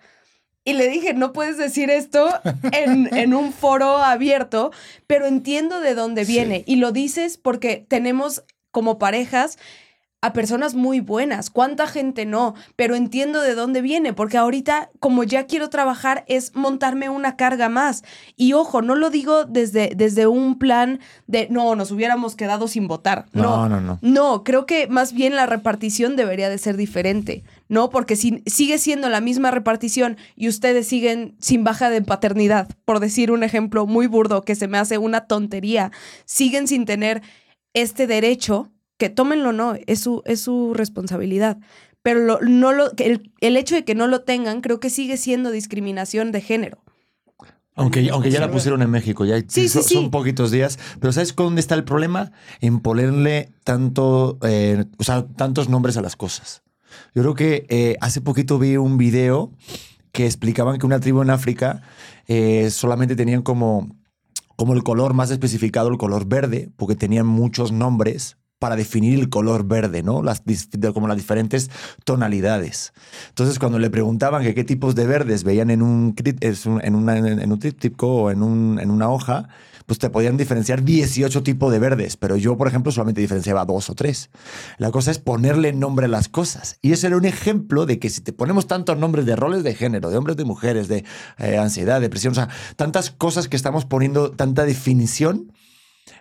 Y 0.67 0.73
le 0.73 0.87
dije, 0.89 1.13
no 1.13 1.31
puedes 1.31 1.57
decir 1.57 1.91
esto 1.91 2.27
en, 2.71 3.33
un 3.35 3.53
foro 3.53 3.97
abierto, 3.99 4.71
pero 5.05 5.27
entiendo 5.27 5.79
de 5.79 5.93
dónde 5.93 6.25
viene. 6.25 6.63
Y 6.65 6.77
lo 6.77 6.91
dices 6.91 7.37
porque 7.37 7.85
tenemos 7.87 8.43
como 8.71 8.97
parejas 8.97 9.59
a 10.25 10.33
personas 10.33 10.73
muy 10.73 11.01
buenas. 11.01 11.51
¿Cuánta 11.51 11.85
gente 11.85 12.25
no? 12.25 12.55
Pero 12.75 12.95
entiendo 12.95 13.41
de 13.41 13.53
dónde 13.53 13.83
viene, 13.83 14.11
porque 14.11 14.37
ahorita, 14.37 14.89
como 14.99 15.23
ya 15.23 15.45
quiero 15.45 15.69
trabajar, 15.69 16.25
es 16.27 16.55
montarme 16.55 17.09
una 17.09 17.35
carga 17.35 17.69
más. 17.69 18.03
Y 18.35 18.53
ojo, 18.53 18.81
no 18.81 18.95
lo 18.95 19.11
digo 19.11 19.45
desde, 19.45 19.91
desde 19.95 20.25
un 20.25 20.57
plan 20.57 20.99
de, 21.27 21.47
no, 21.51 21.75
nos 21.75 21.91
hubiéramos 21.91 22.35
quedado 22.35 22.67
sin 22.67 22.87
votar. 22.87 23.27
No, 23.33 23.69
no, 23.69 23.81
no. 23.81 23.99
No, 24.01 24.43
creo 24.43 24.65
que 24.65 24.87
más 24.87 25.13
bien 25.13 25.35
la 25.35 25.45
repartición 25.45 26.15
debería 26.15 26.49
de 26.49 26.57
ser 26.57 26.75
diferente. 26.75 27.43
¿no? 27.67 27.91
Porque 27.91 28.15
si 28.15 28.41
sigue 28.47 28.79
siendo 28.79 29.09
la 29.09 29.21
misma 29.21 29.51
repartición 29.51 30.17
y 30.35 30.47
ustedes 30.47 30.87
siguen 30.87 31.35
sin 31.39 31.63
baja 31.63 31.91
de 31.91 32.01
paternidad, 32.01 32.67
por 32.85 32.99
decir 32.99 33.31
un 33.31 33.43
ejemplo 33.43 33.85
muy 33.85 34.07
burdo 34.07 34.41
que 34.41 34.55
se 34.55 34.67
me 34.67 34.77
hace 34.79 34.97
una 34.97 35.27
tontería, 35.27 35.91
siguen 36.25 36.67
sin 36.67 36.85
tener 36.85 37.21
este 37.73 38.07
derecho, 38.07 38.71
que 38.97 39.09
tómenlo 39.09 39.51
no, 39.51 39.75
es 39.87 39.99
su, 39.99 40.21
es 40.25 40.41
su 40.41 40.73
responsabilidad. 40.73 41.57
Pero 42.01 42.39
no 42.41 42.71
lo, 42.71 42.91
el, 42.97 43.31
el 43.41 43.57
hecho 43.57 43.75
de 43.75 43.83
que 43.83 43.95
no 43.95 44.07
lo 44.07 44.21
tengan 44.21 44.61
creo 44.61 44.79
que 44.79 44.89
sigue 44.89 45.17
siendo 45.17 45.51
discriminación 45.51 46.31
de 46.31 46.41
género. 46.41 46.85
Aunque, 47.77 48.09
aunque 48.09 48.31
ya 48.31 48.39
la 48.39 48.49
pusieron 48.49 48.81
en 48.81 48.89
México, 48.89 49.25
ya 49.25 49.43
son, 49.49 50.09
poquitos 50.09 50.49
días. 50.49 50.79
Pero 51.01 51.11
¿sabes 51.11 51.35
dónde 51.35 51.59
está 51.59 51.75
el 51.75 51.83
problema? 51.83 52.31
En 52.61 52.79
ponerle 52.79 53.51
tanto, 53.65 54.37
eh, 54.43 54.85
o 54.97 55.03
sea, 55.03 55.27
tantos 55.27 55.67
nombres 55.67 55.97
a 55.97 56.01
las 56.01 56.15
cosas. 56.15 56.63
Yo 57.13 57.21
creo 57.21 57.33
que 57.33 57.65
eh, 57.67 57.97
hace 57.99 58.21
poquito 58.21 58.57
vi 58.59 58.77
un 58.77 58.97
video 58.97 59.51
que 60.13 60.25
explicaban 60.25 60.77
que 60.79 60.85
una 60.85 61.01
tribu 61.01 61.21
en 61.21 61.29
África 61.29 61.81
eh, 62.27 62.69
solamente 62.71 63.17
tenían 63.17 63.41
como, 63.41 63.93
como 64.55 64.73
el 64.73 64.83
color 64.83 65.13
más 65.13 65.29
especificado, 65.29 65.89
el 65.89 65.97
color 65.97 66.25
verde, 66.25 66.69
porque 66.77 66.95
tenían 66.95 67.27
muchos 67.27 67.73
nombres 67.73 68.37
para 68.59 68.75
definir 68.75 69.19
el 69.19 69.29
color 69.29 69.65
verde, 69.65 70.03
¿no? 70.03 70.23
Las, 70.23 70.43
como 70.93 71.07
las 71.07 71.17
diferentes 71.17 71.69
tonalidades. 72.03 72.93
Entonces, 73.29 73.59
cuando 73.59 73.79
le 73.79 73.89
preguntaban 73.89 74.43
qué 74.43 74.63
tipos 74.63 74.95
de 74.95 75.05
verdes 75.05 75.43
veían 75.43 75.69
en 75.69 75.81
un, 75.81 76.15
en, 76.23 77.51
un 77.51 77.59
tríptico 77.59 78.07
o 78.07 78.31
en 78.31 78.41
una 78.41 79.09
hoja, 79.09 79.49
pues 79.85 79.99
te 79.99 80.09
podían 80.09 80.37
diferenciar 80.37 80.83
18 80.83 81.43
tipos 81.43 81.71
de 81.71 81.79
verdes, 81.79 82.17
pero 82.17 82.35
yo, 82.35 82.57
por 82.57 82.67
ejemplo, 82.67 82.91
solamente 82.91 83.21
diferenciaba 83.21 83.65
dos 83.65 83.89
o 83.89 83.95
tres. 83.95 84.29
La 84.77 84.91
cosa 84.91 85.11
es 85.11 85.19
ponerle 85.19 85.73
nombre 85.73 86.07
a 86.07 86.09
las 86.09 86.27
cosas. 86.27 86.79
Y 86.81 86.91
ese 86.91 87.07
era 87.07 87.17
un 87.17 87.25
ejemplo 87.25 87.85
de 87.85 87.99
que 87.99 88.09
si 88.09 88.21
te 88.21 88.33
ponemos 88.33 88.67
tantos 88.67 88.97
nombres 88.97 89.25
de 89.25 89.35
roles 89.35 89.63
de 89.63 89.75
género, 89.75 90.09
de 90.09 90.17
hombres, 90.17 90.37
de 90.37 90.45
mujeres, 90.45 90.87
de 90.87 91.05
eh, 91.37 91.57
ansiedad, 91.57 92.01
depresión, 92.01 92.31
o 92.31 92.35
sea, 92.35 92.49
tantas 92.75 93.11
cosas 93.11 93.47
que 93.47 93.55
estamos 93.55 93.85
poniendo, 93.85 94.31
tanta 94.31 94.65
definición, 94.65 95.51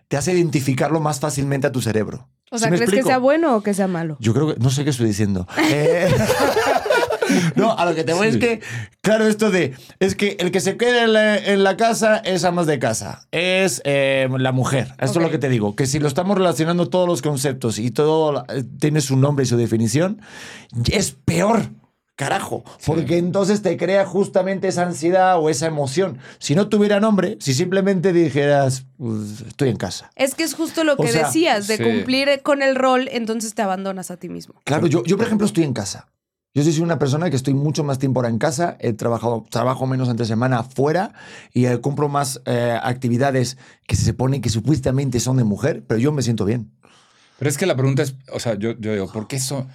te 0.09 0.17
hace 0.17 0.33
identificarlo 0.33 1.01
más 1.01 1.21
fácilmente 1.21 1.67
a 1.67 1.73
tu 1.73 1.81
cerebro. 1.81 2.29
O 2.51 2.59
sea, 2.59 2.71
¿crees 2.71 2.91
que 2.91 3.03
sea 3.03 3.19
bueno 3.19 3.57
o 3.57 3.63
que 3.63 3.75
sea 3.75 3.89
malo? 3.89 4.17
Yo 4.21 4.33
creo 4.33 4.55
que, 4.55 4.61
no 4.61 4.71
sé 4.71 4.85
qué 4.85 4.91
estoy 4.91 5.07
diciendo. 5.07 5.47
Eh, 5.71 6.09
no, 7.57 7.77
a 7.77 7.85
lo 7.87 7.95
que 7.95 8.05
te 8.05 8.13
voy 8.13 8.29
es 8.29 8.37
que, 8.37 8.61
claro, 9.01 9.27
esto 9.27 9.51
de, 9.51 9.75
es 9.99 10.15
que 10.15 10.37
el 10.39 10.51
que 10.51 10.61
se 10.61 10.77
queda 10.77 11.39
en 11.39 11.65
la, 11.65 11.77
casa 11.77 12.19
es 12.19 12.45
amas 12.45 12.67
de 12.67 12.79
casa, 12.79 13.27
es 13.33 13.81
eh, 13.85 14.29
la 14.39 14.53
mujer. 14.53 14.95
Esto 15.01 15.19
es 15.19 15.25
lo 15.25 15.31
que 15.31 15.39
te 15.39 15.49
digo, 15.49 15.75
que 15.75 15.87
si 15.87 15.99
lo 15.99 16.07
estamos 16.07 16.37
relacionando 16.37 16.89
todos 16.89 17.09
los 17.09 17.23
conceptos 17.23 17.79
y 17.79 17.91
todo 17.91 18.45
eh, 18.49 18.63
tiene 18.79 19.01
su 19.01 19.17
nombre 19.17 19.45
y 19.45 19.47
su 19.47 19.57
definición, 19.57 20.21
es 20.93 21.13
peor. 21.13 21.71
Carajo, 22.17 22.63
porque 22.87 23.19
entonces 23.19 23.61
te 23.63 23.77
crea 23.77 24.07
justamente 24.07 24.69
esa 24.69 24.83
ansiedad 24.83 25.41
o 25.41 25.51
esa 25.51 25.67
emoción. 25.67 26.19
Si 26.39 26.55
no 26.55 26.69
tuviera 26.69 27.01
nombre, 27.01 27.37
si 27.41 27.55
simplemente 27.55 28.13
dijeras, 28.13 28.87
pues, 28.99 29.41
estoy 29.49 29.71
en 29.71 29.77
casa. 29.77 30.13
Es 30.15 30.37
que 30.37 30.45
es 30.45 30.55
justo 30.55 30.85
lo 30.85 30.97
que 30.97 31.11
decías, 31.11 31.67
de 31.67 31.79
cumplir 31.79 32.41
con 32.45 32.63
el 32.63 32.77
rol, 32.77 33.09
entonces 33.11 33.55
te 33.55 33.63
abandonas 33.63 34.13
a 34.13 34.17
ti 34.17 34.29
mismo. 34.29 34.55
Claro, 34.65 34.87
yo, 34.87 35.03
yo 35.03 35.17
por 35.17 35.27
ejemplo 35.27 35.45
estoy 35.45 35.65
en 35.65 35.73
casa. 35.73 36.07
Yo 36.57 36.63
soy 36.63 36.79
una 36.83 37.01
persona 37.01 37.31
que 37.31 37.37
estoy 37.37 37.53
mucho 37.53 37.83
más 37.83 37.99
tiempo 37.99 38.21
ahora 38.21 38.29
en 38.29 38.39
casa, 38.39 38.77
he 38.79 38.93
trabajado, 38.93 39.45
trabajo 39.51 39.89
menos 39.89 40.09
entre 40.09 40.25
semana 40.25 40.61
afuera 40.61 41.13
y 41.53 41.67
eh, 41.67 41.81
compro 41.81 42.09
más 42.09 42.41
eh, 42.47 42.79
actividades 42.81 43.59
que 43.89 43.97
se 43.97 44.05
supone 44.05 44.41
que 44.41 44.51
supuestamente 44.51 45.19
son 45.19 45.37
de 45.39 45.43
mujer, 45.43 45.83
pero 45.85 45.99
yo 45.99 46.13
me 46.13 46.23
siento 46.23 46.45
bien. 46.45 46.71
Pero 47.41 47.49
es 47.49 47.59
que 47.59 47.67
la 47.67 47.75
pregunta 47.75 48.05
es, 48.05 48.15
o 48.33 48.39
sea, 48.39 48.55
yo, 48.55 48.79
yo 48.79 48.93
digo, 48.93 49.11
¿por 49.11 49.27
qué 49.27 49.35
eso? 49.35 49.67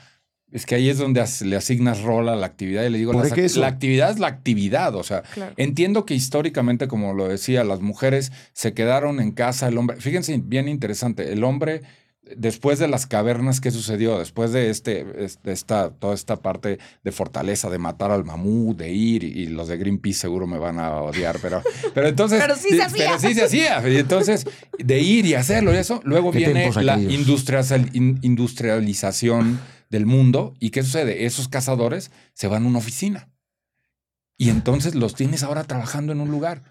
Es 0.51 0.65
que 0.65 0.75
ahí 0.75 0.89
es 0.89 0.97
donde 0.97 1.23
le 1.41 1.55
asignas 1.55 2.01
rol 2.01 2.27
a 2.27 2.35
la 2.35 2.45
actividad 2.45 2.83
y 2.83 2.89
le 2.89 2.97
digo, 2.97 3.13
la, 3.13 3.23
la 3.23 3.67
actividad 3.67 4.11
es 4.11 4.19
la 4.19 4.27
actividad. 4.27 4.95
O 4.95 5.03
sea, 5.03 5.23
entiendo 5.57 6.05
que 6.05 6.15
históricamente, 6.15 6.87
como 6.87 7.13
lo 7.13 7.27
decía, 7.27 7.63
las 7.63 7.81
mujeres 7.81 8.31
se 8.53 8.73
quedaron 8.73 9.19
en 9.19 9.31
casa, 9.31 9.67
el 9.67 9.77
hombre, 9.77 9.97
fíjense, 9.97 10.39
bien 10.43 10.67
interesante, 10.67 11.31
el 11.31 11.43
hombre 11.43 11.81
después 12.35 12.79
de 12.79 12.87
las 12.87 13.05
cavernas, 13.05 13.61
¿qué 13.61 13.71
sucedió? 13.71 14.19
Después 14.19 14.51
de 14.51 14.69
este, 14.69 15.05
esta, 15.45 15.91
toda 15.91 16.13
esta 16.13 16.35
parte 16.37 16.79
de 17.03 17.11
fortaleza, 17.11 17.69
de 17.69 17.77
matar 17.77 18.11
al 18.11 18.25
mamú, 18.25 18.75
de 18.75 18.91
ir, 18.91 19.23
y 19.23 19.47
los 19.47 19.67
de 19.67 19.77
Greenpeace 19.77 20.19
seguro 20.19 20.47
me 20.47 20.57
van 20.57 20.79
a 20.79 21.01
odiar, 21.01 21.37
pero, 21.41 21.61
pero 21.93 22.07
entonces. 22.07 22.39
pero 22.41 22.55
sí 22.55 22.69
se 22.69 22.83
hacía. 22.83 23.05
Pero 23.05 23.19
sí 23.19 23.33
se 23.33 23.43
hacía. 23.43 23.89
Y 23.89 23.97
entonces, 23.97 24.47
de 24.77 24.99
ir 24.99 25.25
y 25.25 25.33
hacerlo 25.33 25.73
y 25.73 25.77
eso, 25.77 26.01
luego 26.03 26.31
viene 26.31 26.71
la 26.81 26.99
industrialización 26.99 29.59
del 29.89 30.05
mundo. 30.05 30.53
¿Y 30.59 30.69
qué 30.69 30.83
sucede? 30.83 31.25
Esos 31.25 31.47
cazadores 31.47 32.11
se 32.33 32.47
van 32.47 32.63
a 32.63 32.67
una 32.67 32.79
oficina. 32.79 33.29
Y 34.37 34.49
entonces 34.49 34.95
los 34.95 35.15
tienes 35.15 35.43
ahora 35.43 35.65
trabajando 35.65 36.13
en 36.13 36.21
un 36.21 36.31
lugar. 36.31 36.63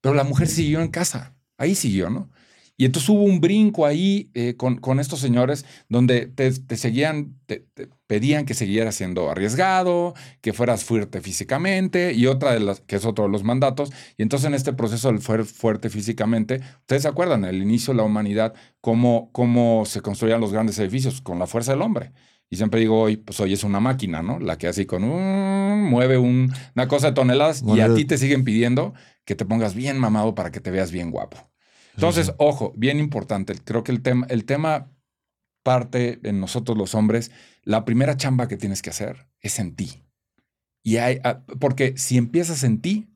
Pero 0.00 0.14
la 0.14 0.24
mujer 0.24 0.48
siguió 0.48 0.80
en 0.80 0.88
casa. 0.88 1.34
Ahí 1.56 1.74
siguió, 1.74 2.10
¿no? 2.10 2.30
Y 2.78 2.84
entonces 2.84 3.08
hubo 3.08 3.22
un 3.22 3.40
brinco 3.40 3.86
ahí 3.86 4.30
eh, 4.34 4.54
con, 4.56 4.76
con, 4.76 5.00
estos 5.00 5.20
señores 5.20 5.64
donde 5.88 6.26
te, 6.26 6.52
seguían, 6.76 7.38
te, 7.46 7.66
pedían 8.06 8.44
que 8.44 8.52
siguieras 8.52 8.96
siendo 8.96 9.30
arriesgado, 9.30 10.14
que 10.42 10.52
fueras 10.52 10.84
fuerte 10.84 11.22
físicamente 11.22 12.12
y 12.12 12.26
otra 12.26 12.52
de 12.52 12.60
las, 12.60 12.80
que 12.80 12.96
es 12.96 13.06
otro 13.06 13.24
de 13.24 13.30
los 13.30 13.44
mandatos. 13.44 13.90
Y 14.18 14.22
entonces 14.22 14.46
en 14.48 14.54
este 14.54 14.74
proceso 14.74 15.10
del 15.10 15.20
fuerte 15.20 15.88
físicamente, 15.88 16.60
ustedes 16.80 17.02
se 17.02 17.08
acuerdan, 17.08 17.46
el 17.46 17.62
inicio 17.62 17.94
de 17.94 17.98
la 17.98 18.02
humanidad, 18.02 18.52
cómo, 18.82 19.30
cómo 19.32 19.84
se 19.86 20.02
construían 20.02 20.42
los 20.42 20.52
grandes 20.52 20.78
edificios 20.78 21.22
con 21.22 21.38
la 21.38 21.46
fuerza 21.46 21.72
del 21.72 21.80
hombre. 21.80 22.12
Y 22.48 22.56
siempre 22.56 22.80
digo, 22.80 23.00
hoy, 23.00 23.16
pues 23.16 23.40
hoy 23.40 23.52
es 23.52 23.64
una 23.64 23.80
máquina, 23.80 24.22
¿no? 24.22 24.38
La 24.38 24.56
que 24.56 24.68
así 24.68 24.86
con 24.86 25.02
un, 25.02 25.82
mueve 25.84 26.18
una 26.18 26.88
cosa 26.88 27.08
de 27.08 27.12
toneladas 27.14 27.62
y 27.66 27.80
a 27.80 27.92
ti 27.92 28.04
te 28.04 28.18
siguen 28.18 28.44
pidiendo 28.44 28.94
que 29.24 29.34
te 29.34 29.44
pongas 29.44 29.74
bien 29.74 29.98
mamado 29.98 30.34
para 30.34 30.50
que 30.50 30.60
te 30.60 30.70
veas 30.70 30.92
bien 30.92 31.10
guapo. 31.10 31.36
Entonces, 31.94 32.32
ojo, 32.38 32.72
bien 32.76 33.00
importante, 33.00 33.54
creo 33.64 33.82
que 33.82 33.90
el 33.90 34.02
tema, 34.02 34.26
el 34.28 34.44
tema 34.44 34.92
parte 35.62 36.20
en 36.22 36.38
nosotros 36.38 36.78
los 36.78 36.94
hombres, 36.94 37.32
la 37.64 37.84
primera 37.84 38.16
chamba 38.16 38.46
que 38.46 38.56
tienes 38.56 38.82
que 38.82 38.90
hacer 38.90 39.26
es 39.40 39.58
en 39.58 39.74
ti. 39.74 40.04
Y 40.84 40.98
hay, 40.98 41.18
ah, 41.24 41.42
porque 41.58 41.94
si 41.96 42.16
empiezas 42.16 42.62
en 42.62 42.80
ti, 42.80 43.08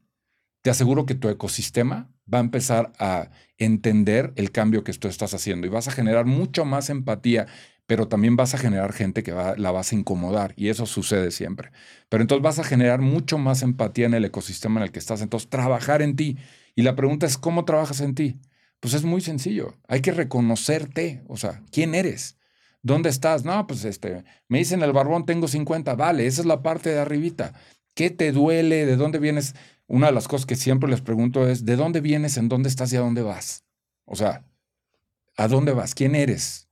te 0.62 0.70
aseguro 0.70 1.06
que 1.06 1.14
tu 1.14 1.28
ecosistema 1.28 2.10
va 2.32 2.38
a 2.38 2.42
empezar 2.42 2.92
a 2.98 3.30
entender 3.58 4.32
el 4.34 4.50
cambio 4.50 4.82
que 4.82 4.92
tú 4.94 5.06
estás 5.06 5.34
haciendo 5.34 5.66
y 5.66 5.70
vas 5.70 5.86
a 5.86 5.92
generar 5.92 6.26
mucho 6.26 6.64
más 6.64 6.90
empatía, 6.90 7.46
pero 7.90 8.06
también 8.06 8.36
vas 8.36 8.54
a 8.54 8.58
generar 8.58 8.92
gente 8.92 9.24
que 9.24 9.32
la 9.32 9.72
vas 9.72 9.90
a 9.90 9.96
incomodar 9.96 10.54
y 10.54 10.68
eso 10.68 10.86
sucede 10.86 11.32
siempre. 11.32 11.72
Pero 12.08 12.22
entonces 12.22 12.40
vas 12.40 12.60
a 12.60 12.62
generar 12.62 13.00
mucho 13.00 13.36
más 13.36 13.62
empatía 13.62 14.06
en 14.06 14.14
el 14.14 14.24
ecosistema 14.24 14.78
en 14.78 14.84
el 14.84 14.92
que 14.92 15.00
estás. 15.00 15.22
Entonces, 15.22 15.50
trabajar 15.50 16.00
en 16.00 16.14
ti. 16.14 16.38
Y 16.76 16.82
la 16.82 16.94
pregunta 16.94 17.26
es, 17.26 17.36
¿cómo 17.36 17.64
trabajas 17.64 18.00
en 18.00 18.14
ti? 18.14 18.38
Pues 18.78 18.94
es 18.94 19.02
muy 19.02 19.20
sencillo. 19.20 19.74
Hay 19.88 20.02
que 20.02 20.12
reconocerte. 20.12 21.24
O 21.26 21.36
sea, 21.36 21.64
¿quién 21.72 21.96
eres? 21.96 22.38
¿Dónde 22.80 23.08
estás? 23.08 23.44
No, 23.44 23.66
pues 23.66 23.84
este, 23.84 24.22
me 24.46 24.58
dicen 24.58 24.84
el 24.84 24.92
barbón, 24.92 25.26
tengo 25.26 25.48
50. 25.48 25.96
Vale, 25.96 26.28
esa 26.28 26.42
es 26.42 26.46
la 26.46 26.62
parte 26.62 26.90
de 26.90 27.00
arribita. 27.00 27.54
¿Qué 27.96 28.10
te 28.10 28.30
duele? 28.30 28.86
¿De 28.86 28.94
dónde 28.94 29.18
vienes? 29.18 29.56
Una 29.88 30.06
de 30.06 30.12
las 30.12 30.28
cosas 30.28 30.46
que 30.46 30.54
siempre 30.54 30.88
les 30.88 31.00
pregunto 31.00 31.48
es, 31.48 31.64
¿de 31.64 31.74
dónde 31.74 32.00
vienes? 32.00 32.36
¿En 32.36 32.48
dónde 32.48 32.68
estás 32.68 32.92
y 32.92 32.96
a 32.98 33.00
dónde 33.00 33.22
vas? 33.22 33.64
O 34.04 34.14
sea, 34.14 34.44
¿a 35.36 35.48
dónde 35.48 35.72
vas? 35.72 35.96
¿Quién 35.96 36.14
eres? 36.14 36.69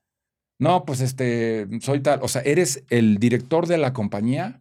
No, 0.58 0.84
pues 0.84 1.00
este, 1.00 1.68
soy 1.80 2.00
tal. 2.00 2.20
O 2.22 2.28
sea, 2.28 2.42
eres 2.42 2.84
el 2.90 3.18
director 3.18 3.66
de 3.66 3.78
la 3.78 3.92
compañía, 3.92 4.60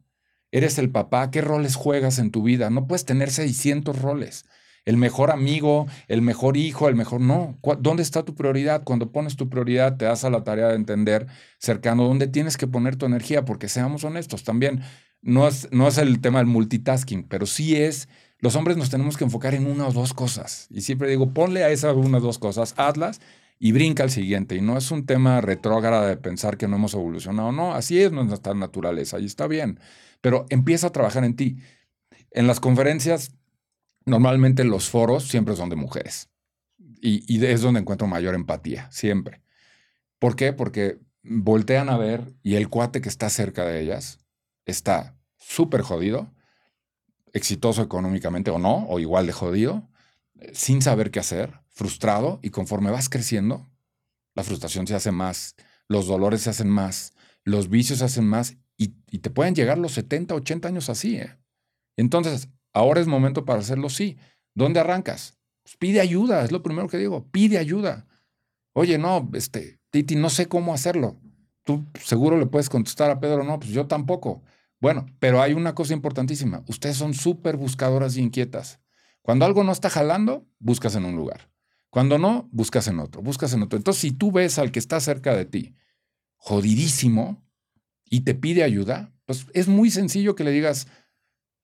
eres 0.52 0.78
el 0.78 0.89
papá. 0.91 1.32
¿Qué 1.32 1.41
roles 1.41 1.76
juegas 1.76 2.20
en 2.20 2.32
tu 2.32 2.43
vida? 2.43 2.70
No 2.70 2.88
puedes 2.88 3.06
tener 3.06 3.32
600 3.32 4.02
roles. 4.02 4.45
El 4.86 4.95
mejor 4.95 5.32
amigo, 5.32 5.88
el 6.08 6.22
mejor 6.22 6.56
hijo, 6.56 6.88
el 6.88 6.95
mejor. 6.95 7.20
No. 7.20 7.58
¿Dónde 7.80 8.04
está 8.04 8.24
tu 8.24 8.36
prioridad? 8.36 8.84
Cuando 8.84 9.12
pones 9.12 9.36
tu 9.36 9.50
prioridad, 9.50 9.98
te 9.98 10.06
das 10.06 10.24
a 10.24 10.30
la 10.30 10.43
tarea 10.43 10.68
de 10.70 10.76
entender 10.76 11.28
cercano 11.60 12.08
dónde 12.08 12.28
tienes 12.28 12.58
que 12.58 12.68
poner 12.68 12.95
tu 12.95 13.06
energía, 13.06 13.43
porque 13.43 13.68
seamos 13.68 14.04
honestos 14.04 14.43
también. 14.43 14.82
No 15.22 15.48
es, 15.48 15.68
no 15.72 15.88
es 15.88 15.98
el 15.98 16.22
tema 16.22 16.39
del 16.39 16.48
multitasking, 16.48 17.24
pero 17.24 17.45
sí 17.48 17.76
es 17.76 18.08
los 18.39 18.56
hombres 18.56 18.78
nos 18.78 18.91
tenemos 18.91 19.18
que 19.18 19.24
enfocar 19.24 19.56
en 19.56 19.66
una 19.66 19.88
o 19.88 19.91
dos 19.91 20.14
cosas. 20.14 20.68
Y 20.70 20.82
siempre 20.82 21.10
digo, 21.10 21.34
ponle 21.34 21.64
a 21.64 21.70
esas 21.70 21.95
una 21.95 22.20
o 22.20 22.22
dos 22.22 22.38
cosas, 22.38 22.76
hazlas 22.78 23.20
y 23.60 23.72
brinca 23.72 24.03
al 24.03 24.12
siguiente. 24.12 24.55
Y 24.55 24.62
no 24.62 24.78
es 24.78 24.91
un 24.91 25.05
tema 25.05 25.41
retrógrado 25.41 26.05
de 26.08 26.18
pensar 26.18 26.58
que 26.58 26.68
no 26.68 26.76
hemos 26.76 26.93
evolucionado. 26.93 27.51
No, 27.51 27.74
así 27.74 28.01
es 28.01 28.12
nuestra 28.12 28.53
naturaleza 28.53 29.20
y 29.20 29.26
está 29.26 29.47
bien. 29.47 29.80
Pero 30.22 30.45
empieza 30.49 30.88
a 30.88 30.91
trabajar 30.91 31.24
en 31.24 31.36
ti. 31.36 31.58
En 32.32 32.47
las 32.47 32.60
conferencias, 32.60 33.32
normalmente 34.05 34.64
los 34.64 34.89
foros 34.89 35.28
siempre 35.28 35.55
son 35.55 35.70
de 35.70 35.76
mujeres. 35.76 36.30
Y, 37.01 37.24
y 37.32 37.43
es 37.45 37.62
donde 37.62 37.80
encuentro 37.80 38.08
mayor 38.08 38.36
empatía, 38.36 38.89
siempre. 38.91 39.41
¿Por 40.20 40.36
qué? 40.36 40.53
Porque 40.53 40.99
voltean 41.24 41.89
a 41.89 41.97
ver 41.97 42.34
y 42.41 42.55
el 42.55 42.70
cuate 42.70 43.01
que 43.01 43.10
está 43.10 43.30
cerca 43.30 43.66
de 43.66 43.82
ellas 43.82 44.20
está 44.66 45.16
súper 45.38 45.82
jodido 45.82 46.32
exitoso 47.38 47.82
económicamente 47.82 48.51
o 48.51 48.60
no, 48.60 48.86
o 48.88 48.99
igual 48.99 49.28
de 49.28 49.34
jodido, 49.34 49.88
eh, 50.39 50.51
sin 50.53 50.82
saber 50.82 51.12
qué 51.12 51.20
hacer, 51.20 51.62
frustrado, 51.78 52.40
y 52.42 52.50
conforme 52.50 52.90
vas 52.90 53.08
creciendo, 53.08 53.70
la 54.36 54.44
frustración 54.44 54.88
se 54.88 54.96
hace 54.96 55.12
más, 55.12 55.56
los 55.88 56.08
dolores 56.08 56.42
se 56.42 56.50
hacen 56.50 56.70
más, 56.70 57.14
los 57.44 57.70
vicios 57.70 58.00
se 58.00 58.06
hacen 58.06 58.26
más, 58.26 58.58
y, 58.78 58.90
te 59.20 59.30
pueden 59.30 59.56
llegar 59.56 59.78
los 59.78 59.94
70, 59.94 60.36
80 60.36 60.68
años 60.68 60.90
así. 60.90 61.18
¿eh? 61.18 61.38
Entonces, 61.98 62.50
ahora 62.74 63.00
es 63.02 63.08
momento 63.08 63.46
para 63.46 63.60
hacerlo 63.60 63.90
sí. 63.90 64.18
¿Dónde 64.54 64.80
arrancas? 64.80 65.38
Pues 65.64 65.78
pide 65.78 66.00
ayuda, 66.00 66.44
es 66.44 66.52
lo 66.52 66.62
primero 66.62 66.88
que 66.88 66.98
digo, 66.98 67.28
pide 67.32 67.58
ayuda. 67.58 68.06
Oye, 68.74 68.98
no, 68.98 69.30
este, 69.34 69.80
Titi, 69.90 70.16
no 70.16 70.30
sé 70.30 70.48
cómo 70.48 70.74
hacerlo. 70.74 71.20
Tú 71.64 71.86
seguro 72.04 72.38
le 72.38 72.46
puedes 72.46 72.70
contestar 72.70 73.10
a 73.10 73.20
Pedro, 73.20 73.44
no, 73.44 73.60
pues 73.60 73.72
yo 73.72 73.88
tampoco. 73.88 74.44
Bueno, 74.80 75.08
pero 75.20 75.42
hay 75.42 75.54
una 75.54 75.74
cosa 75.74 75.94
importantísima. 75.94 76.64
Ustedes 76.68 76.98
son 76.98 77.14
súper 77.14 77.58
buscadoras 77.58 78.16
y 78.18 78.22
inquietas. 78.22 78.80
Cuando 79.22 79.46
algo 79.46 79.64
no 79.64 79.72
está 79.72 79.90
jalando, 79.90 80.48
buscas 80.60 80.96
en 80.96 81.06
un 81.06 81.16
lugar. 81.16 81.50
Cuando 81.90 82.18
no, 82.18 82.50
buscas 82.52 82.88
en 82.88 83.00
otro, 83.00 83.22
buscas 83.22 83.54
en 83.54 83.64
otro. 83.64 83.78
Entonces, 83.78 84.02
si 84.02 84.12
tú 84.12 84.32
ves 84.32 84.60
al 84.60 84.72
que 84.72 84.80
está 84.80 85.00
cerca 85.00 85.36
de 85.36 85.46
ti, 85.46 85.76
jodidísimo, 86.36 87.44
y 88.10 88.22
te 88.22 88.36
pide 88.36 88.64
ayuda, 88.64 89.12
pues 89.26 89.46
es 89.54 89.68
muy 89.68 89.92
sencillo 89.92 90.36
que 90.36 90.44
le 90.44 90.52
digas, 90.52 90.88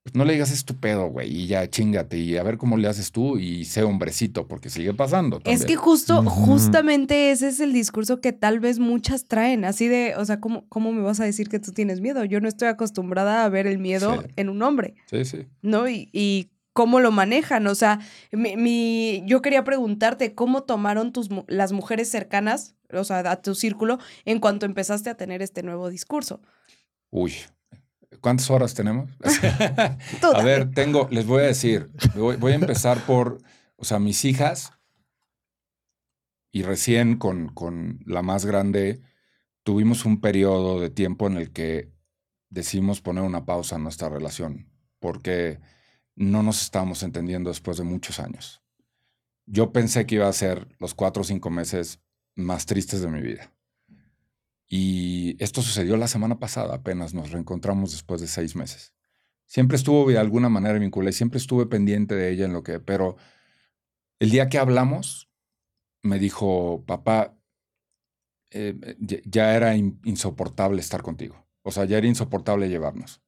pues 0.03 0.15
no 0.15 0.25
le 0.25 0.33
digas 0.33 0.51
estupendo, 0.51 1.07
güey, 1.07 1.33
y 1.33 1.47
ya 1.47 1.69
chingate 1.69 2.17
y 2.17 2.35
a 2.35 2.43
ver 2.43 2.57
cómo 2.57 2.75
le 2.77 2.89
haces 2.89 3.11
tú 3.11 3.37
y 3.37 3.63
sé 3.63 3.83
hombrecito, 3.83 4.47
porque 4.47 4.69
sigue 4.69 4.93
pasando. 4.93 5.39
Es 5.45 5.65
que 5.65 5.77
justo, 5.77 6.23
justamente 6.23 7.31
ese 7.31 7.47
es 7.47 7.59
el 7.61 7.71
discurso 7.71 8.19
que 8.19 8.33
tal 8.33 8.59
vez 8.59 8.79
muchas 8.79 9.27
traen, 9.27 9.63
así 9.63 9.87
de, 9.87 10.15
o 10.17 10.25
sea, 10.25 10.41
¿cómo, 10.41 10.67
¿cómo 10.67 10.91
me 10.91 11.01
vas 11.01 11.21
a 11.21 11.25
decir 11.25 11.47
que 11.47 11.59
tú 11.59 11.71
tienes 11.71 12.01
miedo? 12.01 12.25
Yo 12.25 12.41
no 12.41 12.49
estoy 12.49 12.67
acostumbrada 12.67 13.45
a 13.45 13.49
ver 13.49 13.65
el 13.65 13.77
miedo 13.77 14.23
en 14.35 14.49
un 14.49 14.61
hombre. 14.61 14.95
Sí, 15.09 15.23
sí. 15.23 15.47
¿No? 15.61 15.87
Y, 15.87 16.09
y 16.11 16.49
cómo 16.73 16.99
lo 16.99 17.11
manejan, 17.11 17.67
o 17.67 17.75
sea, 17.75 17.99
mi, 18.31 19.23
yo 19.25 19.41
quería 19.41 19.63
preguntarte, 19.63 20.33
¿cómo 20.33 20.63
tomaron 20.63 21.13
tus, 21.13 21.29
las 21.47 21.71
mujeres 21.71 22.09
cercanas, 22.09 22.75
o 22.91 23.03
sea, 23.03 23.19
a 23.19 23.41
tu 23.41 23.55
círculo, 23.55 23.99
en 24.25 24.39
cuanto 24.39 24.65
empezaste 24.65 25.09
a 25.09 25.15
tener 25.15 25.41
este 25.41 25.63
nuevo 25.63 25.89
discurso? 25.89 26.41
Uy, 27.11 27.33
¿Cuántas 28.21 28.49
horas 28.49 28.73
tenemos? 28.73 29.11
a 30.33 30.43
ver, 30.43 30.71
tengo, 30.71 31.07
les 31.11 31.25
voy 31.25 31.43
a 31.43 31.47
decir, 31.47 31.89
voy, 32.15 32.51
a 32.51 32.55
empezar 32.55 33.05
por, 33.05 33.39
o 33.75 33.83
sea, 33.83 33.99
mis 33.99 34.23
hijas, 34.23 34.71
y 36.51 36.63
recién 36.63 37.17
con, 37.17 37.49
con 37.49 37.99
la 38.05 38.21
más 38.21 38.45
grande, 38.45 39.01
tuvimos 39.63 40.05
un 40.05 40.21
periodo 40.21 40.79
de 40.79 40.89
tiempo 40.89 41.27
en 41.27 41.37
el 41.37 41.51
que 41.51 41.91
decidimos 42.49 43.01
poner 43.01 43.23
una 43.23 43.45
pausa 43.45 43.75
en 43.75 43.83
nuestra 43.83 44.09
relación, 44.09 44.69
porque 44.99 45.59
no 46.15 46.43
nos 46.43 46.61
estábamos 46.61 47.03
entendiendo 47.03 47.49
después 47.49 47.77
de 47.77 47.83
muchos 47.83 48.19
años. 48.19 48.61
Yo 49.45 49.71
pensé 49.71 50.05
que 50.05 50.15
iba 50.15 50.27
a 50.27 50.33
ser 50.33 50.67
los 50.79 50.93
cuatro 50.93 51.21
o 51.21 51.25
cinco 51.25 51.49
meses 51.49 51.99
más 52.35 52.65
tristes 52.65 53.01
de 53.01 53.09
mi 53.09 53.21
vida. 53.21 53.53
Y 54.67 55.35
esto 55.43 55.61
sucedió 55.61 55.97
la 55.97 56.07
semana 56.07 56.39
pasada, 56.39 56.75
apenas 56.75 57.13
nos 57.13 57.31
reencontramos 57.31 57.91
después 57.91 58.21
de 58.21 58.27
seis 58.27 58.55
meses. 58.55 58.93
Siempre 59.45 59.77
estuvo 59.77 60.09
de 60.09 60.17
alguna 60.17 60.49
manera 60.49 60.79
vinculada 60.79 61.11
y 61.11 61.13
siempre 61.13 61.37
estuve 61.37 61.65
pendiente 61.65 62.15
de 62.15 62.31
ella 62.31 62.45
en 62.45 62.53
lo 62.53 62.63
que, 62.63 62.79
pero 62.79 63.17
el 64.19 64.31
día 64.31 64.49
que 64.49 64.57
hablamos, 64.57 65.29
me 66.01 66.17
dijo, 66.17 66.83
papá, 66.85 67.37
eh, 68.51 68.97
ya 68.99 69.55
era 69.55 69.75
insoportable 69.75 70.79
estar 70.79 71.01
contigo. 71.01 71.45
O 71.61 71.71
sea, 71.71 71.85
ya 71.85 71.97
era 71.97 72.07
insoportable 72.07 72.69
llevarnos. 72.69 73.21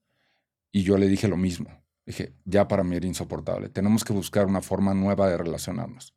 Y 0.72 0.84
yo 0.84 0.98
le 0.98 1.08
dije 1.08 1.28
lo 1.28 1.38
mismo. 1.38 1.85
Dije, 2.06 2.34
ya 2.46 2.68
para 2.68 2.84
mí 2.84 2.96
era 2.96 3.08
insoportable. 3.08 3.70
Tenemos 3.70 4.04
que 4.04 4.14
buscar 4.14 4.46
una 4.46 4.62
forma 4.62 4.94
nueva 4.94 5.28
de 5.30 5.38
relacionarnos. 5.38 6.16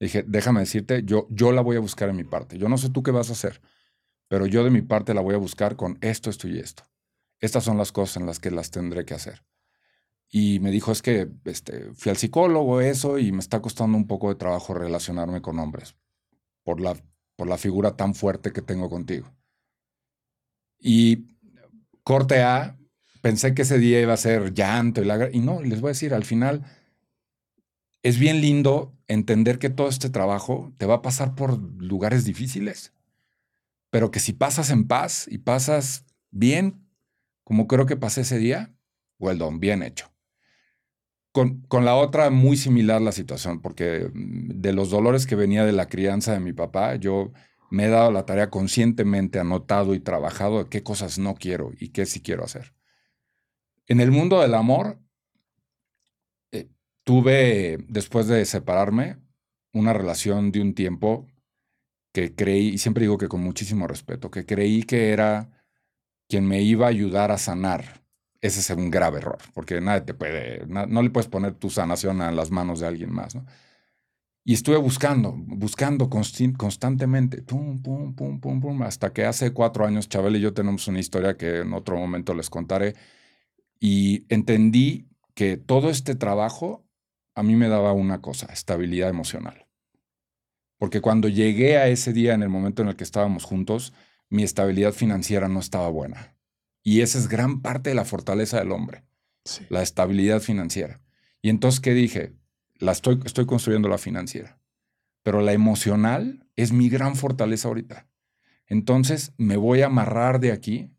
Dije, 0.00 0.24
déjame 0.26 0.60
decirte, 0.60 1.02
yo, 1.04 1.26
yo 1.30 1.52
la 1.52 1.62
voy 1.62 1.76
a 1.76 1.80
buscar 1.80 2.08
en 2.08 2.16
mi 2.16 2.24
parte. 2.24 2.58
Yo 2.58 2.68
no 2.68 2.76
sé 2.76 2.90
tú 2.90 3.02
qué 3.02 3.12
vas 3.12 3.30
a 3.30 3.34
hacer 3.34 3.60
pero 4.28 4.46
yo 4.46 4.64
de 4.64 4.70
mi 4.70 4.82
parte 4.82 5.14
la 5.14 5.20
voy 5.20 5.34
a 5.34 5.38
buscar 5.38 5.76
con 5.76 5.98
esto, 6.00 6.30
esto 6.30 6.48
y 6.48 6.58
esto. 6.58 6.84
Estas 7.40 7.64
son 7.64 7.78
las 7.78 7.92
cosas 7.92 8.16
en 8.16 8.26
las 8.26 8.40
que 8.40 8.50
las 8.50 8.70
tendré 8.70 9.04
que 9.04 9.14
hacer. 9.14 9.44
Y 10.28 10.58
me 10.58 10.70
dijo, 10.70 10.90
es 10.90 11.02
que 11.02 11.30
este, 11.44 11.92
fui 11.94 12.10
al 12.10 12.16
psicólogo, 12.16 12.80
eso, 12.80 13.18
y 13.18 13.30
me 13.30 13.38
está 13.38 13.62
costando 13.62 13.96
un 13.96 14.06
poco 14.06 14.28
de 14.28 14.34
trabajo 14.34 14.74
relacionarme 14.74 15.40
con 15.40 15.58
hombres 15.58 15.96
por 16.64 16.80
la, 16.80 16.96
por 17.36 17.46
la 17.46 17.58
figura 17.58 17.96
tan 17.96 18.14
fuerte 18.14 18.52
que 18.52 18.62
tengo 18.62 18.90
contigo. 18.90 19.32
Y 20.78 21.36
corte 22.02 22.42
A, 22.42 22.76
pensé 23.28 23.54
que 23.54 23.62
ese 23.62 23.78
día 23.78 24.00
iba 24.00 24.12
a 24.12 24.18
ser 24.18 24.54
llanto 24.54 25.02
y, 25.02 25.04
la, 25.04 25.28
y 25.32 25.40
no, 25.40 25.62
les 25.62 25.80
voy 25.80 25.88
a 25.88 25.96
decir, 25.96 26.14
al 26.14 26.24
final 26.24 26.64
es 28.02 28.18
bien 28.18 28.40
lindo 28.40 28.94
entender 29.08 29.58
que 29.58 29.70
todo 29.70 29.88
este 29.88 30.10
trabajo 30.10 30.72
te 30.78 30.86
va 30.86 30.94
a 30.94 31.02
pasar 31.02 31.34
por 31.34 31.58
lugares 31.82 32.24
difíciles 32.24 32.92
pero 33.96 34.10
que 34.10 34.20
si 34.20 34.34
pasas 34.34 34.68
en 34.68 34.86
paz 34.86 35.26
y 35.26 35.38
pasas 35.38 36.04
bien, 36.30 36.86
como 37.44 37.66
creo 37.66 37.86
que 37.86 37.96
pasé 37.96 38.20
ese 38.20 38.36
día, 38.36 38.76
well 39.18 39.38
done, 39.38 39.58
bien 39.58 39.82
hecho. 39.82 40.12
Con, 41.32 41.62
con, 41.62 41.86
la 41.86 41.94
otra, 41.94 42.28
muy 42.28 42.58
similar 42.58 43.00
la 43.00 43.12
situación, 43.12 43.62
porque 43.62 44.10
mm, 44.12 44.60
de 44.60 44.72
los 44.74 44.90
dolores 44.90 45.26
que 45.26 45.34
venía 45.34 45.64
de 45.64 45.72
la 45.72 45.88
crianza 45.88 46.34
de 46.34 46.40
mi 46.40 46.52
papá, 46.52 46.96
yo 46.96 47.32
me 47.70 47.86
he 47.86 47.88
dado 47.88 48.10
la 48.10 48.26
tarea 48.26 48.50
conscientemente, 48.50 49.40
anotado 49.40 49.94
y 49.94 50.00
trabajado 50.00 50.64
de 50.64 50.68
qué 50.68 50.82
cosas 50.82 51.18
no 51.18 51.34
quiero 51.34 51.72
y 51.80 51.88
qué 51.88 52.04
sí 52.04 52.20
quiero 52.20 52.44
hacer. 52.44 52.75
En 53.88 54.00
el 54.00 54.10
mundo 54.10 54.40
del 54.40 54.54
amor, 54.54 54.98
eh, 56.50 56.68
tuve, 57.04 57.78
después 57.88 58.26
de 58.26 58.44
separarme, 58.44 59.18
una 59.72 59.92
relación 59.92 60.50
de 60.50 60.60
un 60.60 60.74
tiempo 60.74 61.26
que 62.12 62.34
creí, 62.34 62.68
y 62.68 62.78
siempre 62.78 63.02
digo 63.02 63.18
que 63.18 63.28
con 63.28 63.42
muchísimo 63.42 63.86
respeto, 63.86 64.30
que 64.30 64.46
creí 64.46 64.82
que 64.82 65.10
era 65.10 65.50
quien 66.28 66.46
me 66.46 66.62
iba 66.62 66.86
a 66.86 66.88
ayudar 66.88 67.30
a 67.30 67.38
sanar. 67.38 68.02
Ese 68.40 68.60
es 68.60 68.70
un 68.70 68.90
grave 68.90 69.18
error, 69.18 69.38
porque 69.54 69.80
nadie 69.80 70.00
te 70.00 70.14
puede, 70.14 70.66
no, 70.66 71.02
le 71.02 71.10
puedes 71.10 71.28
poner 71.28 71.54
tu 71.54 71.70
sanación 71.70 72.22
a 72.22 72.32
las 72.32 72.50
manos 72.50 72.80
de 72.80 72.86
alguien 72.86 73.12
más. 73.12 73.36
Y 74.44 74.54
estuve 74.54 74.76
buscando, 74.76 75.34
buscando 75.36 76.08
constantemente, 76.08 77.44
hasta 78.84 79.12
que 79.12 79.24
hace 79.24 79.52
cuatro 79.52 79.86
años 79.86 80.08
Chabel 80.08 80.36
y 80.36 80.40
yo 80.40 80.54
tenemos 80.54 80.86
una 80.88 81.00
historia 81.00 81.36
que 81.36 81.58
en 81.58 81.72
otro 81.72 81.96
momento 81.96 82.34
les 82.34 82.48
contaré, 82.48 82.94
y 83.78 84.26
entendí 84.28 85.08
que 85.34 85.56
todo 85.56 85.90
este 85.90 86.14
trabajo 86.14 86.86
a 87.34 87.42
mí 87.42 87.54
me 87.54 87.68
daba 87.68 87.92
una 87.92 88.22
cosa, 88.22 88.46
estabilidad 88.52 89.10
emocional. 89.10 89.66
Porque 90.78 91.00
cuando 91.00 91.28
llegué 91.28 91.76
a 91.76 91.88
ese 91.88 92.12
día, 92.12 92.34
en 92.34 92.42
el 92.42 92.48
momento 92.48 92.82
en 92.82 92.88
el 92.88 92.96
que 92.96 93.04
estábamos 93.04 93.44
juntos, 93.44 93.92
mi 94.28 94.42
estabilidad 94.42 94.92
financiera 94.92 95.48
no 95.48 95.60
estaba 95.60 95.88
buena. 95.88 96.36
Y 96.82 97.02
esa 97.02 97.18
es 97.18 97.28
gran 97.28 97.62
parte 97.62 97.90
de 97.90 97.96
la 97.96 98.04
fortaleza 98.04 98.58
del 98.58 98.72
hombre, 98.72 99.04
la 99.68 99.82
estabilidad 99.82 100.40
financiera. 100.40 101.02
Y 101.42 101.50
entonces, 101.50 101.80
¿qué 101.80 101.92
dije? 101.92 102.34
La 102.78 102.92
estoy, 102.92 103.20
estoy 103.24 103.46
construyendo 103.46 103.88
la 103.88 103.98
financiera, 103.98 104.60
pero 105.22 105.40
la 105.40 105.52
emocional 105.52 106.46
es 106.56 106.72
mi 106.72 106.88
gran 106.88 107.16
fortaleza 107.16 107.68
ahorita. 107.68 108.08
Entonces, 108.66 109.32
me 109.36 109.56
voy 109.56 109.82
a 109.82 109.86
amarrar 109.86 110.40
de 110.40 110.52
aquí 110.52 110.95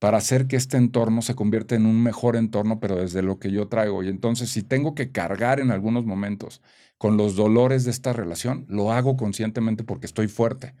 para 0.00 0.16
hacer 0.16 0.46
que 0.46 0.56
este 0.56 0.78
entorno 0.78 1.20
se 1.20 1.34
convierta 1.34 1.74
en 1.74 1.84
un 1.84 2.02
mejor 2.02 2.34
entorno, 2.34 2.80
pero 2.80 2.96
desde 2.96 3.20
lo 3.20 3.38
que 3.38 3.52
yo 3.52 3.68
traigo. 3.68 4.02
Y 4.02 4.08
entonces, 4.08 4.48
si 4.48 4.62
tengo 4.62 4.94
que 4.94 5.12
cargar 5.12 5.60
en 5.60 5.70
algunos 5.70 6.06
momentos 6.06 6.62
con 6.96 7.18
los 7.18 7.36
dolores 7.36 7.84
de 7.84 7.90
esta 7.90 8.14
relación, 8.14 8.64
lo 8.66 8.92
hago 8.92 9.18
conscientemente 9.18 9.84
porque 9.84 10.06
estoy 10.06 10.26
fuerte. 10.26 10.74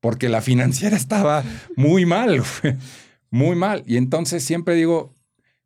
Porque 0.00 0.28
la 0.28 0.42
financiera 0.42 0.96
estaba 0.98 1.44
muy 1.76 2.04
mal, 2.04 2.42
muy 3.30 3.56
mal. 3.56 3.84
Y 3.86 3.96
entonces 3.96 4.44
siempre 4.44 4.74
digo, 4.74 5.14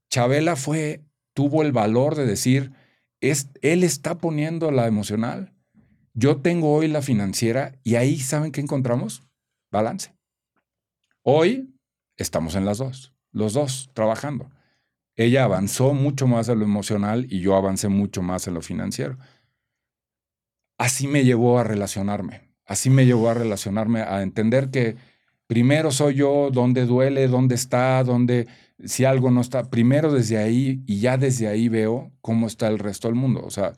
Chabela 0.08 0.54
fue, 0.54 1.04
tuvo 1.34 1.62
el 1.62 1.72
valor 1.72 2.14
de 2.14 2.24
decir, 2.24 2.72
es, 3.20 3.48
él 3.62 3.82
está 3.82 4.18
poniendo 4.18 4.70
la 4.70 4.86
emocional, 4.86 5.52
yo 6.14 6.36
tengo 6.36 6.72
hoy 6.72 6.86
la 6.86 7.02
financiera 7.02 7.72
y 7.82 7.96
ahí, 7.96 8.20
¿saben 8.20 8.52
qué 8.52 8.60
encontramos? 8.60 9.24
Balance. 9.72 10.14
Hoy 11.22 11.71
estamos 12.16 12.54
en 12.54 12.64
las 12.64 12.78
dos, 12.78 13.14
los 13.32 13.52
dos 13.52 13.90
trabajando. 13.94 14.50
Ella 15.14 15.44
avanzó 15.44 15.92
mucho 15.92 16.26
más 16.26 16.48
en 16.48 16.58
lo 16.58 16.64
emocional 16.64 17.26
y 17.28 17.40
yo 17.40 17.54
avancé 17.56 17.88
mucho 17.88 18.22
más 18.22 18.46
en 18.46 18.54
lo 18.54 18.62
financiero. 18.62 19.18
Así 20.78 21.06
me 21.06 21.24
llevó 21.24 21.58
a 21.58 21.64
relacionarme, 21.64 22.52
así 22.64 22.90
me 22.90 23.06
llevó 23.06 23.28
a 23.28 23.34
relacionarme, 23.34 24.00
a 24.00 24.22
entender 24.22 24.70
que 24.70 24.96
primero 25.46 25.90
soy 25.90 26.14
yo, 26.14 26.48
dónde 26.50 26.86
duele, 26.86 27.28
dónde 27.28 27.54
está, 27.54 28.02
dónde, 28.04 28.48
si 28.84 29.04
algo 29.04 29.30
no 29.30 29.42
está, 29.42 29.70
primero 29.70 30.10
desde 30.10 30.38
ahí 30.38 30.82
y 30.86 31.00
ya 31.00 31.18
desde 31.18 31.46
ahí 31.46 31.68
veo 31.68 32.10
cómo 32.20 32.46
está 32.46 32.68
el 32.68 32.78
resto 32.78 33.08
del 33.08 33.16
mundo. 33.16 33.42
O 33.44 33.50
sea, 33.50 33.74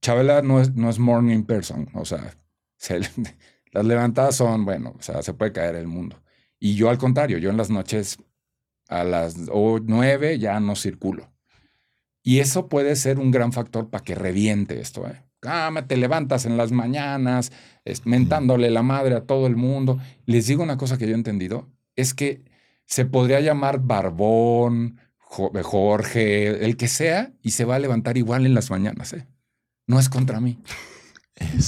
Chabela 0.00 0.42
no 0.42 0.60
es, 0.60 0.74
no 0.74 0.88
es 0.88 0.98
morning 0.98 1.42
person, 1.42 1.88
o 1.92 2.04
sea, 2.04 2.36
las 3.72 3.84
levantadas 3.84 4.36
son, 4.36 4.64
bueno, 4.64 4.94
o 4.96 5.02
sea, 5.02 5.22
se 5.22 5.34
puede 5.34 5.52
caer 5.52 5.74
el 5.74 5.88
mundo. 5.88 6.22
Y 6.58 6.74
yo 6.74 6.90
al 6.90 6.98
contrario, 6.98 7.38
yo 7.38 7.50
en 7.50 7.56
las 7.56 7.70
noches 7.70 8.18
a 8.88 9.04
las 9.04 9.36
nueve 9.36 10.38
ya 10.38 10.58
no 10.60 10.74
circulo. 10.76 11.32
Y 12.22 12.40
eso 12.40 12.68
puede 12.68 12.96
ser 12.96 13.18
un 13.18 13.30
gran 13.30 13.52
factor 13.52 13.90
para 13.90 14.04
que 14.04 14.14
reviente 14.14 14.80
esto. 14.80 15.06
¿eh? 15.06 15.22
Ah, 15.44 15.70
te 15.86 15.96
levantas 15.96 16.46
en 16.46 16.56
las 16.56 16.72
mañanas, 16.72 17.52
mentándole 18.04 18.70
la 18.70 18.82
madre 18.82 19.14
a 19.14 19.22
todo 19.22 19.46
el 19.46 19.56
mundo. 19.56 19.98
Les 20.26 20.46
digo 20.46 20.62
una 20.62 20.76
cosa 20.76 20.98
que 20.98 21.06
yo 21.06 21.12
he 21.12 21.14
entendido, 21.14 21.68
es 21.96 22.14
que 22.14 22.42
se 22.84 23.04
podría 23.04 23.40
llamar 23.40 23.80
Barbón, 23.80 24.98
Jorge, 25.18 26.64
el 26.64 26.76
que 26.76 26.88
sea, 26.88 27.32
y 27.42 27.50
se 27.50 27.64
va 27.64 27.76
a 27.76 27.78
levantar 27.78 28.16
igual 28.16 28.46
en 28.46 28.54
las 28.54 28.70
mañanas. 28.70 29.12
¿eh? 29.12 29.26
No 29.86 29.98
es 29.98 30.08
contra 30.08 30.40
mí. 30.40 30.58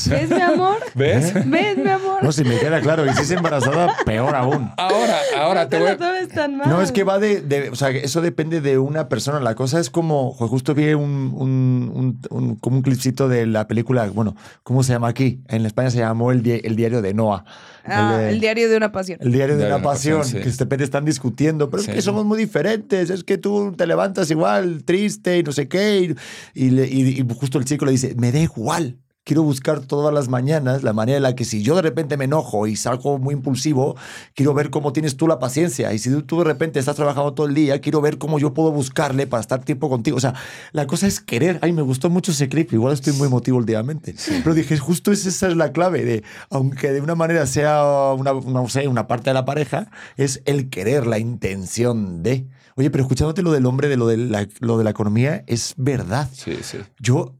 ¿Ves, 0.08 0.30
mi 0.30 0.40
amor? 0.40 0.76
¿Ves? 0.94 1.32
¿Ves, 1.34 1.76
mi 1.78 1.88
amor? 1.90 2.22
No, 2.22 2.32
si 2.32 2.44
me 2.44 2.58
queda 2.58 2.80
claro. 2.80 3.06
Y 3.06 3.12
si 3.14 3.22
es 3.22 3.30
embarazada, 3.30 3.94
peor 4.04 4.34
aún. 4.34 4.70
Ahora, 4.76 5.16
ahora 5.38 5.68
te 5.68 5.78
voy. 5.78 5.90
No 5.90 6.28
tan 6.34 6.56
mal. 6.56 6.68
No, 6.68 6.80
es 6.82 6.92
que 6.92 7.02
va 7.04 7.18
de, 7.18 7.40
de- 7.40 7.70
O 7.70 7.74
sea, 7.76 7.90
eso 7.90 8.20
depende 8.20 8.60
de 8.60 8.78
una 8.78 9.08
persona. 9.08 9.40
La 9.40 9.54
cosa 9.54 9.80
es 9.80 9.90
como. 9.90 10.32
Justo 10.32 10.74
vi 10.74 10.92
un, 10.92 11.32
un, 11.36 11.90
un- 11.94 12.20
un- 12.30 12.56
como 12.56 12.76
un 12.76 12.82
clipcito 12.82 13.28
de 13.28 13.46
la 13.46 13.66
película. 13.68 14.06
Bueno, 14.10 14.36
¿cómo 14.62 14.82
se 14.82 14.92
llama 14.92 15.08
aquí? 15.08 15.42
En 15.48 15.66
España 15.66 15.90
se 15.90 15.98
llamó 15.98 16.30
El, 16.32 16.42
Di- 16.42 16.60
el 16.62 16.76
Diario 16.76 17.02
de 17.02 17.14
Noah. 17.14 17.44
Ah, 17.84 18.16
de- 18.18 18.30
el 18.30 18.40
diario 18.40 18.68
de 18.68 18.76
una 18.76 18.92
pasión. 18.92 19.18
El 19.22 19.32
diario 19.32 19.56
de 19.56 19.66
una 19.66 19.82
pasión, 19.82 20.18
pasión, 20.18 20.42
sí. 20.42 20.44
que 20.44 20.50
de 20.54 20.56
repente 20.64 20.84
están 20.84 21.04
discutiendo, 21.06 21.70
pero 21.70 21.82
Sí. 21.82 21.90
es 21.90 21.96
que 21.96 22.02
somos 22.02 22.24
muy 22.26 22.36
diferentes, 22.38 23.08
es 23.08 23.24
que 23.24 23.38
tú 23.38 23.72
te 23.76 23.86
levantas 23.86 24.30
igual, 24.30 24.84
triste 24.84 25.38
y 25.38 25.42
no 25.42 25.50
sé 25.50 25.66
qué, 25.66 26.14
y, 26.54 26.62
y- 26.64 27.20
y 27.20 27.26
justo 27.34 27.58
el 27.58 27.64
chico 27.64 27.86
le 27.86 27.92
dice, 27.92 28.14
me 28.18 28.32
da 28.32 28.38
igual, 28.38 28.98
quiero 29.24 29.42
buscar 29.42 29.80
todas 29.80 30.12
las 30.12 30.28
mañanas 30.28 30.82
la 30.82 30.92
manera 30.92 31.16
en 31.18 31.22
la 31.22 31.34
que 31.34 31.44
si 31.44 31.62
yo 31.62 31.76
de 31.76 31.82
repente 31.82 32.16
me 32.16 32.24
enojo 32.24 32.66
y 32.66 32.74
salgo 32.76 33.18
muy 33.18 33.34
impulsivo, 33.34 33.96
quiero 34.34 34.54
ver 34.54 34.70
cómo 34.70 34.92
tienes 34.92 35.16
tú 35.16 35.28
la 35.28 35.38
paciencia, 35.38 35.92
y 35.92 35.98
si 35.98 36.10
tú, 36.22 36.38
de 36.38 36.44
repente 36.44 36.78
estás 36.78 36.96
trabajando 36.96 37.34
todo 37.34 37.46
el 37.46 37.54
día, 37.54 37.80
quiero 37.80 38.00
ver 38.00 38.18
cómo 38.18 38.38
yo 38.38 38.54
puedo 38.54 38.72
buscarle 38.72 39.26
para 39.26 39.40
estar 39.40 39.62
tiempo 39.64 39.88
contigo. 39.88 40.16
O 40.16 40.20
sea, 40.20 40.34
la 40.72 40.86
cosa 40.86 41.06
es 41.06 41.20
querer. 41.20 41.58
Ay, 41.62 41.72
me 41.72 41.82
gustó 41.82 42.10
mucho 42.10 42.32
ese 42.32 42.48
clip, 42.48 42.72
igual 42.72 42.94
estoy 42.94 43.12
muy 43.12 43.26
emotivo 43.28 43.58
últimamente, 43.58 44.14
pero 44.42 44.54
dije, 44.54 44.76
justo 44.78 45.12
es- 45.12 45.26
esa 45.26 45.48
es 45.48 45.56
la 45.56 45.72
clave 45.72 46.04
de, 46.04 46.24
aunque 46.50 46.90
de 46.92 47.00
una 47.00 47.14
manera 47.14 47.46
sea 47.46 47.84
una, 48.16 48.32
una, 48.32 48.50
no 48.62 48.68
sé, 48.68 48.88
una 48.88 49.06
parte 49.06 49.30
de 49.30 49.34
la 49.34 49.44
pareja, 49.44 49.90
es 50.16 50.42
el 50.46 50.70
querer, 50.70 51.06
la 51.06 51.18
intención 51.18 52.22
de. 52.22 52.48
Oye, 52.76 52.90
pero 52.90 53.02
escuchándote 53.04 53.42
lo 53.42 53.52
del 53.52 53.66
hombre, 53.66 53.88
de 53.88 53.96
lo 53.96 54.06
de 54.06 54.16
la, 54.16 54.48
lo 54.60 54.78
de 54.78 54.84
la 54.84 54.90
economía, 54.90 55.44
es 55.46 55.74
verdad. 55.76 56.28
Sí, 56.32 56.56
sí. 56.62 56.78
Yo 56.98 57.34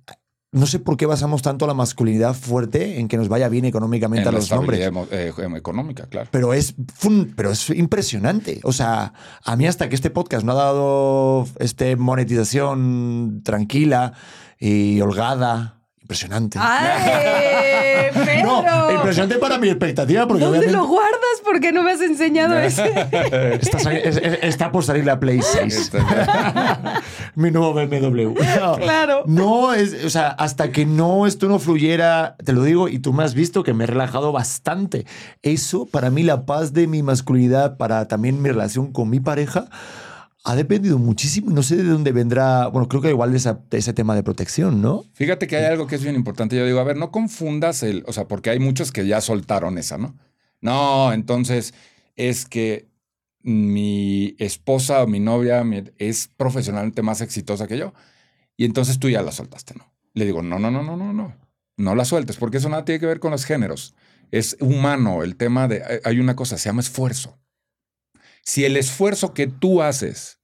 no 0.52 0.66
sé 0.66 0.80
por 0.80 0.96
qué 0.96 1.06
basamos 1.06 1.42
tanto 1.42 1.66
la 1.68 1.74
masculinidad 1.74 2.34
fuerte 2.34 2.98
en 2.98 3.06
que 3.06 3.16
nos 3.16 3.28
vaya 3.28 3.48
bien 3.48 3.64
económicamente 3.66 4.22
En 4.22 4.28
a 4.28 4.32
la 4.32 4.38
los 4.38 4.50
hombres. 4.50 4.80
eh, 5.12 5.32
em- 5.38 5.54
económica, 5.56 6.06
claro. 6.06 6.28
Pero 6.32 6.52
es, 6.54 6.74
fun- 6.94 7.32
pero 7.36 7.52
es 7.52 7.70
impresionante. 7.70 8.60
O 8.64 8.72
sea, 8.72 9.12
a 9.44 9.56
mí 9.56 9.66
hasta 9.68 9.88
que 9.88 9.94
este 9.94 10.10
podcast 10.10 10.44
no 10.44 10.52
ha 10.52 10.56
dado 10.56 11.46
este 11.60 11.94
monetización 11.96 13.42
tranquila 13.44 14.12
y 14.58 15.00
holgada, 15.00 15.80
impresionante. 16.00 16.58
¡Ay, 16.60 18.10
Pedro! 18.24 18.62
no, 18.62 18.90
impresionante 18.92 19.36
para 19.38 19.56
mi 19.58 19.68
expectativa 19.68 20.26
porque 20.26 20.42
¿Dónde 20.44 20.58
obviamente 20.58 20.76
lo 20.76 20.88
guardas? 20.88 21.29
¿Por 21.50 21.60
qué 21.60 21.72
no 21.72 21.82
me 21.82 21.92
has 21.92 22.00
enseñado 22.00 22.56
ese? 22.58 22.84
está, 23.60 23.92
está 23.92 24.70
por 24.72 24.84
salir 24.84 25.04
la 25.04 25.18
Play 25.18 25.40
6. 25.42 25.76
Este, 25.76 25.98
mi 27.34 27.50
nuevo 27.50 27.74
BMW. 27.74 28.34
No, 28.60 28.76
Claro. 28.76 29.22
No, 29.26 29.74
es, 29.74 30.04
o 30.04 30.10
sea, 30.10 30.28
hasta 30.28 30.70
que 30.72 30.86
no 30.86 31.26
esto 31.26 31.48
no 31.48 31.58
fluyera, 31.58 32.36
te 32.44 32.52
lo 32.52 32.62
digo, 32.64 32.88
y 32.88 32.98
tú 32.98 33.12
me 33.12 33.24
has 33.24 33.34
visto 33.34 33.62
que 33.62 33.74
me 33.74 33.84
he 33.84 33.86
relajado 33.86 34.32
bastante. 34.32 35.06
Eso, 35.42 35.86
para 35.86 36.10
mí, 36.10 36.22
la 36.22 36.44
paz 36.46 36.72
de 36.72 36.86
mi 36.86 37.02
masculinidad, 37.02 37.76
para 37.76 38.06
también 38.08 38.40
mi 38.42 38.48
relación 38.48 38.92
con 38.92 39.08
mi 39.10 39.20
pareja, 39.20 39.68
ha 40.44 40.54
dependido 40.56 40.98
muchísimo. 40.98 41.50
y 41.50 41.54
No 41.54 41.62
sé 41.62 41.76
de 41.76 41.84
dónde 41.84 42.12
vendrá, 42.12 42.66
bueno, 42.68 42.88
creo 42.88 43.02
que 43.02 43.10
igual 43.10 43.30
de, 43.32 43.38
esa- 43.38 43.60
de 43.70 43.78
ese 43.78 43.92
tema 43.92 44.14
de 44.14 44.22
protección, 44.22 44.80
¿no? 44.82 45.04
Fíjate 45.14 45.46
que 45.46 45.56
hay 45.56 45.64
algo 45.66 45.86
que 45.86 45.96
es 45.96 46.02
bien 46.02 46.14
importante. 46.14 46.56
Yo 46.56 46.64
digo, 46.64 46.80
a 46.80 46.84
ver, 46.84 46.96
no 46.96 47.10
confundas 47.10 47.82
el, 47.82 48.04
o 48.06 48.12
sea, 48.12 48.26
porque 48.28 48.50
hay 48.50 48.58
muchos 48.58 48.92
que 48.92 49.06
ya 49.06 49.20
soltaron 49.20 49.78
esa, 49.78 49.98
¿no? 49.98 50.14
No, 50.60 51.12
entonces 51.12 51.74
es 52.16 52.44
que 52.46 52.88
mi 53.42 54.36
esposa 54.38 55.02
o 55.02 55.06
mi 55.06 55.20
novia 55.20 55.64
es 55.98 56.28
profesionalmente 56.36 57.02
más 57.02 57.20
exitosa 57.20 57.66
que 57.66 57.78
yo. 57.78 57.94
Y 58.56 58.66
entonces 58.66 58.98
tú 59.00 59.08
ya 59.10 59.22
la 59.22 59.32
soltaste, 59.32 59.74
¿no? 59.76 59.92
Le 60.14 60.26
digo, 60.26 60.42
no, 60.42 60.58
no, 60.58 60.70
no, 60.70 60.82
no, 60.82 60.96
no, 60.96 61.12
no. 61.12 61.36
No 61.76 61.94
la 61.94 62.04
sueltes, 62.04 62.36
porque 62.36 62.58
eso 62.58 62.68
nada 62.68 62.84
tiene 62.84 63.00
que 63.00 63.06
ver 63.06 63.20
con 63.20 63.32
los 63.32 63.44
géneros. 63.46 63.94
Es 64.32 64.56
humano 64.60 65.22
el 65.24 65.36
tema 65.36 65.68
de, 65.68 65.82
hay- 65.84 66.00
hay 66.04 66.20
una 66.20 66.36
cosa, 66.36 66.58
se 66.58 66.68
llama 66.68 66.82
esfuerzo. 66.82 67.38
Si 68.42 68.64
el 68.64 68.76
esfuerzo 68.76 69.34
que 69.34 69.46
tú 69.46 69.82
haces 69.82 70.40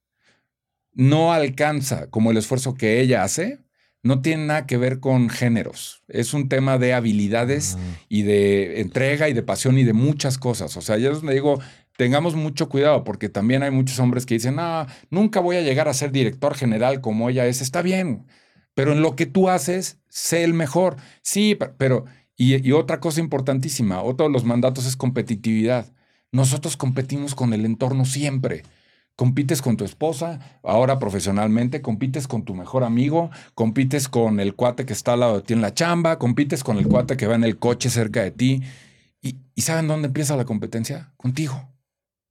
no 0.93 1.33
alcanza 1.33 2.11
como 2.11 2.31
el 2.31 2.39
esfuerzo 2.39 2.75
que 2.75 3.01
ella 3.01 3.23
hace, 3.25 3.61
no 4.07 4.23
tiene 4.23 4.47
nada 4.47 4.67
que 4.67 4.77
ver 4.77 5.01
con 5.01 5.29
géneros. 5.29 6.03
Es 6.09 6.33
un 6.35 6.49
tema 6.49 6.79
de 6.79 6.95
habilidades 6.95 7.77
y 8.09 8.23
de 8.23 8.81
entrega 8.81 9.29
y 9.29 9.33
de 9.33 9.43
pasión 9.43 9.77
y 9.79 9.85
de 9.85 9.93
muchas 9.93 10.39
cosas. 10.39 10.77
O 10.77 10.81
sea, 10.81 10.97
yo 10.99 11.11
es 11.11 11.19
donde 11.19 11.35
digo, 11.35 11.61
tengamos 11.97 12.35
mucho 12.35 12.69
cuidado 12.69 13.05
porque 13.05 13.29
también 13.29 13.63
hay 13.63 13.71
muchos 13.71 13.99
hombres 13.99 14.25
que 14.27 14.35
dicen, 14.35 14.57
no, 14.57 14.87
nunca 15.11 15.41
voy 15.41 15.57
a 15.57 15.63
llegar 15.63 15.89
a 15.89 15.95
ser 15.95 16.13
director 16.13 16.55
general 16.55 17.01
como 17.01 17.29
ella 17.29 17.47
es. 17.47 17.61
Está 17.61 17.83
bien, 17.83 18.27
pero 18.75 18.93
en 18.93 19.03
lo 19.03 19.17
que 19.17 19.27
tú 19.27 19.49
haces, 19.49 19.99
sé 20.09 20.45
el 20.45 20.55
mejor. 20.55 20.97
Sí, 21.23 21.55
pe- 21.55 21.71
pero, 21.77 22.05
y, 22.37 22.67
y 22.67 22.73
otra 22.73 23.01
cosa 23.01 23.21
importantísima, 23.21 24.03
otro 24.03 24.27
de 24.27 24.33
los 24.33 24.45
mandatos 24.45 24.87
es 24.87 24.97
competitividad. 24.97 25.93
Nosotros 26.33 26.77
competimos 26.77 27.35
con 27.35 27.53
el 27.55 27.65
entorno 27.65 28.05
siempre. 28.05 28.63
Compites 29.17 29.63
con 29.63 29.79
tu 29.79 29.85
esposa, 29.85 30.61
ahora 30.63 30.99
profesionalmente, 30.99 31.81
compites 31.81 32.29
con 32.29 32.45
tu 32.45 32.55
mejor 32.55 32.85
amigo, 32.85 33.31
compites 33.55 34.11
con 34.11 34.41
el 34.41 34.55
cuate 34.55 34.85
que 34.85 34.93
está 34.93 35.15
al 35.15 35.21
lado 35.21 35.37
de 35.37 35.43
ti 35.43 35.55
en 35.55 35.63
la 35.63 35.73
chamba, 35.73 36.19
compites 36.19 36.63
con 36.63 36.77
el 36.77 36.87
cuate 36.87 37.17
que 37.17 37.27
va 37.27 37.35
en 37.35 37.45
el 37.45 37.59
coche 37.59 37.89
cerca 37.89 38.23
de 38.23 38.31
ti. 38.31 38.63
¿Y, 39.23 39.39
y 39.55 39.63
saben 39.63 39.89
dónde 39.89 40.09
empieza 40.09 40.37
la 40.37 40.45
competencia? 40.45 41.15
Contigo. 41.17 41.67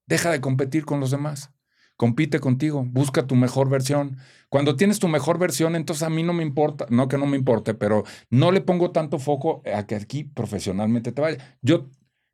Deja 0.05 0.29
de 0.29 0.41
competir 0.41 0.85
con 0.85 0.99
los 0.99 1.09
demás. 1.09 1.49
Compite 1.97 2.39
contigo, 2.39 2.85
busca 2.85 3.25
tu 3.25 3.35
mejor 3.35 3.69
versión. 3.69 4.17
Cuando 4.49 4.75
tienes 4.75 4.99
tu 4.99 5.07
mejor 5.07 5.39
versión, 5.39 5.75
entonces 5.75 6.03
a 6.03 6.09
mí 6.09 6.23
no 6.23 6.33
me 6.33 6.43
importa, 6.43 6.85
no 6.89 7.07
que 7.07 7.17
no 7.17 7.25
me 7.25 7.37
importe, 7.37 7.73
pero 7.73 8.03
no 8.29 8.51
le 8.51 8.61
pongo 8.61 8.91
tanto 8.91 9.17
foco 9.17 9.63
a 9.73 9.87
que 9.87 9.95
aquí 9.95 10.25
profesionalmente 10.25 11.11
te 11.13 11.21
vaya. 11.21 11.57
Yo 11.61 11.89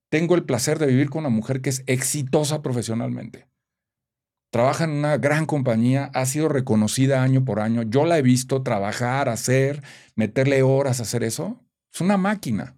tengo 0.10 0.36
el 0.36 0.44
placer 0.44 0.78
de 0.78 0.88
vivir 0.88 1.10
con 1.10 1.22
una 1.22 1.30
mujer 1.30 1.62
que 1.62 1.70
es 1.70 1.84
exitosa 1.86 2.62
profesionalmente. 2.62 3.51
Trabaja 4.52 4.84
en 4.84 4.92
una 4.92 5.18
gran 5.18 5.46
compañía, 5.46 6.12
ha 6.14 6.26
sido 6.26 6.50
reconocida 6.50 7.24
año 7.24 7.46
por 7.46 7.62
año. 7.62 7.84
Yo 7.84 8.06
la 8.06 8.18
he 8.18 8.22
visto 8.22 8.64
trabajar, 8.64 9.30
hacer, 9.30 9.82
meterle 10.16 10.62
horas 10.62 11.00
a 11.00 11.04
hacer 11.04 11.24
eso. 11.24 11.64
Es 11.94 12.02
una 12.02 12.18
máquina. 12.18 12.76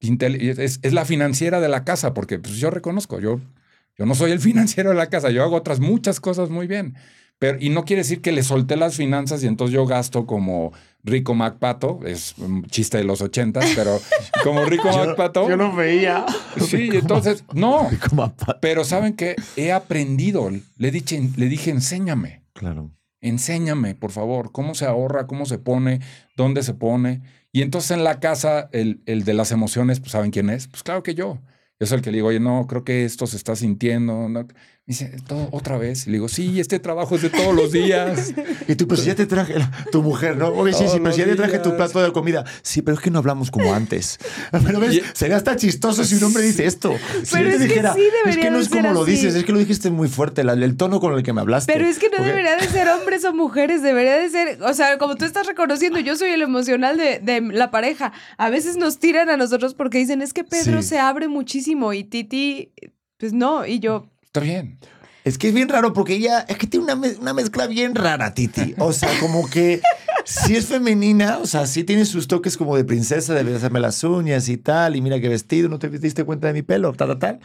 Es, 0.00 0.80
es 0.82 0.92
la 0.92 1.04
financiera 1.04 1.60
de 1.60 1.68
la 1.68 1.84
casa, 1.84 2.12
porque 2.12 2.40
pues, 2.40 2.56
yo 2.56 2.70
reconozco, 2.70 3.20
yo, 3.20 3.40
yo 3.96 4.04
no 4.04 4.16
soy 4.16 4.32
el 4.32 4.40
financiero 4.50 4.90
de 4.90 4.96
la 4.96 5.08
casa, 5.08 5.30
yo 5.30 5.44
hago 5.44 5.54
otras 5.56 5.78
muchas 5.78 6.18
cosas 6.18 6.50
muy 6.50 6.66
bien. 6.66 6.96
Pero, 7.38 7.56
y 7.60 7.70
no 7.70 7.84
quiere 7.84 8.02
decir 8.02 8.20
que 8.20 8.32
le 8.32 8.42
solté 8.42 8.76
las 8.76 8.96
finanzas 8.96 9.42
y 9.44 9.46
entonces 9.46 9.72
yo 9.72 9.86
gasto 9.86 10.26
como 10.26 10.72
Rico 11.02 11.34
MacPato, 11.34 12.00
es 12.04 12.34
un 12.38 12.64
chiste 12.66 12.98
de 12.98 13.04
los 13.04 13.22
ochentas, 13.22 13.72
pero 13.74 13.98
como 14.44 14.64
Rico 14.64 14.88
MacPato. 14.96 15.48
Yo 15.48 15.56
lo 15.56 15.72
veía. 15.74 16.26
Sí, 16.58 16.90
entonces, 16.92 17.44
no. 17.52 17.88
Rico. 17.90 18.34
Pero 18.60 18.84
¿saben 18.84 19.14
qué? 19.14 19.36
He 19.56 19.72
aprendido. 19.72 20.50
Le 20.76 20.90
dije, 20.90 21.30
le 21.36 21.46
dije, 21.46 21.70
enséñame. 21.70 22.44
Claro. 22.52 22.90
Enséñame, 23.22 23.94
por 23.94 24.12
favor, 24.12 24.50
cómo 24.52 24.74
se 24.74 24.86
ahorra, 24.86 25.26
cómo 25.26 25.44
se 25.46 25.58
pone, 25.58 26.00
dónde 26.36 26.62
se 26.62 26.74
pone. 26.74 27.22
Y 27.52 27.62
entonces 27.62 27.90
en 27.92 28.04
la 28.04 28.20
casa, 28.20 28.68
el, 28.72 29.02
el 29.06 29.24
de 29.24 29.34
las 29.34 29.52
emociones, 29.52 30.00
pues 30.00 30.12
¿saben 30.12 30.30
quién 30.30 30.50
es? 30.50 30.68
Pues 30.68 30.82
claro 30.82 31.02
que 31.02 31.14
yo. 31.14 31.38
Yo 31.78 31.86
soy 31.86 31.96
el 31.96 32.02
que 32.02 32.10
le 32.10 32.18
digo, 32.18 32.28
oye, 32.28 32.40
no, 32.40 32.66
creo 32.66 32.84
que 32.84 33.06
esto 33.06 33.26
se 33.26 33.38
está 33.38 33.56
sintiendo. 33.56 34.28
¿no? 34.28 34.46
Me 34.86 34.92
dice, 34.92 35.14
¿todo 35.28 35.48
otra 35.52 35.78
vez? 35.78 36.06
Y 36.06 36.10
le 36.10 36.14
digo, 36.16 36.28
sí, 36.28 36.58
este 36.58 36.80
trabajo 36.80 37.14
es 37.14 37.22
de 37.22 37.30
todos 37.30 37.54
los 37.54 37.70
días. 37.70 38.34
Y 38.68 38.74
tú, 38.76 38.86
pero 38.88 39.00
si 39.00 39.08
ya 39.08 39.14
te 39.16 39.26
traje 39.26 39.58
la- 39.58 39.70
tu 39.92 40.00
mujer, 40.02 40.36
¿no? 40.36 40.48
Oye, 40.48 40.72
sí, 40.72 40.84
sí, 40.88 40.98
pero 41.00 41.12
si 41.12 41.18
ya 41.20 41.26
te 41.26 41.34
traje 41.36 41.58
tu 41.58 41.76
plato 41.76 42.00
de 42.00 42.12
comida. 42.12 42.44
Sí, 42.62 42.82
pero 42.82 42.96
es 42.96 43.02
que 43.02 43.10
no 43.10 43.18
hablamos 43.18 43.50
como 43.50 43.72
antes. 43.74 44.18
Pero 44.64 44.78
ves, 44.80 44.94
Y- 44.94 45.02
sería 45.12 45.36
hasta 45.36 45.56
chistoso 45.56 46.04
si 46.04 46.14
un 46.16 46.24
hombre 46.24 46.42
dice 46.44 46.66
esto. 46.66 46.94
Si 47.24 47.32
Pero 47.34 47.50
yo 47.50 47.58
te 47.58 47.64
es 47.64 47.72
que 47.72 47.80
sí 47.94 48.02
es 48.26 48.36
que 48.36 48.50
no 48.50 48.58
es 48.60 48.68
como 48.68 48.92
lo 48.92 49.04
dices, 49.04 49.34
es 49.34 49.44
que 49.44 49.52
lo 49.52 49.58
dijiste 49.58 49.90
muy 49.90 50.08
fuerte, 50.08 50.44
la- 50.44 50.52
el 50.54 50.76
tono 50.76 51.00
con 51.00 51.14
el 51.14 51.22
que 51.24 51.32
me 51.32 51.40
hablaste. 51.40 51.72
Pero 51.72 51.86
es 51.86 51.98
que 51.98 52.06
no 52.08 52.16
Porque- 52.18 52.28
debería 52.30 52.56
de 52.56 52.68
ser 52.68 52.88
hombres 52.88 53.24
o 53.24 53.32
mujeres, 53.34 53.82
debería 53.82 54.16
de 54.18 54.28
ser, 54.30 54.62
o 54.62 54.72
sea, 54.74 54.98
como 54.98 55.16
tú 55.16 55.24
estás 55.24 55.46
reconociendo, 55.46 55.98
yo 56.00 56.16
soy 56.16 56.30
el 56.30 56.42
emocional 56.42 56.96
de, 56.96 57.18
de 57.20 57.40
la 57.40 57.70
pareja. 57.70 58.12
A 58.38 58.50
veces 58.50 58.76
nos 58.76 58.98
tiran 58.98 59.30
a 59.30 59.36
nosotros 59.36 59.74
porque 59.74 59.98
dicen, 59.98 60.22
es 60.22 60.32
que 60.32 60.44
Pedro 60.44 60.82
Sí. 60.82 60.88
se 60.90 60.98
abre 60.98 61.26
muchísimo 61.28 61.92
y 61.92 62.04
Titi, 62.04 62.72
pues 63.18 63.32
no, 63.32 63.66
y 63.66 63.80
yo, 63.80 64.09
Está 64.32 64.40
bien. 64.46 64.78
Es 65.24 65.38
que 65.38 65.48
es 65.48 65.54
bien 65.54 65.68
raro 65.68 65.92
porque 65.92 66.14
ella 66.14 66.46
es 66.48 66.56
que 66.56 66.68
tiene 66.68 66.84
una, 66.84 67.08
una 67.20 67.34
mezcla 67.34 67.66
bien 67.66 67.96
rara, 67.96 68.32
Titi. 68.32 68.76
O 68.78 68.92
sea, 68.92 69.10
como 69.18 69.50
que 69.50 69.82
sí 70.24 70.54
es 70.54 70.66
femenina, 70.66 71.38
o 71.38 71.46
sea, 71.46 71.66
sí 71.66 71.82
tiene 71.82 72.04
sus 72.04 72.28
toques 72.28 72.56
como 72.56 72.76
de 72.76 72.84
princesa, 72.84 73.34
de 73.34 73.56
hacerme 73.56 73.80
las 73.80 74.04
uñas 74.04 74.48
y 74.48 74.56
tal, 74.56 74.94
y 74.94 75.00
mira 75.00 75.20
qué 75.20 75.28
vestido, 75.28 75.68
no 75.68 75.80
te 75.80 75.88
diste 75.88 76.22
cuenta 76.22 76.46
de 76.46 76.52
mi 76.52 76.62
pelo, 76.62 76.92
tal, 76.92 77.08
tal, 77.08 77.18
tal. 77.18 77.40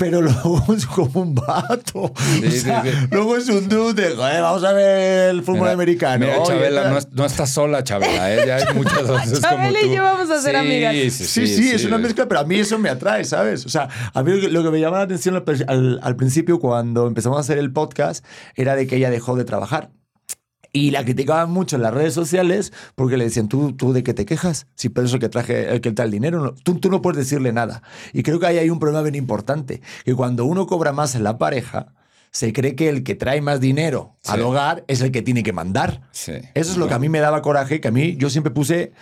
Pero 0.00 0.22
luego 0.22 0.64
es 0.76 0.86
como 0.86 1.20
un 1.20 1.34
vato. 1.34 1.92
o 1.94 2.12
Sí, 2.40 2.50
sea, 2.60 2.82
sí, 2.82 2.88
sí. 2.90 2.96
Luego 3.10 3.36
es 3.36 3.48
un 3.50 3.68
dude 3.68 3.92
de, 4.08 4.16
"Joder, 4.16 4.40
vamos 4.40 4.64
a 4.64 4.72
ver 4.72 5.28
el 5.30 5.42
fútbol 5.42 5.60
Mira, 5.60 5.72
americano. 5.72 6.24
Mira, 6.26 6.42
Chabela, 6.42 6.82
tal". 6.84 6.92
no, 6.94 6.98
no 7.12 7.24
está 7.26 7.46
sola, 7.46 7.84
Chabela. 7.84 8.34
¿eh? 8.34 8.44
Ya 8.46 8.56
hay 8.56 8.64
muchas 8.74 9.06
veces 9.06 9.40
como 9.40 9.56
Chabela 9.56 9.78
y 9.82 9.94
yo 9.94 10.02
vamos 10.02 10.30
a 10.30 10.40
ser 10.40 10.52
Sí, 10.52 10.56
amigas. 10.56 10.94
Sí, 11.12 11.46
sí, 11.46 11.70
es 11.70 11.84
una 11.84 11.98
mezcla, 11.98 12.26
pero 12.26 12.40
a 12.40 12.44
mí 12.44 12.56
eso 12.58 12.78
me 12.78 12.88
atrae, 12.88 13.24
¿sabes? 13.24 13.66
O 13.66 13.68
sea, 13.68 13.88
a 14.14 14.22
mí 14.22 14.32
lo 14.32 14.40
que, 14.40 14.48
lo 14.48 14.62
que 14.64 14.70
me 14.70 14.80
llamaba 14.80 14.98
la 15.00 15.04
atención 15.04 15.44
al- 15.68 16.00
al 16.02 16.16
principio 16.16 16.58
cuando 16.60 17.06
empezamos 17.06 17.36
a 17.36 17.40
hacer 17.42 17.58
el 17.58 17.70
podcast 17.70 18.24
era 18.56 18.74
de 18.76 18.86
que 18.86 18.96
ella 18.96 19.10
dejó 19.10 19.36
de 19.36 19.44
trabajar. 19.44 19.90
Y 20.72 20.90
la 20.92 21.04
criticaban 21.04 21.50
mucho 21.50 21.76
en 21.76 21.82
las 21.82 21.92
redes 21.92 22.14
sociales 22.14 22.72
porque 22.94 23.16
le 23.16 23.24
decían, 23.24 23.48
¿tú, 23.48 23.72
tú 23.72 23.92
de 23.92 24.02
qué 24.04 24.14
te 24.14 24.24
quejas? 24.24 24.66
Si 24.76 24.88
Pedro 24.88 25.06
es 25.08 25.14
el 25.14 25.20
que 25.20 25.28
traje, 25.28 25.72
el 25.72 25.80
que 25.80 25.90
trae 25.92 26.06
el 26.06 26.12
dinero, 26.12 26.40
no- 26.40 26.52
tú, 26.54 26.78
tú 26.78 26.90
no 26.90 27.02
puedes 27.02 27.18
decirle 27.18 27.52
nada. 27.52 27.82
Y 28.12 28.22
creo 28.22 28.38
que 28.38 28.46
ahí 28.46 28.58
hay 28.58 28.70
un 28.70 28.78
problema 28.78 29.02
bien 29.02 29.16
importante, 29.16 29.80
que 30.04 30.14
cuando 30.14 30.44
uno 30.44 30.66
cobra 30.66 30.92
más 30.92 31.14
en 31.16 31.24
la 31.24 31.38
pareja, 31.38 31.94
se 32.30 32.52
cree 32.52 32.76
que 32.76 32.88
el 32.88 33.02
que 33.02 33.16
trae 33.16 33.40
más 33.40 33.60
dinero 33.60 34.16
al 34.26 34.42
hogar 34.42 34.84
es 34.86 35.00
el 35.00 35.10
que 35.10 35.22
tiene 35.22 35.42
que 35.42 35.52
mandar. 35.52 36.02
Sí. 36.12 36.34
Eso 36.54 36.70
es 36.70 36.76
lo 36.76 36.86
que 36.86 36.94
a 36.94 36.98
mí 37.00 37.08
me 37.08 37.18
daba 37.18 37.42
coraje, 37.42 37.80
que 37.80 37.88
a 37.88 37.90
mí 37.90 38.16
yo 38.16 38.30
siempre 38.30 38.52
puse 38.52 38.92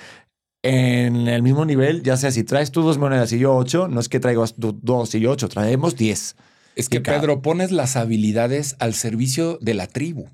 en 0.62 1.28
el 1.28 1.42
mismo 1.42 1.64
nivel, 1.64 2.02
ya 2.02 2.16
sea 2.16 2.30
si 2.32 2.42
traes 2.44 2.72
tú 2.72 2.82
dos 2.82 2.98
monedas 2.98 3.32
y 3.32 3.38
yo 3.38 3.54
ocho, 3.54 3.86
no 3.88 4.00
es 4.00 4.08
que 4.08 4.18
traigas 4.20 4.54
tú 4.54 4.78
dos 4.82 5.14
y 5.14 5.20
yo 5.20 5.30
ocho, 5.32 5.48
traemos 5.48 5.96
diez. 5.96 6.36
Es 6.74 6.88
que, 6.88 7.00
Pedro, 7.20 7.42
pones 7.42 7.70
las 7.72 7.96
habilidades 7.96 8.76
al 8.78 8.94
servicio 8.94 9.58
de 9.60 9.74
la 9.74 9.86
tribu. 9.86 10.26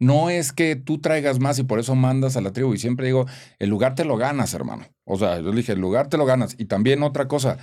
No 0.00 0.28
es 0.30 0.52
que 0.52 0.76
tú 0.76 0.98
traigas 0.98 1.38
más 1.40 1.58
y 1.58 1.62
por 1.62 1.78
eso 1.78 1.94
mandas 1.94 2.36
a 2.36 2.40
la 2.40 2.52
tribu. 2.52 2.74
Y 2.74 2.78
siempre 2.78 3.06
digo, 3.06 3.26
el 3.58 3.70
lugar 3.70 3.94
te 3.94 4.04
lo 4.04 4.16
ganas, 4.16 4.52
hermano. 4.54 4.86
O 5.04 5.16
sea, 5.18 5.36
yo 5.40 5.50
le 5.50 5.56
dije, 5.58 5.72
el 5.72 5.80
lugar 5.80 6.08
te 6.08 6.16
lo 6.16 6.26
ganas. 6.26 6.56
Y 6.58 6.64
también 6.66 7.02
otra 7.02 7.28
cosa, 7.28 7.58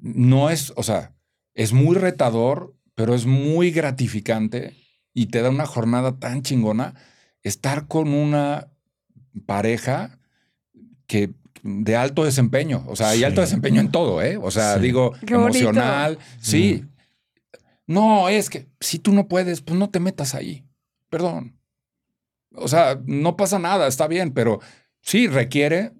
no 0.00 0.50
es, 0.50 0.72
o 0.76 0.82
sea, 0.82 1.12
es 1.54 1.72
muy 1.72 1.96
retador, 1.96 2.74
pero 2.94 3.14
es 3.14 3.26
muy 3.26 3.70
gratificante 3.70 4.74
y 5.14 5.26
te 5.26 5.40
da 5.42 5.50
una 5.50 5.66
jornada 5.66 6.18
tan 6.18 6.42
chingona 6.42 6.94
estar 7.42 7.86
con 7.86 8.12
una 8.12 8.68
pareja 9.46 10.18
que 11.06 11.30
de 11.62 11.96
alto 11.96 12.24
desempeño, 12.24 12.84
o 12.86 12.96
sea, 12.96 13.10
hay 13.10 13.18
Sí. 13.18 13.24
alto 13.24 13.40
desempeño 13.42 13.80
en 13.80 13.90
todo, 13.90 14.22
¿eh? 14.22 14.38
O 14.38 14.50
sea, 14.50 14.74
Sí. 14.76 14.80
digo, 14.80 15.12
Qué 15.26 15.36
bonito. 15.36 15.58
emocional, 15.58 16.18
sí. 16.40 16.84
No, 17.86 18.28
es 18.28 18.48
que 18.48 18.66
si 18.80 18.98
tú 18.98 19.12
no 19.12 19.28
puedes, 19.28 19.60
pues 19.60 19.78
no 19.78 19.90
te 19.90 20.00
metas 20.00 20.34
ahí. 20.34 20.64
Perdón. 21.10 21.60
O 22.54 22.68
sea, 22.68 23.00
no 23.04 23.36
pasa 23.36 23.58
nada, 23.58 23.86
está 23.86 24.08
bien, 24.08 24.32
pero 24.32 24.60
sí 25.02 25.28
requiere 25.28 25.92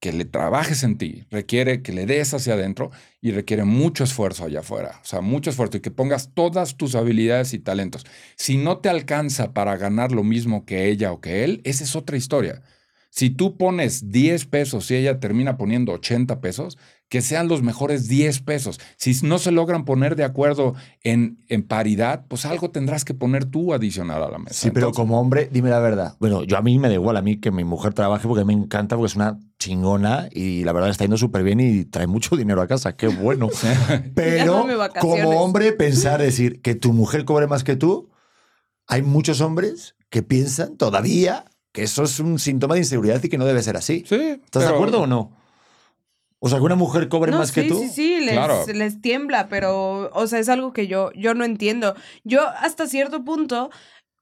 que 0.00 0.12
le 0.12 0.24
trabajes 0.24 0.82
en 0.82 0.96
ti, 0.96 1.26
requiere 1.30 1.82
que 1.82 1.92
le 1.92 2.06
des 2.06 2.32
hacia 2.32 2.54
adentro 2.54 2.90
y 3.20 3.32
requiere 3.32 3.64
mucho 3.64 4.02
esfuerzo 4.04 4.44
allá 4.44 4.60
afuera. 4.60 4.98
O 5.02 5.04
sea, 5.04 5.20
mucho 5.20 5.50
esfuerzo 5.50 5.76
y 5.76 5.80
que 5.80 5.90
pongas 5.90 6.32
todas 6.34 6.76
tus 6.76 6.94
habilidades 6.94 7.52
y 7.52 7.58
talentos. 7.58 8.06
Si 8.36 8.56
no 8.56 8.78
te 8.78 8.88
alcanza 8.88 9.52
para 9.52 9.76
ganar 9.76 10.12
lo 10.12 10.24
mismo 10.24 10.64
que 10.64 10.88
ella 10.88 11.12
o 11.12 11.20
que 11.20 11.44
él, 11.44 11.60
esa 11.64 11.84
es 11.84 11.94
otra 11.96 12.16
historia. 12.16 12.62
Si 13.10 13.30
tú 13.30 13.56
pones 13.56 14.10
10 14.10 14.46
pesos 14.46 14.90
y 14.90 14.94
ella 14.94 15.20
termina 15.20 15.56
poniendo 15.56 15.92
80 15.92 16.40
pesos, 16.40 16.78
que 17.10 17.22
sean 17.22 17.48
los 17.48 17.60
mejores 17.60 18.06
10 18.06 18.40
pesos. 18.42 18.78
Si 18.96 19.26
no 19.26 19.40
se 19.40 19.50
logran 19.50 19.84
poner 19.84 20.14
de 20.14 20.22
acuerdo 20.22 20.74
en, 21.02 21.44
en 21.48 21.64
paridad, 21.64 22.24
pues 22.28 22.46
algo 22.46 22.70
tendrás 22.70 23.04
que 23.04 23.14
poner 23.14 23.46
tú 23.46 23.74
adicional 23.74 24.22
a 24.22 24.30
la 24.30 24.38
mesa. 24.38 24.54
Sí, 24.54 24.70
pero 24.70 24.92
como 24.92 25.20
hombre, 25.20 25.48
dime 25.52 25.70
la 25.70 25.80
verdad. 25.80 26.14
Bueno, 26.20 26.44
yo 26.44 26.56
a 26.56 26.62
mí 26.62 26.78
me 26.78 26.86
da 26.86 26.94
igual 26.94 27.16
a 27.16 27.22
mí 27.22 27.40
que 27.40 27.50
mi 27.50 27.64
mujer 27.64 27.94
trabaje 27.94 28.28
porque 28.28 28.44
me 28.44 28.52
encanta, 28.52 28.94
porque 28.96 29.08
es 29.08 29.16
una 29.16 29.40
chingona 29.58 30.28
y 30.30 30.62
la 30.62 30.72
verdad 30.72 30.90
está 30.90 31.02
yendo 31.02 31.16
súper 31.16 31.42
bien 31.42 31.58
y 31.58 31.84
trae 31.84 32.06
mucho 32.06 32.36
dinero 32.36 32.62
a 32.62 32.68
casa. 32.68 32.94
Qué 32.94 33.08
bueno. 33.08 33.48
Pero 34.14 34.64
como 35.00 35.30
hombre, 35.42 35.72
pensar, 35.72 36.22
decir, 36.22 36.62
que 36.62 36.76
tu 36.76 36.92
mujer 36.92 37.24
cobre 37.24 37.48
más 37.48 37.64
que 37.64 37.74
tú, 37.74 38.08
hay 38.86 39.02
muchos 39.02 39.40
hombres 39.40 39.96
que 40.10 40.22
piensan 40.22 40.76
todavía 40.76 41.44
que 41.72 41.82
eso 41.84 42.02
es 42.02 42.18
un 42.20 42.38
síntoma 42.38 42.74
de 42.74 42.80
inseguridad 42.80 43.22
y 43.22 43.28
que 43.28 43.38
no 43.38 43.44
debe 43.46 43.62
ser 43.62 43.76
así. 43.76 44.04
Sí, 44.06 44.14
¿Estás 44.44 44.64
de 44.64 44.68
acuerdo 44.70 45.02
o 45.02 45.06
no? 45.06 45.36
O 46.38 46.48
sea, 46.48 46.58
que 46.58 46.64
una 46.64 46.74
mujer 46.74 47.08
cobre 47.08 47.30
No, 47.32 47.38
más 47.38 47.50
sí, 47.50 47.60
que 47.62 47.68
tú. 47.68 47.78
sí, 47.78 47.88
sí, 47.90 48.20
les, 48.20 48.32
Claro. 48.32 48.64
les 48.72 49.00
tiembla, 49.02 49.48
pero, 49.48 50.10
o 50.14 50.26
sea, 50.26 50.38
es 50.38 50.48
algo 50.48 50.72
que 50.72 50.86
yo, 50.86 51.12
yo 51.12 51.34
no 51.34 51.44
entiendo. 51.44 51.94
Yo, 52.24 52.48
hasta 52.48 52.86
cierto 52.86 53.24
punto, 53.24 53.70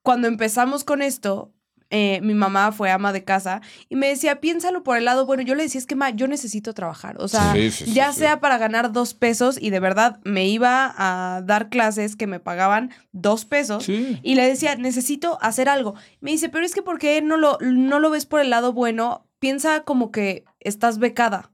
cuando 0.03 0.27
empezamos 0.27 0.83
con 0.85 1.01
esto, 1.01 1.53
eh, 1.91 2.21
mi 2.23 2.35
mamá 2.35 2.73
fue 2.73 2.91
ama 2.91 3.13
de 3.13 3.25
casa 3.25 3.63
y 3.89 3.97
me 3.97 4.09
decía, 4.09 4.41
piénsalo 4.41 4.83
por 4.83 4.97
el 4.97 5.05
lado 5.05 5.25
bueno. 5.27 5.43
Yo 5.43 5.55
le 5.55 5.63
decía, 5.63 5.79
es 5.79 5.87
que, 5.87 5.97
ma, 5.97 6.11
yo 6.11 6.29
necesito 6.29 6.75
trabajar. 6.75 7.17
O 7.19 7.29
sea, 7.29 7.53
Sí, 7.55 7.71
sí, 7.71 7.85
sí, 7.87 7.93
ya 7.95 8.13
sea 8.13 8.41
para 8.41 8.59
ganar 8.59 8.93
dos 8.93 9.15
pesos 9.15 9.59
y 9.61 9.71
de 9.71 9.81
verdad 9.81 10.21
me 10.25 10.47
iba 10.47 10.95
a 10.97 11.43
dar 11.43 11.69
clases 11.71 12.17
que 12.17 12.27
me 12.27 12.41
pagaban 12.41 12.91
dos 13.13 13.45
pesos. 13.45 13.89
Y 13.89 14.35
le 14.35 14.47
decía, 14.47 14.77
necesito 14.77 15.39
hacer 15.41 15.69
algo. 15.69 15.95
Me 16.21 16.31
dice, 16.31 16.49
pero 16.49 16.65
es 16.67 16.75
que 16.75 16.83
¿por 16.83 16.99
qué 16.99 17.23
no 17.23 17.37
lo, 17.37 17.59
no 17.61 17.99
lo 18.01 18.11
ves 18.11 18.27
por 18.27 18.41
el 18.41 18.51
lado 18.51 18.73
bueno? 18.73 19.27
Piensa 19.39 19.85
como 19.85 20.11
que 20.11 20.45
estás 20.61 20.99
becada. 20.99 21.51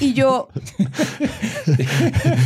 Y 0.00 0.12
yo... 0.12 0.48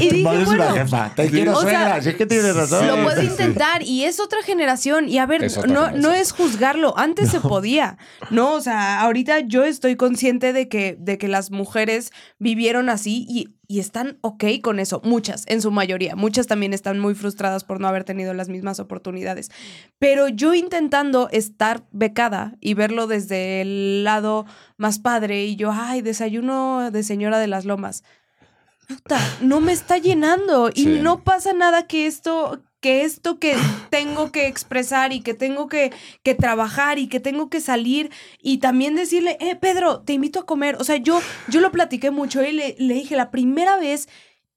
y 0.01 0.11
dije, 0.11 0.23
madre 0.23 0.43
es 0.43 0.49
una 0.49 0.57
bueno, 0.57 0.75
jefa. 0.75 1.13
Te 1.15 1.31
quiero, 1.31 1.57
o 1.57 1.63
sea. 1.63 2.01
Si 2.03 2.11
es 2.11 2.17
que 2.17 2.27
tienes 2.27 2.55
razón. 2.55 2.87
lo 2.87 3.03
puedo 3.03 3.23
intentar 3.23 3.83
y 3.83 4.05
es 4.05 4.21
otra 4.21 4.43
generación. 4.43 5.09
Y 5.09 5.19
a 5.19 5.27
ver, 5.27 5.45
Es 5.45 5.57
no, 5.67 5.91
no 5.93 6.13
es 6.13 6.33
juzgarlo. 6.33 6.97
Antes 6.99 7.31
se 7.31 7.41
podía. 7.41 7.99
No, 8.31 8.55
o 8.55 8.61
sea, 8.61 9.01
ahorita 9.01 9.41
yo 9.41 9.65
estoy 9.65 9.97
consciente 9.97 10.53
de 10.53 10.69
que, 10.69 10.97
de 10.99 11.19
que 11.19 11.29
las 11.29 11.51
mujeres 11.51 12.13
vivieron 12.39 12.91
así 12.91 13.27
y, 13.29 13.58
y 13.71 13.81
están 13.81 14.17
ok 14.23 14.45
con 14.63 14.81
eso. 14.81 15.03
Muchas, 15.05 15.45
en 15.47 15.61
su 15.61 15.71
mayoría. 15.71 16.17
Muchas 16.17 16.47
también 16.47 16.73
están 16.73 16.99
muy 16.99 17.15
frustradas 17.15 17.65
por 17.65 17.81
no 17.81 17.87
haber 17.87 18.03
tenido 18.03 18.33
las 18.33 18.49
mismas 18.49 18.81
oportunidades. 18.81 19.51
Pero 19.99 20.29
yo 20.29 20.55
intentando 20.55 21.29
estar 21.31 21.83
becada 21.93 22.57
y 22.61 22.73
verlo 22.73 23.07
desde 23.07 23.61
el 23.61 24.05
lado 24.05 24.47
más 24.79 24.99
padre 24.99 25.45
y 25.45 25.57
yo, 25.57 25.71
ay, 25.71 26.01
desayuno 26.01 26.91
de 26.91 27.03
señora 27.03 27.39
de 27.39 27.47
las 27.47 27.67
lomas. 27.67 28.05
Puta, 28.89 29.21
no 29.43 29.61
me 29.61 29.73
está 29.73 29.99
llenando 29.99 30.71
y 30.75 30.85
Sí. 30.85 31.01
no 31.03 31.23
pasa 31.23 31.53
nada 31.53 31.87
que 31.87 32.07
esto 32.07 32.63
que 32.81 33.03
esto 33.03 33.39
que 33.39 33.57
tengo 33.91 34.31
que 34.31 34.47
expresar 34.47 35.13
y 35.13 35.21
que 35.21 35.35
tengo 35.35 35.69
que, 35.69 35.93
que 36.23 36.35
trabajar 36.35 36.99
y 36.99 37.09
que 37.09 37.21
tengo 37.21 37.51
que 37.51 37.61
salir 37.61 38.11
y 38.41 38.59
también 38.59 38.95
decirle, 38.95 39.37
eh, 39.41 39.57
Pedro, 39.57 40.03
te 40.03 40.13
invito 40.13 40.41
a 40.41 40.47
comer. 40.47 40.77
O 40.79 40.85
sea, 40.85 40.97
yo, 40.97 41.21
yo 41.49 41.61
lo 41.61 41.73
platiqué 41.73 42.11
mucho 42.11 42.43
y 42.43 42.53
le, 42.53 42.77
le 42.79 42.95
dije, 42.95 43.17
la 43.17 43.31
primera 43.31 43.77
vez 43.77 44.09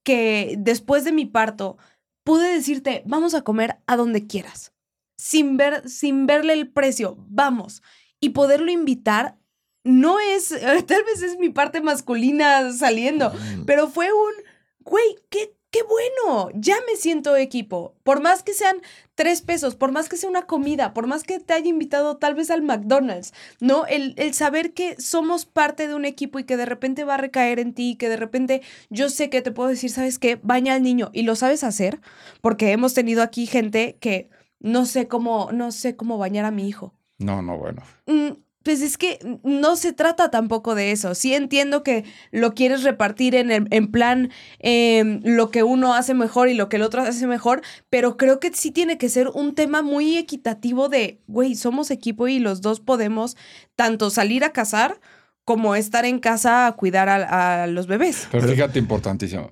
que 0.04 0.56
después 0.58 1.04
de 1.04 1.12
mi 1.12 1.26
parto 1.26 1.78
pude 2.24 2.54
decirte, 2.54 3.04
vamos 3.06 3.34
a 3.34 3.42
comer 3.42 3.78
a 3.88 3.96
donde 3.96 4.28
quieras, 4.28 4.74
sin, 5.18 5.58
ver, 5.58 5.90
sin 5.90 6.26
verle 6.28 6.54
el 6.54 6.70
precio, 6.70 7.18
vamos. 7.28 7.82
Y 8.20 8.30
poderlo 8.30 8.72
invitar 8.72 9.38
no 9.84 10.20
es, 10.20 10.50
tal 10.88 11.04
vez 11.04 11.22
es 11.22 11.38
mi 11.40 11.50
parte 11.50 11.82
masculina 11.82 12.72
saliendo, 12.74 13.32
pero 13.66 13.90
fue 13.90 14.12
un, 14.12 14.34
güey, 14.80 15.18
qué, 15.30 15.56
qué 15.72 15.80
bueno, 15.84 16.50
ya 16.54 16.76
me 16.88 16.98
siento 16.98 17.36
equipo. 17.36 17.96
Por 18.04 18.22
más 18.22 18.44
que 18.44 18.54
sean 18.54 18.78
tres 19.16 19.42
pesos, 19.42 19.76
por 19.76 19.92
más 19.92 20.10
que 20.10 20.18
sea 20.18 20.30
una 20.30 20.44
comida, 20.44 20.94
por 20.94 21.08
más 21.08 21.24
que 21.24 21.40
te 21.40 21.54
haya 21.54 21.70
invitado 21.70 22.18
tal 22.18 22.36
vez 22.36 22.52
al 22.52 22.62
McDonald's, 22.62 23.34
¿no? 23.60 23.86
El, 23.86 24.14
el 24.18 24.34
saber 24.34 24.74
que 24.74 25.00
somos 25.02 25.46
parte 25.46 25.88
de 25.88 25.96
un 25.96 26.06
equipo 26.06 26.40
y 26.40 26.44
que 26.44 26.58
de 26.58 26.66
repente 26.66 27.06
va 27.06 27.16
a 27.16 27.18
recaer 27.18 27.60
en 27.60 27.74
ti, 27.74 27.96
que 27.96 28.10
de 28.10 28.18
repente 28.18 28.62
yo 28.90 29.10
sé 29.10 29.30
que 29.30 29.42
te 29.42 29.52
puedo 29.52 29.70
decir, 29.70 29.90
¿sabes 29.90 30.20
qué? 30.20 30.40
Baña 30.44 30.76
al 30.76 30.84
niño 30.84 31.10
y 31.14 31.24
lo 31.24 31.36
sabes 31.36 31.64
hacer, 31.64 32.02
porque 32.42 32.72
hemos 32.72 32.94
tenido 32.94 33.24
aquí 33.24 33.48
gente 33.48 33.98
que 34.00 34.30
no 34.60 34.86
sé 34.86 35.08
cómo, 35.08 35.50
no 35.54 35.72
sé 35.72 35.96
cómo 35.96 36.18
bañar 36.18 36.46
a 36.46 36.52
mi 36.52 36.68
hijo. 36.68 36.94
No, 37.18 37.42
no, 37.42 37.58
bueno. 37.58 37.82
Mm, 38.08 38.32
pues 38.64 38.82
es 38.82 38.98
que 38.98 39.18
no 39.44 39.76
se 39.76 39.92
trata 39.94 40.30
tampoco 40.32 40.76
de 40.76 40.92
eso. 40.92 41.16
Sí 41.16 41.34
entiendo 41.34 41.84
que 41.84 42.04
lo 42.32 42.54
quieres 42.54 42.84
repartir 42.84 43.36
en, 43.36 43.52
el- 43.52 43.68
en 43.72 43.92
plan 43.92 44.30
em, 44.60 45.20
lo 45.24 45.50
que 45.50 45.64
uno 45.64 45.94
hace 45.96 46.14
mejor 46.14 46.48
y 46.50 46.54
lo 46.54 46.70
que 46.70 46.76
el 46.78 46.84
otro 46.84 47.02
hace 47.02 47.26
mejor, 47.28 47.62
pero 47.90 48.18
creo 48.18 48.40
que 48.40 48.52
sí 48.54 48.72
tiene 48.72 48.98
que 48.98 49.10
ser 49.10 49.30
un 49.34 49.56
tema 49.56 49.82
muy 49.82 50.18
equitativo 50.18 50.90
de, 50.90 51.22
güey, 51.28 51.56
somos 51.56 51.90
equipo 51.92 52.28
y 52.28 52.40
los 52.40 52.62
dos 52.62 52.80
podemos 52.80 53.36
tanto 53.76 54.10
salir 54.10 54.44
a 54.44 54.52
cazar 54.52 55.00
como 55.44 55.76
estar 55.76 56.06
en 56.06 56.20
casa 56.20 56.68
a 56.68 56.76
cuidar 56.76 57.10
a, 57.10 57.64
a 57.64 57.68
los 57.68 57.88
bebés. 57.88 58.28
Pero 58.32 58.48
fíjate, 58.48 58.78
importantísimo. 58.80 59.52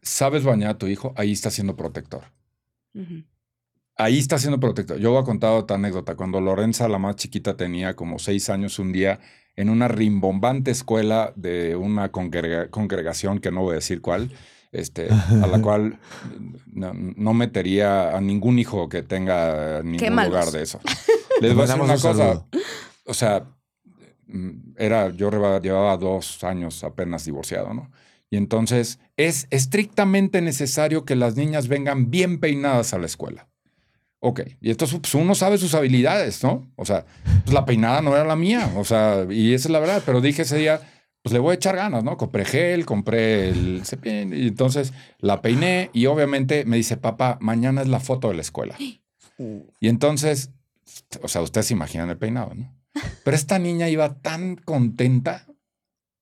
Sabes 0.00 0.44
bañar 0.44 0.70
a 0.70 0.78
tu 0.78 0.86
hijo, 0.86 1.12
ahí 1.16 1.32
está 1.32 1.50
siendo 1.50 1.76
protector. 1.76 2.22
Ahí 3.96 4.18
está 4.18 4.38
siendo 4.38 4.58
protector. 4.58 4.98
Yo 4.98 5.12
voy 5.12 5.20
a 5.20 5.24
contar 5.24 5.52
otra 5.52 5.76
anécdota. 5.76 6.14
Cuando 6.16 6.40
Lorenza, 6.40 6.88
la 6.88 6.98
más 6.98 7.16
chiquita, 7.16 7.56
tenía 7.56 7.94
como 7.94 8.18
seis 8.18 8.48
años, 8.50 8.78
un 8.78 8.92
día 8.92 9.20
en 9.54 9.68
una 9.68 9.86
rimbombante 9.88 10.70
escuela 10.70 11.32
de 11.36 11.76
una 11.76 12.10
congrega- 12.10 12.70
congregación 12.70 13.38
que 13.38 13.50
no 13.50 13.60
voy 13.62 13.72
a 13.72 13.74
decir 13.76 14.00
cuál, 14.00 14.30
este, 14.72 15.08
a 15.10 15.46
la 15.46 15.60
cual 15.62 15.98
no, 16.72 16.92
no 16.94 17.34
metería 17.34 18.16
a 18.16 18.20
ningún 18.22 18.58
hijo 18.58 18.88
que 18.88 19.02
tenga 19.02 19.82
ningún 19.82 19.98
lugar 20.28 20.50
de 20.52 20.62
eso. 20.62 20.80
Les 21.42 21.54
voy 21.54 21.64
a 21.64 21.66
decir 21.66 21.82
una 21.82 21.94
un 21.94 22.00
cosa. 22.00 22.46
O 23.04 23.14
sea, 23.14 23.44
mm, 24.26 24.50
era, 24.78 25.10
yo 25.10 25.30
llevaba 25.60 25.96
dos 25.98 26.42
años 26.44 26.82
apenas 26.82 27.26
divorciado, 27.26 27.74
¿no? 27.74 27.90
Y 28.30 28.38
entonces 28.38 28.98
es 29.18 29.46
estrictamente 29.50 30.40
necesario 30.40 31.04
que 31.04 31.16
las 31.16 31.36
niñas 31.36 31.68
vengan 31.68 32.10
bien 32.10 32.40
peinadas 32.40 32.94
a 32.94 32.98
la 32.98 33.04
escuela. 33.04 33.48
Ok, 34.24 34.42
y 34.60 34.70
entonces 34.70 35.00
pues, 35.00 35.16
uno 35.16 35.34
sabe 35.34 35.58
sus 35.58 35.74
habilidades, 35.74 36.44
¿no? 36.44 36.70
O 36.76 36.84
sea, 36.84 37.04
pues 37.42 37.52
la 37.52 37.64
peinada 37.64 38.02
no 38.02 38.14
era 38.14 38.24
la 38.24 38.36
mía, 38.36 38.72
o 38.76 38.84
sea, 38.84 39.26
y 39.28 39.52
esa 39.52 39.66
es 39.66 39.72
la 39.72 39.80
verdad, 39.80 40.00
pero 40.06 40.20
dije 40.20 40.42
ese 40.42 40.58
día, 40.58 40.80
pues 41.22 41.32
le 41.32 41.40
voy 41.40 41.50
a 41.50 41.54
echar 41.54 41.74
ganas, 41.74 42.04
¿no? 42.04 42.16
Compré 42.16 42.44
gel, 42.44 42.86
compré 42.86 43.48
el 43.48 43.82
cepillín, 43.84 44.32
y 44.32 44.46
entonces 44.46 44.92
la 45.18 45.42
peiné 45.42 45.90
y 45.92 46.06
obviamente 46.06 46.64
me 46.66 46.76
dice, 46.76 46.96
papá, 46.96 47.36
mañana 47.40 47.82
es 47.82 47.88
la 47.88 47.98
foto 47.98 48.28
de 48.28 48.34
la 48.34 48.42
escuela. 48.42 48.76
Y 48.78 49.88
entonces, 49.88 50.52
o 51.20 51.26
sea, 51.26 51.42
ustedes 51.42 51.66
se 51.66 51.74
imaginan 51.74 52.08
el 52.08 52.16
peinado, 52.16 52.54
¿no? 52.54 52.72
Pero 53.24 53.36
esta 53.36 53.58
niña 53.58 53.88
iba 53.88 54.20
tan 54.20 54.54
contenta 54.54 55.48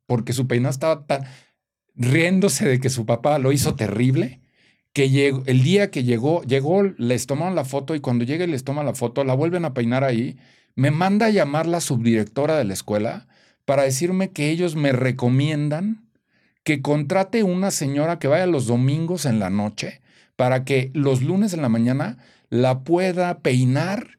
porque 0.06 0.32
su 0.32 0.46
peinado 0.46 0.70
estaba 0.70 1.04
tan 1.04 1.26
riéndose 1.94 2.66
de 2.66 2.80
que 2.80 2.88
su 2.88 3.04
papá 3.04 3.38
lo 3.38 3.52
hizo 3.52 3.74
terrible 3.74 4.39
que 4.92 5.08
llegó, 5.08 5.42
el 5.46 5.62
día 5.62 5.90
que 5.90 6.02
llegó, 6.02 6.42
llegó, 6.42 6.82
les 6.82 7.26
tomaron 7.26 7.54
la 7.54 7.64
foto 7.64 7.94
y 7.94 8.00
cuando 8.00 8.24
llega 8.24 8.44
y 8.44 8.50
les 8.50 8.64
toma 8.64 8.82
la 8.82 8.94
foto, 8.94 9.24
la 9.24 9.34
vuelven 9.34 9.64
a 9.64 9.74
peinar 9.74 10.04
ahí, 10.04 10.38
me 10.74 10.90
manda 10.90 11.26
a 11.26 11.30
llamar 11.30 11.66
la 11.66 11.80
subdirectora 11.80 12.56
de 12.56 12.64
la 12.64 12.74
escuela 12.74 13.28
para 13.64 13.84
decirme 13.84 14.30
que 14.30 14.50
ellos 14.50 14.74
me 14.76 14.92
recomiendan 14.92 16.08
que 16.64 16.82
contrate 16.82 17.42
una 17.42 17.70
señora 17.70 18.18
que 18.18 18.28
vaya 18.28 18.46
los 18.46 18.66
domingos 18.66 19.24
en 19.24 19.38
la 19.38 19.50
noche 19.50 20.00
para 20.36 20.64
que 20.64 20.90
los 20.94 21.22
lunes 21.22 21.52
en 21.52 21.62
la 21.62 21.68
mañana 21.68 22.18
la 22.48 22.82
pueda 22.82 23.40
peinar. 23.40 24.18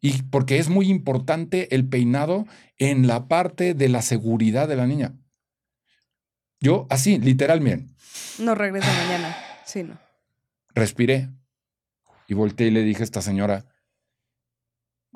Y 0.00 0.22
porque 0.22 0.58
es 0.58 0.68
muy 0.68 0.88
importante 0.88 1.74
el 1.74 1.88
peinado 1.88 2.46
en 2.78 3.06
la 3.06 3.28
parte 3.28 3.74
de 3.74 3.88
la 3.88 4.02
seguridad 4.02 4.68
de 4.68 4.76
la 4.76 4.86
niña. 4.86 5.14
Yo, 6.60 6.86
así, 6.90 7.18
literalmente, 7.18 7.92
No 8.38 8.54
regresa 8.54 8.92
mañana. 9.04 9.36
Sí, 9.64 9.82
no. 9.84 9.98
respiré 10.74 11.30
y 12.26 12.34
volteé 12.34 12.68
y 12.68 12.70
le 12.70 12.82
dije 12.82 13.02
a 13.02 13.04
esta 13.04 13.22
señora, 13.22 13.66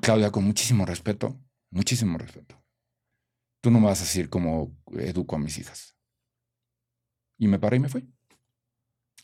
Claudia, 0.01 0.31
con 0.31 0.45
muchísimo 0.45 0.87
respeto, 0.87 1.39
muchísimo 1.71 2.19
respeto, 2.19 2.63
tú 3.61 3.71
no 3.71 3.81
me 3.81 3.87
vas 3.87 4.01
a 4.01 4.05
decir 4.05 4.29
cómo 4.29 4.77
educo 4.93 5.37
a 5.37 5.39
mis 5.39 5.59
hijas. 5.59 5.97
Y 7.39 7.49
me 7.49 7.59
paré 7.59 7.77
y 7.77 7.81
me 7.81 7.89
fui. 7.89 8.09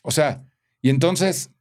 O 0.01 0.11
sea, 0.11 0.45
y 0.81 0.89
entonces 0.89 1.51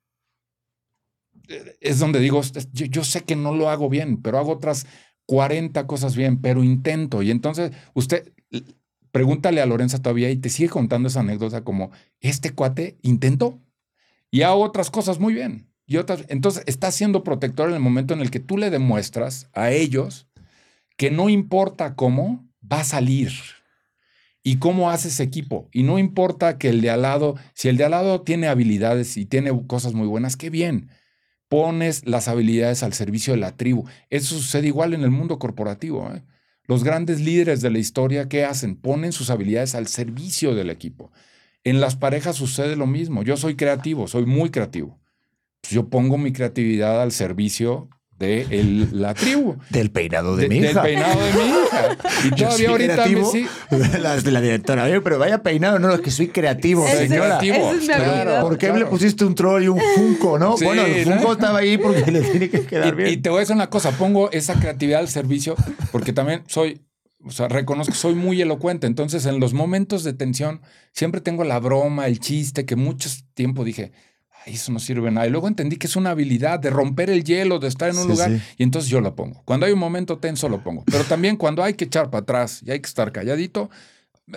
eh, 1.48 1.76
es 1.80 1.98
donde 1.98 2.20
digo, 2.20 2.40
yo, 2.72 2.86
yo 2.86 3.04
sé 3.04 3.22
que 3.22 3.36
no 3.36 3.54
lo 3.54 3.68
hago 3.70 3.88
bien, 3.88 4.22
pero 4.22 4.38
hago 4.38 4.52
otras 4.52 4.86
40 5.26 5.86
cosas 5.86 6.16
bien, 6.16 6.40
pero 6.40 6.64
intento. 6.64 7.22
Y 7.22 7.30
entonces 7.30 7.72
usted, 7.94 8.32
pregúntale 9.11 9.61
a 9.61 9.66
Lorenza 9.66 10.00
todavía 10.00 10.30
y 10.30 10.36
te 10.36 10.48
sigue 10.48 10.68
contando 10.68 11.09
esa 11.09 11.20
anécdota 11.20 11.64
como, 11.64 11.90
este 12.20 12.50
cuate 12.50 12.98
intentó 13.02 13.61
y 14.30 14.42
hago 14.42 14.62
otras 14.62 14.90
cosas 14.90 15.18
muy 15.18 15.34
bien. 15.34 15.68
Y 15.86 15.96
otras, 15.96 16.24
entonces 16.28 16.62
está 16.66 16.90
siendo 16.90 17.24
protector 17.24 17.68
en 17.68 17.74
el 17.74 17.80
momento 17.80 18.12
en 18.12 18.20
el 18.20 18.30
que 18.30 18.40
tú 18.40 18.59
le 18.59 18.68
demuestras 18.68 19.48
a 19.54 19.70
ellos 19.70 20.28
que 20.98 21.11
no 21.11 21.30
importa 21.30 21.94
cómo 21.94 22.46
va 22.61 22.80
a 22.80 22.84
salir 22.84 23.32
y 24.42 24.59
cómo 24.59 24.90
hace 24.90 25.09
ese 25.09 25.22
equipo. 25.22 25.68
Y 25.72 25.84
no 25.84 25.98
importa 25.98 26.59
que 26.59 26.68
el 26.68 26.80
de 26.82 26.90
al 26.90 27.02
lado, 27.02 27.36
si 27.54 27.68
el 27.68 27.76
de 27.76 27.84
al 27.84 27.92
lado 27.92 28.22
tiene 28.22 28.48
habilidades 28.48 29.16
y 29.16 29.24
tiene 29.24 29.50
cosas 29.66 29.94
muy 29.94 30.06
buenas, 30.06 30.36
qué 30.36 30.50
bien. 30.50 30.90
Pones 31.48 32.06
las 32.06 32.28
habilidades 32.28 32.82
al 32.82 32.92
servicio 32.92 33.32
de 33.32 33.40
la 33.40 33.56
tribu. 33.56 33.86
Eso 34.11 34.34
sucede 34.34 34.66
igual 34.66 34.92
en 34.92 35.02
el 35.02 35.11
mundo 35.11 35.38
corporativo. 35.38 36.11
¿eh? 36.12 36.22
Los 36.69 36.85
grandes 36.85 37.21
líderes 37.21 37.62
de 37.62 37.71
la 37.71 37.79
historia, 37.79 38.29
¿qué 38.29 38.45
hacen? 38.45 38.77
Ponen 38.77 39.12
sus 39.12 39.31
habilidades 39.31 39.75
al 39.75 39.87
servicio 39.87 40.55
del 40.55 40.69
equipo. 40.69 41.11
En 41.64 41.81
las 41.81 41.97
parejas 41.97 42.37
sucede 42.37 42.77
lo 42.77 42.87
mismo. 42.87 43.23
Yo 43.23 43.39
soy 43.39 43.57
creativo, 43.57 44.07
soy 44.07 44.27
muy 44.27 44.51
creativo. 44.51 45.01
Pues 45.62 45.73
yo 45.73 45.89
pongo 45.89 46.19
mi 46.19 46.31
creatividad 46.31 47.01
al 47.01 47.11
servicio 47.11 47.89
de 48.19 48.47
el- 48.51 49.01
la 49.01 49.14
tribu. 49.14 49.57
Del 49.71 49.91
peinado 49.91 50.37
de, 50.37 50.43
De- 50.45 50.49
mi 50.49 50.61
del 50.61 50.73
hija. 50.73 50.83
peinado 50.83 51.21
de 51.25 51.33
mi 51.33 51.39
hija. 51.41 51.97
Y 52.25 52.29
Yo 52.35 52.51
soy 52.51 52.64
todavía 52.66 52.71
ahorita 52.71 53.07
me 53.07 53.25
sí. 53.27 53.47
La, 54.01 54.16
la 54.33 54.41
directora, 54.41 54.85
"Oye, 54.85 55.01
pero 55.01 55.19
vaya 55.19 55.43
peinado, 55.43 55.79
no, 55.79 55.93
es 55.93 56.01
que 56.01 56.11
soy 56.11 56.29
creativo, 56.29 56.87
Ese- 56.87 57.07
señora. 57.09 57.39
es 57.41 57.85
Claro. 57.87 58.41
¿Por 58.43 58.59
qué 58.59 58.66
Claro. 58.66 58.81
le 58.81 58.87
pusiste 58.87 59.25
un 59.25 59.35
troll 59.35 59.62
y 59.62 59.69
un 59.69 59.81
funko, 59.95 60.39
no? 60.39 60.57
Sí, 60.57 60.64
bueno, 60.64 60.85
el 60.85 61.09
¿no? 61.09 61.14
funko 61.16 61.33
estaba 61.35 61.59
ahí 61.61 61.79
porque 61.79 62.11
le 62.11 62.21
tiene 62.23 62.51
que 62.51 62.62
quedar 62.66 62.89
Y, 62.95 62.97
bien. 62.97 63.09
y 63.11 63.16
te 63.19 63.31
voy 63.31 63.39
a 63.39 63.41
decir 63.41 63.55
una 63.55 63.71
cosa, 63.71 63.93
pongo 63.93 64.31
esa 64.33 64.55
creatividad 64.59 65.01
al 65.01 65.09
servicio 65.09 65.55
porque 65.93 66.12
también 66.12 66.43
soy, 66.49 66.81
o 67.25 67.31
sea, 67.31 67.47
reconozco 67.49 67.93
que 67.93 67.99
soy 67.99 68.14
muy 68.14 68.41
elocuente. 68.43 68.87
Entonces, 68.89 69.27
en 69.27 69.39
los 69.41 69.53
momentos 69.55 70.03
de 70.05 70.12
tensión, 70.12 70.61
siempre 70.93 71.21
tengo 71.21 71.45
la 71.45 71.61
broma, 71.61 72.07
el 72.09 72.19
chiste, 72.19 72.64
que 72.66 72.75
mucho 72.77 73.09
tiempo 73.35 73.62
dije, 73.64 73.93
eso 74.55 74.72
no 74.72 74.78
sirve 74.78 75.11
nada. 75.11 75.26
Y 75.26 75.30
luego 75.30 75.49
entendí 75.49 75.76
que 75.76 75.86
es 75.86 75.96
una 75.96 76.11
habilidad 76.11 76.59
de 76.59 76.70
romper 76.70 77.11
el 77.11 77.24
hielo, 77.24 77.59
de 77.59 77.68
estar 77.68 77.90
en 77.90 77.96
un 77.96 78.03
Sí, 78.05 78.09
lugar. 78.09 78.30
sí. 78.30 78.40
Y 78.59 78.62
entonces 78.62 78.90
yo 78.90 79.01
lo 79.01 79.14
pongo. 79.14 79.42
Cuando 79.44 79.66
hay 79.66 79.72
un 79.72 79.78
momento 79.78 80.18
tenso, 80.18 80.49
lo 80.49 80.62
pongo. 80.62 80.84
Pero 80.86 81.05
también 81.05 81.36
cuando 81.36 81.62
hay 81.62 81.74
que 81.74 81.84
echar 81.84 82.11
para 82.11 82.22
atrás 82.22 82.61
y 82.64 82.70
hay 82.70 82.80
que 82.80 82.86
estar 82.86 83.12
calladito, 83.12 83.70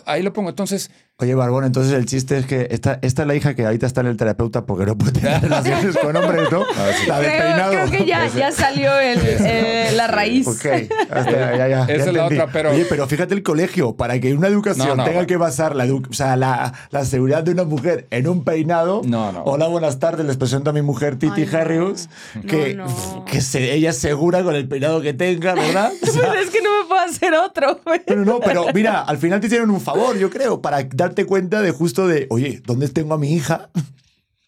ahí 0.06 0.22
lo 0.24 0.34
pongo. 0.34 0.50
Entonces, 0.50 0.92
Oye, 1.22 1.36
Barbón, 1.36 1.66
entonces 1.66 1.94
el 1.94 2.08
chiste 2.08 2.36
es 2.40 2.48
que 2.48 2.68
esta, 2.72 2.98
esta 3.04 3.22
es 3.22 3.28
la 3.28 3.36
hija 3.36 3.54
que 3.54 3.64
ahorita 3.66 3.86
está 3.86 4.02
en 4.02 4.08
el 4.08 4.18
terapeuta 4.18 4.66
porque 4.66 4.88
no 4.88 4.98
puede 4.98 5.12
tener 5.12 5.40
relaciones 5.42 5.96
con 5.98 6.16
hombres, 6.16 6.52
¿no? 6.52 6.64
Ah. 6.76 6.90
La 7.08 7.20
de 7.20 7.26
Creo, 7.28 7.38
peinado. 7.42 7.72
creo 7.74 7.92
que 7.92 8.06
ya, 8.08 8.28
ya 8.28 8.52
salió 8.52 8.98
el, 9.00 9.20
eh, 9.24 9.92
la 9.96 10.08
raíz. 10.08 10.48
Ok, 10.48 10.66
hasta- 11.12 11.32
ya, 11.32 11.58
ya, 11.58 11.68
ya 11.68 11.84
Esa 11.86 12.06
es 12.08 12.14
la 12.14 12.26
otra, 12.26 12.48
pero- 12.52 12.72
Oye, 12.72 12.86
pero 12.90 13.06
fíjate 13.08 13.36
el 13.36 13.44
colegio, 13.44 13.96
para 13.96 14.20
que 14.20 14.34
una 14.34 14.48
educación 14.48 14.88
No, 14.88 14.96
no, 14.96 15.04
tenga 15.04 15.18
bueno. 15.18 15.28
que 15.28 15.38
basar 15.38 15.76
la, 15.76 15.86
edu- 15.86 16.08
o 16.10 16.14
sea, 16.14 16.36
la, 16.36 16.74
la 16.90 17.06
seguridad 17.06 17.44
de 17.44 17.52
una 17.52 17.66
mujer 17.66 18.08
en 18.10 18.28
un 18.28 18.44
peinado. 18.44 19.02
No, 19.06 19.32
no. 19.32 19.44
Hola, 19.44 19.68
buenas 19.68 20.00
tardes, 20.00 20.26
les 20.26 20.38
presento 20.38 20.72
a 20.72 20.74
mi 20.74 20.82
mujer 20.82 21.18
Titi 21.18 21.42
Ay, 21.42 21.50
no. 21.52 21.58
Harrius, 21.60 22.10
que, 22.48 22.74
No, 22.74 22.86
no. 22.88 23.26
que 23.26 23.42
se- 23.42 23.74
ella 23.76 23.92
es 23.92 23.98
segura 24.00 24.42
con 24.44 24.56
el 24.56 24.68
peinado 24.68 25.02
que 25.02 25.14
tenga, 25.14 25.54
¿verdad? 25.54 25.92
O 26.02 26.06
sea, 26.12 26.30
Pero 26.32 26.42
es 26.42 26.50
que 26.50 26.62
no 26.64 26.82
me 26.82 26.88
puedo 26.88 27.02
hacer 27.02 27.34
otro. 27.36 27.80
güey. 27.86 28.02
no, 28.08 28.16
no, 28.16 28.26
no, 28.26 28.40
pero 28.40 28.66
mira, 28.74 29.02
al 29.02 29.20
final 29.20 29.40
te 29.40 29.46
hicieron 29.46 29.70
un 29.70 29.82
favor, 29.82 30.18
yo 30.18 30.32
creo, 30.32 30.62
para 30.62 30.88
darte 31.12 31.26
cuenta 31.26 31.62
de 31.62 31.72
justo 31.72 32.08
de, 32.08 32.28
oye, 32.30 32.62
¿dónde 32.66 32.88
tengo 32.90 33.14
a 33.14 33.18
mi 33.18 33.34
hija? 33.34 33.70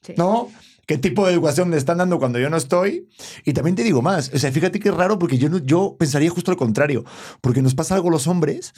Sí. 0.01 0.14
¿No? 0.18 0.49
¿Qué 0.86 0.97
tipo 0.97 1.26
de 1.26 1.32
educación 1.34 1.72
le 1.72 1.78
están 1.78 1.99
dando 1.99 2.20
cuando 2.20 2.39
yo 2.39 2.49
no 2.49 2.57
estoy? 2.57 3.07
Y 3.45 3.53
también 3.53 3.76
te 3.76 3.84
digo 3.84 4.01
más, 4.01 4.32
o 4.34 4.38
sea, 4.39 4.51
fíjate 4.51 4.80
que 4.80 4.89
es 4.89 4.95
raro 4.95 5.18
porque 5.18 5.38
yo, 5.38 5.49
no- 5.49 5.59
yo 5.59 5.95
pensaría 5.97 6.30
justo 6.30 6.51
lo 6.51 6.57
contrario, 6.57 7.05
porque 7.39 7.61
nos 7.61 7.74
pasa 7.74 7.95
algo 7.95 8.09
los 8.09 8.28
hombres, 8.28 8.74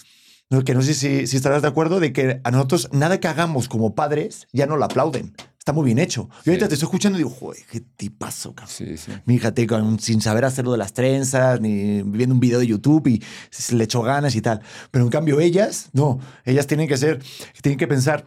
que 0.64 0.76
no 0.76 0.84
sé 0.84 0.94
si, 0.94 1.26
si 1.26 1.36
estarás 1.38 1.64
de 1.64 1.68
acuerdo, 1.68 2.00
de 2.00 2.14
que 2.14 2.40
a 2.44 2.52
nosotros 2.52 2.90
nada 2.92 3.20
que 3.20 3.28
hagamos 3.28 3.68
como 3.68 3.96
padres 3.96 4.48
ya 4.54 4.68
no 4.68 4.78
lo 4.78 4.86
aplauden. 4.86 5.34
Está 5.66 5.74
muy 5.74 5.86
bien 5.86 5.98
hecho. 5.98 6.30
Yo 6.44 6.52
ahorita 6.52 6.66
Sí. 6.66 6.70
te 6.70 6.74
estoy 6.76 6.86
escuchando 6.86 7.18
y 7.18 7.24
digo, 7.24 7.32
joder, 7.32 7.64
qué 7.72 7.80
tipazo, 7.98 8.54
cabrón. 8.54 8.72
sí, 8.78 8.98
sí. 8.98 9.12
Mi 9.26 9.34
hija 9.34 9.52
te- 9.52 9.66
con- 9.66 10.00
sin 10.00 10.22
saber 10.22 10.46
hacerlo 10.46 10.72
de 10.74 10.78
las 10.78 10.94
trenzas, 10.94 11.60
ni 11.60 12.04
viendo 12.04 12.36
un 12.36 12.40
video 12.40 12.60
de 12.60 12.68
YouTube 12.68 13.08
y 13.08 13.24
se 13.50 13.74
le 13.74 13.86
echó 13.86 14.04
ganas 14.04 14.36
y 14.36 14.42
tal. 14.42 14.62
Pero 14.92 15.06
en 15.06 15.10
cambio 15.10 15.40
ellas, 15.40 15.90
no, 15.92 16.20
ellas 16.44 16.68
tienen 16.68 16.88
que 16.88 16.98
ser, 16.98 17.20
tienen 17.64 17.80
que 17.80 17.88
pensar, 17.88 18.26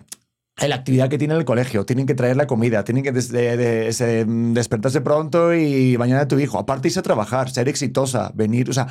la 0.57 0.75
actividad 0.75 1.09
que 1.09 1.17
tiene 1.17 1.35
en 1.35 1.39
el 1.39 1.45
colegio, 1.47 1.87
tienen 1.87 2.07
que 2.07 2.15
traer 2.17 2.37
la 2.37 2.49
comida, 2.49 2.83
tienen 2.83 3.05
que 3.05 3.13
des- 3.13 3.31
de- 3.31 3.57
de- 3.57 3.93
se- 3.93 4.25
despertarse 4.27 5.01
pronto 5.01 5.55
y 5.55 5.95
bañar 5.95 6.19
a 6.19 6.27
tu 6.27 6.41
hijo. 6.41 6.59
Aparte 6.59 6.89
irse 6.89 6.99
a 6.99 7.03
trabajar, 7.05 7.51
ser 7.51 7.69
exitosa, 7.69 8.33
venir, 8.35 8.69
o 8.69 8.73
sea, 8.73 8.89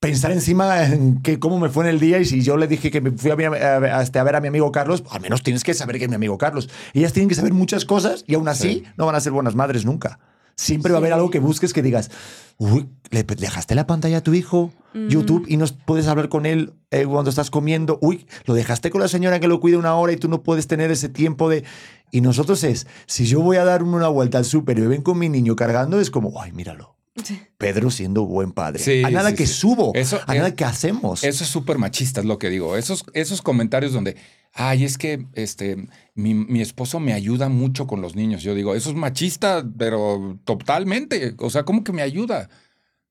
pensar 0.00 0.30
encima 0.32 0.84
en 0.84 1.22
que, 1.22 1.38
cómo 1.38 1.58
me 1.58 1.68
fue 1.68 1.84
en 1.84 1.90
el 1.90 2.00
día 2.00 2.18
y 2.18 2.24
si 2.24 2.42
yo 2.42 2.56
le 2.56 2.66
dije 2.68 2.90
que 2.90 3.00
me 3.00 3.10
fui 3.12 3.30
a, 3.30 3.36
mi- 3.36 3.44
a- 3.44 3.48
a- 3.48 4.02
este, 4.02 4.18
a 4.18 4.24
ver 4.24 4.36
a 4.36 4.40
mi 4.40 4.48
amigo 4.48 4.70
Carlos, 4.72 5.02
al 5.10 5.20
menos 5.20 5.42
tienes 5.42 5.64
que 5.64 5.74
saber 5.74 5.98
que 5.98 6.04
es 6.04 6.10
mi 6.10 6.16
amigo 6.16 6.38
Carlos. 6.38 6.68
Ellas 6.94 7.12
tienen 7.12 7.28
que 7.28 7.34
saber 7.34 7.52
muchas 7.52 7.84
cosas 7.84 8.24
y 8.26 8.34
aún 8.34 8.48
así 8.48 8.68
Sí. 8.68 8.84
no 8.96 9.06
van 9.06 9.14
a 9.14 9.20
ser 9.20 9.32
buenas 9.32 9.54
madres 9.54 9.84
nunca. 9.84 10.18
Siempre 10.58 10.90
va 10.92 10.98
a 10.98 11.00
haber 11.00 11.12
algo 11.12 11.30
que 11.30 11.38
busques 11.38 11.74
que 11.74 11.82
digas, 11.82 12.10
uy, 12.56 12.88
¿le 13.10 13.24
dejaste 13.24 13.74
la 13.74 13.86
pantalla 13.86 14.18
a 14.18 14.20
tu 14.22 14.32
hijo? 14.32 14.72
Mm. 14.94 15.08
YouTube 15.08 15.44
y 15.48 15.58
no 15.58 15.66
puedes 15.84 16.06
hablar 16.06 16.30
con 16.30 16.46
él 16.46 16.72
eh, 16.90 17.04
cuando 17.04 17.28
estás 17.28 17.50
comiendo. 17.50 17.98
Uy, 18.00 18.26
lo 18.46 18.54
dejaste 18.54 18.88
con 18.90 19.02
la 19.02 19.08
señora 19.08 19.38
que 19.38 19.48
lo 19.48 19.60
cuida 19.60 19.76
una 19.76 19.94
hora 19.96 20.12
y 20.14 20.16
tú 20.16 20.28
no 20.28 20.42
puedes 20.42 20.66
tener 20.66 20.90
ese 20.90 21.10
tiempo 21.10 21.50
de... 21.50 21.64
Y 22.10 22.22
nosotros 22.22 22.64
es, 22.64 22.86
si 23.06 23.26
yo 23.26 23.40
voy 23.42 23.58
a 23.58 23.64
dar 23.66 23.82
una 23.82 24.08
vuelta 24.08 24.38
al 24.38 24.46
súper 24.46 24.78
y 24.78 24.80
me 24.82 24.86
ven 24.86 25.02
con 25.02 25.18
mi 25.18 25.28
niño 25.28 25.56
cargando, 25.56 26.00
es 26.00 26.10
como, 26.10 26.40
ay, 26.40 26.52
míralo. 26.52 26.95
Pedro 27.58 27.90
siendo 27.90 28.24
buen 28.26 28.52
padre. 28.52 28.78
Sí, 28.82 29.02
a 29.04 29.10
nada 29.10 29.30
sí, 29.30 29.36
que 29.36 29.46
sí. 29.46 29.54
subo, 29.54 29.92
Eso 29.94 30.16
a 30.26 30.32
es- 30.34 30.38
nada 30.38 30.54
que 30.54 30.64
hacemos. 30.64 31.24
Eso 31.24 31.44
es 31.44 31.50
súper 31.50 31.78
machista, 31.78 32.20
es 32.20 32.26
lo 32.26 32.38
que 32.38 32.50
digo. 32.50 32.76
Esos, 32.76 33.04
esos 33.14 33.42
comentarios 33.42 33.92
donde, 33.92 34.16
ay, 34.52 34.84
es 34.84 34.98
que 34.98 35.26
este, 35.34 35.88
mi, 36.14 36.34
mi 36.34 36.60
esposo 36.60 37.00
me 37.00 37.12
ayuda 37.12 37.48
mucho 37.48 37.86
con 37.86 38.00
los 38.02 38.14
niños. 38.16 38.42
Yo 38.42 38.54
digo, 38.54 38.74
eso 38.74 38.90
es 38.90 38.96
machista, 38.96 39.64
pero 39.78 40.38
totalmente. 40.44 41.34
O 41.38 41.50
sea, 41.50 41.64
¿cómo 41.64 41.82
que 41.84 41.92
me 41.92 42.02
ayuda? 42.02 42.48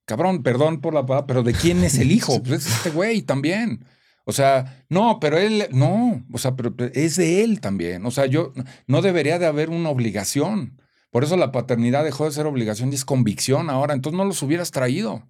Cabrón, 0.06 0.43
perdón 0.43 0.82
por 0.82 0.93
la 0.93 1.06
palabra, 1.06 1.26
pero 1.28 1.41
¿de 1.43 1.53
quién 1.53 1.84
es 1.84 1.97
el 1.97 2.12
hijo? 2.12 2.41
Pues 2.43 2.66
es 2.68 2.72
este 2.76 2.91
güey 2.91 3.24
también. 3.24 3.86
O 4.28 4.34
sea, 4.34 4.84
no, 4.89 5.20
pero 5.20 5.38
él, 5.38 5.66
no, 5.72 6.24
o 6.32 6.38
sea, 6.38 6.56
pero 6.56 6.76
pero 6.76 6.91
es 6.95 7.16
de 7.16 7.43
él 7.43 7.60
también. 7.62 8.06
O 8.06 8.12
sea, 8.12 8.26
yo 8.26 8.53
no 8.88 9.01
debería 9.01 9.38
de 9.39 9.45
haber 9.45 9.70
una 9.70 9.89
obligación. 9.89 10.80
Por 11.16 11.24
eso 11.24 11.38
la 11.38 11.53
paternidad 11.53 12.03
dejó 12.03 12.26
de 12.26 12.34
ser 12.34 12.45
obligación 12.45 12.91
y 12.91 12.95
es 12.95 13.05
convicción 13.05 13.70
ahora. 13.70 13.93
Entonces 13.93 14.18
no 14.18 14.26
los 14.26 14.43
hubieras 14.43 14.72
traído. 14.72 15.26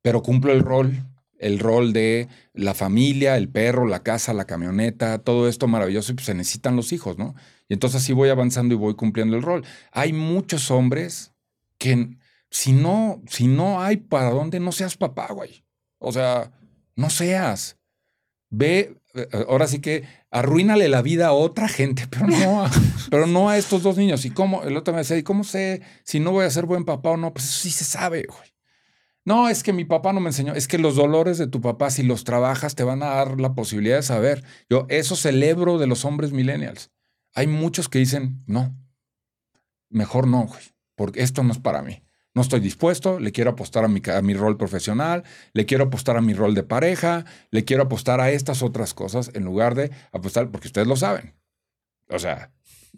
Pero 0.00 0.22
cumplo 0.22 0.50
el 0.50 0.60
rol, 0.60 1.04
el 1.38 1.58
rol 1.58 1.92
de 1.92 2.28
la 2.54 2.72
familia, 2.72 3.36
el 3.36 3.50
perro, 3.50 3.86
la 3.86 4.02
casa, 4.02 4.32
la 4.32 4.46
camioneta, 4.46 5.18
todo 5.18 5.46
esto 5.46 5.68
maravilloso 5.68 6.12
y 6.12 6.14
pues 6.14 6.24
se 6.24 6.32
necesitan 6.32 6.74
los 6.74 6.90
hijos, 6.94 7.18
¿no? 7.18 7.34
Y 7.68 7.74
entonces 7.74 8.00
así 8.00 8.14
voy 8.14 8.30
avanzando 8.30 8.72
y 8.72 8.78
voy 8.78 8.94
cumpliendo 8.94 9.36
el 9.36 9.42
rol. 9.42 9.66
Hay 9.92 10.14
muchos 10.14 10.70
hombres 10.70 11.34
que 11.76 12.16
si 12.50 12.72
no, 12.72 13.20
si 13.28 13.46
no 13.46 13.82
hay 13.82 13.98
para 13.98 14.30
dónde, 14.30 14.58
no 14.58 14.72
seas 14.72 14.96
papá, 14.96 15.34
güey. 15.34 15.66
O 15.98 16.12
sea, 16.12 16.50
no 16.96 17.10
seas. 17.10 17.76
Ve, 18.56 18.96
eh, 19.14 19.28
ahora 19.48 19.66
sí 19.66 19.80
que 19.80 20.04
arruínale 20.30 20.88
la 20.88 21.02
vida 21.02 21.28
a 21.28 21.32
otra 21.32 21.68
gente, 21.68 22.06
pero 22.10 22.26
no 22.28 22.64
a, 22.64 22.70
pero 23.10 23.26
no 23.26 23.48
a 23.48 23.58
estos 23.58 23.82
dos 23.82 23.96
niños. 23.96 24.24
¿Y 24.24 24.30
cómo? 24.30 24.62
El 24.62 24.76
otro 24.76 24.94
me 24.94 25.00
decía, 25.00 25.16
¿y 25.16 25.22
cómo 25.22 25.44
sé 25.44 25.82
si 26.04 26.20
no 26.20 26.32
voy 26.32 26.44
a 26.44 26.50
ser 26.50 26.66
buen 26.66 26.84
papá 26.84 27.10
o 27.10 27.16
no? 27.16 27.32
Pues 27.32 27.46
eso 27.46 27.58
sí 27.58 27.70
se 27.70 27.84
sabe, 27.84 28.24
güey. 28.28 28.54
No, 29.24 29.48
es 29.48 29.62
que 29.62 29.72
mi 29.72 29.84
papá 29.84 30.12
no 30.12 30.20
me 30.20 30.28
enseñó. 30.28 30.54
Es 30.54 30.68
que 30.68 30.78
los 30.78 30.96
dolores 30.96 31.38
de 31.38 31.46
tu 31.46 31.60
papá, 31.60 31.90
si 31.90 32.02
los 32.02 32.24
trabajas, 32.24 32.74
te 32.74 32.84
van 32.84 33.02
a 33.02 33.06
dar 33.06 33.40
la 33.40 33.54
posibilidad 33.54 33.96
de 33.96 34.02
saber. 34.02 34.44
Yo 34.68 34.86
eso 34.90 35.16
celebro 35.16 35.78
de 35.78 35.86
los 35.86 36.04
hombres 36.04 36.32
millennials. 36.32 36.90
Hay 37.34 37.46
muchos 37.46 37.88
que 37.88 37.98
dicen, 37.98 38.44
no, 38.46 38.76
mejor 39.88 40.28
no, 40.28 40.44
güey, 40.44 40.62
porque 40.94 41.22
esto 41.22 41.42
no 41.42 41.52
es 41.52 41.58
para 41.58 41.82
mí. 41.82 42.02
No 42.34 42.42
estoy 42.42 42.60
dispuesto, 42.60 43.20
le 43.20 43.30
quiero 43.32 43.50
apostar 43.50 43.84
a 43.84 43.88
mi, 43.88 44.00
ca- 44.00 44.18
a 44.18 44.22
mi 44.22 44.34
rol 44.34 44.56
profesional, 44.56 45.22
le 45.52 45.66
quiero 45.66 45.84
apostar 45.84 46.16
a 46.16 46.20
mi 46.20 46.34
rol 46.34 46.54
de 46.54 46.64
pareja, 46.64 47.24
le 47.50 47.64
quiero 47.64 47.84
apostar 47.84 48.20
a 48.20 48.30
estas 48.32 48.62
otras 48.62 48.92
cosas 48.92 49.30
en 49.34 49.44
lugar 49.44 49.74
de 49.76 49.90
apostar, 50.12 50.50
porque 50.50 50.66
ustedes 50.68 50.88
lo 50.88 50.96
saben. 50.96 51.34
O 52.08 52.18
sea, 52.18 52.50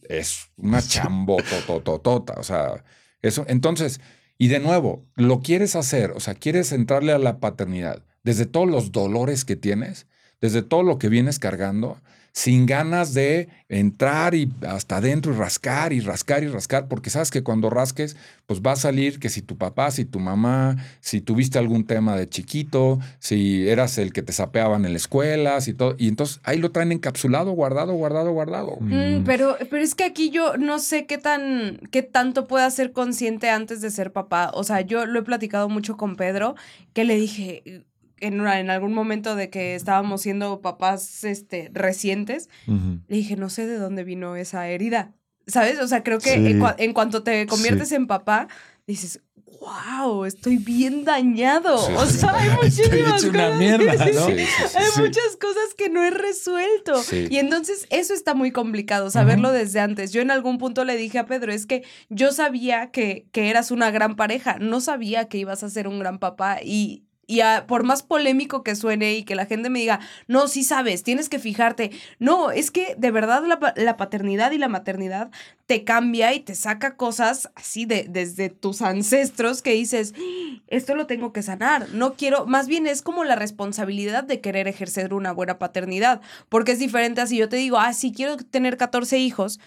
es 0.09 0.49
una 0.57 0.81
chambotototota. 0.83 2.35
O 2.39 2.43
sea, 2.43 2.83
eso. 3.23 3.45
Entonces, 3.49 4.01
y 4.39 4.49
de 4.49 4.59
nuevo, 4.61 5.07
lo 5.17 5.41
quieres 5.41 5.77
hacer, 5.77 6.13
o 6.13 6.21
sea, 6.21 6.35
quieres 6.35 6.73
entrarle 6.73 7.13
a 7.13 7.19
la 7.19 7.39
paternidad 7.39 8.03
desde 8.23 8.47
todos 8.47 8.69
los 8.69 8.91
dolores 8.93 9.45
que 9.45 9.57
tienes, 9.57 10.07
desde 10.41 10.63
todo 10.63 10.83
lo 10.83 10.99
que 10.99 11.09
vienes 11.09 11.39
cargando, 11.39 12.01
sin 12.37 12.67
ganas 12.67 13.15
de 13.15 13.49
entrar 13.71 14.35
y 14.35 14.53
hasta 14.69 14.99
adentro 14.99 15.33
y 15.33 15.37
rascar 15.37 15.95
y 15.95 16.01
rascar 16.01 16.45
y 16.45 16.49
rascar, 16.49 16.87
porque 16.87 17.09
sabes 17.09 17.31
que 17.31 17.43
cuando 17.43 17.71
rasques, 17.71 18.15
pues 18.45 18.61
va 18.61 18.73
a 18.73 18.77
salir 18.77 19.19
que 19.19 19.31
si 19.31 19.41
tu 19.41 19.57
papá, 19.57 19.91
si 19.91 20.05
tu 20.05 20.21
mamá, 20.21 20.77
si 21.01 21.23
tuviste 21.23 21.59
algún 21.59 21.87
tema 21.87 22.15
de 22.15 22.29
chiquito, 22.29 22.99
si 23.21 23.67
eras 23.67 23.97
el 23.97 24.13
que 24.13 24.21
te 24.21 24.35
sapeaban 24.35 24.85
en 24.85 24.93
la 24.93 24.99
escuela, 24.99 25.59
si 25.63 25.73
todo, 25.73 25.95
y 25.97 26.09
entonces 26.09 26.41
ahí 26.45 26.59
lo 26.59 26.73
traen 26.73 26.93
encapsulado, 26.93 27.53
guardado, 27.53 27.95
guardado, 27.95 28.33
guardado. 28.33 28.77
Mm, 28.81 29.25
pero, 29.25 29.57
pero 29.71 29.83
es 29.83 29.95
que 29.95 30.05
aquí 30.05 30.29
yo 30.29 30.59
no 30.59 30.79
sé 30.79 31.07
qué 31.07 31.17
tan, 31.17 31.81
qué 31.91 32.03
tanto 32.03 32.47
pueda 32.47 32.71
ser 32.71 32.93
consciente 32.93 33.49
antes 33.49 33.81
de 33.81 33.91
ser 33.91 34.13
papá. 34.13 34.51
O 34.53 34.63
sea, 34.63 34.83
yo 34.83 35.07
lo 35.07 35.21
he 35.21 35.23
platicado 35.23 35.71
mucho 35.71 35.97
con 35.97 36.17
Pedro, 36.17 36.55
que 36.93 37.05
le 37.05 37.17
dije 37.17 37.87
en, 38.21 38.41
una- 38.41 38.61
en 38.61 38.71
algún 38.71 38.95
momento 38.95 39.37
de 39.37 39.51
que 39.51 39.75
estábamos 39.75 40.23
siendo 40.23 40.61
papás 40.61 41.25
este, 41.25 41.71
recientes, 41.73 42.49
Ujú. 42.67 43.01
le 43.09 43.17
dije, 43.17 43.37
no 43.37 43.51
sé 43.51 43.67
de 43.67 43.77
dónde 43.79 44.05
vino 44.05 44.37
esa 44.37 44.69
herida. 44.69 45.13
¿Sabes? 45.47 45.79
O 45.81 45.87
sea, 45.87 46.03
creo 46.03 46.19
que 46.19 46.31
Sí. 46.35 46.47
en, 46.47 46.61
cua- 46.61 46.75
en 46.79 46.93
cuanto 46.93 47.23
te 47.23 47.47
conviertes 47.47 47.93
en 47.93 48.07
papá, 48.09 48.49
dices, 48.87 49.21
wow, 49.61 50.25
estoy 50.25 50.57
bien 50.59 51.05
dañado. 51.05 51.79
Sí, 51.79 51.93
o 51.97 52.07
sí, 52.07 52.19
sea, 52.19 52.37
hay 52.37 52.49
estoy 52.67 52.85
muchísimas 52.85 53.23
hecho 53.23 53.31
una 53.31 53.45
cosas. 53.45 53.59
mierda, 53.59 53.95
¿no? 53.95 54.27
sí. 54.27 54.33
Sí, 54.39 54.39
sí, 54.47 54.69
sí. 54.69 54.77
Hay 54.77 54.85
Sí. 54.95 55.01
muchas 55.01 55.37
cosas 55.41 55.75
que 55.77 55.89
no 55.89 56.03
he 56.03 56.11
resuelto. 56.11 57.03
Sí. 57.03 57.27
Y 57.31 57.39
entonces 57.39 57.87
eso 57.91 58.13
está 58.15 58.35
muy 58.35 58.51
complicado, 58.51 59.11
saberlo 59.11 59.53
desde 59.53 59.81
antes. 59.81 60.13
Yo 60.13 60.21
en 60.21 60.31
algún 60.31 60.59
punto 60.59 60.85
le 60.85 60.97
dije 60.97 61.19
a 61.19 61.27
Pedro, 61.27 61.53
es 61.53 61.67
que 61.67 61.85
yo 62.09 62.33
sabía 62.33 62.91
que, 62.91 63.27
que 63.33 63.49
eras 63.51 63.71
una 63.71 63.91
gran 63.91 64.17
pareja, 64.17 64.59
no 64.61 64.81
sabía 64.81 65.29
que 65.29 65.39
ibas 65.39 65.63
a 65.63 65.71
ser 65.71 65.87
un 65.89 65.99
gran 66.01 66.19
papá 66.19 66.59
y... 66.63 67.05
Y 67.27 67.41
por 67.67 67.83
más 67.83 68.03
polémico 68.05 68.63
que 68.63 68.77
suene 68.77 69.15
y 69.15 69.25
que 69.25 69.35
la 69.35 69.47
gente 69.47 69.69
me 69.69 69.81
diga, 69.81 69.99
no, 70.29 70.47
sí 70.47 70.63
sabes, 70.63 71.03
tienes 71.03 71.29
que 71.29 71.41
fijarte. 71.41 71.91
No, 72.21 72.53
es 72.53 72.71
que 72.71 72.95
de 72.97 73.11
verdad 73.11 73.43
la, 73.47 73.75
la 73.77 73.97
paternidad 73.97 74.53
y 74.53 74.59
la 74.59 74.69
maternidad 74.69 75.31
te 75.67 75.83
cambia 75.83 76.33
y 76.35 76.41
te 76.41 76.55
saca 76.55 76.97
cosas 76.97 77.51
así 77.57 77.85
de, 77.85 78.07
desde 78.09 78.49
tus 78.49 78.81
ancestros 78.83 79.63
que 79.63 79.73
dices, 79.73 80.15
"Ah, 80.17 80.61
esto 80.69 80.95
lo 80.95 81.07
tengo 81.07 81.33
que 81.33 81.43
sanar. 81.43 81.89
No 81.93 82.15
quiero, 82.15 82.47
más 82.47 82.69
bien 82.69 82.87
es 82.87 83.03
como 83.03 83.25
la 83.25 83.35
responsabilidad 83.35 84.25
de 84.25 84.41
querer 84.41 84.69
ejercer 84.69 85.13
una 85.13 85.33
buena 85.33 85.59
paternidad. 85.59 86.21
Porque 86.49 86.73
es 86.73 86.79
diferente 86.79 87.21
a 87.21 87.27
si 87.27 87.37
yo 87.39 87.49
te 87.49 87.57
digo, 87.57 87.79
ah, 87.79 87.93
si 87.93 88.13
quiero 88.13 88.37
tener 88.37 88.77
14 88.77 89.19
hijos, 89.19 89.61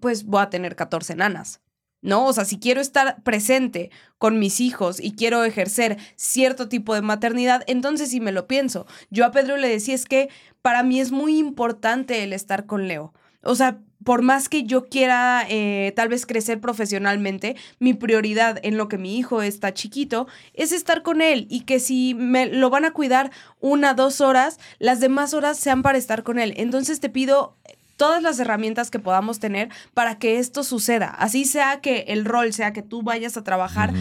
pues 0.00 0.24
voy 0.24 0.42
a 0.42 0.50
tener 0.50 0.76
14 0.76 1.14
nanas. 1.16 1.60
¿No? 2.06 2.24
O 2.24 2.32
sea, 2.32 2.44
si 2.44 2.60
quiero 2.60 2.80
estar 2.80 3.20
presente 3.24 3.90
con 4.16 4.38
mis 4.38 4.60
hijos 4.60 5.00
y 5.00 5.16
quiero 5.16 5.42
ejercer 5.42 5.98
cierto 6.14 6.68
tipo 6.68 6.94
de 6.94 7.02
maternidad, 7.02 7.64
entonces 7.66 8.10
sí 8.10 8.20
me 8.20 8.30
lo 8.30 8.46
pienso. 8.46 8.86
Yo 9.10 9.26
a 9.26 9.32
Pedro 9.32 9.56
le 9.56 9.68
decía, 9.68 9.96
es 9.96 10.06
que 10.06 10.28
para 10.62 10.84
mí 10.84 11.00
es 11.00 11.10
muy 11.10 11.36
importante 11.36 12.22
el 12.22 12.32
estar 12.32 12.64
con 12.66 12.86
Leo. 12.86 13.12
O 13.42 13.56
sea, 13.56 13.80
por 14.04 14.22
más 14.22 14.48
que 14.48 14.62
yo 14.62 14.86
quiera 14.86 15.44
eh, 15.48 15.92
tal 15.96 16.08
vez 16.08 16.26
crecer 16.26 16.60
profesionalmente, 16.60 17.56
mi 17.80 17.92
prioridad 17.92 18.60
en 18.62 18.76
lo 18.76 18.86
que 18.86 18.98
mi 18.98 19.18
hijo 19.18 19.42
está 19.42 19.74
chiquito 19.74 20.28
es 20.54 20.70
estar 20.70 21.02
con 21.02 21.20
él 21.20 21.48
y 21.50 21.62
que 21.62 21.80
si 21.80 22.14
me 22.14 22.46
lo 22.46 22.70
van 22.70 22.84
a 22.84 22.92
cuidar 22.92 23.32
una, 23.58 23.94
dos 23.94 24.20
horas, 24.20 24.60
las 24.78 25.00
demás 25.00 25.34
horas 25.34 25.58
sean 25.58 25.82
para 25.82 25.98
estar 25.98 26.22
con 26.22 26.38
él. 26.38 26.54
Entonces 26.56 27.00
te 27.00 27.08
pido 27.08 27.56
todas 27.96 28.22
las 28.22 28.38
herramientas 28.38 28.90
que 28.90 28.98
podamos 28.98 29.38
tener 29.40 29.70
para 29.94 30.18
que 30.18 30.38
esto 30.38 30.62
suceda. 30.62 31.08
Así 31.08 31.44
sea 31.44 31.80
que 31.80 32.04
el 32.08 32.24
rol 32.24 32.52
sea 32.52 32.72
que 32.72 32.82
tú 32.82 33.02
vayas 33.02 33.36
a 33.36 33.42
trabajar 33.44 33.92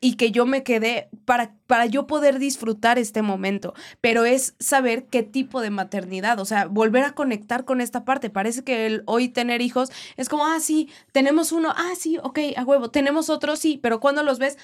y 0.00 0.14
que 0.14 0.30
yo 0.32 0.46
me 0.46 0.62
quede 0.64 1.08
para, 1.24 1.54
para 1.66 1.86
yo 1.86 2.06
poder 2.06 2.38
disfrutar 2.38 2.98
este 2.98 3.22
momento. 3.22 3.72
Pero 4.00 4.24
es 4.24 4.54
saber 4.58 5.04
qué 5.06 5.22
tipo 5.22 5.60
de 5.60 5.70
maternidad, 5.70 6.40
o 6.40 6.44
sea, 6.44 6.66
volver 6.66 7.04
a 7.04 7.12
conectar 7.14 7.64
con 7.64 7.80
esta 7.80 8.04
parte. 8.04 8.30
Parece 8.30 8.64
que 8.64 8.86
el 8.86 9.02
hoy 9.06 9.28
tener 9.28 9.60
hijos 9.60 9.90
es 10.16 10.28
como, 10.28 10.46
ah, 10.46 10.58
sí, 10.60 10.88
tenemos 11.12 11.52
uno, 11.52 11.72
ah, 11.76 11.92
sí, 11.96 12.18
ok, 12.22 12.38
a 12.56 12.64
huevo, 12.64 12.90
tenemos 12.90 13.30
otro, 13.30 13.54
sí, 13.56 13.78
pero 13.82 14.00
cuando 14.00 14.22
los 14.22 14.38
ves, 14.38 14.58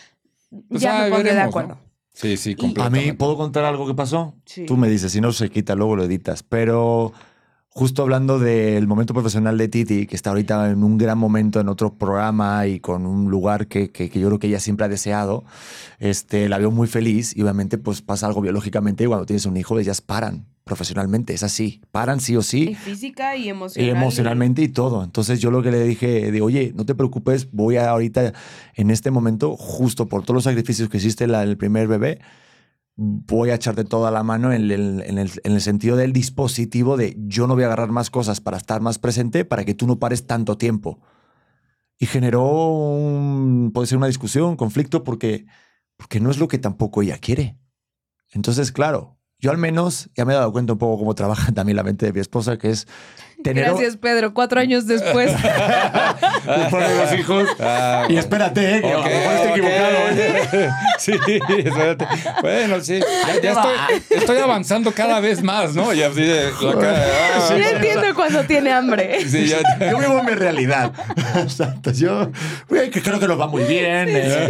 Pues 0.68 0.80
ya 0.82 1.02
me 1.04 1.10
pondré 1.10 1.34
de 1.34 1.40
acuerdo. 1.40 1.74
¿no? 1.74 1.88
Sí, 2.14 2.36
sí, 2.36 2.50
Y- 2.50 2.52
A 2.54 2.56
completamente. 2.56 3.06
mí, 3.06 3.12
¿puedo 3.12 3.36
contar 3.36 3.64
algo 3.64 3.86
que 3.86 3.94
pasó? 3.94 4.34
Sí. 4.44 4.66
Tú 4.66 4.76
me 4.76 4.88
dices, 4.88 5.12
si 5.12 5.20
no 5.20 5.30
se 5.32 5.50
quita, 5.50 5.76
luego 5.76 5.94
lo 5.94 6.02
editas. 6.02 6.42
Pero 6.42 7.12
justo 7.70 8.02
hablando 8.02 8.38
del 8.38 8.86
momento 8.88 9.14
profesional 9.14 9.56
de 9.56 9.68
Titi, 9.68 10.06
que 10.06 10.16
está 10.16 10.30
ahorita 10.30 10.70
en 10.70 10.82
un 10.82 10.98
gran 10.98 11.16
momento 11.18 11.60
en 11.60 11.68
otro 11.68 11.94
programa 11.94 12.66
y 12.66 12.80
con 12.80 13.06
un 13.06 13.30
lugar 13.30 13.68
que, 13.68 13.90
que- 13.90 14.10
que 14.10 14.18
yo 14.20 14.26
creo 14.28 14.38
que 14.38 14.48
ella 14.48 14.58
siempre 14.60 14.86
ha 14.86 14.88
deseado, 14.88 15.44
este, 16.00 16.48
la 16.48 16.58
veo 16.58 16.70
muy 16.70 16.88
feliz 16.88 17.36
y 17.36 17.42
obviamente 17.42 17.78
pues 17.78 18.02
pasa 18.02 18.26
algo 18.26 18.40
biológicamente 18.40 19.04
y 19.04 19.06
cuando 19.06 19.26
tienes 19.26 19.46
un 19.46 19.56
hijo 19.56 19.78
ellas 19.78 20.00
paran 20.00 20.46
profesionalmente, 20.64 21.32
es 21.32 21.42
así, 21.42 21.80
paran 21.92 22.20
sí 22.20 22.36
o 22.36 22.40
Y 22.40 22.42
sí. 22.42 22.74
física 22.74 23.36
y 23.36 23.44
Y 23.44 23.48
emocional. 23.48 23.90
emocionalmente 23.96 24.60
y 24.62 24.68
todo. 24.68 25.02
Entonces 25.02 25.40
yo 25.40 25.50
lo 25.50 25.62
que 25.62 25.70
le 25.70 25.82
dije, 25.84 26.30
de 26.30 26.40
oye, 26.42 26.72
no 26.76 26.84
te 26.84 26.94
preocupes, 26.94 27.48
voy 27.52 27.76
a 27.76 27.88
ahorita 27.90 28.34
en 28.74 28.90
este 28.90 29.10
momento, 29.10 29.56
justo 29.56 30.08
por 30.08 30.22
todos 30.24 30.34
los 30.34 30.44
sacrificios 30.44 30.88
que 30.90 30.98
hiciste 30.98 31.26
la- 31.26 31.42
el 31.42 31.56
primer 31.56 31.88
bebé, 31.88 32.18
voy 33.00 33.50
a 33.50 33.54
echarte 33.54 33.84
toda 33.84 34.10
la 34.10 34.24
mano 34.24 34.52
en 34.52 34.70
el, 34.72 35.02
en 35.02 35.18
el- 35.18 35.40
en 35.44 35.52
el 35.52 35.60
sentido 35.60 35.96
del 35.96 36.12
dispositivo 36.12 36.96
de 36.96 37.16
yo 37.16 37.46
no 37.46 37.54
voy 37.54 37.62
a 37.62 37.66
agarrar 37.66 37.90
más 37.92 38.10
cosas 38.10 38.40
para 38.40 38.56
estar 38.56 38.80
más 38.80 38.98
presente 38.98 39.44
para 39.44 39.64
que 39.64 39.72
tú 39.74 39.86
no 39.86 40.00
pares 40.00 40.26
tanto 40.26 40.58
tiempo. 40.58 41.00
Y 41.96 42.06
generó 42.06 42.44
un, 42.72 43.70
puede 43.72 43.86
ser 43.86 43.98
una 43.98 44.06
discusión, 44.08 44.56
conflicto, 44.56 45.04
porque, 45.04 45.46
porque 45.96 46.20
no 46.20 46.30
es 46.30 46.38
lo 46.38 46.48
que 46.48 46.58
tampoco 46.58 47.02
ella 47.02 47.18
quiere. 47.18 47.56
Entonces, 48.32 48.72
claro, 48.72 49.18
yo 49.38 49.52
al 49.52 49.58
menos 49.58 50.10
ya 50.16 50.24
me 50.24 50.32
he 50.32 50.36
dado 50.36 50.50
cuenta 50.52 50.72
un 50.72 50.78
poco 50.80 50.98
cómo 50.98 51.14
trabaja 51.14 51.52
también 51.54 51.76
la 51.76 51.84
mente 51.84 52.06
de 52.06 52.12
mi 52.12 52.20
esposa, 52.20 52.58
que 52.58 52.70
es 52.70 52.86
tener... 53.42 53.64
Gracias, 53.64 53.96
Pedro. 53.96 54.34
Cuatro 54.34 54.60
años 54.60 54.86
después. 54.86 55.32
Los 56.46 57.18
hijos. 57.18 57.48
Ah, 57.60 58.06
Y 58.08 58.16
espérate, 58.16 58.76
eh, 58.76 58.80
que 58.80 58.88
a 58.88 58.94
lo 58.94 59.00
ok, 59.00 59.06
mejor 59.06 59.32
estoy 59.34 59.50
equivocado. 59.50 59.98
¿eh? 60.10 60.70
Sí, 60.98 61.12
espérate. 61.64 62.06
Bueno, 62.42 62.80
sí. 62.80 62.98
Ya, 63.00 63.40
ya 63.40 63.50
estoy, 63.52 64.18
estoy 64.18 64.38
avanzando 64.38 64.92
cada 64.92 65.20
vez 65.20 65.42
más, 65.42 65.74
¿no? 65.74 65.92
Y 65.94 66.02
así 66.02 66.22
de. 66.22 66.50
la 66.60 66.72
cara, 66.74 67.06
ah, 67.36 67.56
Ya 67.56 67.70
entiendo 67.70 68.14
cuando 68.14 68.42
tiene 68.44 68.72
hambre. 68.72 69.24
Sí, 69.28 69.46
ya. 69.46 69.58
Yo 69.90 69.98
vivo 69.98 70.18
en 70.18 70.26
mi 70.26 70.32
realidad. 70.32 70.92
Exacto. 71.36 71.92
Yo 71.92 72.30
güey, 72.68 72.90
que 72.90 73.00
creo 73.00 73.20
que 73.20 73.28
nos 73.28 73.38
va 73.40 73.46
muy 73.46 73.62
bien. 73.64 74.08
eh. 74.08 74.48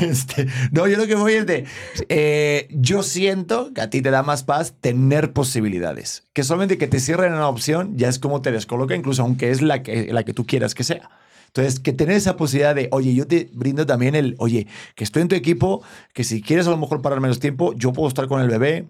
Este, 0.00 0.46
no, 0.72 0.86
yo 0.86 0.96
lo 0.96 1.06
que 1.06 1.14
voy 1.14 1.34
es 1.34 1.46
de. 1.46 1.64
eh, 2.08 2.66
yo 2.70 3.02
siento 3.02 3.72
que 3.74 3.80
a 3.82 3.90
ti 3.90 4.00
te 4.02 4.10
da 4.10 4.22
más 4.22 4.42
paz 4.42 4.74
tener 4.80 5.32
posibilidades. 5.32 6.23
Que 6.34 6.42
solamente 6.42 6.76
que 6.76 6.86
te 6.86 7.00
cierren 7.00 7.32
una 7.32 7.48
opción 7.48 7.96
ya 7.96 8.08
es 8.08 8.18
como 8.18 8.42
te 8.42 8.52
descoloca, 8.52 8.94
incluso 8.94 9.22
aunque 9.22 9.50
es 9.50 9.62
la 9.62 9.82
que, 9.82 10.12
la 10.12 10.24
que 10.24 10.34
tú 10.34 10.44
quieras 10.44 10.74
que 10.74 10.84
sea. 10.84 11.08
Entonces, 11.46 11.78
que 11.78 11.92
tener 11.92 12.16
esa 12.16 12.36
posibilidad 12.36 12.74
de, 12.74 12.88
oye, 12.90 13.14
yo 13.14 13.26
te 13.26 13.48
brindo 13.52 13.86
también 13.86 14.16
el, 14.16 14.34
oye, 14.38 14.66
que 14.96 15.04
estoy 15.04 15.22
en 15.22 15.28
tu 15.28 15.36
equipo, 15.36 15.82
que 16.12 16.24
si 16.24 16.42
quieres 16.42 16.66
a 16.66 16.70
lo 16.70 16.76
mejor 16.76 17.00
parar 17.00 17.20
menos 17.20 17.38
tiempo, 17.38 17.72
yo 17.74 17.92
puedo 17.92 18.08
estar 18.08 18.26
con 18.26 18.40
el 18.40 18.48
bebé, 18.48 18.88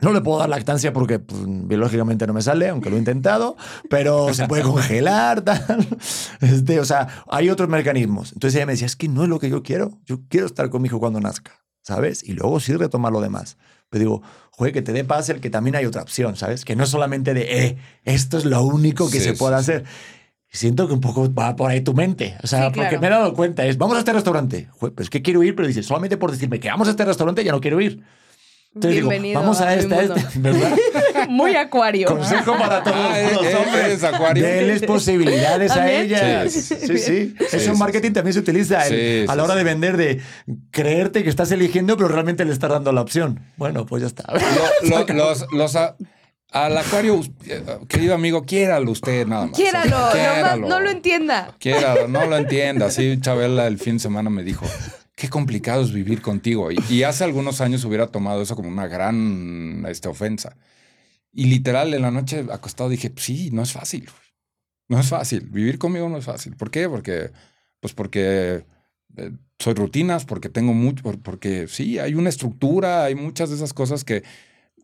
no 0.00 0.12
le 0.12 0.20
puedo 0.20 0.38
dar 0.38 0.48
lactancia 0.48 0.92
porque 0.92 1.18
pues, 1.18 1.40
biológicamente 1.44 2.24
no 2.26 2.32
me 2.32 2.42
sale, 2.42 2.68
aunque 2.68 2.88
lo 2.88 2.94
he 2.94 3.00
intentado, 3.00 3.56
pero 3.90 4.32
se 4.32 4.46
puede 4.46 4.62
congelar, 4.62 5.40
tal. 5.44 5.88
Este, 6.40 6.78
o 6.78 6.84
sea, 6.84 7.24
hay 7.28 7.50
otros 7.50 7.68
mecanismos. 7.68 8.32
Entonces 8.32 8.56
ella 8.56 8.66
me 8.66 8.72
decía, 8.74 8.86
es 8.86 8.94
que 8.94 9.08
no 9.08 9.24
es 9.24 9.28
lo 9.28 9.40
que 9.40 9.50
yo 9.50 9.64
quiero. 9.64 9.98
Yo 10.04 10.20
quiero 10.28 10.46
estar 10.46 10.70
con 10.70 10.82
mi 10.82 10.86
hijo 10.86 11.00
cuando 11.00 11.20
nazca, 11.20 11.64
¿sabes? 11.82 12.22
Y 12.22 12.34
luego 12.34 12.60
sí 12.60 12.74
retomar 12.76 13.12
lo 13.12 13.20
demás. 13.20 13.58
Pero 13.90 14.00
digo, 14.00 14.22
joder, 14.58 14.72
que 14.72 14.82
te 14.82 14.92
dé 14.92 15.04
paz 15.04 15.28
el 15.28 15.40
que 15.40 15.50
también 15.50 15.76
hay 15.76 15.86
otra 15.86 16.02
opción, 16.02 16.34
¿sabes? 16.36 16.64
Que 16.64 16.74
no 16.74 16.82
es 16.82 16.90
solamente 16.90 17.32
de, 17.32 17.64
eh, 17.66 17.76
esto 18.04 18.36
es 18.38 18.44
lo 18.44 18.62
único 18.64 19.08
que 19.08 19.18
Sí, 19.20 19.24
se 19.24 19.30
sí, 19.34 19.38
puede 19.38 19.54
sí. 19.54 19.60
hacer. 19.60 19.84
Siento 20.50 20.88
que 20.88 20.94
un 20.94 21.00
poco 21.00 21.32
va 21.32 21.54
por 21.54 21.70
ahí 21.70 21.80
tu 21.82 21.94
mente. 21.94 22.36
O 22.42 22.46
sea, 22.48 22.64
Sí, 22.64 22.72
porque 22.74 22.88
claro. 22.88 23.00
me 23.00 23.06
he 23.06 23.10
dado 23.10 23.34
cuenta, 23.34 23.64
es, 23.66 23.78
vamos 23.78 23.96
a 23.96 24.00
este 24.00 24.12
restaurante. 24.12 24.66
Joder, 24.78 24.94
pues 24.94 25.10
que 25.10 25.22
quiero 25.22 25.42
ir, 25.44 25.54
pero 25.54 25.68
dices, 25.68 25.86
solamente 25.86 26.16
por 26.16 26.32
decirme 26.32 26.58
que 26.58 26.68
vamos 26.68 26.88
a 26.88 26.90
este 26.90 27.04
restaurante 27.04 27.44
ya 27.44 27.52
no 27.52 27.60
quiero 27.60 27.80
ir. 27.80 28.02
Entonces 28.78 28.96
digo, 28.96 29.08
Bienvenido 29.10 29.40
vamos 29.40 29.60
a 29.60 29.70
a 29.70 29.74
mi 29.74 29.80
este, 29.82 29.94
a 29.94 29.98
mundo. 29.98 30.14
este, 30.16 30.38
¿verdad? 30.38 30.70
Muy 31.28 31.56
acuario. 31.56 32.06
Consejo 32.08 32.56
para 32.56 32.82
todos 32.82 32.96
Ah, 32.96 33.18
los 33.34 33.42
¿eres- 33.44 33.54
hombres. 33.56 34.04
acuario? 34.04 34.44
Denles 34.44 34.82
posibilidades 34.82 35.72
a 35.72 35.90
ellas. 35.90 36.52
Sí, 36.52 36.60
Sí, 36.62 36.76
sí. 36.98 37.34
Eso 37.40 37.58
sí, 37.58 37.66
en 37.68 37.74
sí, 37.74 37.78
marketing 37.78 38.12
también 38.12 38.34
se 38.34 38.40
utiliza 38.40 38.86
el- 38.86 39.24
Sí, 39.26 39.30
a 39.30 39.34
la 39.34 39.42
hora 39.44 39.54
de 39.56 39.64
vender, 39.64 39.96
de 39.96 40.20
creerte 40.70 41.22
que 41.24 41.28
estás 41.30 41.50
eligiendo, 41.50 41.96
pero 41.96 42.08
realmente 42.08 42.44
le 42.44 42.52
estás 42.52 42.70
dando 42.70 42.92
la 42.92 43.00
opción. 43.00 43.40
Bueno, 43.56 43.84
pues 43.84 44.02
ya 44.02 44.06
está. 44.06 44.24
Lo- 44.82 45.04
lo- 45.06 45.14
los, 45.14 45.46
los, 45.52 45.76
a- 45.76 45.96
al 46.50 46.78
acuario, 46.78 47.20
eh, 47.46 47.62
querido 47.88 48.14
amigo, 48.14 48.44
quiéralo 48.44 48.90
usted 48.92 49.26
nada 49.26 49.46
más. 49.46 49.56
Quiéralo, 49.56 49.96
Quiéralo. 50.12 50.68
no 50.68 50.80
lo 50.80 50.88
entienda. 50.90 51.54
Quiéralo, 51.58 52.08
no 52.08 52.26
lo 52.26 52.36
entienda. 52.36 52.90
Sí, 52.90 53.18
Chabela 53.20 53.66
el 53.66 53.78
fin 53.78 53.94
de 53.94 54.00
semana 54.00 54.30
me 54.30 54.42
dijo, 54.44 54.64
qué 55.18 55.28
complicado 55.28 55.82
es 55.82 55.92
vivir 55.92 56.22
contigo. 56.22 56.68
Y, 56.70 57.02
hace 57.02 57.24
algunos 57.24 57.60
años 57.60 57.84
hubiera 57.84 58.06
tomado 58.06 58.40
eso 58.40 58.54
como 58.54 58.68
una 58.68 58.86
gran 58.86 59.84
este, 59.88 60.08
ofensa. 60.08 60.56
Y 61.32 61.46
literal, 61.46 61.92
en 61.92 62.02
la 62.02 62.12
noche 62.12 62.46
acostado 62.52 62.88
dije, 62.88 63.10
pues 63.10 63.24
sí, 63.26 63.50
no 63.52 63.62
es 63.62 63.72
fácil. 63.72 64.08
No 64.88 65.00
es 65.00 65.08
fácil. 65.08 65.48
Vivir 65.50 65.78
conmigo 65.78 66.08
no 66.08 66.18
es 66.18 66.24
fácil. 66.24 66.56
¿Por 66.56 66.70
qué? 66.70 66.88
Porque, 66.88 67.32
pues 67.80 67.94
porque 67.94 68.64
eh, 69.16 69.32
soy 69.58 69.74
rutinas, 69.74 70.24
porque 70.24 70.48
tengo 70.48 70.72
mucho, 70.72 71.02
por- 71.02 71.20
porque 71.20 71.66
sí, 71.66 71.98
hay 71.98 72.14
una 72.14 72.28
estructura, 72.28 73.04
hay 73.04 73.16
muchas 73.16 73.50
de 73.50 73.56
esas 73.56 73.74
cosas 73.74 74.04
que, 74.04 74.22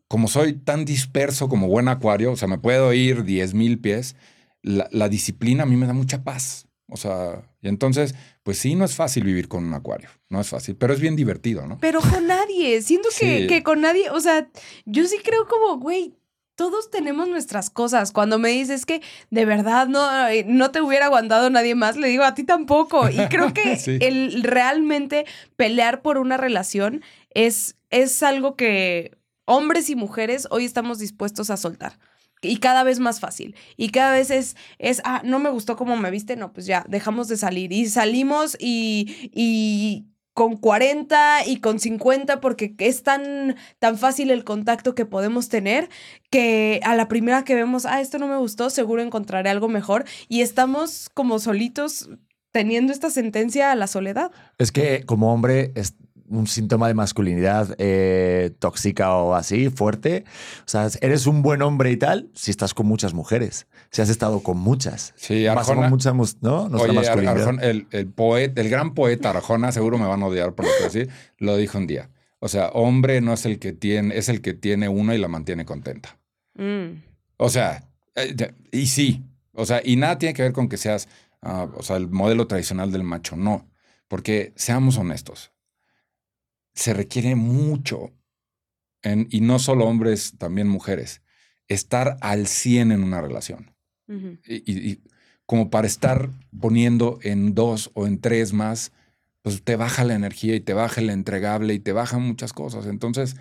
como 0.08 0.26
soy 0.26 0.54
tan 0.54 0.84
disperso 0.84 1.48
como 1.48 1.68
buen 1.68 1.86
acuario, 1.88 2.32
o 2.32 2.36
sea, 2.36 2.48
me 2.48 2.58
puedo 2.58 2.92
ir 2.92 3.22
10 3.24 3.54
mil 3.54 3.78
pies, 3.78 4.16
la, 4.62 4.88
la 4.90 5.08
disciplina 5.08 5.62
a 5.62 5.66
mí 5.66 5.76
me 5.76 5.86
da 5.86 5.92
mucha 5.92 6.24
paz. 6.24 6.66
O 6.88 6.96
sea, 6.96 7.42
y 7.62 7.68
entonces, 7.68 8.14
pues 8.44 8.58
sí, 8.58 8.76
no 8.76 8.84
es 8.84 8.94
fácil 8.94 9.24
vivir 9.24 9.48
con 9.48 9.64
un 9.64 9.74
acuario. 9.74 10.08
No 10.28 10.40
es 10.40 10.48
fácil, 10.48 10.76
pero 10.76 10.94
es 10.94 11.00
bien 11.00 11.16
divertido, 11.16 11.66
¿no? 11.66 11.78
Pero 11.80 12.00
con 12.00 12.26
nadie. 12.28 12.80
Siento 12.82 13.08
que, 13.18 13.40
Sí. 13.40 13.46
que 13.48 13.62
con 13.64 13.80
nadie. 13.80 14.10
O 14.10 14.20
sea, 14.20 14.48
yo 14.84 15.04
sí 15.06 15.16
creo 15.24 15.48
como, 15.48 15.78
güey. 15.78 16.14
Todos 16.56 16.88
tenemos 16.88 17.26
nuestras 17.28 17.68
cosas. 17.68 18.12
Cuando 18.12 18.38
me 18.38 18.50
dices 18.50 18.86
que 18.86 19.02
de 19.30 19.44
verdad 19.44 19.88
no, 19.88 20.28
eh, 20.28 20.44
no 20.46 20.70
te 20.70 20.80
hubiera 20.80 21.06
aguantado 21.06 21.50
nadie 21.50 21.74
más, 21.74 21.96
le 21.96 22.06
digo 22.06 22.22
a 22.22 22.34
ti 22.36 22.44
tampoco. 22.44 23.10
Y 23.10 23.16
creo 23.28 23.52
que 23.52 23.76
Sí. 23.76 23.98
el 24.00 24.44
realmente 24.44 25.26
pelear 25.56 26.00
por 26.00 26.16
una 26.18 26.36
relación 26.36 27.02
es, 27.30 27.74
es 27.90 28.22
algo 28.22 28.54
que 28.54 29.16
hombres 29.46 29.90
y 29.90 29.96
mujeres 29.96 30.46
hoy 30.50 30.64
estamos 30.64 31.00
dispuestos 31.00 31.50
a 31.50 31.56
soltar. 31.56 31.98
Y 32.42 32.58
cada 32.58 32.84
vez 32.84 33.00
más 33.00 33.20
fácil. 33.20 33.56
Y 33.76 33.88
cada 33.88 34.12
vez 34.12 34.30
es, 34.30 34.56
es 34.78 35.00
ah, 35.04 35.22
no 35.24 35.38
me 35.38 35.50
gustó 35.50 35.76
cómo 35.76 35.96
me 35.96 36.10
viste, 36.10 36.36
no, 36.36 36.52
pues 36.52 36.66
ya, 36.66 36.84
dejamos 36.88 37.28
de 37.28 37.36
salir. 37.36 37.72
Y 37.72 37.86
salimos 37.86 38.56
y, 38.60 39.30
y 39.32 40.06
con 40.34 40.56
40 40.56 41.46
y 41.46 41.60
con 41.60 41.78
50 41.78 42.40
porque 42.40 42.74
es 42.78 43.02
tan, 43.02 43.56
tan 43.78 43.96
fácil 43.96 44.30
el 44.30 44.44
contacto 44.44 44.94
que 44.94 45.06
podemos 45.06 45.48
tener 45.48 45.88
que 46.28 46.80
a 46.82 46.96
la 46.96 47.08
primera 47.08 47.44
que 47.44 47.54
vemos, 47.54 47.86
ah, 47.86 48.00
esto 48.00 48.18
no 48.18 48.26
me 48.26 48.36
gustó, 48.36 48.68
seguro 48.68 49.00
encontraré 49.00 49.48
algo 49.48 49.68
mejor. 49.68 50.04
Y 50.28 50.42
estamos 50.42 51.08
como 51.14 51.38
solitos 51.38 52.10
teniendo 52.50 52.92
esta 52.92 53.10
sentencia 53.10 53.72
a 53.72 53.74
la 53.76 53.86
soledad. 53.86 54.32
Es 54.58 54.70
que 54.70 55.04
como 55.06 55.32
hombre 55.32 55.72
un 56.36 56.46
síntoma 56.46 56.88
de 56.88 56.94
masculinidad 56.94 57.74
eh, 57.78 58.50
tóxica 58.58 59.14
o 59.14 59.34
así, 59.34 59.70
fuerte. 59.70 60.24
O 60.60 60.68
sea, 60.68 60.88
eres 61.00 61.26
un 61.26 61.42
buen 61.42 61.62
hombre 61.62 61.90
y 61.90 61.96
tal 61.96 62.30
si 62.34 62.50
estás 62.50 62.74
con 62.74 62.86
muchas 62.86 63.14
mujeres. 63.14 63.66
Si 63.90 64.02
has 64.02 64.08
estado 64.08 64.40
con 64.40 64.58
muchas. 64.58 65.12
Sí, 65.16 65.46
Arjona- 65.46 65.88
mucha, 65.88 66.12
mus- 66.12 66.38
¿no? 66.42 66.68
Nuestra 66.68 66.90
Oye, 66.90 67.00
masculinidad. 67.00 67.36
Arjona, 67.38 67.62
el, 67.62 67.86
el 67.92 68.06
poeta, 68.08 68.60
el 68.60 68.68
gran 68.68 68.94
poeta 68.94 69.30
Arjona, 69.30 69.70
seguro 69.72 69.98
me 69.98 70.06
van 70.06 70.22
a 70.22 70.26
odiar 70.26 70.54
por 70.54 70.64
lo 70.66 70.70
que 70.78 70.84
decir, 70.84 71.08
lo 71.38 71.56
dijo 71.56 71.78
un 71.78 71.86
día. 71.86 72.10
O 72.40 72.48
sea, 72.48 72.68
hombre 72.74 73.20
no 73.20 73.32
es 73.32 73.46
el 73.46 73.58
que 73.58 73.72
tiene, 73.72 74.16
es 74.18 74.28
el 74.28 74.40
que 74.42 74.52
tiene 74.52 74.88
una 74.88 75.14
y 75.14 75.18
la 75.18 75.28
mantiene 75.28 75.64
contenta. 75.64 76.18
Mm. 76.56 77.02
O 77.38 77.48
sea, 77.48 77.88
eh, 78.16 78.52
y 78.70 78.86
sí. 78.86 79.24
O 79.52 79.64
sea, 79.66 79.80
y 79.84 79.96
nada 79.96 80.18
tiene 80.18 80.34
que 80.34 80.42
ver 80.42 80.52
con 80.52 80.68
que 80.68 80.76
seas, 80.76 81.08
ah, 81.40 81.68
o 81.76 81.82
sea, 81.82 81.96
el 81.96 82.08
modelo 82.08 82.46
tradicional 82.46 82.90
del 82.92 83.04
macho, 83.04 83.36
no. 83.36 83.68
Porque 84.08 84.52
seamos 84.56 84.98
honestos, 84.98 85.52
se 86.74 86.92
requiere 86.94 87.34
mucho, 87.34 88.12
en- 89.02 89.28
y 89.30 89.40
no 89.40 89.58
solo 89.58 89.86
hombres, 89.86 90.34
también 90.38 90.68
mujeres, 90.68 91.22
estar 91.68 92.16
al 92.20 92.46
100 92.46 92.92
en 92.92 93.02
una 93.02 93.20
relación. 93.20 93.74
Y, 94.46 94.56
y- 94.70 94.90
y 94.90 95.02
como 95.46 95.70
para 95.70 95.86
estar 95.86 96.30
poniendo 96.58 97.18
en 97.22 97.54
dos 97.54 97.90
o 97.94 98.06
en 98.06 98.20
tres 98.20 98.52
más, 98.52 98.92
pues 99.42 99.62
te 99.62 99.76
baja 99.76 100.04
la 100.04 100.14
energía 100.14 100.54
y 100.54 100.60
te 100.60 100.72
baja 100.72 101.00
el 101.00 101.10
entregable 101.10 101.74
y 101.74 101.78
te 101.80 101.92
bajan 101.92 102.22
muchas 102.22 102.52
cosas. 102.52 102.86
Entonces, 102.86 103.36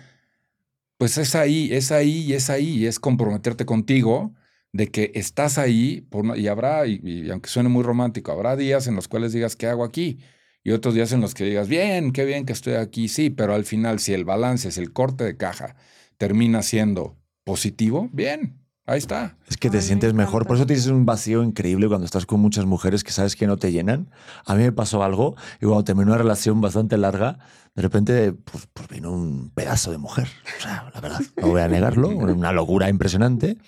pues 0.98 1.18
es 1.18 1.34
ahí, 1.34 1.72
es 1.72 1.92
ahí 1.92 2.20
y 2.22 2.32
es 2.34 2.50
ahí, 2.50 2.68
y 2.78 2.86
es 2.86 3.00
comprometerte 3.00 3.66
contigo 3.66 4.34
de 4.72 4.88
que 4.90 5.12
estás 5.14 5.58
ahí 5.58 6.02
por 6.10 6.36
y 6.38 6.48
habrá, 6.48 6.86
y, 6.86 7.00
y 7.02 7.30
aunque 7.30 7.48
suene 7.48 7.68
muy 7.68 7.82
romántico, 7.82 8.32
habrá 8.32 8.56
días 8.56 8.86
en 8.86 8.94
los 8.96 9.08
cuales 9.08 9.32
digas, 9.32 9.56
¿qué 9.56 9.66
hago 9.66 9.84
aquí? 9.84 10.18
Y 10.64 10.72
otros 10.72 10.94
días 10.94 11.12
en 11.12 11.20
los 11.20 11.34
que 11.34 11.44
digas, 11.44 11.68
bien, 11.68 12.10
qué 12.12 12.24
bien 12.24 12.46
que 12.46 12.52
estoy 12.54 12.74
aquí, 12.74 13.08
sí, 13.08 13.28
pero 13.30 13.54
al 13.54 13.64
final, 13.66 13.98
si 14.00 14.14
el 14.14 14.24
balance, 14.24 14.70
si 14.72 14.80
el 14.80 14.92
corte 14.92 15.22
de 15.22 15.36
caja 15.36 15.76
termina 16.16 16.62
siendo 16.62 17.16
positivo, 17.44 18.08
bien, 18.12 18.58
ahí 18.86 18.96
está. 18.96 19.36
Es 19.46 19.58
que 19.58 19.68
te 19.68 19.76
Ay, 19.76 19.82
me 19.82 19.86
sientes 19.86 20.14
mejor. 20.14 20.36
encanta. 20.42 20.48
Por 20.48 20.56
eso 20.56 20.66
tienes 20.66 20.86
un 20.86 21.04
vacío 21.04 21.42
increíble 21.44 21.86
cuando 21.86 22.06
estás 22.06 22.24
con 22.24 22.40
muchas 22.40 22.64
mujeres 22.64 23.04
que 23.04 23.12
sabes 23.12 23.36
que 23.36 23.46
no 23.46 23.58
te 23.58 23.72
llenan. 23.72 24.10
A 24.46 24.54
mí 24.54 24.62
me 24.62 24.72
pasó 24.72 25.04
algo 25.04 25.36
y 25.60 25.66
cuando 25.66 25.84
terminé 25.84 26.06
una 26.08 26.16
relación 26.18 26.62
bastante 26.62 26.96
larga, 26.96 27.38
de 27.74 27.82
repente 27.82 28.32
pues, 28.32 28.66
pues 28.72 28.88
vino 28.88 29.12
un 29.12 29.50
pedazo 29.50 29.90
de 29.90 29.98
mujer. 29.98 30.28
O 30.58 30.62
sea, 30.62 30.90
la 30.94 31.00
verdad, 31.02 31.20
no 31.42 31.48
voy 31.48 31.60
a 31.60 31.68
negarlo, 31.68 32.08
una 32.08 32.52
locura 32.52 32.88
impresionante. 32.88 33.58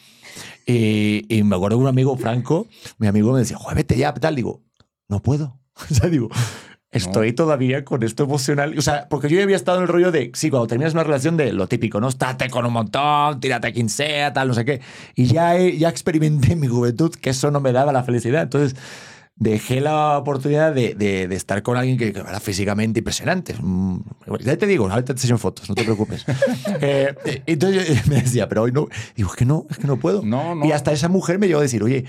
Y, 0.66 1.26
y 1.28 1.42
me 1.42 1.56
acuerdo 1.56 1.76
de 1.76 1.82
un 1.82 1.88
amigo 1.88 2.16
Franco, 2.16 2.66
mi 2.98 3.06
amigo 3.06 3.32
me 3.32 3.40
decía, 3.40 3.56
"Joder, 3.58 3.76
vete 3.76 3.96
ya, 3.98 4.14
tal. 4.14 4.34
Digo, 4.34 4.62
no 5.08 5.20
puedo. 5.20 5.60
O 5.90 5.94
sea, 5.94 6.08
digo, 6.08 6.30
estoy 6.96 7.32
todavía 7.32 7.84
con 7.84 8.02
esto 8.02 8.24
emocional. 8.24 8.76
O 8.78 8.82
sea, 8.82 9.08
porque 9.08 9.28
yo 9.28 9.36
ya 9.36 9.42
había 9.44 9.56
estado 9.56 9.78
en 9.78 9.82
el 9.82 9.88
rollo 9.88 10.10
de, 10.12 10.30
sí, 10.34 10.50
cuando 10.50 10.66
terminas 10.66 10.94
una 10.94 11.04
relación 11.04 11.36
de 11.36 11.52
lo 11.52 11.66
típico, 11.68 12.00
¿no? 12.00 12.08
Estate 12.08 12.50
con 12.50 12.66
un 12.66 12.72
montón, 12.72 13.40
tírate 13.40 13.68
a 13.68 13.72
quien 13.72 13.88
sea, 13.88 14.32
tal, 14.32 14.48
no 14.48 14.54
sé 14.54 14.64
qué. 14.64 14.80
Y 15.14 15.26
ya, 15.26 15.56
he- 15.56 15.76
ya 15.78 15.88
experimenté 15.88 16.52
en 16.52 16.60
mi 16.60 16.66
juventud 16.66 17.14
que 17.14 17.30
eso 17.30 17.50
no 17.50 17.60
me 17.60 17.72
daba 17.72 17.92
la 17.92 18.02
felicidad. 18.04 18.42
Entonces, 18.42 18.76
dejé 19.38 19.82
la 19.82 20.16
oportunidad 20.16 20.72
de, 20.72 20.94
de- 20.94 21.28
de 21.28 21.36
estar 21.36 21.62
con 21.62 21.76
alguien 21.76 21.98
que, 21.98 22.10
que 22.12 22.20
era 22.20 22.40
físicamente 22.40 23.00
impresionante. 23.00 23.54
Mm, 23.60 23.98
Ya 24.40 24.56
te 24.56 24.66
digo, 24.66 24.84
ahorita 24.88 25.06
te 25.06 25.12
enseño 25.12 25.36
fotos, 25.36 25.68
no 25.68 25.74
te 25.74 25.84
preocupes. 25.84 26.24
Eh, 26.80 27.14
entonces 27.46 27.86
yo- 27.88 27.94
me 28.10 28.22
decía, 28.22 28.48
pero 28.48 28.62
hoy 28.62 28.72
no. 28.72 28.88
Digo, 29.14 29.30
es 29.30 29.36
que 29.36 29.44
no, 29.44 29.66
es 29.68 29.76
que 29.78 29.86
no 29.86 29.98
puedo. 29.98 30.22
No, 30.24 30.54
no. 30.54 30.64
Y 30.64 30.72
hasta 30.72 30.92
esa 30.92 31.08
mujer 31.08 31.38
me 31.38 31.46
llegó 31.48 31.58
a 31.58 31.62
decir, 31.62 31.82
oye, 31.82 32.04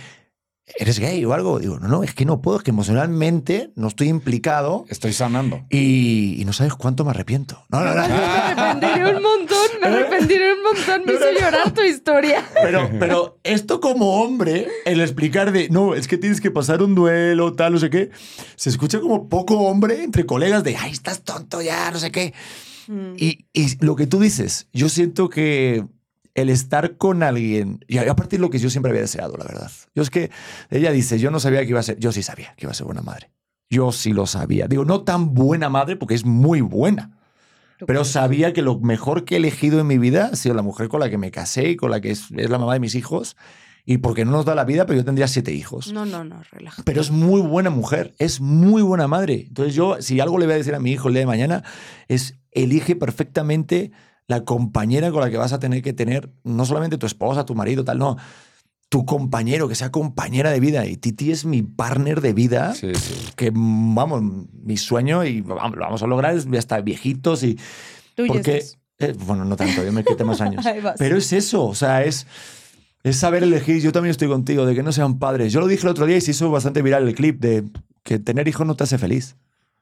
¿eres 0.78 1.00
gay 1.00 1.24
o 1.26 1.34
algo? 1.34 1.60
Digo, 1.60 1.80
no, 1.80 1.88
no, 1.88 2.04
es 2.04 2.14
que 2.14 2.26
no 2.26 2.42
puedo, 2.42 2.58
es 2.58 2.64
que 2.64 2.72
emocionalmente 2.72 3.72
no 3.76 3.88
estoy 3.88 4.10
implicado 4.10 4.86
Estoy 4.90 5.14
sanando. 5.14 5.66
y, 5.70 6.42
y 6.42 6.46
no 6.46 6.54
sabes 6.54 6.74
cuánto 6.74 7.04
me 7.06 7.12
arrepiento. 7.12 7.64
No, 7.70 7.84
no, 7.84 7.94
no. 7.94 8.08
Me 8.08 8.14
arrepentiré 8.14 9.16
un 9.16 9.24
montón, 9.24 9.68
me 9.82 9.88
arrepentiré 9.88 10.54
un 10.54 10.64
montón. 10.64 11.02
Me 11.06 11.14
hizo 11.14 11.32
llorar 11.32 11.74
tu 11.74 11.82
historia. 11.82 12.46
Pero, 12.62 12.90
pero 13.00 13.40
esto 13.44 13.80
como 13.80 14.22
hombre, 14.22 14.68
el 14.86 15.02
explicar 15.02 15.52
de, 15.52 15.70
no, 15.70 15.96
es 15.96 16.08
que 16.08 16.18
tienes 16.18 16.42
que 16.42 16.52
pasar 16.52 16.82
un 16.82 16.96
duelo, 16.96 17.54
tal, 17.54 17.74
no 17.74 17.80
sé 17.80 17.90
qué, 17.90 18.10
se 18.56 18.70
escucha 18.70 19.00
como 19.00 19.30
poco 19.30 19.60
hombre 19.60 20.04
entre 20.04 20.26
colegas 20.26 20.64
de, 20.64 20.76
ay, 20.76 20.92
estás 20.92 21.24
tonto 21.24 21.62
ya, 21.62 21.90
no 21.92 22.00
sé 22.00 22.12
qué. 22.12 22.34
Mm. 22.88 23.14
Y, 23.18 23.46
y 23.54 23.86
lo 23.86 23.96
que 23.96 24.08
tú 24.08 24.20
dices, 24.20 24.68
yo 24.74 24.90
siento 24.90 25.30
que 25.30 25.86
el 26.38 26.50
estar 26.50 26.98
con 26.98 27.24
alguien, 27.24 27.84
y 27.88 27.98
a 27.98 28.16
partir 28.16 28.38
de 28.38 28.42
lo 28.42 28.52
que 28.52 28.60
yo 28.60 28.70
siempre 28.70 28.92
había 28.92 29.02
deseado, 29.02 29.36
la 29.38 29.44
verdad. 29.44 29.72
Yo 29.96 30.04
es 30.04 30.12
que 30.12 30.30
ella 30.70 30.92
dice, 30.92 31.18
yo 31.18 31.32
no 31.32 31.40
sabía 31.40 31.62
que 31.62 31.70
iba 31.70 31.80
a 31.80 31.84
ser, 31.84 31.98
yo 31.98 32.12
sí 32.12 32.22
sabía 32.22 32.54
que 32.56 32.68
iba 32.68 32.72
a 32.72 32.76
ser 32.76 32.86
buena 32.86 33.02
madre. 33.02 33.32
Yo 33.72 33.92
sí 33.92 34.14
lo 34.14 34.28
sabía. 34.28 34.68
Digo, 34.68 34.86
no 34.86 35.02
tan 35.02 35.34
buena 35.34 35.68
madre 35.70 35.96
porque 35.96 36.14
es 36.14 36.26
muy 36.26 36.62
buena. 36.62 37.18
Pero 37.88 38.06
sabía 38.06 38.54
que 38.54 38.62
lo 38.62 38.80
mejor 38.80 39.26
que 39.26 39.34
he 39.34 39.38
elegido 39.40 39.80
en 39.80 39.88
mi 39.88 39.98
vida 39.98 40.30
ha 40.32 40.36
sido 40.36 40.54
la 40.54 40.62
mujer 40.62 40.90
con 40.90 41.00
la 41.00 41.10
que 41.10 41.18
me 41.18 41.32
casé 41.32 41.70
y 41.70 41.76
con 41.76 41.90
la 41.90 42.02
que 42.02 42.12
es, 42.12 42.26
es 42.36 42.50
la 42.52 42.60
mamá 42.60 42.74
de 42.74 42.82
mis 42.82 42.94
hijos. 42.94 43.36
Y 43.84 43.98
porque 43.98 44.24
no 44.24 44.32
nos 44.32 44.46
da 44.46 44.54
la 44.54 44.64
vida, 44.64 44.86
pero 44.86 45.00
yo 45.00 45.06
tendría 45.06 45.28
siete 45.28 45.54
hijos. 45.54 45.92
No, 45.92 46.06
no, 46.06 46.24
no, 46.24 46.44
relájate. 46.52 46.84
Pero 46.84 47.02
es 47.02 47.10
muy 47.10 47.42
buena 47.42 47.72
mujer, 47.72 48.14
es 48.20 48.42
muy 48.42 48.84
buena 48.84 49.08
madre. 49.08 49.46
Entonces 49.48 49.74
yo, 49.74 49.98
si 50.02 50.20
algo 50.20 50.38
le 50.38 50.46
voy 50.46 50.54
a 50.54 50.58
decir 50.58 50.76
a 50.76 50.80
mi 50.80 50.92
hijo 50.92 51.08
el 51.08 51.16
día 51.16 51.22
de 51.22 51.28
mañana, 51.28 51.64
es 52.08 52.36
elige 52.52 52.96
perfectamente 52.96 53.92
la 54.28 54.44
compañera 54.44 55.12
con 55.12 55.22
la 55.22 55.30
que 55.30 55.38
vas 55.38 55.54
a 55.54 55.60
tener 55.60 55.82
que 55.82 55.94
tener, 55.94 56.30
no 56.44 56.66
solamente 56.66 56.98
tu 56.98 57.06
esposa, 57.06 57.46
tu 57.46 57.56
marido, 57.56 57.84
tal, 57.86 57.98
no, 57.98 58.18
tu 58.90 59.06
compañero, 59.06 59.68
que 59.68 59.76
sea 59.76 59.92
compañera 59.92 60.52
de 60.52 60.60
vida. 60.60 60.86
Y 60.86 60.98
Titi 60.98 61.32
es 61.32 61.46
mi 61.46 61.62
partner 61.62 62.22
de 62.22 62.34
vida, 62.34 62.74
Sí, 62.76 62.94
sí. 62.96 63.14
que 63.36 63.52
vamos, 63.54 64.22
mi 64.64 64.78
sueño 64.78 65.24
y 65.26 65.42
vamos, 65.42 65.78
lo 65.78 65.82
vamos 65.82 66.04
a 66.04 66.08
lograr 66.08 66.36
es 66.36 66.48
hasta 66.58 66.80
viejitos 66.82 67.44
y... 67.44 67.58
Tú 68.16 68.26
Porque, 68.28 68.58
estás. 68.58 68.80
eh, 69.00 69.14
bueno, 69.26 69.46
no 69.46 69.56
tanto, 69.56 69.84
yo 69.84 69.92
me 69.94 70.04
quité 70.04 70.24
más 70.24 70.42
años. 70.42 70.66
Pero 70.98 71.18
es 71.18 71.32
eso, 71.34 71.66
o 71.66 71.76
sea, 71.76 72.04
es, 72.04 72.26
es 73.04 73.16
saber 73.18 73.44
elegir. 73.44 73.82
Yo 73.82 73.92
también 73.92 74.12
estoy 74.12 74.28
contigo, 74.28 74.66
de 74.66 74.74
que 74.74 74.84
no 74.84 74.92
sean 74.92 75.20
padres. 75.20 75.54
Yo 75.54 75.60
lo 75.60 75.68
dije 75.68 75.84
el 75.84 75.90
otro 75.90 76.06
día 76.06 76.18
y 76.18 76.22
se 76.22 76.32
hizo 76.32 76.50
bastante 76.50 76.82
viral 76.82 77.08
el 77.08 77.14
clip 77.16 77.40
de 77.40 77.64
que 78.04 78.20
tener 78.20 78.48
hijos 78.48 78.66
no 78.66 78.76
te 78.76 78.84
hace 78.86 78.98
feliz. 78.98 79.36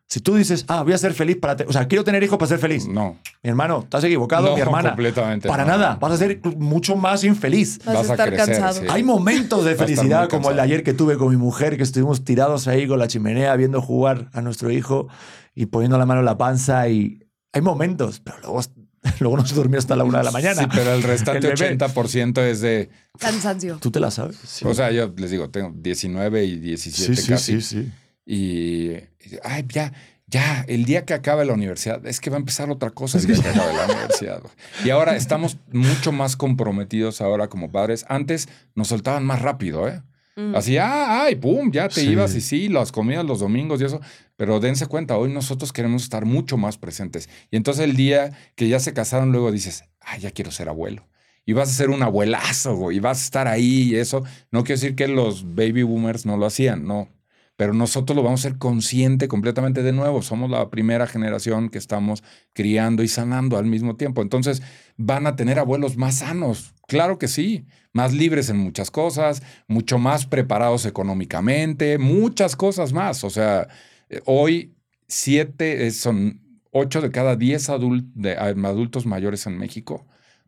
Si 0.08 0.20
tú 0.20 0.36
dices, 0.36 0.66
ah, 0.68 0.84
voy 0.84 0.94
a 0.94 0.98
ser 1.00 1.14
feliz 1.16 1.38
para... 1.38 1.56
te- 1.56 1.64
o 1.66 1.74
sea, 1.74 1.88
quiero 1.88 2.04
tener 2.04 2.22
hijos 2.24 2.38
para 2.38 2.48
ser 2.48 2.60
feliz. 2.60 2.88
No. 2.88 3.18
Mi 3.42 3.50
hermano, 3.50 3.80
estás 3.84 4.04
equivocado, 4.04 4.50
No, 4.50 4.56
mi 4.56 4.62
hermana. 4.62 4.90
completamente 4.90 5.48
Para 5.50 5.66
no. 5.66 5.72
nada, 5.72 5.96
vas 5.96 6.14
a 6.14 6.18
ser 6.18 6.40
mucho 6.58 6.96
más 6.96 7.24
infeliz. 7.24 7.80
Vas, 7.84 7.96
vas 7.96 8.10
a 8.10 8.14
estar 8.14 8.30
crecer, 8.30 8.60
cansado. 8.60 8.82
sí. 8.82 8.88
Hay 8.90 9.02
momentos 9.04 9.66
de 9.66 9.74
felicidad, 9.76 10.30
como 10.30 10.52
el 10.52 10.58
de 10.58 10.62
ayer 10.62 10.84
que 10.84 10.94
tuve 10.94 11.18
con 11.18 11.30
mi 11.32 11.38
mujer, 11.38 11.76
que 11.76 11.84
estuvimos 11.84 12.24
tirados 12.24 12.68
ahí 12.68 12.88
con 12.88 13.00
la 13.00 13.08
chimenea 13.08 13.56
viendo 13.56 13.82
jugar 13.82 14.30
a 14.34 14.42
nuestro 14.42 14.70
hijo 14.72 15.08
y 15.56 15.66
poniendo 15.66 15.98
la 15.98 16.06
mano 16.06 16.20
en 16.20 16.26
la 16.28 16.38
panza. 16.38 16.88
Y 16.88 17.24
hay 17.52 17.62
momentos, 17.64 18.20
pero 18.20 18.38
luego, 18.44 18.62
luego 19.20 19.38
no 19.38 19.46
se 19.48 19.56
durmió 19.56 19.80
hasta 19.80 19.96
la 19.96 20.04
una 20.04 20.20
de 20.20 20.26
la 20.26 20.32
mañana. 20.32 20.62
Sí, 20.62 20.68
pero 20.72 20.94
el 20.94 21.02
restante 21.04 21.48
El 21.50 21.56
bebé. 21.58 21.78
80% 21.80 22.42
es 22.44 22.62
de. 22.62 22.90
Cansancio. 23.18 23.78
¿Tú 23.82 23.90
te 23.90 24.00
la 24.00 24.12
sabes? 24.12 24.62
O 24.64 24.74
sea, 24.76 24.92
yo 24.92 25.12
les 25.18 25.32
digo, 25.32 25.50
tengo 25.50 25.74
19 25.76 26.46
y 26.46 26.60
17 26.60 27.16
sí, 27.16 27.22
sí, 27.24 27.30
casi. 27.32 27.62
sí, 27.62 27.82
sí. 27.82 27.92
Y, 28.26 28.92
y, 28.92 29.38
ay, 29.44 29.66
ya, 29.70 29.94
ya, 30.28 30.66
el 30.68 30.86
día 30.86 31.06
que 31.06 31.14
acabe 31.14 31.46
la 31.46 31.54
universidad, 31.54 32.06
es 32.06 32.20
que 32.20 32.30
va 32.30 32.38
a 32.38 32.40
empezar 32.40 32.70
otra 32.70 32.90
cosa 32.90 33.18
el 33.20 33.28
día 33.28 33.36
que 33.42 33.50
acabe 33.50 33.74
la 33.74 33.86
universidad. 33.86 34.42
Y 34.84 34.90
ahora 34.90 35.16
estamos 35.16 35.58
mucho 35.72 36.12
más 36.12 36.36
comprometidos 36.36 37.22
ahora 37.22 37.48
como 37.48 37.72
padres. 37.72 38.06
Antes 38.10 38.48
nos 38.74 38.88
soltaban 38.88 39.24
más 39.26 39.42
rápido, 39.42 39.88
¿eh? 39.88 40.02
Mm. 40.38 40.54
Así, 40.56 40.78
ah, 40.78 41.24
ay, 41.24 41.36
pum, 41.36 41.72
ya 41.72 41.88
te 41.88 42.02
Sí. 42.02 42.10
ibas 42.10 42.36
y 42.36 42.42
sí, 42.42 42.68
las 42.68 42.92
comidas 42.92 43.24
los 43.24 43.40
domingos 43.40 43.80
y 43.80 43.86
eso. 43.86 44.02
Pero 44.36 44.60
dense 44.60 44.86
cuenta, 44.88 45.16
hoy 45.18 45.32
nosotros 45.32 45.72
queremos 45.72 46.04
estar 46.04 46.26
mucho 46.26 46.58
más 46.58 46.78
presentes. 46.78 47.30
Y 47.52 47.56
entonces 47.56 47.86
el 47.86 47.96
día 47.96 48.32
que 48.56 48.68
ya 48.68 48.80
se 48.82 48.94
casaron, 48.94 49.32
luego 49.32 49.52
dices, 49.52 49.86
ah, 50.02 50.18
ya 50.18 50.32
quiero 50.32 50.52
ser 50.52 50.68
abuelo. 50.68 51.08
Y 51.46 51.54
vas 51.54 51.70
a 51.70 51.74
ser 51.74 51.90
un 51.90 52.02
abuelazo, 52.04 52.76
güey, 52.76 52.98
y 52.98 53.00
vas 53.00 53.22
a 53.22 53.24
estar 53.24 53.48
ahí 53.48 53.92
y 53.92 53.96
eso. 53.96 54.24
No 54.52 54.64
quiero 54.64 54.82
decir 54.82 54.96
que 54.96 55.08
los 55.08 55.56
baby 55.56 55.84
boomers 55.84 56.26
no 56.26 56.36
lo 56.36 56.48
hacían, 56.48 56.86
no. 56.86 57.08
Pero 57.56 57.74
nosotros 57.74 58.16
lo 58.16 58.24
vamos 58.24 58.42
a 58.42 58.50
ser 58.50 58.58
consciente 58.58 59.28
completamente 59.28 59.82
de 59.82 59.94
nuevo. 59.94 60.22
Somos 60.22 60.50
la 60.50 60.70
primera 60.70 61.08
generación 61.08 61.70
que 61.70 61.78
estamos 61.78 62.24
criando 62.54 63.02
y 63.02 63.08
sanando 63.08 63.58
al 63.58 63.66
mismo 63.66 63.96
tiempo. 63.96 64.22
Entonces 64.22 64.62
van 64.98 65.26
a 65.28 65.36
tener 65.36 65.60
abuelos 65.60 65.96
más 65.96 66.16
sanos. 66.16 66.74
Claro 66.88 67.18
que 67.18 67.28
sí. 67.28 67.66
Más 67.94 68.14
libres 68.14 68.50
en 68.50 68.58
muchas 68.58 68.92
cosas, 68.92 69.42
mucho 69.68 69.98
más 69.98 70.26
preparados 70.26 70.86
económicamente, 70.86 71.98
muchas 71.98 72.58
cosas 72.58 72.92
más. 72.92 73.24
O 73.24 73.30
sea, 73.30 73.70
eh, 74.10 74.22
hoy 74.26 74.76
siete, 75.08 75.88
eh, 75.88 75.92
son 75.92 76.42
ocho 76.72 77.00
de 77.00 77.10
cada 77.10 77.38
diez 77.38 77.70
eh, 77.70 78.36
adultos 78.38 79.06
mayores 79.06 79.46
en 79.48 79.58
México 79.58 80.06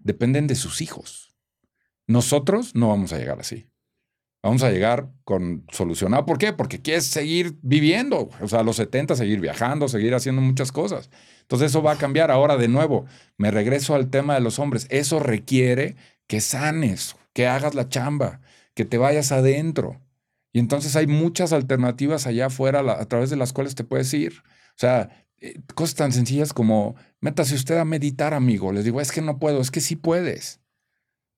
dependen 0.08 0.48
de 0.48 0.56
sus 0.56 0.82
hijos. 0.82 1.36
Nosotros 2.08 2.74
no 2.74 2.90
vamos 2.90 3.14
a 3.14 3.18
llegar 3.18 3.40
así. 3.40 3.68
Vamos 4.48 4.64
a 4.64 4.72
llegar 4.72 5.10
con 5.26 5.66
solucionado. 5.74 6.26
¿Por 6.26 6.38
qué? 6.38 6.54
Porque 6.54 6.82
quieres 6.82 7.06
seguir 7.06 7.58
viviendo. 7.64 8.30
O 8.40 8.48
sea, 8.48 8.62
a 8.62 8.64
los 8.64 8.78
70 8.78 9.18
seguir 9.18 9.42
viajando, 9.42 9.90
seguir 9.90 10.16
haciendo 10.16 10.42
muchas 10.42 10.72
cosas. 10.72 11.10
Entonces 11.42 11.72
eso 11.72 11.84
va 11.84 11.92
a 11.92 11.98
cambiar. 11.98 12.32
Ahora 12.32 12.56
de 12.56 12.70
nuevo, 12.70 13.06
me 13.38 13.52
regreso 13.52 13.94
al 13.94 14.10
tema 14.10 14.36
de 14.36 14.40
los 14.40 14.58
hombres. 14.58 14.88
Eso 14.90 15.20
requiere 15.20 15.98
que 16.28 16.40
sanes, 16.40 17.18
que 17.34 17.46
hagas 17.46 17.76
la 17.76 17.90
chamba, 17.90 18.40
que 18.74 18.86
te 18.86 18.98
vayas 18.98 19.34
adentro. 19.34 20.00
Y 20.54 20.60
entonces 20.60 20.96
hay 20.96 21.08
muchas 21.08 21.52
alternativas 21.52 22.26
allá 22.26 22.46
afuera 22.46 22.80
a 22.80 23.06
través 23.06 23.30
de 23.30 23.36
las 23.36 23.52
cuales 23.52 23.76
te 23.76 23.84
puedes 23.84 24.14
ir. 24.14 24.44
O 24.70 24.80
sea, 24.80 25.26
eh, 25.40 25.60
cosas 25.76 25.96
tan 25.96 26.14
sencillas 26.14 26.54
como, 26.54 26.96
métase 27.20 27.54
usted 27.54 27.76
a 27.80 27.84
meditar, 27.84 28.34
amigo. 28.34 28.72
Les 28.72 28.86
digo, 28.86 29.02
es 29.02 29.12
que 29.12 29.22
no 29.22 29.40
puedo, 29.40 29.60
es 29.60 29.72
que 29.72 29.82
sí 29.82 29.98
puedes. 29.98 30.62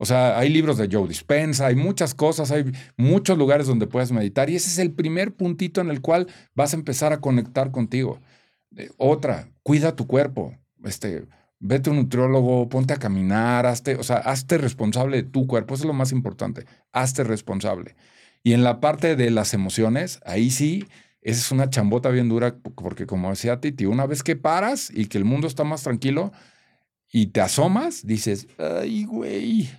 O 0.02 0.06
sea, 0.06 0.40
hay 0.40 0.50
libros 0.50 0.78
de 0.78 0.88
Joe 0.90 1.08
Dispensa, 1.10 1.68
hay 1.68 1.76
muchas 1.76 2.16
cosas, 2.16 2.52
hay 2.52 2.72
muchos 2.96 3.38
lugares 3.38 3.68
donde 3.68 3.86
puedes 3.86 4.14
meditar 4.14 4.50
y 4.50 4.56
ese 4.56 4.70
es 4.70 4.80
el 4.80 4.94
primer 4.94 5.36
puntito 5.36 5.82
en 5.82 5.90
el 5.90 6.00
cual 6.00 6.28
vas 6.56 6.74
a 6.74 6.78
empezar 6.78 7.12
a 7.12 7.20
conectar 7.20 7.70
contigo. 7.72 8.22
Eh, 8.78 8.90
otra, 8.98 9.50
cuida 9.62 9.98
tu 9.98 10.08
cuerpo. 10.08 10.56
Este, 10.86 11.28
vete 11.60 11.90
a 11.90 11.92
un 11.92 12.00
nutriólogo, 12.00 12.70
ponte 12.70 12.94
a 12.94 12.98
caminar, 12.98 13.66
hazte, 13.66 13.96
o 13.96 14.04
sea, 14.04 14.18
hazte 14.18 14.58
responsable 14.58 15.18
de 15.18 15.24
tu 15.24 15.48
cuerpo, 15.48 15.74
eso 15.74 15.84
es 15.84 15.88
lo 15.88 15.94
más 15.94 16.14
importante. 16.14 16.66
Hazte 16.94 17.26
responsable. 17.26 17.98
Y 18.42 18.54
en 18.54 18.64
la 18.64 18.80
parte 18.80 19.18
de 19.18 19.32
las 19.32 19.54
emociones, 19.54 20.22
ahí 20.26 20.50
sí, 20.50 20.88
esa 21.22 21.42
es 21.42 21.52
una 21.52 21.70
chambota 21.70 22.10
bien 22.10 22.30
dura, 22.30 22.56
porque 22.56 23.06
como 23.06 23.30
decía 23.30 23.60
Titi, 23.60 23.86
una 23.86 24.06
vez 24.06 24.24
que 24.24 24.38
paras 24.38 24.90
y 24.94 25.08
que 25.08 25.18
el 25.18 25.26
mundo 25.26 25.48
está 25.48 25.66
más 25.66 25.84
tranquilo 25.84 26.32
y 27.12 27.28
te 27.28 27.42
asomas, 27.42 28.08
dices, 28.08 28.48
ay, 28.58 29.04
güey, 29.04 29.70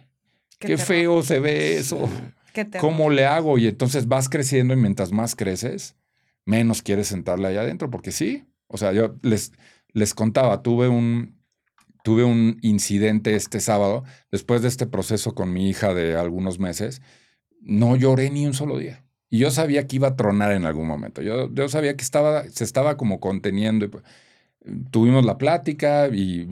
qué, 0.61 0.79
feo 0.79 1.23
se 1.23 1.41
ve 1.41 1.77
eso. 1.77 2.09
Qué. 2.53 2.69
¿Cómo 2.79 3.11
le 3.11 3.27
hago? 3.27 3.59
Y 3.59 3.67
entonces 3.67 4.07
vas 4.07 4.29
creciendo 4.29 4.75
y 4.75 4.77
mientras 4.77 5.11
más 5.11 5.35
creces, 5.35 5.97
menos 6.45 6.83
quieres 6.83 7.09
sentarle 7.09 7.49
allá 7.49 7.63
adentro, 7.63 7.91
porque 7.91 8.13
sí. 8.13 8.45
O 8.69 8.79
sea, 8.79 8.93
yo 8.93 9.17
les, 9.23 9.53
les 9.93 10.15
contaba, 10.15 10.63
tuve 10.63 10.89
un, 10.89 11.41
tuve 12.05 12.25
un 12.25 12.59
incidente 12.63 13.35
este 13.35 13.61
sábado, 13.61 14.05
después 14.31 14.63
de 14.63 14.69
este 14.69 14.87
proceso 14.87 15.35
con 15.35 15.53
mi 15.53 15.69
hija 15.69 15.95
de 15.95 16.17
algunos 16.17 16.59
meses, 16.59 17.03
no 17.61 17.97
lloré 17.97 18.31
ni 18.31 18.47
un 18.47 18.55
solo 18.55 18.79
día. 18.79 19.05
Y 19.29 19.39
yo 19.39 19.51
sabía 19.51 19.87
que 19.87 19.97
iba 19.97 20.09
a 20.09 20.17
tronar 20.17 20.53
en 20.53 20.65
algún 20.65 20.89
momento. 20.89 21.23
Yo, 21.23 21.53
yo 21.53 21.69
sabía 21.69 21.97
que 21.97 22.03
estaba, 22.03 22.49
se 22.49 22.65
estaba 22.65 22.97
como 22.97 23.21
conteniendo. 23.21 23.85
y, 23.85 23.89
pues, 23.89 24.05
tuvimos 24.91 25.25
la 25.25 25.39
plática 25.39 26.09
y 26.09 26.45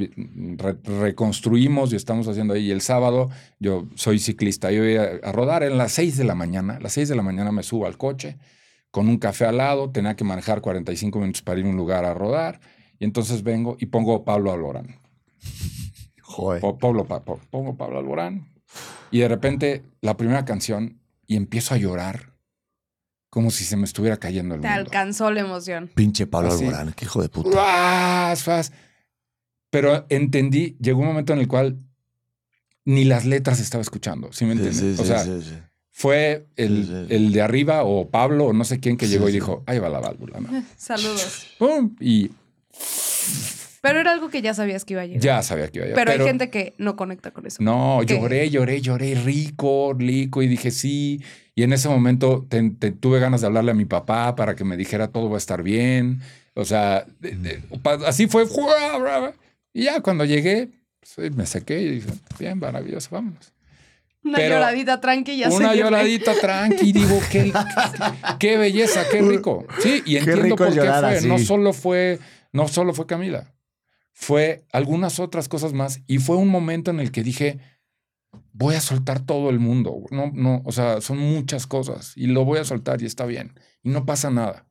re- 0.57 0.77
reconstruimos 0.83 1.93
y 1.93 1.97
estamos 1.97 2.27
haciendo 2.29 2.55
ahí. 2.55 2.71
El 2.71 2.81
sábado, 2.81 3.31
yo 3.59 3.89
soy 3.95 4.19
ciclista, 4.19 4.71
yo 4.71 4.85
iba 4.85 5.03
a, 5.05 5.29
a 5.29 5.33
rodar 5.33 5.63
en 5.63 5.77
las 5.79 5.93
6 5.93 6.17
de 6.17 6.25
la 6.25 6.35
mañana. 6.35 6.77
A 6.77 6.81
las 6.81 6.93
6 6.93 7.09
de 7.09 7.17
la 7.17 7.23
mañana 7.23 7.53
me 7.53 7.63
subo 7.63 7.87
al 7.87 7.97
coche 7.99 8.39
con 8.91 9.09
un 9.09 9.19
café 9.19 9.45
al 9.45 9.59
lado, 9.59 9.91
tenía 9.91 10.17
que 10.17 10.25
manejar 10.25 10.63
45 10.63 11.19
minutos 11.21 11.43
para 11.43 11.61
ir 11.61 11.67
a 11.67 11.69
un 11.69 11.77
lugar 11.77 12.05
a 12.07 12.15
rodar. 12.15 12.61
Y 12.99 13.05
entonces 13.05 13.43
vengo 13.43 13.77
y 13.79 13.87
pongo 13.87 14.25
Pablo 14.25 14.51
Alborán. 14.53 14.97
Joder. 16.23 16.61
Po- 16.61 16.79
Pablo, 16.79 17.05
Pa- 17.07 17.25
Po- 17.25 17.41
pongo 17.51 17.77
Pablo 17.77 17.99
Alborán. 17.99 18.49
Y 19.11 19.21
de 19.21 19.29
repente 19.29 19.83
la 20.01 20.17
primera 20.17 20.45
canción 20.45 20.99
y 21.27 21.37
empiezo 21.37 21.75
a 21.75 21.79
llorar 21.79 22.33
como 23.31 23.51
si 23.51 23.65
se 23.65 23.77
me 23.77 23.85
estuviera 23.85 24.17
cayendo 24.17 24.55
el 24.55 24.61
Te 24.61 24.69
mundo. 24.69 24.81
alcanzó 24.81 25.31
la 25.31 25.41
emoción. 25.41 25.91
Pinche 25.95 26.27
Pablo 26.27 26.49
Así. 26.49 26.65
Alborán, 26.65 26.93
qué 26.95 27.05
hijo 27.05 27.21
de 27.23 27.29
puta. 27.29 27.51
¡Ruas, 27.51 28.43
fas! 28.43 28.73
Pero 29.71 30.07
entendí, 30.09 30.77
llegó 30.81 31.01
un 31.01 31.09
momento 31.09 31.33
en 31.35 31.41
el 31.41 31.49
cual 31.49 31.79
ni 32.87 33.05
las 33.05 33.27
letras 33.27 33.61
estaba 33.61 33.83
escuchando, 33.83 34.33
¿sí 34.33 34.47
me 34.47 34.53
Sí, 34.55 34.59
entiendes? 34.63 34.97
sí, 34.97 35.03
o 35.03 35.05
sí, 35.05 35.09
sea, 35.09 35.25
sí, 35.25 35.43
sí. 35.43 35.55
fue 35.91 36.47
el, 36.57 36.87
Sí, 36.87 36.93
sí. 37.09 37.15
el 37.15 37.33
de 37.33 37.43
arriba 37.43 37.85
o 37.85 38.09
Pablo 38.09 38.47
o 38.47 38.53
no 38.55 38.65
sé 38.65 38.81
quién 38.81 38.97
que 38.97 39.05
Sí, 39.07 39.13
llegó 39.13 39.29
y 39.29 39.33
dijo, 39.33 39.63
ahí 39.67 39.79
va 39.79 39.91
la 39.91 40.01
válvula, 40.01 40.41
¿no? 40.41 40.49
Saludos. 40.79 41.49
¡Pum! 41.59 41.95
Y 42.01 42.31
Pero 43.81 44.01
era 44.01 44.13
algo 44.13 44.29
que 44.29 44.43
ya 44.43 44.55
sabías 44.55 44.85
que 44.85 44.95
iba 44.95 45.03
a 45.03 45.07
llegar. 45.07 45.23
ya 45.23 45.43
sabía 45.43 45.69
que 45.69 45.79
iba 45.79 45.85
a 45.85 45.89
llegar. 45.89 46.05
pero, 46.05 46.21
hay 46.23 46.27
gente 46.29 46.51
que 46.51 46.75
no 46.79 46.97
conecta 46.97 47.31
con 47.31 47.47
eso. 47.47 47.63
No, 47.63 48.01
que- 48.07 48.15
lloré, 48.19 48.51
lloré, 48.51 48.81
lloré, 48.81 49.15
rico, 49.15 49.95
rico, 49.97 50.43
y 50.43 50.49
dije 50.49 50.71
sí. 50.71 51.23
Y 51.55 51.63
en 51.63 51.73
ese 51.73 51.89
momento 51.89 52.47
te- 52.49 52.71
te- 52.71 52.93
tuve 52.93 53.19
ganas 53.21 53.41
de 53.41 53.47
hablarle 53.49 53.71
a 53.73 53.75
mi 53.75 53.85
papá 53.85 54.35
para 54.37 54.55
que 54.57 54.65
me 54.65 54.77
dijera 54.77 55.09
todo 55.09 55.29
va 55.29 55.37
a 55.37 55.39
estar 55.39 55.63
bien. 55.63 56.21
O 56.55 56.65
sea, 56.65 57.07
de- 57.21 57.37
de- 57.37 57.63
pa- 57.83 57.99
así 58.07 58.27
fue. 58.27 58.45
Y 59.73 59.85
ya 59.85 60.01
cuando 60.01 60.25
llegué, 60.25 60.71
pues, 61.15 61.35
me 61.35 61.47
sequé 61.47 61.81
y 61.81 61.89
dije, 61.97 62.09
bien, 62.39 62.59
maravilloso, 62.59 63.09
vámonos. 63.13 63.53
Una 64.25 64.37
pero 64.37 64.57
lloradita 64.57 65.01
tranqui 65.01 65.33
y 65.33 65.39
ya 65.39 65.49
Una 65.49 65.69
seguirle. 65.71 65.83
lloradita 65.91 66.35
tranqui, 66.41 66.93
digo, 66.93 67.21
qué, 67.31 67.53
qué 68.41 68.57
belleza, 68.57 69.05
qué 69.11 69.23
rico. 69.23 69.65
Sí, 69.81 70.03
y 70.05 70.17
entiendo 70.17 70.57
por 70.57 70.69
qué 70.75 70.81
fue. 70.81 70.89
así. 70.89 71.29
No 71.29 71.39
solo 71.39 71.73
fue, 71.73 72.19
no 72.53 72.67
solo 72.69 72.93
fue 72.93 73.07
Camila, 73.07 73.47
fue 74.21 74.65
algunas 74.73 75.21
otras 75.21 75.49
cosas 75.49 75.73
más. 75.75 76.01
Y 76.09 76.19
fue 76.19 76.35
un 76.37 76.49
momento 76.49 76.91
en 76.91 76.99
el 76.99 77.13
que 77.13 77.23
dije, 77.23 77.61
voy 78.53 78.75
a 78.75 78.81
soltar 78.81 79.25
todo 79.25 79.49
el 79.49 79.61
mundo. 79.61 80.03
No, 80.11 80.33
no, 80.35 80.61
o 80.65 80.73
sea, 80.73 81.01
son 81.01 81.19
muchas 81.19 81.69
cosas 81.69 82.15
y 82.17 82.27
lo 82.27 82.45
voy 82.45 82.59
a 82.59 82.65
soltar 82.65 83.01
y 83.01 83.07
está 83.07 83.27
bien. 83.27 83.55
Y 83.85 83.91
no 83.91 84.05
pasa 84.07 84.29
nada. 84.31 84.67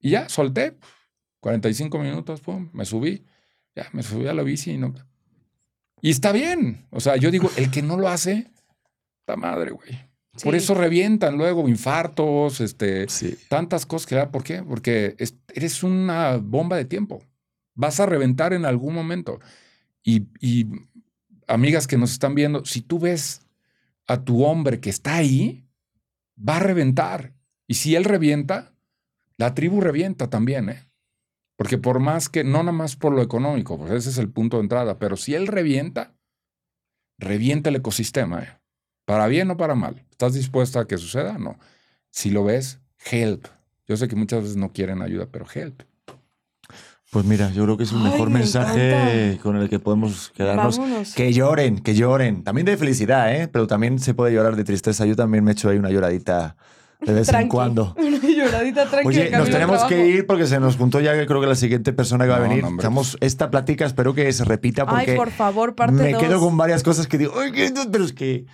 Y 0.00 0.10
ya, 0.10 0.28
solté. 0.28 0.76
45 1.38 1.96
minutos, 2.00 2.40
pum, 2.40 2.70
me 2.72 2.84
subí. 2.84 3.24
Ya, 3.76 3.86
me 3.92 4.02
subí 4.02 4.26
a 4.26 4.34
la 4.34 4.42
bici 4.42 4.72
y 4.72 4.78
no. 4.78 4.94
Y 6.02 6.10
está 6.10 6.32
bien. 6.32 6.88
O 6.90 6.98
sea, 6.98 7.14
yo 7.16 7.30
digo, 7.30 7.48
el 7.56 7.70
que 7.70 7.82
no 7.82 7.96
lo 7.96 8.08
hace, 8.08 8.50
está 9.20 9.36
madre, 9.36 9.70
güey. 9.70 9.90
Por 10.42 10.56
eso 10.56 10.74
revientan 10.74 11.36
luego 11.38 11.68
infartos, 11.68 12.60
este, 12.60 13.08
Sí. 13.08 13.36
tantas 13.48 13.86
cosas 13.86 14.06
que 14.08 14.16
da. 14.16 14.32
¿Por 14.32 14.42
qué? 14.42 14.64
Porque 14.64 15.14
es- 15.18 15.36
eres 15.54 15.84
una 15.84 16.36
bomba 16.38 16.76
de 16.76 16.84
tiempo. 16.84 17.22
Vas 17.74 18.00
a 18.00 18.06
reventar 18.06 18.52
en 18.52 18.64
algún 18.64 18.94
momento. 18.94 19.40
Y, 20.02 20.26
amigas 21.46 21.86
que 21.86 21.98
nos 21.98 22.12
están 22.12 22.34
viendo, 22.34 22.64
si 22.64 22.80
tú 22.80 22.98
ves 22.98 23.42
a 24.06 24.22
tu 24.24 24.44
hombre 24.44 24.80
que 24.80 24.90
está 24.90 25.16
ahí, 25.16 25.66
va 26.36 26.56
a 26.56 26.60
reventar. 26.60 27.34
Y 27.66 27.74
si 27.74 27.96
él 27.96 28.04
revienta, 28.04 28.72
la 29.36 29.54
tribu 29.54 29.80
revienta 29.80 30.30
también, 30.30 30.68
¿eh? 30.68 30.86
Porque 31.56 31.76
por 31.76 32.00
más 32.00 32.28
que, 32.28 32.44
no 32.44 32.58
nada 32.58 32.72
más 32.72 32.96
por 32.96 33.12
lo 33.12 33.20
económico, 33.20 33.76
pues 33.78 33.92
ese 33.92 34.10
es 34.10 34.18
el 34.18 34.30
punto 34.30 34.56
de 34.56 34.62
entrada, 34.62 34.98
pero 34.98 35.16
si 35.16 35.34
él 35.34 35.46
revienta, 35.46 36.14
revienta 37.18 37.68
el 37.68 37.76
ecosistema, 37.76 38.42
¿eh? 38.42 38.60
Para 39.04 39.26
bien 39.26 39.50
o 39.50 39.56
para 39.56 39.74
mal. 39.74 40.06
¿Estás 40.10 40.34
dispuesta 40.34 40.80
a 40.80 40.86
que 40.86 40.96
suceda? 40.96 41.36
No. 41.36 41.58
Si 42.10 42.30
lo 42.30 42.44
ves, 42.44 42.80
help. 43.10 43.46
Yo 43.86 43.96
sé 43.96 44.06
que 44.06 44.14
muchas 44.14 44.42
veces 44.42 44.56
no 44.56 44.72
quieren 44.72 45.02
ayuda, 45.02 45.26
pero 45.30 45.46
help. 45.52 45.82
Pues 47.10 47.24
mira, 47.24 47.50
yo 47.50 47.64
creo 47.64 47.76
que 47.76 47.82
es 47.82 47.90
un 47.92 48.02
Ay, 48.06 48.12
mejor 48.12 48.30
me 48.30 48.38
mensaje 48.38 49.24
encanta. 49.32 49.42
con 49.42 49.56
el 49.56 49.68
que 49.68 49.80
podemos 49.80 50.30
quedarnos. 50.34 50.78
Vámonos. 50.78 51.12
Que 51.14 51.32
lloren, 51.32 51.80
que 51.80 51.94
lloren. 51.94 52.44
También 52.44 52.64
de 52.66 52.76
felicidad, 52.76 53.34
¿eh? 53.34 53.48
Pero 53.48 53.66
también 53.66 53.98
se 53.98 54.14
puede 54.14 54.32
llorar 54.32 54.54
de 54.54 54.62
tristeza. 54.62 55.04
Yo 55.06 55.16
también 55.16 55.42
me 55.42 55.50
echo 55.52 55.68
ahí 55.68 55.76
una 55.78 55.90
lloradita 55.90 56.54
de 57.00 57.12
vez 57.12 57.28
en 57.32 57.48
cuando. 57.48 57.96
Una 58.42 58.50
lloradita 58.50 58.86
tranquila. 58.90 59.22
Oye, 59.24 59.30
nos 59.30 59.50
tenemos 59.50 59.84
que 59.84 60.06
ir 60.08 60.26
porque 60.26 60.46
se 60.46 60.58
nos 60.60 60.76
juntó 60.76 61.00
ya 61.00 61.14
que 61.14 61.26
creo 61.26 61.40
que 61.40 61.46
la 61.46 61.54
siguiente 61.54 61.92
persona 61.92 62.24
que 62.24 62.30
va 62.30 62.36
a 62.36 62.40
No, 62.40 62.48
venir. 62.48 62.62
no. 62.64 62.70
Estamos 62.70 63.16
esta 63.20 63.50
plática, 63.50 63.84
espero 63.86 64.14
que 64.14 64.32
se 64.32 64.44
repita 64.44 64.86
porque 64.86 65.12
Ay, 65.12 65.16
por 65.16 65.30
favor, 65.30 65.74
parte 65.74 65.94
me 65.94 66.12
dos. 66.12 66.22
quedo 66.22 66.40
con 66.40 66.56
varias 66.56 66.82
cosas 66.82 67.06
que 67.06 67.18
digo, 67.18 67.34
"Ay, 67.40 67.52
¿qué? 67.52 67.72
pero 67.90 68.04
es 68.04 68.12
que... 68.12 68.46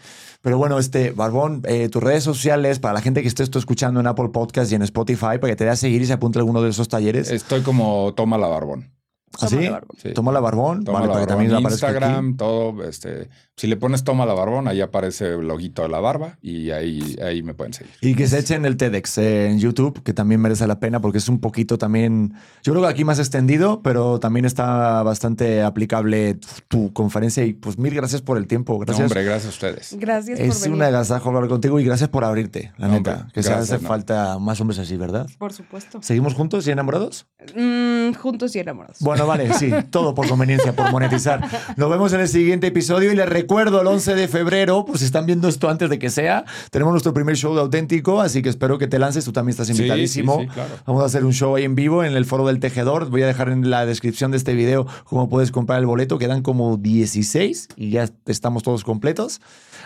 Pero 0.42 0.58
bueno, 0.58 0.78
este, 0.78 1.10
Barbón, 1.10 1.62
eh, 1.66 1.88
tus 1.88 2.00
redes 2.02 2.22
sociales, 2.22 2.78
para 2.78 2.94
la 2.94 3.00
gente 3.00 3.20
que 3.22 3.26
esté 3.28 3.42
esto 3.42 3.58
escuchando 3.58 3.98
en 3.98 4.06
Apple 4.06 4.28
Podcast 4.32 4.70
y 4.70 4.76
en 4.76 4.82
Spotify, 4.82 5.38
para 5.40 5.48
que 5.48 5.56
te 5.56 5.64
dé 5.64 5.70
a 5.70 5.76
seguir 5.76 6.02
y 6.02 6.06
se 6.06 6.12
apunte 6.12 6.38
a 6.38 6.40
alguno 6.40 6.62
de 6.62 6.70
esos 6.70 6.86
talleres. 6.88 7.30
Estoy 7.30 7.62
como 7.62 8.14
toma 8.14 8.38
la 8.38 8.46
barbón. 8.46 8.95
¿Así? 9.40 9.56
Toma 9.56 9.62
la 9.62 9.70
Barbón. 9.70 9.96
Sí. 10.02 10.12
Toma 10.14 10.32
la 10.32 10.40
Barbón, 10.40 10.84
Toma 10.84 10.98
vale, 11.00 11.08
la 11.08 11.12
para 11.14 11.26
que 11.26 11.32
barbón. 11.32 11.48
también 11.50 11.70
Instagram, 11.72 12.26
aquí. 12.28 12.36
todo. 12.36 12.84
Este, 12.84 13.28
si 13.56 13.66
le 13.66 13.76
pones 13.76 14.04
toma 14.04 14.24
la 14.26 14.34
barbón, 14.34 14.68
ahí 14.68 14.80
aparece 14.82 15.34
el 15.34 15.48
loguito 15.48 15.82
de 15.82 15.88
la 15.88 15.98
barba 16.00 16.36
y 16.42 16.70
ahí, 16.70 17.16
ahí 17.22 17.42
me 17.42 17.54
pueden 17.54 17.72
seguir. 17.72 17.92
Y 18.02 18.14
que 18.14 18.26
se 18.28 18.38
echen 18.38 18.64
el 18.66 18.76
TEDx 18.76 19.18
eh, 19.18 19.48
en 19.50 19.58
YouTube, 19.58 20.02
que 20.02 20.12
también 20.12 20.40
merece 20.42 20.66
la 20.66 20.78
pena 20.78 21.00
porque 21.00 21.18
es 21.18 21.28
un 21.28 21.38
poquito 21.40 21.78
también, 21.78 22.34
yo 22.62 22.72
creo 22.72 22.84
que 22.84 22.90
aquí 22.90 23.04
más 23.04 23.18
extendido, 23.18 23.80
pero 23.82 24.20
también 24.20 24.44
está 24.44 25.02
bastante 25.02 25.62
aplicable 25.62 26.38
tu 26.68 26.92
conferencia 26.92 27.44
y 27.44 27.54
pues 27.54 27.78
mil 27.78 27.94
gracias 27.94 28.20
por 28.22 28.36
el 28.38 28.46
tiempo. 28.46 28.74
No, 28.74 28.80
Gracias. 28.80 29.06
hombre, 29.10 29.24
gracias 29.24 29.46
a 29.46 29.48
ustedes. 29.48 29.96
Gracias 29.98 30.38
por 30.38 30.48
es 30.48 30.60
venir. 30.62 30.76
un 30.76 30.82
agasajo 30.82 31.28
hablar 31.30 31.48
contigo 31.48 31.80
y 31.80 31.84
gracias 31.84 32.08
por 32.10 32.24
abrirte, 32.24 32.72
la 32.78 32.88
No, 32.88 32.94
neta. 32.94 33.12
hombre, 33.16 33.32
que 33.32 33.42
se 33.42 33.52
hace 33.54 33.78
no. 33.78 33.88
falta 33.88 34.38
más 34.38 34.60
hombres 34.60 34.78
así, 34.78 34.96
¿verdad? 34.96 35.26
Por 35.38 35.52
supuesto. 35.54 35.98
¿Seguimos 36.02 36.34
juntos 36.34 36.66
y 36.66 36.70
enamorados? 36.72 37.26
Mm, 37.54 38.12
juntos 38.14 38.54
y 38.54 38.58
enamorados. 38.58 38.98
Bueno, 39.00 39.15
vale, 39.24 39.54
sí, 39.54 39.70
todo 39.90 40.14
por 40.14 40.28
conveniencia, 40.28 40.74
por 40.74 40.90
monetizar. 40.92 41.40
Nos 41.76 41.88
vemos 41.88 42.12
en 42.12 42.20
el 42.20 42.28
siguiente 42.28 42.66
episodio 42.66 43.12
y 43.12 43.16
les 43.16 43.28
recuerdo 43.28 43.80
el 43.80 43.86
11 43.86 44.14
de 44.14 44.28
febrero, 44.28 44.84
pues 44.84 44.98
si 45.00 45.06
están 45.06 45.24
viendo 45.26 45.48
esto 45.48 45.70
antes 45.70 45.88
de 45.88 45.98
que 45.98 46.10
sea, 46.10 46.44
tenemos 46.70 46.92
nuestro 46.92 47.14
primer 47.14 47.36
show 47.36 47.54
de 47.54 47.60
auténtico, 47.60 48.20
así 48.20 48.42
que 48.42 48.48
espero 48.48 48.76
que 48.78 48.88
te 48.88 48.98
lances, 48.98 49.24
tú 49.24 49.32
también 49.32 49.50
estás 49.52 49.68
Sí, 49.68 49.72
invitadísimo. 49.74 50.40
sí, 50.40 50.46
sí, 50.46 50.48
claro. 50.52 50.74
Vamos 50.86 51.02
a 51.02 51.06
hacer 51.06 51.24
un 51.24 51.32
show 51.32 51.54
ahí 51.56 51.64
en 51.64 51.74
vivo 51.76 52.04
en 52.04 52.14
el 52.16 52.24
foro 52.24 52.46
del 52.46 52.58
tejedor. 52.60 53.08
Voy 53.10 53.22
a 53.22 53.26
dejar 53.26 53.48
en 53.48 53.70
la 53.70 53.86
descripción 53.86 54.32
de 54.32 54.36
este 54.36 54.54
video 54.54 54.86
cómo 55.04 55.28
puedes 55.28 55.50
comprar 55.52 55.78
el 55.78 55.86
boleto. 55.86 56.18
Quedan 56.18 56.42
como 56.42 56.76
16 56.76 57.68
y 57.76 57.90
ya 57.90 58.08
estamos 58.26 58.62
todos 58.62 58.82
completos. 58.84 59.40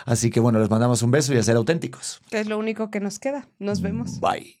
Así 0.05 0.29
que 0.31 0.39
bueno, 0.39 0.59
les 0.59 0.69
mandamos 0.69 1.01
un 1.03 1.11
beso 1.11 1.33
y 1.33 1.37
a 1.37 1.43
ser 1.43 1.55
auténticos. 1.57 2.21
Que 2.29 2.39
es 2.39 2.47
lo 2.47 2.57
único 2.57 2.89
que 2.89 2.99
nos 2.99 3.19
queda. 3.19 3.47
Nos 3.59 3.81
vemos. 3.81 4.19
Bye. 4.19 4.60